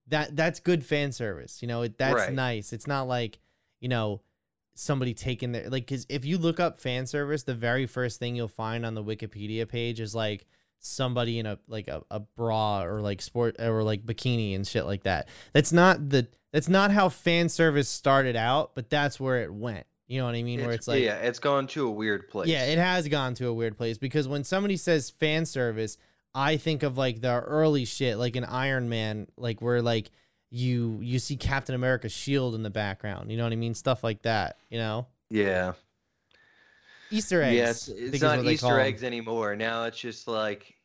that 0.08 0.36
that's 0.36 0.60
good 0.60 0.84
fan 0.84 1.12
service. 1.12 1.62
You 1.62 1.68
know, 1.68 1.82
it, 1.82 1.98
that's 1.98 2.14
Right. 2.14 2.32
nice. 2.32 2.72
It's 2.72 2.86
not 2.86 3.08
like, 3.08 3.38
you 3.80 3.88
know, 3.88 4.20
somebody 4.74 5.14
taking 5.14 5.52
their 5.52 5.68
like 5.68 5.86
cuz 5.86 6.06
if 6.08 6.24
you 6.24 6.38
look 6.38 6.60
up 6.60 6.78
fan 6.78 7.06
service, 7.06 7.42
the 7.42 7.54
very 7.54 7.86
first 7.86 8.18
thing 8.18 8.34
you'll 8.36 8.48
find 8.48 8.86
on 8.86 8.94
the 8.94 9.04
Wikipedia 9.04 9.68
page 9.68 10.00
is 10.00 10.14
like 10.14 10.46
somebody 10.78 11.38
in 11.38 11.46
a 11.46 11.58
like 11.68 11.88
a, 11.88 12.02
a 12.10 12.20
bra 12.20 12.82
or 12.82 13.00
like 13.00 13.20
sport 13.20 13.56
or 13.60 13.82
like 13.82 14.04
bikini 14.04 14.54
and 14.56 14.66
shit 14.66 14.86
like 14.86 15.02
that. 15.04 15.28
That's 15.52 15.72
not 15.72 16.08
the 16.10 16.28
that's 16.52 16.68
not 16.68 16.90
how 16.90 17.08
fan 17.08 17.48
service 17.48 17.88
started 17.88 18.34
out, 18.36 18.74
but 18.74 18.90
that's 18.90 19.20
where 19.20 19.42
it 19.42 19.52
went. 19.52 19.86
You 20.08 20.18
know 20.18 20.26
what 20.26 20.34
I 20.34 20.42
mean? 20.42 20.60
Where 20.62 20.72
it's 20.72 20.88
like 20.88 21.02
yeah, 21.02 21.18
it's 21.18 21.38
gone 21.38 21.68
to 21.68 21.86
a 21.86 21.90
weird 21.90 22.28
place. 22.28 22.48
yeah, 22.48 22.64
it 22.64 22.78
has 22.78 23.06
gone 23.06 23.34
to 23.34 23.46
a 23.46 23.54
weird 23.54 23.76
place 23.76 23.96
because 23.98 24.26
when 24.26 24.42
somebody 24.42 24.76
says 24.76 25.08
fan 25.10 25.46
service, 25.46 25.98
I 26.34 26.56
think 26.56 26.82
of 26.82 26.96
like 26.96 27.20
the 27.20 27.40
early 27.40 27.84
shit, 27.84 28.18
like 28.18 28.36
an 28.36 28.44
Iron 28.44 28.88
Man, 28.88 29.26
like 29.36 29.60
where 29.60 29.82
like 29.82 30.10
you 30.50 30.98
you 31.02 31.18
see 31.18 31.36
Captain 31.36 31.74
America's 31.74 32.12
shield 32.12 32.54
in 32.54 32.62
the 32.62 32.70
background. 32.70 33.30
You 33.30 33.36
know 33.36 33.44
what 33.44 33.52
I 33.52 33.56
mean? 33.56 33.74
Stuff 33.74 34.04
like 34.04 34.22
that. 34.22 34.58
You 34.68 34.78
know, 34.78 35.06
yeah. 35.28 35.72
Easter 37.12 37.42
eggs. 37.42 37.56
Yes, 37.56 37.88
I 37.88 37.92
think 37.94 38.14
it's 38.14 38.22
not 38.22 38.36
what 38.36 38.46
they 38.46 38.56
call 38.56 38.70
Easter 38.70 38.80
eggs 38.80 39.02
anymore. 39.02 39.56
Now 39.56 39.84
it's 39.84 39.98
just 39.98 40.28
like, 40.28 40.76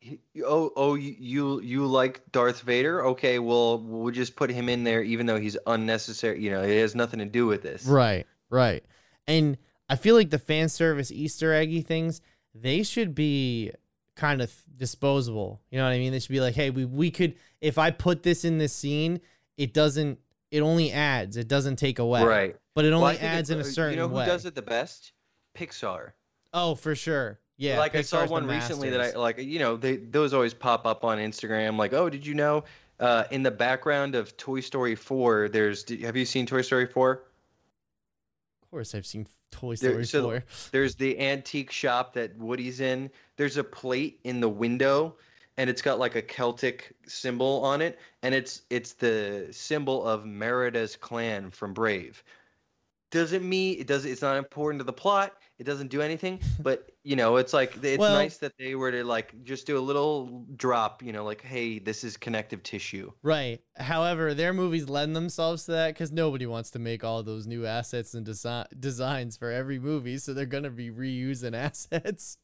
oh, 0.44 0.72
oh, 0.74 0.94
you 0.94 1.14
you 1.18 1.60
you 1.60 1.86
like 1.86 2.20
Darth 2.32 2.62
Vader? 2.62 3.06
Okay, 3.06 3.38
well, 3.38 3.78
we'll 3.78 4.12
just 4.12 4.34
put 4.34 4.50
him 4.50 4.68
in 4.68 4.82
there, 4.82 5.02
even 5.02 5.26
though 5.26 5.38
he's 5.38 5.56
unnecessary. 5.66 6.42
You 6.42 6.50
know, 6.50 6.62
it 6.62 6.80
has 6.80 6.96
nothing 6.96 7.20
to 7.20 7.26
do 7.26 7.46
with 7.46 7.62
this. 7.62 7.86
Right, 7.86 8.26
right. 8.50 8.84
And 9.28 9.56
I 9.88 9.94
feel 9.94 10.16
like 10.16 10.30
the 10.30 10.38
fan 10.38 10.68
service 10.68 11.12
Easter 11.12 11.52
eggy 11.52 11.82
things, 11.82 12.20
they 12.54 12.82
should 12.82 13.14
be 13.14 13.70
kind 14.16 14.42
of 14.42 14.52
disposable. 14.76 15.60
You 15.70 15.78
know 15.78 15.84
what 15.84 15.92
I 15.92 15.98
mean? 15.98 16.10
They 16.12 16.18
should 16.18 16.32
be 16.32 16.40
like, 16.40 16.54
hey, 16.54 16.70
we 16.70 16.84
we 16.84 17.10
could 17.10 17.34
if 17.60 17.78
I 17.78 17.90
put 17.92 18.22
this 18.22 18.44
in 18.44 18.58
this 18.58 18.72
scene, 18.72 19.20
it 19.56 19.72
doesn't 19.72 20.18
it 20.50 20.60
only 20.60 20.90
adds, 20.92 21.36
it 21.36 21.48
doesn't 21.48 21.76
take 21.76 21.98
away. 21.98 22.24
Right. 22.24 22.56
But 22.74 22.84
it 22.84 22.92
only 22.92 23.12
think 23.14 23.22
adds 23.24 23.50
it- 23.50 23.54
in 23.54 23.58
a 23.60 23.62
uh, 23.62 23.64
certain 23.64 23.92
You 23.94 24.00
know 24.00 24.08
who 24.08 24.16
way. 24.16 24.26
does 24.26 24.44
it 24.46 24.54
the 24.54 24.62
best? 24.62 25.12
Pixar. 25.56 26.12
Oh, 26.52 26.74
for 26.74 26.94
sure. 26.94 27.38
Yeah. 27.58 27.78
like 27.78 27.94
I 27.94 28.02
saw 28.02 28.18
Pixar's 28.22 28.28
the 28.28 28.32
one 28.32 28.46
recently 28.46 28.90
that 28.90 29.00
I 29.00 29.18
like. 29.18 29.38
You 29.38 29.58
know, 29.58 29.76
they 29.76 29.96
those 29.96 30.34
always 30.34 30.52
pop 30.54 30.86
up 30.86 31.04
on 31.04 31.18
Instagram. 31.18 31.76
Like, 31.78 31.92
oh, 31.94 32.10
did 32.10 32.26
you 32.26 32.34
know? 32.34 32.64
Uh, 33.00 33.24
in 33.30 33.42
the 33.42 33.50
background 33.50 34.14
of 34.14 34.36
Toy 34.38 34.60
Story 34.60 34.94
4, 34.94 35.48
there's. 35.50 35.88
Have 36.02 36.16
you 36.16 36.24
seen 36.24 36.46
Toy 36.46 36.62
Story 36.62 36.86
4? 36.86 37.12
Of 38.62 38.70
course 38.70 38.94
I've 38.94 39.06
seen 39.06 39.26
Toy 39.50 39.76
There- 39.76 40.04
Story 40.04 40.06
so 40.06 40.22
4. 40.22 40.44
There's 40.72 40.94
the 40.94 41.18
antique 41.18 41.70
shop 41.70 42.14
that 42.14 42.36
Woody's 42.38 42.80
in. 42.80 43.10
There's 43.36 43.56
a 43.56 43.64
plate 43.64 44.20
in 44.24 44.40
the 44.40 44.48
window 44.48 45.16
and 45.56 45.70
it's 45.70 45.82
got 45.82 45.98
like 45.98 46.16
a 46.16 46.22
Celtic 46.22 46.94
symbol 47.06 47.64
on 47.64 47.80
it, 47.80 47.98
and 48.22 48.34
it's 48.34 48.62
it's 48.70 48.92
the 48.92 49.48
symbol 49.50 50.06
of 50.06 50.26
Merida's 50.26 50.96
clan 50.96 51.50
from 51.50 51.72
Brave. 51.72 52.22
Doesn't 53.10 53.48
mean 53.48 53.80
it 53.80 53.86
does. 53.86 54.04
It's 54.04 54.22
not 54.22 54.36
important 54.36 54.80
to 54.80 54.84
the 54.84 54.92
plot. 54.92 55.34
It 55.58 55.64
doesn't 55.64 55.88
do 55.88 56.02
anything, 56.02 56.40
but 56.60 56.90
you 57.02 57.16
know, 57.16 57.36
it's 57.36 57.54
like 57.54 57.76
it's 57.82 57.98
Well- 57.98 58.12
nice 58.14 58.36
that 58.38 58.52
they 58.58 58.74
were 58.74 58.92
to 58.92 59.04
like 59.04 59.42
just 59.42 59.66
do 59.66 59.78
a 59.78 59.80
little 59.80 60.44
drop. 60.56 61.02
You 61.02 61.12
know, 61.12 61.24
like 61.24 61.40
hey, 61.42 61.78
this 61.78 62.04
is 62.04 62.16
connective 62.16 62.62
tissue. 62.62 63.10
Right. 63.22 63.60
However, 63.76 64.34
their 64.34 64.52
movies 64.52 64.88
lend 64.88 65.16
themselves 65.16 65.64
to 65.64 65.72
that 65.72 65.94
because 65.94 66.12
nobody 66.12 66.44
wants 66.46 66.70
to 66.72 66.78
make 66.78 67.04
all 67.04 67.22
those 67.22 67.46
new 67.46 67.64
assets 67.64 68.12
and 68.14 68.26
desi- 68.26 68.66
designs 68.78 69.36
for 69.38 69.50
every 69.50 69.78
movie, 69.78 70.18
so 70.18 70.34
they're 70.34 70.44
gonna 70.46 70.68
be 70.70 70.90
reusing 70.90 71.54
assets. 71.56 72.36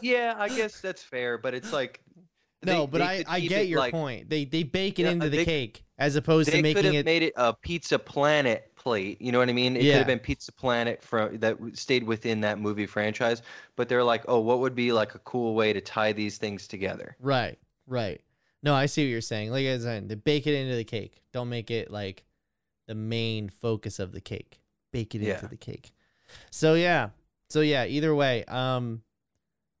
Yeah, 0.00 0.34
I 0.38 0.48
guess 0.48 0.80
that's 0.82 1.02
fair, 1.02 1.38
but 1.38 1.54
it's 1.54 1.72
like 1.72 2.00
no, 2.64 2.80
they- 2.82 2.86
but 2.86 2.98
they 2.98 3.04
I, 3.04 3.24
I 3.36 3.40
get 3.40 3.68
your 3.68 3.80
like- 3.80 3.92
point. 3.92 4.30
They 4.30 4.44
they 4.44 4.62
bake 4.62 4.98
it 4.98 5.02
Yeah, 5.02 5.10
into 5.10 5.26
uh, 5.26 5.30
the 5.30 5.38
they- 5.38 5.44
cake 5.44 5.84
as 5.98 6.14
opposed 6.16 6.50
to 6.50 6.62
making 6.62 6.94
it. 6.94 7.04
made 7.04 7.24
it 7.24 7.32
a 7.36 7.52
Pizza 7.52 7.98
Planet 7.98 8.70
plate. 8.88 9.20
You 9.20 9.32
know 9.32 9.38
what 9.38 9.48
I 9.48 9.52
mean? 9.52 9.76
It 9.76 9.80
could 9.82 9.94
have 9.94 10.06
been 10.06 10.18
Pizza 10.18 10.52
Planet 10.52 11.02
from 11.02 11.38
that 11.38 11.56
stayed 11.74 12.04
within 12.04 12.40
that 12.42 12.58
movie 12.58 12.86
franchise. 12.86 13.42
But 13.76 13.88
they're 13.88 14.04
like, 14.04 14.24
oh, 14.28 14.40
what 14.40 14.58
would 14.60 14.74
be 14.74 14.92
like 14.92 15.14
a 15.14 15.18
cool 15.20 15.54
way 15.54 15.72
to 15.72 15.80
tie 15.80 16.12
these 16.12 16.38
things 16.38 16.66
together? 16.66 17.16
Right, 17.20 17.58
right. 17.86 18.20
No, 18.62 18.74
I 18.74 18.86
see 18.86 19.04
what 19.04 19.10
you're 19.10 19.20
saying. 19.20 19.50
Like 19.50 19.66
I 19.66 19.78
said, 19.78 20.08
they 20.08 20.14
bake 20.16 20.46
it 20.46 20.54
into 20.54 20.74
the 20.76 20.84
cake. 20.84 21.20
Don't 21.32 21.48
make 21.48 21.70
it 21.70 21.90
like 21.90 22.24
the 22.86 22.94
main 22.94 23.48
focus 23.50 23.98
of 23.98 24.12
the 24.12 24.20
cake. 24.20 24.58
Bake 24.92 25.14
it 25.14 25.20
Yeah. 25.20 25.34
into 25.34 25.48
the 25.48 25.56
cake. 25.56 25.92
So 26.50 26.74
yeah. 26.74 27.10
So 27.50 27.60
yeah, 27.60 27.84
either 27.84 28.14
way, 28.14 28.44
um 28.46 29.02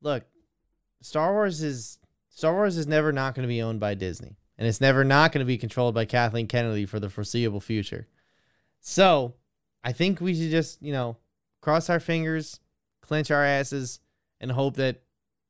look, 0.00 0.24
Star 1.02 1.32
Wars 1.32 1.62
is 1.62 1.98
Star 2.28 2.52
Wars 2.54 2.76
is 2.76 2.86
never 2.86 3.12
not 3.12 3.34
going 3.34 3.42
to 3.42 3.48
be 3.48 3.62
owned 3.62 3.80
by 3.80 3.94
Disney. 3.94 4.36
And 4.58 4.66
it's 4.66 4.80
never 4.80 5.04
not 5.04 5.32
going 5.32 5.40
to 5.40 5.46
be 5.46 5.56
controlled 5.58 5.94
by 5.94 6.04
Kathleen 6.04 6.46
Kennedy 6.48 6.84
for 6.86 6.98
the 7.00 7.08
foreseeable 7.10 7.60
future. 7.60 8.06
So, 8.88 9.34
I 9.84 9.92
think 9.92 10.18
we 10.18 10.34
should 10.34 10.50
just, 10.50 10.80
you 10.82 10.92
know, 10.92 11.18
cross 11.60 11.90
our 11.90 12.00
fingers, 12.00 12.58
clench 13.02 13.30
our 13.30 13.44
asses, 13.44 14.00
and 14.40 14.50
hope 14.50 14.76
that 14.76 15.02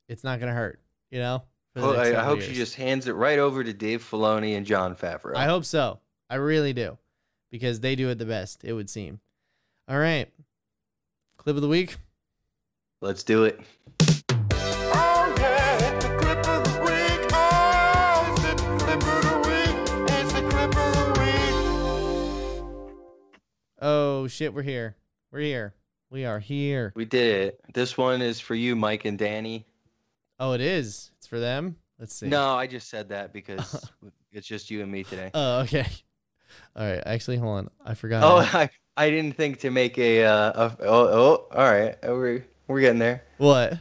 it's 0.08 0.24
not 0.24 0.40
going 0.40 0.50
to 0.50 0.56
hurt, 0.56 0.80
you 1.12 1.20
know? 1.20 1.44
Oh, 1.76 1.94
I, 1.94 2.20
I 2.20 2.24
hope 2.24 2.40
she 2.40 2.52
just 2.52 2.74
hands 2.74 3.06
it 3.06 3.12
right 3.12 3.38
over 3.38 3.62
to 3.62 3.72
Dave 3.72 4.02
Filoni 4.02 4.56
and 4.56 4.66
Jon 4.66 4.96
Favreau. 4.96 5.36
I 5.36 5.44
hope 5.44 5.64
so. 5.64 6.00
I 6.28 6.34
really 6.34 6.72
do. 6.72 6.98
Because 7.52 7.78
they 7.78 7.94
do 7.94 8.08
it 8.08 8.18
the 8.18 8.24
best, 8.24 8.64
it 8.64 8.72
would 8.72 8.90
seem. 8.90 9.20
All 9.86 10.00
right. 10.00 10.28
Clip 11.36 11.54
of 11.54 11.62
the 11.62 11.68
week. 11.68 11.96
Let's 13.00 13.22
do 13.22 13.44
it. 13.44 13.60
Oh 23.80 24.26
shit, 24.26 24.52
we're 24.54 24.62
here. 24.62 24.96
We're 25.30 25.40
here. 25.40 25.74
We 26.10 26.24
are 26.24 26.38
here. 26.38 26.92
We 26.96 27.04
did 27.04 27.46
it. 27.48 27.60
This 27.74 27.96
one 27.98 28.22
is 28.22 28.40
for 28.40 28.54
you, 28.54 28.74
Mike 28.74 29.04
and 29.04 29.18
Danny. 29.18 29.66
Oh, 30.40 30.52
it 30.52 30.60
is. 30.60 31.10
It's 31.18 31.26
for 31.26 31.38
them. 31.38 31.76
Let's 31.98 32.14
see. 32.14 32.28
No, 32.28 32.54
I 32.54 32.66
just 32.66 32.88
said 32.88 33.10
that 33.10 33.32
because 33.32 33.88
it's 34.32 34.46
just 34.46 34.70
you 34.70 34.82
and 34.82 34.90
me 34.90 35.04
today. 35.04 35.30
Oh, 35.34 35.60
okay. 35.60 35.86
All 36.76 36.86
right. 36.88 37.02
Actually, 37.04 37.36
hold 37.36 37.58
on. 37.58 37.70
I 37.84 37.94
forgot. 37.94 38.22
Oh, 38.24 38.38
I, 38.58 38.70
I 38.96 39.10
didn't 39.10 39.36
think 39.36 39.60
to 39.60 39.70
make 39.70 39.98
a, 39.98 40.24
uh, 40.24 40.52
a 40.70 40.76
oh, 40.80 40.86
oh, 41.50 41.56
all 41.56 41.70
right. 41.70 41.94
Uh, 42.02 42.12
We're, 42.14 42.44
we're 42.68 42.80
getting 42.80 42.98
there. 43.00 43.22
what? 43.38 43.74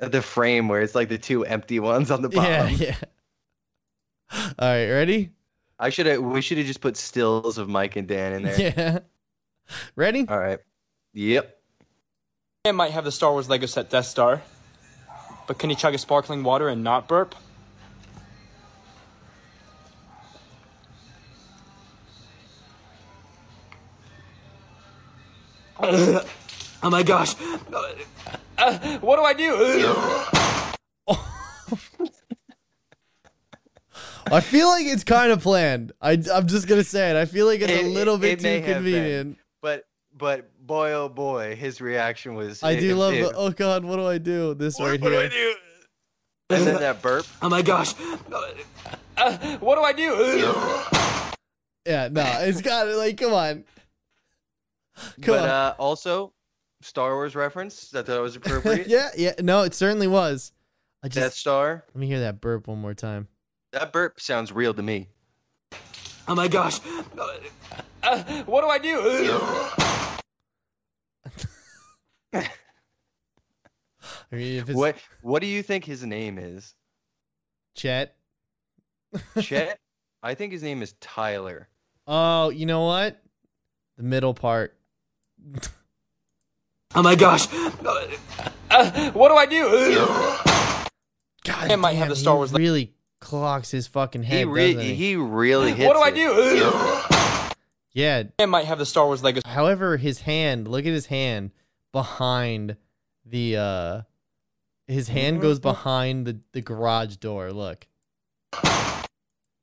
Uh, 0.00 0.08
The 0.08 0.22
frame 0.22 0.68
where 0.68 0.82
it's 0.82 0.94
like 0.94 1.08
the 1.08 1.18
two 1.18 1.44
empty 1.44 1.80
ones 1.80 2.10
on 2.10 2.20
the 2.22 2.28
bottom. 2.30 2.74
Yeah, 2.76 2.96
yeah. 4.30 4.42
All 4.58 4.68
right. 4.68 4.88
Ready? 4.90 5.30
I 5.78 5.88
should 5.90 6.06
have. 6.06 6.20
We 6.20 6.42
should 6.42 6.58
have 6.58 6.66
just 6.66 6.80
put 6.80 6.96
stills 6.96 7.58
of 7.58 7.68
Mike 7.68 7.96
and 7.96 8.06
Dan 8.06 8.32
in 8.34 8.42
there. 8.42 8.60
Yeah. 8.60 8.98
Ready? 9.96 10.26
All 10.28 10.38
right. 10.38 10.58
Yep. 11.14 11.58
Man 12.64 12.76
might 12.76 12.92
have 12.92 13.04
the 13.04 13.12
Star 13.12 13.32
Wars 13.32 13.48
Lego 13.48 13.66
set 13.66 13.90
Death 13.90 14.06
Star, 14.06 14.42
but 15.46 15.58
can 15.58 15.68
he 15.70 15.76
chug 15.76 15.94
a 15.94 15.98
sparkling 15.98 16.42
water 16.42 16.68
and 16.68 16.82
not 16.84 17.08
burp? 17.08 17.34
oh 25.80 26.24
my 26.84 27.02
gosh. 27.02 27.34
Uh, 28.58 28.78
what 29.00 29.16
do 29.16 29.22
I 29.22 29.34
do? 29.34 29.54
I 34.30 34.40
feel 34.40 34.68
like 34.68 34.86
it's 34.86 35.04
kind 35.04 35.32
of 35.32 35.42
planned. 35.42 35.92
I, 36.00 36.12
I'm 36.32 36.46
just 36.46 36.66
gonna 36.68 36.84
say 36.84 37.10
it. 37.10 37.16
I 37.16 37.24
feel 37.26 37.46
like 37.46 37.60
it's 37.60 37.72
a 37.72 37.82
little 37.88 38.14
it- 38.16 38.20
bit 38.20 38.40
it 38.40 38.42
may 38.42 38.60
too 38.60 38.66
have 38.72 38.84
been. 38.84 38.92
convenient. 38.92 39.38
But 40.16 40.18
but 40.18 40.66
boy 40.66 40.92
oh 40.92 41.08
boy, 41.08 41.56
his 41.56 41.80
reaction 41.80 42.34
was. 42.34 42.62
I 42.62 42.78
do 42.78 42.94
love 42.94 43.12
the. 43.12 43.32
Oh 43.34 43.50
God, 43.50 43.84
what 43.84 43.96
do 43.96 44.06
I 44.06 44.18
do? 44.18 44.54
This 44.54 44.80
right 44.80 45.00
what 45.00 45.08
do 45.08 45.14
here. 45.14 45.20
I 45.20 45.28
do? 45.28 45.54
And 46.50 46.66
then 46.66 46.80
that 46.80 47.02
burp. 47.02 47.26
Oh 47.40 47.48
my 47.48 47.62
gosh. 47.62 47.94
Uh, 49.16 49.56
what 49.58 49.76
do 49.76 49.82
I 49.82 49.92
do? 49.92 51.36
Yeah, 51.86 52.08
no, 52.10 52.22
it's 52.40 52.60
got 52.60 52.88
it. 52.88 52.96
Like, 52.96 53.16
come 53.16 53.32
on. 53.32 53.64
Come 55.20 55.34
but 55.34 55.40
on. 55.40 55.48
uh, 55.48 55.74
also, 55.78 56.32
Star 56.80 57.14
Wars 57.14 57.34
reference. 57.34 57.94
I 57.94 58.02
thought 58.02 58.18
it 58.18 58.20
was 58.20 58.36
appropriate. 58.36 58.86
yeah, 58.88 59.08
yeah. 59.16 59.32
No, 59.40 59.62
it 59.62 59.74
certainly 59.74 60.06
was. 60.06 60.52
I 61.02 61.08
just 61.08 61.16
Death 61.16 61.34
Star. 61.34 61.84
let 61.88 61.96
me 61.96 62.06
hear 62.06 62.20
that 62.20 62.40
burp 62.40 62.68
one 62.68 62.78
more 62.78 62.94
time. 62.94 63.28
That 63.72 63.92
burp 63.92 64.20
sounds 64.20 64.52
real 64.52 64.74
to 64.74 64.82
me. 64.82 65.08
Oh 66.28 66.34
my 66.34 66.48
gosh. 66.48 66.80
Uh, 68.02 68.22
what 68.44 68.62
do 68.62 68.68
I 68.68 68.78
do? 68.78 69.00
I 74.32 74.36
mean, 74.36 74.58
if 74.58 74.68
it's 74.68 74.76
What 74.76 74.96
What 75.20 75.40
do 75.42 75.46
you 75.46 75.62
think 75.62 75.84
his 75.84 76.04
name 76.04 76.38
is? 76.38 76.74
Chet. 77.74 78.16
Chet. 79.40 79.78
I 80.22 80.34
think 80.34 80.52
his 80.52 80.62
name 80.62 80.82
is 80.82 80.94
Tyler. 81.00 81.68
Oh, 82.06 82.50
you 82.50 82.66
know 82.66 82.84
what? 82.84 83.20
The 83.96 84.02
middle 84.04 84.34
part. 84.34 84.76
Oh 86.94 87.02
my 87.02 87.14
gosh. 87.14 87.46
Uh, 88.70 89.10
what 89.12 89.30
do 89.30 89.34
I 89.34 89.46
do? 89.46 89.64
God 91.42 91.70
It 91.70 91.78
might 91.78 91.92
have 91.94 92.02
damn, 92.02 92.10
the 92.10 92.16
Star 92.16 92.36
Wars, 92.36 92.52
like- 92.52 92.60
really 92.60 92.92
clocks 93.18 93.70
his 93.70 93.86
fucking 93.86 94.24
head. 94.24 94.40
He 94.40 94.44
re- 94.44 94.74
he? 94.74 94.94
he 94.94 95.16
really 95.16 95.72
hits 95.72 95.86
What 95.88 95.94
do 95.94 96.00
I 96.00 96.08
it. 96.10 96.14
do? 97.08 97.11
Yeah. 97.92 98.24
It 98.38 98.46
might 98.46 98.64
have 98.66 98.78
the 98.78 98.86
Star 98.86 99.06
Wars 99.06 99.22
Lego 99.22 99.40
However, 99.46 99.96
his 99.96 100.20
hand. 100.22 100.68
Look 100.68 100.86
at 100.86 100.92
his 100.92 101.06
hand 101.06 101.50
behind 101.92 102.76
the. 103.24 103.56
uh 103.56 104.02
His 104.86 105.08
hand 105.08 105.40
goes 105.40 105.58
behind 105.60 106.26
the 106.26 106.40
the 106.52 106.60
garage 106.60 107.16
door. 107.16 107.52
Look. 107.52 107.86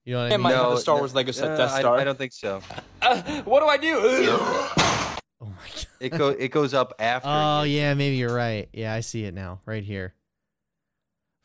You 0.06 0.16
know 0.16 0.24
what 0.24 0.24
I 0.24 0.28
It 0.28 0.32
mean? 0.32 0.42
might 0.42 0.54
have 0.54 0.64
No, 0.64 0.72
the 0.76 0.82
Star 0.82 0.96
no, 0.96 1.02
Wars 1.02 1.14
Lego 1.14 1.32
set 1.32 1.52
uh, 1.52 1.58
Death 1.58 1.72
Star. 1.80 1.98
I, 1.98 2.04
don't 2.04 2.18
think 2.18 2.34
so. 2.34 2.62
Uh, 3.02 3.22
what 3.44 3.60
do 3.60 3.68
I 3.68 3.78
do? 3.78 4.00
Oh 5.42 5.46
my 5.46 5.52
god. 5.74 5.86
It 6.02 6.10
go 6.10 6.28
it 6.30 6.50
goes 6.50 6.74
up 6.74 6.94
after. 7.00 7.30
Oh 7.32 7.64
he- 7.64 7.78
yeah, 7.78 7.94
maybe 7.94 8.18
you're 8.18 8.34
right. 8.36 8.68
Yeah, 8.74 8.94
I 8.94 9.00
see 9.00 9.24
it 9.24 9.34
now, 9.34 9.62
right 9.66 9.84
here. 9.86 10.14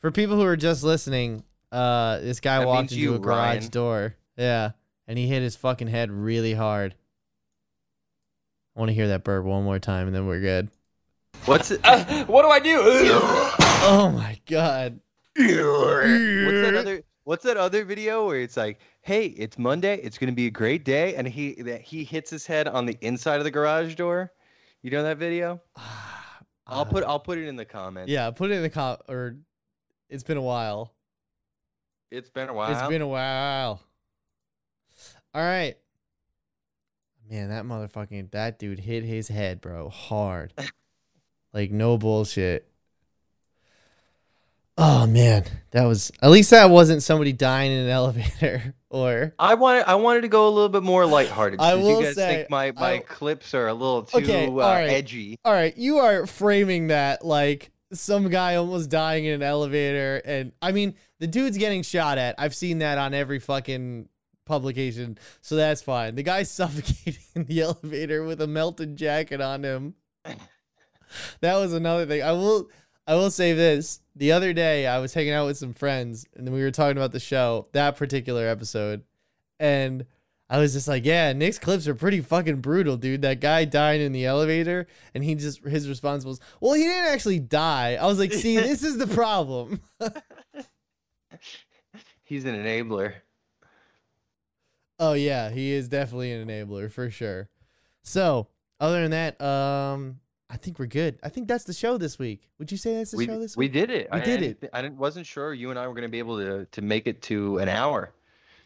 For 0.01 0.11
people 0.11 0.35
who 0.35 0.43
are 0.43 0.57
just 0.57 0.83
listening, 0.83 1.45
uh, 1.71 2.19
this 2.19 2.41
guy 2.41 2.59
That 2.59 2.67
walked 2.67 2.91
into 2.91 2.97
you, 2.97 3.15
a 3.15 3.19
garage 3.21 3.59
Ryan. 3.59 3.69
door. 3.69 4.17
Yeah, 4.37 4.73
and 5.07 5.19
he 5.19 5.27
hit 5.27 5.43
his 5.43 5.57
fucking 5.57 5.89
head 5.89 6.11
really 6.11 6.55
hard. 6.55 6.95
I 8.77 8.81
want 8.81 8.89
to 8.91 8.95
hear 8.95 9.09
that 9.09 9.25
burp 9.25 9.45
one 9.45 9.65
more 9.65 9.79
time, 9.79 10.07
and 10.07 10.17
then 10.17 10.27
we're 10.27 10.41
good. 10.41 10.69
What's 11.45 11.71
it? 11.71 11.81
Uh, 11.85 12.25
what 12.25 12.43
do 12.43 12.49
I 12.49 12.61
do? 12.61 12.81
Oh 13.87 14.11
my 14.11 14.41
god. 14.47 14.99
What's 15.37 15.53
that 15.53 16.75
other? 16.79 17.03
What's 17.25 17.45
that 17.45 17.59
other 17.59 17.85
video 17.85 18.27
where 18.27 18.41
it's 18.41 18.57
like, 18.57 18.81
"Hey, 19.03 19.27
it's 19.27 19.59
Monday. 19.59 19.97
It's 20.03 20.17
gonna 20.17 20.33
be 20.33 20.47
a 20.47 20.51
great 20.51 20.87
day," 20.87 21.15
and 21.17 21.29
he 21.29 21.61
that 21.63 21.83
he 21.83 22.03
hits 22.03 22.31
his 22.31 22.47
head 22.47 22.67
on 22.67 22.87
the 22.87 22.97
inside 23.03 23.39
of 23.39 23.45
the 23.45 23.51
garage 23.51 23.95
door. 23.95 24.33
You 24.81 24.91
know 24.91 25.03
that 25.03 25.19
video? 25.19 25.61
I'll 26.67 26.87
put 26.87 27.05
I'll 27.05 27.21
put 27.21 27.37
it 27.37 27.47
in 27.47 27.57
the 27.57 27.67
comments. 27.67 28.11
Yeah, 28.11 28.31
put 28.31 28.51
it 28.51 28.55
in 28.55 28.63
the 28.63 28.71
com 28.71 28.97
or. 29.07 29.37
It's 30.09 30.23
been 30.23 30.39
a 30.39 30.43
while. 30.43 30.95
it's 32.11 32.31
been 32.31 32.49
a 32.49 32.55
while. 32.55 32.73
It's 32.73 32.89
been 32.89 33.03
a 33.03 33.09
while. 33.09 33.83
All 35.35 35.43
right. 35.43 35.77
Man, 37.31 37.49
that 37.49 37.65
motherfucking 37.65 38.31
that 38.33 38.59
dude 38.59 38.79
hit 38.79 39.03
his 39.03 39.29
head, 39.29 39.61
bro, 39.61 39.89
hard. 39.89 40.53
like 41.53 41.71
no 41.71 41.97
bullshit. 41.99 42.69
Oh 44.77 45.07
man, 45.07 45.45
that 45.71 45.85
was 45.85 46.11
at 46.21 46.31
least 46.31 46.51
that 46.51 46.69
wasn't 46.69 47.03
somebody 47.03 47.33
dying 47.33 47.71
in 47.71 47.79
an 47.85 47.89
elevator 47.91 48.75
or 48.91 49.33
I 49.39 49.55
wanted 49.55 49.85
I 49.89 49.95
wanted 49.95 50.23
to 50.23 50.29
go 50.29 50.49
a 50.49 50.51
little 50.51 50.69
bit 50.69 50.83
more 50.83 51.07
lighthearted. 51.07 51.61
I 51.61 51.75
will 51.77 52.01
you 52.01 52.07
guys 52.07 52.17
say, 52.17 52.37
think 52.37 52.51
my 52.51 52.73
my 52.73 52.95
I- 52.95 52.99
clips 52.99 53.55
are 53.55 53.69
a 53.69 53.75
little 53.75 54.03
too 54.03 54.19
Okay, 54.19 54.47
uh, 54.47 54.51
right. 54.51 54.91
edgy. 54.91 55.37
All 55.45 55.53
right, 55.53 55.77
you 55.77 55.99
are 55.99 56.27
framing 56.27 56.89
that 56.89 57.25
like 57.25 57.71
some 57.93 58.29
guy 58.29 58.57
almost 58.57 58.91
dying 58.91 59.25
in 59.27 59.35
an 59.35 59.43
elevator, 59.43 60.21
and 60.25 60.51
I 60.61 60.73
mean 60.73 60.95
the 61.21 61.29
dude's 61.29 61.57
getting 61.57 61.83
shot 61.83 62.19
at. 62.19 62.35
I've 62.39 62.55
seen 62.55 62.79
that 62.79 62.99
on 62.99 63.15
every 63.15 63.39
fucking 63.39 64.09
publication, 64.45 65.19
so 65.41 65.57
that's 65.57 65.83
fine. 65.83 66.15
The 66.15 66.23
guy's 66.23 66.51
suffocating 66.53 67.23
in 67.35 67.45
the 67.45 67.61
elevator 67.63 68.25
with 68.25 68.41
a 68.41 68.47
melted 68.47 68.97
jacket 68.97 69.41
on 69.41 69.65
him. 69.65 69.95
That 71.41 71.57
was 71.57 71.73
another 71.73 72.07
thing. 72.07 72.23
I 72.23 72.33
will 72.33 72.69
I 73.07 73.15
will 73.15 73.31
say 73.31 73.53
this. 73.53 74.01
The 74.17 74.33
other 74.33 74.53
day 74.53 74.87
I 74.87 74.99
was 74.99 75.15
hanging 75.15 75.33
out 75.33 75.47
with 75.47 75.57
some 75.59 75.73
friends 75.75 76.27
and 76.35 76.47
then 76.47 76.55
we 76.55 76.63
were 76.63 76.71
talking 76.71 76.97
about 76.97 77.13
the 77.13 77.21
show, 77.21 77.69
that 77.73 77.97
particular 77.97 78.49
episode. 78.49 79.03
And 79.61 80.07
I 80.49 80.59
was 80.59 80.73
just 80.73 80.89
like, 80.89 81.05
yeah, 81.05 81.33
Nick's 81.33 81.59
clips 81.59 81.89
are 81.89 81.95
pretty 81.95 82.21
fucking 82.21 82.61
brutal, 82.61 82.97
dude. 82.97 83.23
That 83.23 83.41
guy 83.41 83.65
dying 83.65 84.01
in 84.01 84.13
the 84.13 84.27
elevator 84.27 84.87
and 85.15 85.25
he 85.25 85.35
just 85.35 85.65
his 85.65 85.89
response 85.89 86.25
was, 86.25 86.39
"Well, 86.61 86.75
he 86.75 86.83
didn't 86.83 87.13
actually 87.13 87.41
die." 87.41 87.95
I 87.95 88.07
was 88.07 88.19
like, 88.19 88.33
"See, 88.33 88.57
this 88.57 88.83
is 88.83 88.99
the 88.99 89.07
problem." 89.07 89.81
He's 92.25 92.45
an 92.45 92.55
enabler. 92.55 93.15
Oh 95.05 95.13
yeah, 95.13 95.51
he 95.51 95.73
is 95.73 95.89
definitely 95.89 96.33
an 96.33 96.49
enabler 96.49 96.91
for 96.91 97.11
sure. 97.11 97.51
So, 98.03 98.49
other 98.81 99.07
than 99.07 99.11
that, 99.11 99.41
um 99.41 100.21
I 100.49 100.57
think 100.57 100.79
we're 100.79 100.87
good. 100.87 101.19
I 101.23 101.31
think 101.31 101.49
that's 101.49 101.65
the 101.65 101.73
show 101.73 101.99
this 101.99 102.19
week. 102.19 102.49
Would 102.59 102.71
you 102.71 102.79
say 102.79 102.97
that's 102.97 103.11
the 103.11 103.17
we, 103.17 103.27
show 103.27 103.39
this 103.39 103.57
we 103.57 103.65
week? 103.65 103.73
did 103.73 103.91
it. 103.91 104.09
We 104.13 104.21
I, 104.21 104.25
did 104.25 104.43
it. 104.43 104.71
I 104.73 104.83
didn't, 104.83 104.99
wasn't 104.99 105.27
sure 105.27 105.53
you 105.53 105.71
and 105.71 105.79
I 105.79 105.89
were 105.89 105.95
going 105.95 106.03
to 106.03 106.09
be 106.09 106.21
able 106.21 106.39
to 106.39 106.67
to 106.67 106.83
make 106.83 107.07
it 107.07 107.23
to 107.23 107.59
an 107.59 107.69
hour. 107.69 108.13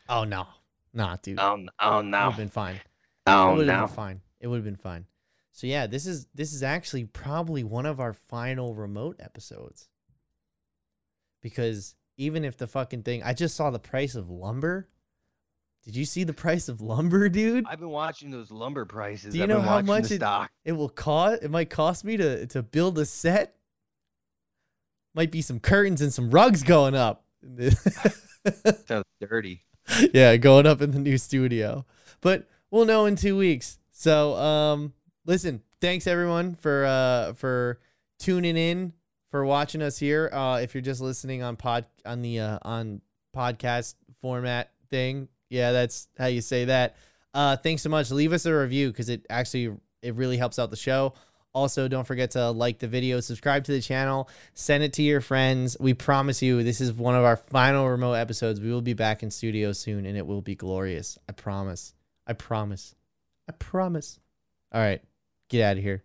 Oh 0.08 0.24
no. 0.24 0.46
Nah, 0.94 1.16
dude. 1.22 1.38
Oh, 1.40 1.66
oh 1.80 2.00
It 2.00 2.04
would 2.04 2.14
have 2.14 2.36
been 2.36 2.48
fine. 2.48 2.80
Oh 3.26 3.52
it 3.52 3.56
would 3.56 3.68
have 3.68 3.80
no. 3.80 3.86
been 3.86 3.94
fine. 3.96 4.20
It 4.40 4.46
would 4.46 4.56
have 4.56 4.64
been 4.64 4.76
fine. 4.76 5.06
So 5.52 5.66
yeah, 5.66 5.86
this 5.88 6.06
is 6.06 6.26
this 6.34 6.52
is 6.52 6.62
actually 6.62 7.04
probably 7.04 7.64
one 7.64 7.86
of 7.86 7.98
our 7.98 8.12
final 8.12 8.74
remote 8.74 9.16
episodes. 9.18 9.88
Because 11.42 11.96
even 12.16 12.44
if 12.44 12.56
the 12.56 12.66
fucking 12.66 13.02
thing 13.02 13.22
I 13.22 13.32
just 13.32 13.56
saw 13.56 13.70
the 13.70 13.78
price 13.80 14.14
of 14.14 14.30
lumber. 14.30 14.88
Did 15.88 15.96
you 15.96 16.04
see 16.04 16.22
the 16.22 16.34
price 16.34 16.68
of 16.68 16.82
lumber, 16.82 17.30
dude? 17.30 17.64
I've 17.66 17.80
been 17.80 17.88
watching 17.88 18.30
those 18.30 18.50
lumber 18.50 18.84
prices. 18.84 19.32
Do 19.32 19.38
you 19.38 19.44
I've 19.44 19.48
know 19.48 19.56
been 19.56 19.64
how 19.64 19.80
much 19.80 20.10
it- 20.10 20.16
stock. 20.16 20.50
It 20.62 20.72
will 20.72 20.90
cost 20.90 21.42
it 21.42 21.50
might 21.50 21.70
cost 21.70 22.04
me 22.04 22.18
to 22.18 22.46
to 22.48 22.62
build 22.62 22.98
a 22.98 23.06
set. 23.06 23.54
Might 25.14 25.30
be 25.32 25.40
some 25.40 25.58
curtains 25.60 26.02
and 26.02 26.12
some 26.12 26.30
rugs 26.30 26.62
going 26.62 26.94
up. 26.94 27.24
Sounds 28.86 29.06
dirty. 29.18 29.62
yeah, 30.12 30.36
going 30.36 30.66
up 30.66 30.82
in 30.82 30.90
the 30.90 30.98
new 30.98 31.16
studio. 31.16 31.86
But 32.20 32.46
we'll 32.70 32.84
know 32.84 33.06
in 33.06 33.16
two 33.16 33.38
weeks. 33.38 33.78
So 33.90 34.34
um 34.34 34.92
listen, 35.24 35.62
thanks 35.80 36.06
everyone 36.06 36.54
for 36.54 36.84
uh 36.84 37.32
for 37.32 37.80
tuning 38.18 38.58
in, 38.58 38.92
for 39.30 39.42
watching 39.46 39.80
us 39.80 39.96
here. 39.96 40.28
Uh 40.34 40.60
if 40.62 40.74
you're 40.74 40.82
just 40.82 41.00
listening 41.00 41.42
on 41.42 41.56
pod 41.56 41.86
on 42.04 42.20
the 42.20 42.40
uh 42.40 42.58
on 42.60 43.00
podcast 43.34 43.94
format 44.20 44.70
thing. 44.90 45.28
Yeah, 45.50 45.72
that's 45.72 46.08
how 46.18 46.26
you 46.26 46.40
say 46.40 46.66
that. 46.66 46.96
Uh 47.34 47.56
thanks 47.56 47.82
so 47.82 47.90
much. 47.90 48.10
Leave 48.10 48.32
us 48.32 48.46
a 48.46 48.54
review 48.54 48.88
because 48.88 49.08
it 49.08 49.26
actually 49.30 49.76
it 50.02 50.14
really 50.14 50.36
helps 50.36 50.58
out 50.58 50.70
the 50.70 50.76
show. 50.76 51.14
Also, 51.54 51.88
don't 51.88 52.06
forget 52.06 52.32
to 52.32 52.50
like 52.50 52.78
the 52.78 52.86
video, 52.86 53.20
subscribe 53.20 53.64
to 53.64 53.72
the 53.72 53.80
channel, 53.80 54.28
send 54.54 54.84
it 54.84 54.92
to 54.94 55.02
your 55.02 55.20
friends. 55.20 55.76
We 55.80 55.94
promise 55.94 56.42
you, 56.42 56.62
this 56.62 56.80
is 56.80 56.92
one 56.92 57.14
of 57.14 57.24
our 57.24 57.36
final 57.36 57.88
remote 57.88 58.12
episodes. 58.14 58.60
We 58.60 58.70
will 58.70 58.82
be 58.82 58.92
back 58.92 59.22
in 59.22 59.30
studio 59.30 59.72
soon 59.72 60.06
and 60.06 60.16
it 60.16 60.26
will 60.26 60.42
be 60.42 60.54
glorious. 60.54 61.18
I 61.28 61.32
promise. 61.32 61.94
I 62.26 62.34
promise. 62.34 62.94
I 63.48 63.52
promise. 63.52 64.20
All 64.72 64.80
right, 64.80 65.02
get 65.48 65.62
out 65.64 65.78
of 65.78 65.82
here. 65.82 66.04